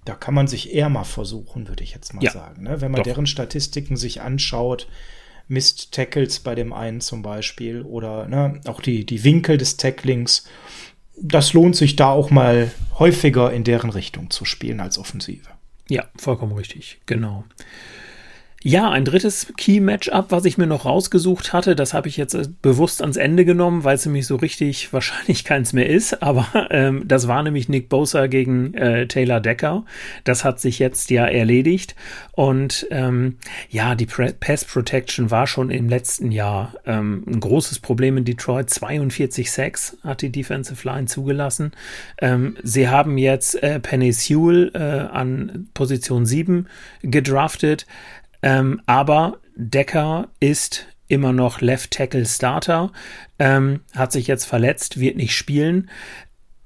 Da 0.06 0.16
kann 0.16 0.34
man 0.34 0.48
sich 0.48 0.74
eher 0.74 0.90
mal 0.90 1.04
versuchen, 1.04 1.68
würde 1.68 1.84
ich 1.84 1.94
jetzt 1.94 2.14
mal 2.14 2.24
Ja, 2.24 2.32
sagen. 2.32 2.64
Ne? 2.64 2.82
Wenn 2.82 2.92
man 2.92 3.00
doch. 3.00 3.06
deren 3.06 3.28
Statistiken 3.28 3.98
sich 3.98 4.22
anschaut, 4.22 4.88
Mist 5.48 5.92
Tackles 5.92 6.40
bei 6.40 6.56
dem 6.56 6.74
einen 6.74 7.02
zum 7.02 7.22
Beispiel 7.22 7.84
oder 7.84 8.28
ne, 8.28 8.60
auch 8.66 8.82
die, 8.82 9.06
die 9.06 9.24
Winkel 9.24 9.58
des 9.58 9.78
Tacklings, 9.78 10.46
das 11.22 11.54
lohnt 11.54 11.76
sich 11.76 11.96
da 11.96 12.10
auch 12.10 12.30
mal 12.32 12.72
häufiger 12.98 13.54
in 13.54 13.64
deren 13.64 13.90
Richtung 13.90 14.30
zu 14.32 14.44
spielen 14.46 14.80
als 14.80 14.98
Offensive. 14.98 15.48
Ja, 15.88 16.06
vollkommen 16.18 16.54
richtig, 16.54 17.00
genau. 17.06 17.44
Ja, 18.68 18.90
ein 18.90 19.06
drittes 19.06 19.54
Key-Matchup, 19.58 20.32
was 20.32 20.44
ich 20.44 20.58
mir 20.58 20.66
noch 20.66 20.86
rausgesucht 20.86 21.54
hatte, 21.54 21.76
das 21.76 21.94
habe 21.94 22.08
ich 22.08 22.18
jetzt 22.18 22.34
äh, 22.34 22.48
bewusst 22.64 23.04
ans 23.04 23.16
Ende 23.16 23.46
genommen, 23.46 23.84
weil 23.84 23.94
es 23.94 24.08
nämlich 24.08 24.26
so 24.26 24.38
richtig 24.38 24.92
wahrscheinlich 24.92 25.44
keins 25.44 25.72
mehr 25.72 25.88
ist, 25.88 26.24
aber 26.24 26.48
ähm, 26.72 27.04
das 27.06 27.28
war 27.28 27.44
nämlich 27.44 27.70
Nick 27.70 27.90
Bosa 27.90 28.26
gegen 28.26 28.74
äh, 28.74 29.08
Taylor 29.08 29.40
Decker. 29.40 29.86
Das 30.24 30.44
hat 30.44 30.60
sich 30.60 30.80
jetzt 30.80 31.12
ja 31.12 31.28
erledigt 31.28 31.96
und 32.32 32.88
ähm, 32.90 33.38
ja, 33.70 33.94
die 33.94 34.08
Pre 34.08 34.34
Pass 34.34 34.66
Protection 34.66 35.30
war 35.30 35.46
schon 35.46 35.70
im 35.70 35.88
letzten 35.88 36.32
Jahr 36.32 36.74
ähm, 36.88 37.24
ein 37.28 37.42
großes 37.42 37.78
Problem 37.78 38.18
in 38.18 38.26
Detroit. 38.26 38.72
42 38.72 39.52
Sacks 39.52 39.96
hat 40.04 40.24
die 40.24 40.32
Defensive 40.32 40.88
Line 40.88 41.06
zugelassen. 41.06 41.72
Ähm, 42.20 42.58
sie 42.64 42.90
haben 42.90 43.20
jetzt 43.20 43.62
äh, 43.62 43.80
Penny 43.80 44.12
Sewell 44.12 44.72
äh, 44.74 44.80
an 44.80 45.70
Position 45.76 46.26
7 46.26 46.68
gedraftet. 47.04 47.86
Ähm, 48.46 48.80
aber 48.86 49.40
Decker 49.56 50.30
ist 50.40 50.86
immer 51.08 51.34
noch 51.34 51.62
Left 51.62 51.92
Tackle 51.92 52.26
Starter, 52.26 52.92
ähm, 53.40 53.82
hat 53.96 54.12
sich 54.12 54.28
jetzt 54.28 54.46
verletzt, 54.46 55.00
wird 55.00 55.18
nicht 55.18 55.36
spielen. 55.36 55.90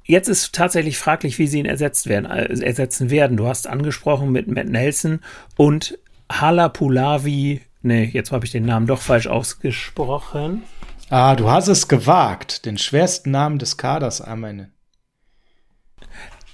Jetzt 0.03 0.27
ist 0.27 0.53
tatsächlich 0.53 0.97
fraglich, 0.97 1.39
wie 1.39 1.47
sie 1.47 1.59
ihn 1.59 1.65
ersetzt 1.65 2.07
werden, 2.07 2.25
äh, 2.25 2.53
ersetzen 2.61 3.09
werden. 3.09 3.38
Du 3.38 3.47
hast 3.47 3.65
angesprochen 3.65 4.32
mit 4.32 4.47
Matt 4.47 4.67
Nelson 4.67 5.21
und 5.55 5.97
Halapulavi. 6.30 7.61
Nee, 7.82 8.03
jetzt 8.11 8.34
habe 8.34 8.45
ich 8.45 8.51
den 8.51 8.65
Namen 8.65 8.88
doch 8.88 9.01
falsch 9.01 9.27
ausgesprochen. 9.27 10.63
Ah, 11.09 11.36
du 11.36 11.49
hast 11.49 11.69
es 11.69 11.88
gewagt, 11.88 12.65
den 12.65 12.77
schwersten 12.77 13.32
Namen 13.32 13.57
des 13.57 13.77
Kaders 13.77 14.19
einmal. 14.19 14.69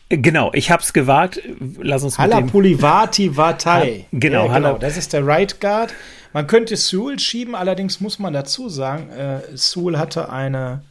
Genau, 0.10 0.51
ich 0.53 0.70
habe 0.70 0.84
es 0.84 0.93
gewagt. 0.93 1.41
Lass 1.80 2.03
uns 2.03 2.20
Halapulivati 2.20 3.36
Vatai. 3.36 4.06
Ha, 4.12 4.18
genau, 4.18 4.47
ja, 4.47 4.58
genau, 4.58 4.78
das 4.78 4.97
ist 4.97 5.14
der 5.14 5.26
Right 5.26 5.60
Guard. 5.60 5.93
Man 6.34 6.47
könnte 6.47 6.76
Sewell 6.76 7.18
schieben, 7.18 7.56
allerdings 7.56 8.01
muss 8.01 8.20
man 8.20 8.34
dazu 8.34 8.70
sagen, 8.70 9.10
äh, 9.10 9.39
Sewell 9.56 9.97
hatte 9.97 10.30
eine 10.30 10.84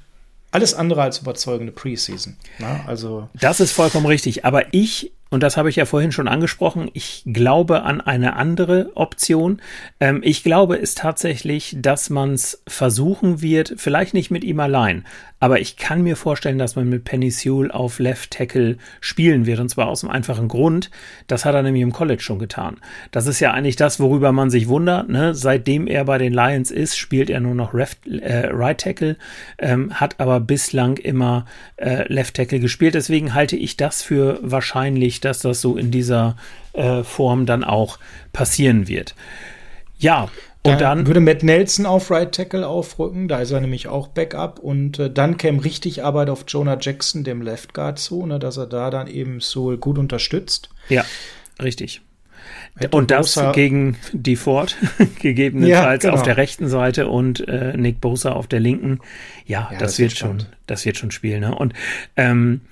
alles 0.51 0.73
andere 0.73 1.03
als 1.03 1.19
überzeugende 1.19 1.73
Preseason. 1.73 2.37
Na, 2.59 2.85
also 2.87 3.29
das 3.35 3.61
ist 3.61 3.73
vollkommen 3.73 4.07
richtig. 4.07 4.45
Aber 4.45 4.73
ich 4.73 5.13
und 5.35 5.43
das 5.43 5.57
habe 5.57 5.69
ich 5.69 5.75
ja 5.75 5.85
vorhin 5.85 6.13
schon 6.13 6.29
angesprochen, 6.29 6.89
ich 6.93 7.25
glaube 7.27 7.83
an 7.83 8.01
eine 8.01 8.37
andere 8.37 8.93
Option. 8.95 9.61
Ähm, 9.99 10.21
ich 10.23 10.45
glaube 10.45 10.81
es 10.81 10.95
tatsächlich, 10.95 11.77
dass 11.77 12.09
man 12.09 12.35
es 12.35 12.63
versuchen 12.69 13.43
wird, 13.43 13.75
vielleicht 13.77 14.15
nicht 14.15 14.31
mit 14.31 14.45
ihm 14.45 14.61
allein, 14.61 15.05
aber 15.45 15.61
ich 15.61 15.77
kann 15.77 16.01
mir 16.01 16.17
vorstellen, 16.17 16.57
dass 16.57 16.75
man 16.75 16.89
mit 16.89 17.05
Penny 17.05 17.31
Sewell 17.31 17.71
auf 17.71 17.99
Left 17.99 18.31
Tackle 18.31 18.79
spielen 19.03 19.45
wird. 19.45 19.61
Und 19.61 19.69
zwar 19.69 19.89
aus 19.89 20.01
dem 20.01 20.09
einfachen 20.09 20.49
Grund, 20.49 20.91
das 21.27 21.45
hat 21.45 21.55
er 21.55 21.63
nämlich 21.63 21.83
im 21.83 21.93
College 21.93 22.23
schon 22.23 22.39
getan. 22.39 22.79
Das 23.11 23.27
ist 23.27 23.41
ja 23.41 23.51
eigentlich 23.51 23.77
das, 23.77 24.01
worüber 24.01 24.33
man 24.33 24.49
sich 24.49 24.69
wundert. 24.69 25.11
Ne? 25.11 25.35
Seitdem 25.35 25.87
er 25.87 26.07
bei 26.07 26.17
den 26.17 26.33
Lions 26.33 26.71
ist, 26.71 26.97
spielt 26.97 27.29
er 27.29 27.41
nur 27.41 27.55
noch 27.55 27.75
Reft, 27.75 28.07
äh, 28.07 28.47
Right 28.55 28.81
Tackle, 28.81 29.19
ähm, 29.59 29.93
hat 29.93 30.19
aber 30.19 30.41
bislang 30.41 30.97
immer 30.97 31.45
äh, 31.77 32.11
Left 32.11 32.37
Tackle 32.37 32.59
gespielt. 32.61 32.95
Deswegen 32.95 33.35
halte 33.35 33.57
ich 33.57 33.77
das 33.77 34.01
für 34.01 34.39
wahrscheinlich, 34.41 35.21
dass 35.25 35.41
das 35.41 35.61
so 35.61 35.77
in 35.77 35.91
dieser 35.91 36.37
äh, 36.73 37.03
Form 37.03 37.47
dann 37.47 37.65
auch 37.65 37.99
passieren 38.33 38.89
wird. 38.89 39.15
Ja, 39.99 40.29
und 40.67 40.81
dann 40.81 41.07
würde 41.07 41.21
Matt 41.21 41.43
Nelson 41.43 41.85
auf 41.85 42.11
Right 42.11 42.33
Tackle 42.33 42.67
aufrücken, 42.67 43.29
da 43.29 43.41
ist 43.41 43.51
er 43.51 43.61
nämlich 43.61 43.87
auch 43.87 44.09
Backup 44.09 44.59
und 44.59 44.99
äh, 44.99 45.11
dann 45.11 45.37
käme 45.37 45.63
richtig 45.63 46.03
Arbeit 46.03 46.31
auf 46.31 46.45
Jonah 46.49 46.79
Jackson, 46.81 47.23
dem 47.23 47.43
Left 47.43 47.75
Guard 47.75 47.99
zu, 47.99 48.25
ne, 48.25 48.39
dass 48.39 48.57
er 48.57 48.67
da 48.67 48.89
dann 48.89 49.07
eben 49.07 49.41
so 49.41 49.77
gut 49.77 49.99
unterstützt. 49.99 50.71
Ja, 50.89 51.05
richtig. 51.63 52.01
Hätte 52.77 52.97
und 52.97 53.11
das 53.11 53.35
Bosa 53.35 53.53
gegen 53.53 53.97
die 54.13 54.37
Ford, 54.37 54.77
gegebenenfalls 55.21 56.03
ja, 56.03 56.11
genau. 56.11 56.15
auf 56.15 56.23
der 56.23 56.39
rechten 56.39 56.69
Seite 56.69 57.09
und 57.09 57.47
äh, 57.47 57.77
Nick 57.77 58.01
Bosa 58.01 58.33
auf 58.33 58.47
der 58.47 58.61
linken. 58.61 59.01
Ja, 59.47 59.69
ja 59.71 59.79
das, 59.79 59.93
das, 59.93 59.99
wird 59.99 60.17
schon, 60.17 60.45
das 60.67 60.87
wird 60.87 60.97
schon 60.97 61.11
spielen. 61.11 61.41
Ne? 61.41 61.55
Und 61.55 61.75
ähm, 62.17 62.63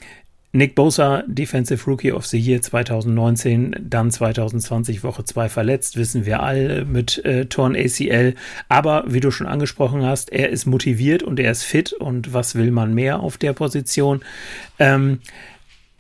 Nick 0.55 0.75
Bosa, 0.75 1.25
Defensive 1.27 1.87
Rookie 1.87 2.13
of 2.13 2.27
the 2.27 2.39
Year 2.39 2.61
2019, 2.61 3.75
dann 3.81 4.11
2020 4.11 5.03
Woche 5.03 5.25
2 5.25 5.49
verletzt, 5.49 5.97
wissen 5.97 6.27
wir 6.27 6.43
alle 6.43 6.85
mit 6.85 7.25
äh, 7.25 7.47
Torn 7.47 7.75
ACL. 7.75 8.35
Aber 8.69 9.05
wie 9.07 9.21
du 9.21 9.31
schon 9.31 9.47
angesprochen 9.47 10.05
hast, 10.05 10.31
er 10.31 10.51
ist 10.51 10.67
motiviert 10.67 11.23
und 11.23 11.41
er 11.41 11.51
ist 11.51 11.63
fit 11.63 11.95
und 11.95 12.35
was 12.35 12.55
will 12.55 12.71
man 12.71 12.93
mehr 12.93 13.21
auf 13.21 13.39
der 13.39 13.55
Position? 13.55 14.21
Ähm, 14.79 15.21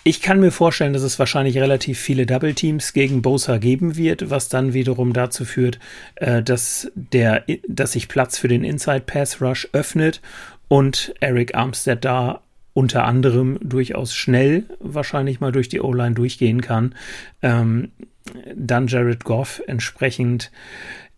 ich 0.04 0.20
kann 0.20 0.40
mir 0.40 0.50
vorstellen, 0.50 0.92
dass 0.92 1.02
es 1.02 1.18
wahrscheinlich 1.18 1.56
relativ 1.56 1.98
viele 1.98 2.26
Double 2.26 2.52
Teams 2.52 2.92
gegen 2.92 3.22
Bosa 3.22 3.56
geben 3.56 3.96
wird, 3.96 4.28
was 4.28 4.50
dann 4.50 4.74
wiederum 4.74 5.14
dazu 5.14 5.46
führt, 5.46 5.78
äh, 6.16 6.42
dass 6.42 6.90
der, 6.94 7.44
dass 7.68 7.92
sich 7.92 8.08
Platz 8.08 8.36
für 8.36 8.48
den 8.48 8.64
Inside 8.64 9.04
Pass 9.06 9.40
Rush 9.40 9.66
öffnet 9.72 10.20
und 10.68 11.14
Eric 11.20 11.54
Armstead 11.54 12.04
da 12.04 12.42
unter 12.74 13.04
anderem 13.04 13.58
durchaus 13.60 14.14
schnell 14.14 14.64
wahrscheinlich 14.80 15.40
mal 15.40 15.52
durch 15.52 15.68
die 15.68 15.80
O-Line 15.80 16.14
durchgehen 16.14 16.60
kann. 16.60 16.94
Ähm, 17.42 17.92
dann 18.54 18.86
Jared 18.86 19.24
Goff 19.24 19.62
entsprechend 19.66 20.50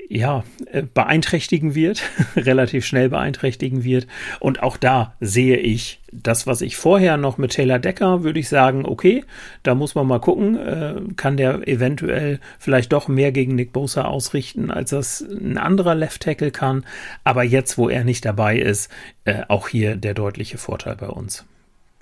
ja, 0.09 0.45
äh, 0.71 0.83
beeinträchtigen 0.83 1.75
wird, 1.75 2.03
relativ 2.37 2.85
schnell 2.85 3.09
beeinträchtigen 3.09 3.85
wird. 3.85 4.07
Und 4.41 4.63
auch 4.63 4.77
da 4.77 5.15
sehe 5.21 5.57
ich 5.57 6.01
das, 6.13 6.47
was 6.47 6.61
ich 6.61 6.77
vorher 6.77 7.17
noch 7.17 7.39
mit 7.39 7.53
Taylor 7.53 7.79
Decker, 7.79 8.23
würde 8.23 8.39
ich 8.39 8.49
sagen, 8.49 8.87
okay, 8.87 9.25
da 9.63 9.75
muss 9.75 9.95
man 9.95 10.07
mal 10.07 10.21
gucken, 10.21 10.57
äh, 10.57 10.95
kann 11.17 11.37
der 11.37 11.67
eventuell 11.67 12.39
vielleicht 12.59 12.93
doch 12.93 13.09
mehr 13.09 13.33
gegen 13.33 13.55
Nick 13.55 13.73
Bosa 13.73 14.05
ausrichten, 14.05 14.71
als 14.71 14.91
das 14.91 15.21
ein 15.21 15.59
anderer 15.59 15.95
Left 15.95 16.23
Tackle 16.23 16.51
kann. 16.51 16.85
Aber 17.25 17.43
jetzt, 17.43 17.79
wo 17.79 17.89
er 17.89 18.05
nicht 18.05 18.25
dabei 18.25 18.59
ist, 18.59 18.91
äh, 19.25 19.43
auch 19.49 19.69
hier 19.69 19.97
der 19.97 20.15
deutliche 20.15 20.59
Vorteil 20.59 20.97
bei 20.97 21.09
uns. 21.09 21.45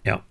Ja. 0.05 0.23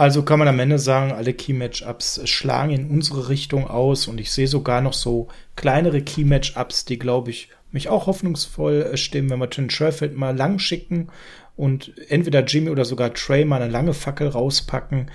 Also 0.00 0.22
kann 0.22 0.38
man 0.38 0.48
am 0.48 0.58
Ende 0.58 0.78
sagen, 0.78 1.12
alle 1.12 1.34
Key-Matchups 1.34 2.22
schlagen 2.24 2.72
in 2.72 2.88
unsere 2.88 3.28
Richtung 3.28 3.68
aus 3.68 4.08
und 4.08 4.18
ich 4.18 4.32
sehe 4.32 4.46
sogar 4.46 4.80
noch 4.80 4.94
so 4.94 5.28
kleinere 5.56 6.00
Key-Matchups, 6.00 6.86
die, 6.86 6.98
glaube 6.98 7.28
ich, 7.28 7.50
mich 7.70 7.90
auch 7.90 8.06
hoffnungsvoll 8.06 8.92
äh, 8.94 8.96
stimmen, 8.96 9.28
wenn 9.28 9.40
wir 9.40 9.50
Tim 9.50 9.68
Sherfield 9.68 10.16
mal 10.16 10.34
lang 10.34 10.58
schicken 10.58 11.08
und 11.54 11.92
entweder 12.08 12.42
Jimmy 12.44 12.70
oder 12.70 12.86
sogar 12.86 13.12
Trey 13.12 13.44
mal 13.44 13.60
eine 13.60 13.70
lange 13.70 13.92
Fackel 13.92 14.28
rauspacken. 14.28 15.10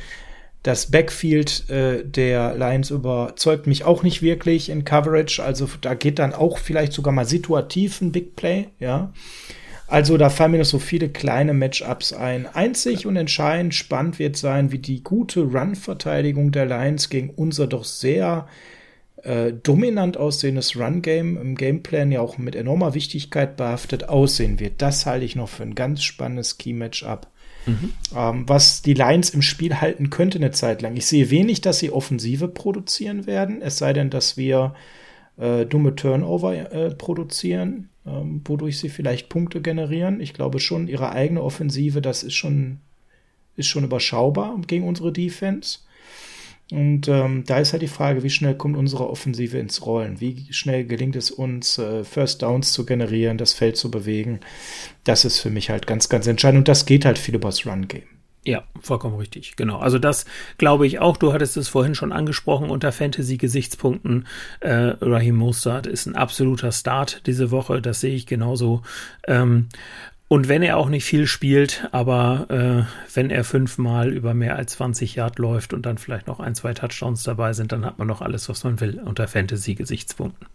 Das 0.62 0.92
Backfield 0.92 1.68
äh, 1.72 2.06
der 2.06 2.54
Lions 2.54 2.92
überzeugt 2.92 3.66
mich 3.66 3.86
auch 3.86 4.04
nicht 4.04 4.22
wirklich 4.22 4.70
in 4.70 4.86
Coverage. 4.86 5.42
Also 5.44 5.68
da 5.82 5.96
geht 5.96 6.20
dann 6.20 6.36
auch 6.36 6.60
vielleicht 6.60 6.94
sogar 6.94 7.12
mal 7.12 7.26
situativ 7.26 8.02
ein 8.02 8.12
Big 8.12 8.36
Play, 8.36 8.68
ja. 8.78 9.12
Also 9.88 10.18
da 10.18 10.30
fallen 10.30 10.52
mir 10.52 10.58
noch 10.58 10.66
so 10.66 10.80
viele 10.80 11.10
kleine 11.10 11.54
Matchups 11.54 12.12
ein. 12.12 12.48
Einzig 12.48 13.06
und 13.06 13.16
entscheidend 13.16 13.76
spannend 13.76 14.18
wird 14.18 14.36
sein, 14.36 14.72
wie 14.72 14.80
die 14.80 15.04
gute 15.04 15.42
Run-Verteidigung 15.42 16.52
der 16.52 16.66
Lions 16.66 17.10
gegen 17.10 17.30
unser 17.30 17.68
doch 17.68 17.84
sehr 17.84 18.48
äh, 19.22 19.54
dominant 19.54 20.18
aussehendes 20.18 20.76
Run-Game 20.76 21.38
im 21.38 21.56
Gameplan 21.56 22.12
ja 22.12 22.22
auch 22.22 22.40
mit 22.40 22.56
enormer 22.56 22.96
Wichtigkeit 22.96 23.58
behaftet 23.58 24.10
aussehen 24.10 24.60
wird. 24.60 24.82
Das 24.82 25.06
halte 25.06 25.26
ich 25.26 25.36
noch 25.36 25.50
für 25.50 25.64
ein 25.64 25.76
ganz 25.76 26.04
spannendes 26.04 26.58
Key-Matchup. 26.58 27.28
Mhm. 27.68 27.94
Ähm, 28.16 28.44
was 28.48 28.82
die 28.82 28.94
Lions 28.94 29.32
im 29.32 29.42
Spiel 29.42 29.82
halten 29.82 30.10
könnte 30.10 30.40
eine 30.40 30.52
Zeit 30.52 30.82
lang. 30.82 30.96
Ich 30.96 31.06
sehe 31.06 31.30
wenig, 31.30 31.62
dass 31.62 31.80
sie 31.80 31.92
Offensive 31.92 32.48
produzieren 32.48 33.28
werden, 33.28 33.62
es 33.62 33.78
sei 33.78 33.94
denn, 33.94 34.10
dass 34.10 34.38
wir 34.38 34.76
äh, 35.38 35.66
dumme 35.66 35.96
Turnover 35.96 36.54
äh, 36.54 36.94
produzieren 36.94 37.90
ähm, 38.06 38.42
wodurch 38.46 38.80
sie 38.80 38.90
vielleicht 38.90 39.30
Punkte 39.30 39.62
generieren. 39.62 40.22
Ich 40.22 40.34
glaube 40.34 40.60
schon, 40.60 40.88
ihre 40.88 41.12
eigene 41.12 41.42
Offensive, 41.42 42.02
das 42.02 42.24
ist 42.24 42.36
schon, 42.36 42.80
ist 43.56 43.68
schon 43.68 43.84
überschaubar 43.84 44.60
gegen 44.68 44.88
unsere 44.88 45.12
Defense. 45.12 45.80
Und 46.72 47.08
ähm, 47.08 47.44
da 47.46 47.60
ist 47.60 47.74
halt 47.74 47.84
die 47.84 47.88
Frage, 47.88 48.24
wie 48.24 48.30
schnell 48.30 48.56
kommt 48.56 48.76
unsere 48.76 49.10
Offensive 49.10 49.58
ins 49.58 49.86
Rollen? 49.86 50.20
Wie 50.20 50.48
schnell 50.50 50.86
gelingt 50.86 51.16
es 51.16 51.30
uns, 51.30 51.78
äh, 51.78 52.04
First 52.04 52.42
Downs 52.42 52.72
zu 52.72 52.86
generieren, 52.86 53.38
das 53.38 53.54
Feld 53.54 53.78
zu 53.78 53.92
bewegen? 53.92 54.40
Das 55.04 55.26
ist 55.26 55.40
für 55.40 55.52
mich 55.52 55.70
halt 55.70 55.86
ganz, 55.86 56.10
ganz 56.10 56.26
entscheidend. 56.26 56.60
Und 56.60 56.68
das 56.68 56.88
geht 56.88 57.06
halt 57.06 57.20
viel 57.20 57.36
übers 57.36 57.68
Run-Game. 57.68 58.15
Ja, 58.46 58.64
vollkommen 58.80 59.18
richtig. 59.18 59.56
Genau. 59.56 59.80
Also 59.80 59.98
das 59.98 60.26
glaube 60.60 60.86
ich 60.86 61.00
auch. 61.00 61.18
Du 61.18 61.34
hattest 61.34 61.58
es 61.58 61.68
vorhin 61.68 61.96
schon 61.96 62.12
angesprochen 62.12 62.70
unter 62.70 62.92
Fantasy-Gesichtspunkten. 62.92 64.28
Äh, 64.60 64.94
Raheem 65.02 65.36
Mostert 65.36 65.88
ist 65.88 66.06
ein 66.06 66.16
absoluter 66.16 66.72
Start 66.72 67.26
diese 67.26 67.50
Woche. 67.50 67.82
Das 67.82 68.02
sehe 68.02 68.14
ich 68.14 68.28
genauso. 68.28 68.84
Ähm, 69.28 69.70
und 70.28 70.48
wenn 70.48 70.62
er 70.62 70.78
auch 70.78 70.90
nicht 70.90 71.06
viel 71.06 71.26
spielt, 71.26 71.88
aber 71.92 72.48
äh, 72.50 73.14
wenn 73.16 73.32
er 73.32 73.44
fünfmal 73.44 74.12
über 74.12 74.34
mehr 74.34 74.56
als 74.56 74.74
20 74.74 75.16
Yard 75.16 75.40
läuft 75.40 75.74
und 75.74 75.86
dann 75.86 75.98
vielleicht 75.98 76.28
noch 76.28 76.40
ein, 76.40 76.56
zwei 76.56 76.74
Touchdowns 76.74 77.24
dabei 77.24 77.54
sind, 77.54 77.72
dann 77.72 77.86
hat 77.86 77.98
man 77.98 78.08
noch 78.08 78.22
alles, 78.22 78.48
was 78.48 78.64
man 78.64 78.80
will 78.80 79.00
unter 79.04 79.28
Fantasy-Gesichtspunkten. 79.28 80.48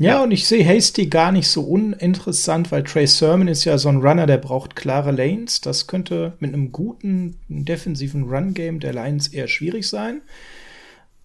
Ja, 0.00 0.12
ja, 0.14 0.22
und 0.22 0.30
ich 0.30 0.46
sehe 0.46 0.64
Hasty 0.64 1.08
gar 1.08 1.30
nicht 1.30 1.46
so 1.48 1.60
uninteressant, 1.60 2.72
weil 2.72 2.84
Trey 2.84 3.06
Sermon 3.06 3.48
ist 3.48 3.66
ja 3.66 3.76
so 3.76 3.90
ein 3.90 3.98
Runner, 3.98 4.26
der 4.26 4.38
braucht 4.38 4.74
klare 4.74 5.10
Lanes. 5.10 5.60
Das 5.60 5.88
könnte 5.88 6.32
mit 6.40 6.54
einem 6.54 6.72
guten 6.72 7.36
defensiven 7.48 8.22
Run-Game 8.22 8.80
der 8.80 8.94
Lions 8.94 9.28
eher 9.28 9.46
schwierig 9.46 9.86
sein. 9.86 10.22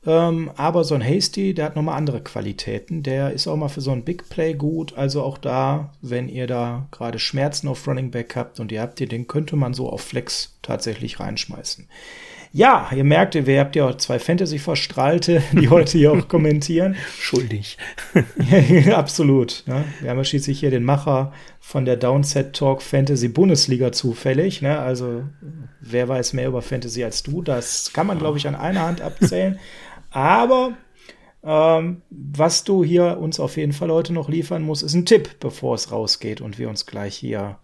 Ähm, 0.06 0.52
aber 0.58 0.84
so 0.84 0.94
ein 0.94 1.00
Hasty, 1.00 1.54
der 1.54 1.68
hat 1.68 1.78
nochmal 1.78 1.98
andere 1.98 2.22
Qualitäten. 2.22 3.02
Der 3.02 3.32
ist 3.32 3.48
auch 3.48 3.56
mal 3.56 3.70
für 3.70 3.80
so 3.80 3.92
ein 3.92 4.04
Big 4.04 4.28
Play 4.28 4.56
gut. 4.56 4.98
Also 4.98 5.24
auch 5.24 5.38
da, 5.38 5.94
wenn 6.02 6.28
ihr 6.28 6.46
da 6.46 6.90
gerade 6.92 7.18
Schmerzen 7.18 7.70
auf 7.70 7.88
Running 7.88 8.12
Back 8.12 8.36
habt 8.36 8.60
und 8.60 8.74
ihr 8.74 8.82
habt 8.82 9.00
ihr, 9.00 9.08
den 9.08 9.28
könnte 9.28 9.56
man 9.56 9.74
so 9.74 9.90
auf 9.90 10.02
Flex 10.02 10.58
tatsächlich 10.62 11.22
reinschmeißen. 11.22 11.88
Ja, 12.52 12.90
ihr 12.96 13.04
merkt, 13.04 13.36
ihr 13.36 13.60
habt 13.60 13.76
ja 13.76 13.90
auch 13.90 13.98
zwei 13.98 14.20
Fantasy-Verstrahlte, 14.20 15.42
die 15.54 15.70
heute 15.70 15.98
hier 15.98 16.12
auch 16.12 16.28
kommentieren. 16.30 16.96
Schuldig. 17.20 17.78
Absolut. 18.94 19.64
Ne? 19.66 19.86
Wir 20.02 20.10
haben 20.10 20.18
ja 20.18 20.24
schließlich 20.24 20.60
hier 20.60 20.72
den 20.72 20.84
Macher 20.84 21.34
von 21.60 21.86
der 21.86 21.98
Downset 21.98 22.54
Talk 22.54 22.82
Fantasy 22.82 23.28
Bundesliga 23.28 23.92
zufällig. 23.92 24.62
Ne? 24.62 24.80
Also, 24.80 25.24
wer 25.82 26.08
weiß 26.08 26.34
mehr 26.34 26.48
über 26.48 26.62
Fantasy 26.62 27.04
als 27.04 27.24
du? 27.24 27.42
Das 27.42 27.92
kann 27.94 28.08
man, 28.08 28.20
glaube 28.20 28.38
ich, 28.38 28.48
an 28.48 28.56
einer 28.56 28.82
Hand 28.82 29.02
abzählen. 29.02 29.60
Aber 30.12 30.74
Ähm, 31.48 32.02
was 32.10 32.64
du 32.64 32.84
hier 32.84 33.20
uns 33.20 33.40
auf 33.40 33.58
jeden 33.58 33.74
Fall 33.74 33.92
heute 33.92 34.14
noch 34.14 34.30
liefern 34.30 34.64
musst, 34.64 34.82
ist 34.82 34.96
ein 34.96 35.06
Tipp, 35.06 35.40
bevor 35.40 35.76
es 35.76 35.92
rausgeht 35.92 36.42
und 36.42 36.58
wir 36.58 36.70
uns 36.70 36.88
gleich 36.88 37.16
hier 37.16 37.60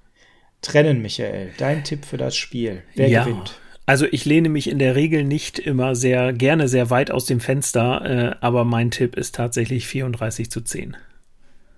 trennen, 0.61 1.01
Michael. 1.01 1.51
Dein 1.57 1.83
Tipp 1.83 2.05
für 2.05 2.17
das 2.17 2.35
Spiel. 2.35 2.83
Wer 2.93 3.09
ja. 3.09 3.23
gewinnt? 3.23 3.59
Also 3.85 4.05
ich 4.09 4.25
lehne 4.25 4.49
mich 4.49 4.69
in 4.69 4.79
der 4.79 4.95
Regel 4.95 5.23
nicht 5.23 5.59
immer 5.59 5.95
sehr 5.95 6.33
gerne 6.33 6.67
sehr 6.67 6.89
weit 6.89 7.11
aus 7.11 7.25
dem 7.25 7.39
Fenster, 7.39 8.05
äh, 8.05 8.35
aber 8.41 8.63
mein 8.63 8.91
Tipp 8.91 9.15
ist 9.15 9.35
tatsächlich 9.35 9.87
34 9.87 10.49
zu 10.51 10.61
10. 10.61 10.95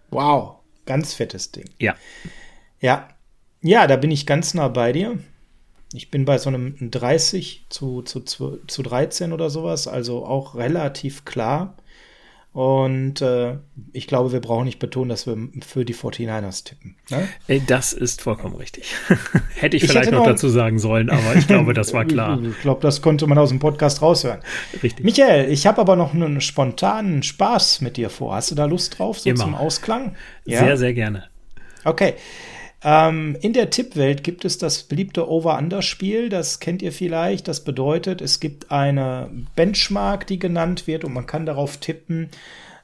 Wow, 0.10 0.58
ganz 0.86 1.14
fettes 1.14 1.52
Ding. 1.52 1.70
Ja. 1.80 1.96
Ja. 2.80 3.08
Ja, 3.62 3.88
da 3.88 3.96
bin 3.96 4.12
ich 4.12 4.26
ganz 4.26 4.54
nah 4.54 4.68
bei 4.68 4.92
dir. 4.92 5.18
Ich 5.94 6.12
bin 6.12 6.26
bei 6.26 6.38
so 6.38 6.50
einem 6.50 6.76
30 6.92 7.68
zu, 7.70 8.02
zu, 8.02 8.20
zu, 8.22 8.60
zu 8.68 8.84
13 8.84 9.32
oder 9.32 9.50
sowas, 9.50 9.88
also 9.88 10.26
auch 10.26 10.56
relativ 10.56 11.24
klar. 11.24 11.78
Und 12.54 13.20
äh, 13.24 13.58
ich 13.94 14.06
glaube, 14.06 14.32
wir 14.32 14.40
brauchen 14.40 14.66
nicht 14.66 14.78
betonen, 14.78 15.10
dass 15.10 15.26
wir 15.26 15.36
für 15.66 15.86
die 15.86 15.96
49ers 15.96 16.64
tippen. 16.64 16.96
Ne? 17.10 17.28
Das 17.66 17.94
ist 17.94 18.22
vollkommen 18.22 18.56
richtig. 18.56 18.94
hätte 19.56 19.76
ich, 19.76 19.84
ich 19.84 19.90
vielleicht 19.90 20.12
noch, 20.12 20.20
noch 20.20 20.28
dazu 20.28 20.50
sagen 20.50 20.78
sollen, 20.78 21.10
aber 21.10 21.36
ich 21.36 21.48
glaube, 21.48 21.74
das 21.74 21.94
war 21.94 22.06
klar. 22.06 22.40
ich 22.44 22.60
glaube, 22.62 22.82
das 22.82 23.02
konnte 23.02 23.26
man 23.26 23.40
aus 23.40 23.50
dem 23.50 23.58
Podcast 23.58 24.04
raushören. 24.04 24.42
Richtig. 24.84 25.04
Michael, 25.04 25.52
ich 25.52 25.66
habe 25.66 25.82
aber 25.82 25.96
noch 25.96 26.14
einen 26.14 26.42
spontanen 26.42 27.24
Spaß 27.24 27.82
mit 27.82 27.98
dir 27.98 28.12
vor. 28.12 28.36
Hast 28.36 28.52
du 28.52 28.56
da 28.56 28.66
Lust 28.66 29.00
drauf, 29.00 29.20
so 29.20 29.32
Immer. 29.32 29.40
zum 29.40 29.56
Ausklang? 29.56 30.16
Ja? 30.46 30.60
Sehr, 30.60 30.78
sehr 30.78 30.94
gerne. 30.94 31.30
Okay. 31.86 32.14
Ähm, 32.84 33.38
in 33.42 33.54
der 33.54 33.70
Tippwelt 33.70 34.24
gibt 34.24 34.44
es 34.46 34.58
das 34.58 34.84
beliebte 34.84 35.30
Over-Under-Spiel, 35.30 36.30
das 36.30 36.60
kennt 36.60 36.82
ihr 36.82 36.92
vielleicht. 36.92 37.48
Das 37.48 37.64
bedeutet, 37.64 38.22
es 38.22 38.40
gibt 38.40 38.72
eine 38.72 39.30
Benchmark, 39.56 40.28
die 40.28 40.40
genannt 40.40 40.86
wird 40.88 41.06
und 41.06 41.14
man 41.14 41.26
kann 41.26 41.46
darauf 41.46 41.78
tippen, 41.78 42.30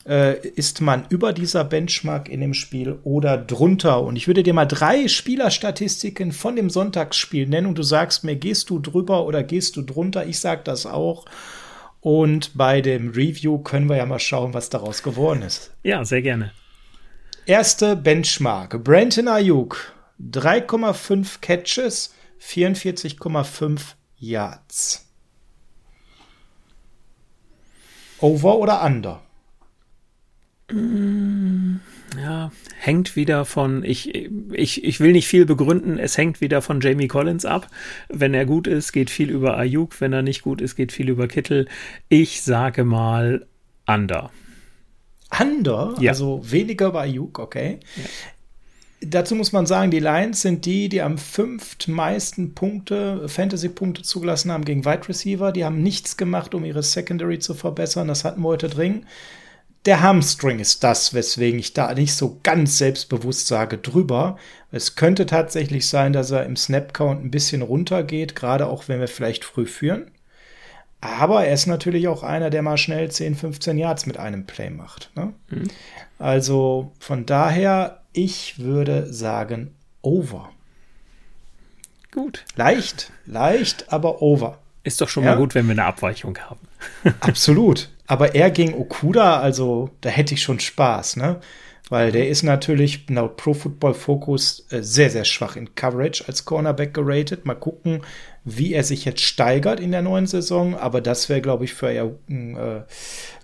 äh, 0.08 0.40
ist 0.48 0.80
man 0.80 1.06
über 1.10 1.34
dieser 1.34 1.66
Benchmark 1.66 2.30
in 2.30 2.40
dem 2.40 2.54
Spiel 2.54 2.98
oder 3.04 3.38
drunter. 3.38 4.02
Und 4.02 4.16
ich 4.16 4.28
würde 4.28 4.44
dir 4.44 4.54
mal 4.54 4.66
drei 4.66 5.08
Spielerstatistiken 5.08 6.32
von 6.32 6.56
dem 6.56 6.70
Sonntagsspiel 6.70 7.48
nennen 7.48 7.68
und 7.68 7.78
du 7.78 7.84
sagst 7.84 8.24
mir, 8.24 8.38
gehst 8.38 8.70
du 8.70 8.80
drüber 8.80 9.26
oder 9.26 9.44
gehst 9.44 9.76
du 9.76 9.82
drunter? 9.82 10.26
Ich 10.26 10.40
sag 10.40 10.64
das 10.66 10.86
auch. 10.86 11.26
Und 12.02 12.58
bei 12.58 12.80
dem 12.80 13.10
Review 13.10 13.58
können 13.58 13.90
wir 13.90 13.98
ja 13.98 14.06
mal 14.06 14.20
schauen, 14.20 14.54
was 14.54 14.70
daraus 14.70 15.04
geworden 15.04 15.42
ist. 15.42 15.72
Ja, 15.84 16.06
sehr 16.06 16.22
gerne. 16.22 16.52
Erste 17.50 17.96
Benchmark. 17.96 18.84
Brandon 18.84 19.28
Ayuk, 19.28 19.92
3,5 20.22 21.42
Catches, 21.42 22.14
44,5 22.40 23.96
Yards. 24.20 25.12
Over 28.20 28.60
oder 28.60 28.84
under? 28.84 29.24
Ja, 32.22 32.52
hängt 32.78 33.16
wieder 33.16 33.46
von, 33.46 33.84
ich, 33.84 34.14
ich, 34.14 34.84
ich 34.84 35.00
will 35.00 35.14
nicht 35.14 35.28
viel 35.28 35.48
begründen, 35.48 35.98
es 35.98 36.20
hängt 36.20 36.42
wieder 36.42 36.62
von 36.62 36.82
Jamie 36.82 37.08
Collins 37.08 37.46
ab. 37.46 37.68
Wenn 38.10 38.36
er 38.36 38.46
gut 38.46 38.68
ist, 38.68 38.92
geht 38.92 39.10
viel 39.10 39.32
über 39.32 39.58
Ayuk, 39.58 40.00
wenn 40.02 40.14
er 40.14 40.22
nicht 40.22 40.44
gut 40.44 40.62
ist, 40.62 40.76
geht 40.76 40.92
viel 40.92 41.10
über 41.10 41.28
Kittel. 41.28 41.68
Ich 42.10 42.44
sage 42.44 42.84
mal 42.84 43.48
under. 43.88 44.30
Under, 45.38 45.96
ja. 46.00 46.12
also 46.12 46.42
weniger 46.44 46.92
bei 46.92 47.02
Ayuk, 47.02 47.40
okay. 47.40 47.80
Ja. 47.96 48.04
Dazu 49.02 49.36
muss 49.36 49.54
man 49.54 49.66
sagen, 49.66 49.92
die 49.92 50.00
Lions 50.00 50.42
sind 50.42 50.66
die, 50.66 50.90
die 50.90 51.02
am 51.02 51.18
fünftmeisten 51.18 52.54
Punkte, 52.54 53.30
Fantasy-Punkte 53.30 54.02
zugelassen 54.02 54.52
haben 54.52 54.66
gegen 54.66 54.84
Wide 54.84 55.08
Receiver. 55.08 55.54
Die 55.54 55.64
haben 55.64 55.82
nichts 55.82 56.18
gemacht, 56.18 56.54
um 56.54 56.66
ihre 56.66 56.84
Secondary 56.84 57.40
zu 57.40 57.54
verbessern. 57.54 58.10
Das 58.10 58.26
hatten 58.26 58.42
wir 58.42 58.50
heute 58.50 58.68
drin. 58.68 59.06
Der 59.86 60.02
Hamstring 60.02 60.60
ist 60.60 60.84
das, 60.84 61.14
weswegen 61.14 61.60
ich 61.60 61.74
da 61.74 61.94
nicht 61.94 62.14
so 62.14 62.40
ganz 62.44 62.78
selbstbewusst 62.78 63.48
sage 63.48 63.78
drüber. 63.78 64.38
Es 64.72 64.96
könnte 64.96 65.26
tatsächlich 65.26 65.88
sein, 65.88 66.12
dass 66.12 66.32
er 66.32 66.46
im 66.46 66.58
Snap-Count 66.58 67.24
ein 67.24 67.32
bisschen 67.32 67.62
runtergeht, 67.62 68.36
gerade 68.36 68.68
auch 68.68 68.90
wenn 68.90 69.00
wir 69.00 69.08
vielleicht 69.08 69.46
früh 69.46 69.66
führen. 69.66 70.12
Aber 71.02 71.46
er 71.46 71.54
ist 71.54 71.66
natürlich 71.66 72.08
auch 72.08 72.24
einer, 72.24 72.50
der 72.50 72.62
mal 72.62 72.78
schnell 72.78 73.10
10, 73.10 73.36
15 73.36 73.78
Yards 73.78 74.06
mit 74.06 74.18
einem 74.18 74.46
Play 74.46 74.70
macht. 74.70 75.12
Ne? 75.16 75.34
Mhm. 75.50 75.70
Also 76.18 76.92
von 77.00 77.26
daher, 77.26 78.02
ich 78.12 78.60
würde 78.60 79.12
sagen, 79.12 79.74
over. 80.02 80.52
Gut. 82.12 82.44
Leicht, 82.56 83.12
leicht, 83.26 83.94
aber 83.94 84.22
over. 84.22 84.58
Ist 84.84 85.00
doch 85.00 85.10
schon 85.10 85.24
ja? 85.24 85.32
mal 85.32 85.38
gut, 85.38 85.56
wenn 85.56 85.68
wir 85.68 85.74
eine 85.74 85.86
Abweichung 85.86 86.38
haben. 86.40 86.60
Absolut. 87.20 87.90
Aber 88.08 88.34
er 88.36 88.50
gegen 88.50 88.74
Okuda, 88.74 89.40
also 89.40 89.92
da 90.02 90.10
hätte 90.10 90.34
ich 90.34 90.42
schon 90.42 90.60
Spaß, 90.60 91.18
ne? 91.18 91.40
Weil 91.90 92.12
der 92.12 92.30
ist 92.30 92.44
natürlich 92.44 93.10
laut 93.10 93.36
Pro 93.38 93.54
Football 93.54 93.96
Focus 93.96 94.66
äh, 94.70 94.84
sehr, 94.84 95.10
sehr 95.10 95.26
schwach 95.26 95.56
in 95.56 95.74
Coverage 95.74 96.24
als 96.28 96.46
Cornerback 96.46 96.94
geratet. 96.94 97.46
Mal 97.46 97.56
gucken, 97.56 98.02
wie 98.58 98.74
er 98.74 98.84
sich 98.84 99.06
jetzt 99.06 99.22
steigert 99.22 99.80
in 99.80 99.92
der 99.92 100.02
neuen 100.02 100.28
Saison, 100.28 100.76
aber 100.76 101.02
das 101.02 101.30
wäre, 101.30 101.42
glaube 101.42 101.66
ich, 101.66 101.74
für 101.74 101.88
ein 101.88 102.56
äh, 102.56 102.82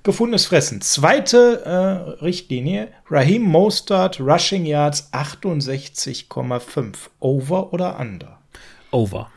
gefundenes 0.03 0.45
Fressen. 0.45 0.82
Zweite 0.82 1.64
äh, 1.65 2.23
Richtlinie, 2.23 2.90
Raheem 3.10 3.44
Mostert, 3.44 4.19
Rushing 4.19 4.65
Yards 4.65 5.11
68,5. 5.14 6.95
Over 7.19 7.73
oder 7.73 7.99
under? 7.99 8.40
Over. 8.91 9.30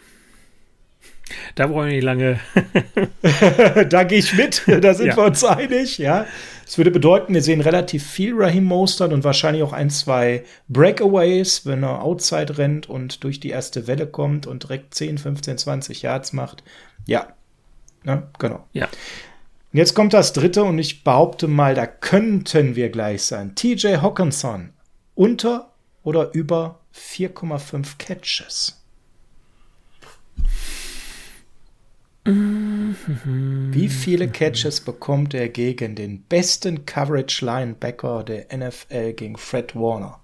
Da 1.54 1.66
brauche 1.66 1.88
ich 1.88 1.94
nicht 1.94 2.04
lange. 2.04 2.40
da 3.88 4.04
gehe 4.04 4.18
ich 4.18 4.34
mit, 4.34 4.62
da 4.82 4.94
sind 4.94 5.08
ja. 5.08 5.16
wir 5.16 5.24
uns 5.24 5.44
einig, 5.44 5.98
ja. 5.98 6.26
Das 6.68 6.76
würde 6.76 6.90
bedeuten, 6.90 7.32
wir 7.32 7.40
sehen 7.40 7.62
relativ 7.62 8.06
viel 8.06 8.34
Raheem 8.34 8.64
Mostert 8.64 9.14
und 9.14 9.24
wahrscheinlich 9.24 9.62
auch 9.62 9.72
ein, 9.72 9.88
zwei 9.88 10.44
Breakaways, 10.68 11.64
wenn 11.64 11.82
er 11.82 12.02
outside 12.02 12.58
rennt 12.58 12.90
und 12.90 13.24
durch 13.24 13.40
die 13.40 13.48
erste 13.48 13.86
Welle 13.86 14.06
kommt 14.06 14.46
und 14.46 14.64
direkt 14.64 14.92
10, 14.92 15.16
15, 15.16 15.56
20 15.56 16.02
Yards 16.02 16.34
macht. 16.34 16.62
Ja, 17.06 17.28
ne? 18.04 18.28
genau. 18.38 18.66
Ja. 18.74 18.84
Und 18.84 19.78
jetzt 19.78 19.94
kommt 19.94 20.12
das 20.12 20.34
dritte 20.34 20.62
und 20.62 20.78
ich 20.78 21.04
behaupte 21.04 21.48
mal, 21.48 21.74
da 21.74 21.86
könnten 21.86 22.76
wir 22.76 22.90
gleich 22.90 23.22
sein. 23.22 23.54
TJ 23.54 24.02
Hawkinson, 24.02 24.74
unter 25.14 25.72
oder 26.02 26.34
über 26.34 26.80
4,5 26.94 27.96
Catches? 27.96 28.77
Wie 32.24 33.88
viele 33.88 34.28
Catches 34.28 34.80
bekommt 34.80 35.34
er 35.34 35.48
gegen 35.48 35.94
den 35.94 36.22
besten 36.22 36.84
Coverage 36.84 37.44
Linebacker 37.44 38.22
der 38.22 38.46
NFL 38.56 39.14
gegen 39.14 39.36
Fred 39.36 39.74
Warner? 39.74 40.20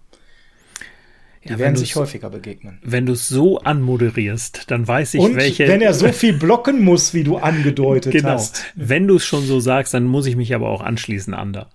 Die 1.44 1.50
ja, 1.50 1.58
werden 1.58 1.76
sich 1.76 1.94
häufiger 1.96 2.30
begegnen. 2.30 2.78
Wenn 2.82 3.04
du 3.04 3.12
es 3.12 3.28
so 3.28 3.58
anmoderierst, 3.58 4.70
dann 4.70 4.88
weiß 4.88 5.14
ich, 5.14 5.20
Und 5.20 5.36
welche. 5.36 5.68
Wenn 5.68 5.82
er 5.82 5.92
so 5.92 6.10
viel 6.10 6.32
blocken 6.32 6.82
muss, 6.82 7.12
wie 7.12 7.22
du 7.22 7.36
angedeutet 7.36 8.12
genau. 8.12 8.30
hast. 8.30 8.64
Wenn 8.74 9.06
du 9.06 9.16
es 9.16 9.24
schon 9.24 9.44
so 9.44 9.60
sagst, 9.60 9.92
dann 9.92 10.04
muss 10.04 10.24
ich 10.26 10.36
mich 10.36 10.54
aber 10.54 10.70
auch 10.70 10.80
anschließen, 10.80 11.34
Ander. 11.34 11.68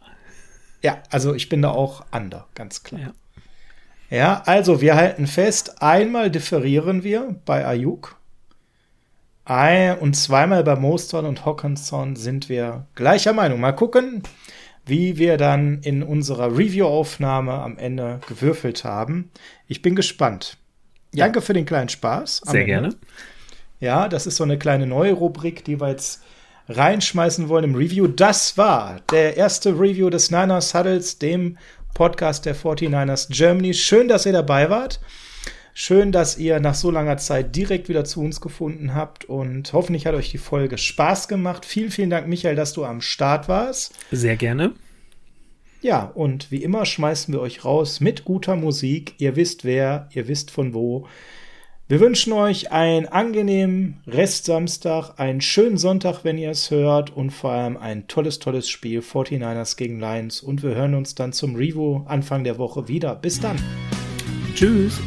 Ja, 0.82 1.04
also 1.12 1.36
ich 1.36 1.50
bin 1.50 1.62
da 1.62 1.70
auch 1.70 2.04
Ander, 2.10 2.48
ganz 2.56 2.84
klar. 2.84 3.14
Ja. 4.10 4.18
ja, 4.18 4.44
also 4.46 4.82
wir 4.82 4.96
halten 4.96 5.28
fest, 5.28 5.82
einmal 5.82 6.32
differieren 6.32 7.04
wir 7.04 7.36
bei 7.46 7.66
Ayuk 7.66 8.19
ein- 9.49 9.97
und 9.97 10.15
zweimal 10.15 10.63
bei 10.63 10.76
Mostert 10.76 11.26
und 11.26 11.45
Hawkinson 11.45 12.15
sind 12.15 12.49
wir 12.49 12.85
gleicher 12.95 13.34
Meinung. 13.34 13.59
Mal 13.59 13.71
gucken, 13.71 14.21
wie 14.85 15.17
wir 15.17 15.38
dann 15.38 15.81
in 15.81 16.03
unserer 16.03 16.57
Review-Aufnahme 16.57 17.53
am 17.53 17.77
Ende 17.77 18.19
gewürfelt 18.27 18.84
haben. 18.84 19.31
Ich 19.67 19.81
bin 19.81 19.95
gespannt. 19.95 20.57
Ja. 21.13 21.26
Danke 21.26 21.41
für 21.41 21.53
den 21.53 21.65
kleinen 21.65 21.89
Spaß. 21.89 22.43
Sehr 22.45 22.65
gerne. 22.65 22.95
Ja, 23.80 24.07
das 24.07 24.27
ist 24.27 24.35
so 24.35 24.43
eine 24.43 24.59
kleine 24.59 24.85
neue 24.85 25.13
Rubrik, 25.13 25.63
die 25.63 25.81
wir 25.81 25.89
jetzt 25.89 26.21
reinschmeißen 26.67 27.49
wollen 27.49 27.63
im 27.63 27.76
Review. 27.76 28.07
Das 28.07 28.57
war 28.57 28.97
der 29.11 29.35
erste 29.35 29.71
Review 29.71 30.11
des 30.11 30.30
Niners 30.30 30.76
Huddles, 30.76 31.17
dem 31.17 31.57
Podcast 31.95 32.45
der 32.45 32.55
49ers 32.55 33.30
Germany. 33.31 33.73
Schön, 33.73 34.07
dass 34.07 34.27
ihr 34.27 34.34
dabei 34.34 34.69
wart. 34.69 34.99
Schön, 35.81 36.11
dass 36.11 36.38
ihr 36.38 36.60
nach 36.60 36.76
so 36.76 36.91
langer 36.91 37.15
Zeit 37.15 37.56
direkt 37.56 37.88
wieder 37.88 38.03
zu 38.03 38.19
uns 38.19 38.41
gefunden 38.41 38.95
habt 38.95 39.23
und 39.23 39.72
hoffentlich 39.72 40.06
hat 40.06 40.14
euch 40.14 40.30
die 40.30 40.38
Folge 40.38 40.77
Spaß 40.77 41.30
gemacht. 41.30 41.64
Vielen, 41.64 41.89
vielen 41.89 42.10
Dank, 42.10 42.27
Michael, 42.27 42.57
dass 42.57 42.73
du 42.73 42.84
am 42.84 42.99
Start 42.99 43.47
warst. 43.47 43.93
Sehr 44.11 44.35
gerne. 44.35 44.73
Ja, 45.81 46.03
und 46.03 46.51
wie 46.51 46.64
immer 46.64 46.85
schmeißen 46.85 47.34
wir 47.34 47.39
euch 47.39 47.64
raus 47.64 48.01
mit 48.01 48.26
guter 48.26 48.57
Musik. 48.57 49.14
Ihr 49.19 49.38
wisst 49.38 49.64
wer, 49.64 50.10
ihr 50.11 50.27
wisst 50.27 50.51
von 50.51 50.73
wo. 50.73 51.07
Wir 51.88 52.01
wünschen 52.01 52.34
euch 52.34 52.73
einen 52.73 53.06
angenehmen 53.06 54.01
Restsamstag, 54.06 55.18
einen 55.18 55.39
schönen 55.39 55.77
Sonntag, 55.77 56.26
wenn 56.26 56.38
ihr 56.38 56.49
es 56.51 56.72
hört 56.72 57.15
und 57.15 57.30
vor 57.30 57.51
allem 57.53 57.77
ein 57.77 58.06
tolles, 58.10 58.39
tolles 58.39 58.69
Spiel 58.69 58.99
49ers 58.99 59.77
gegen 59.77 60.01
Lions 60.01 60.41
und 60.41 60.61
wir 60.61 60.76
hören 60.76 60.95
uns 60.95 61.15
dann 61.15 61.31
zum 61.31 61.56
Review 61.56 62.03
Anfang 62.06 62.43
der 62.43 62.57
Woche 62.57 62.89
wieder. 62.89 63.15
Bis 63.15 63.39
dann. 63.39 63.56
Tschüss. 64.53 64.99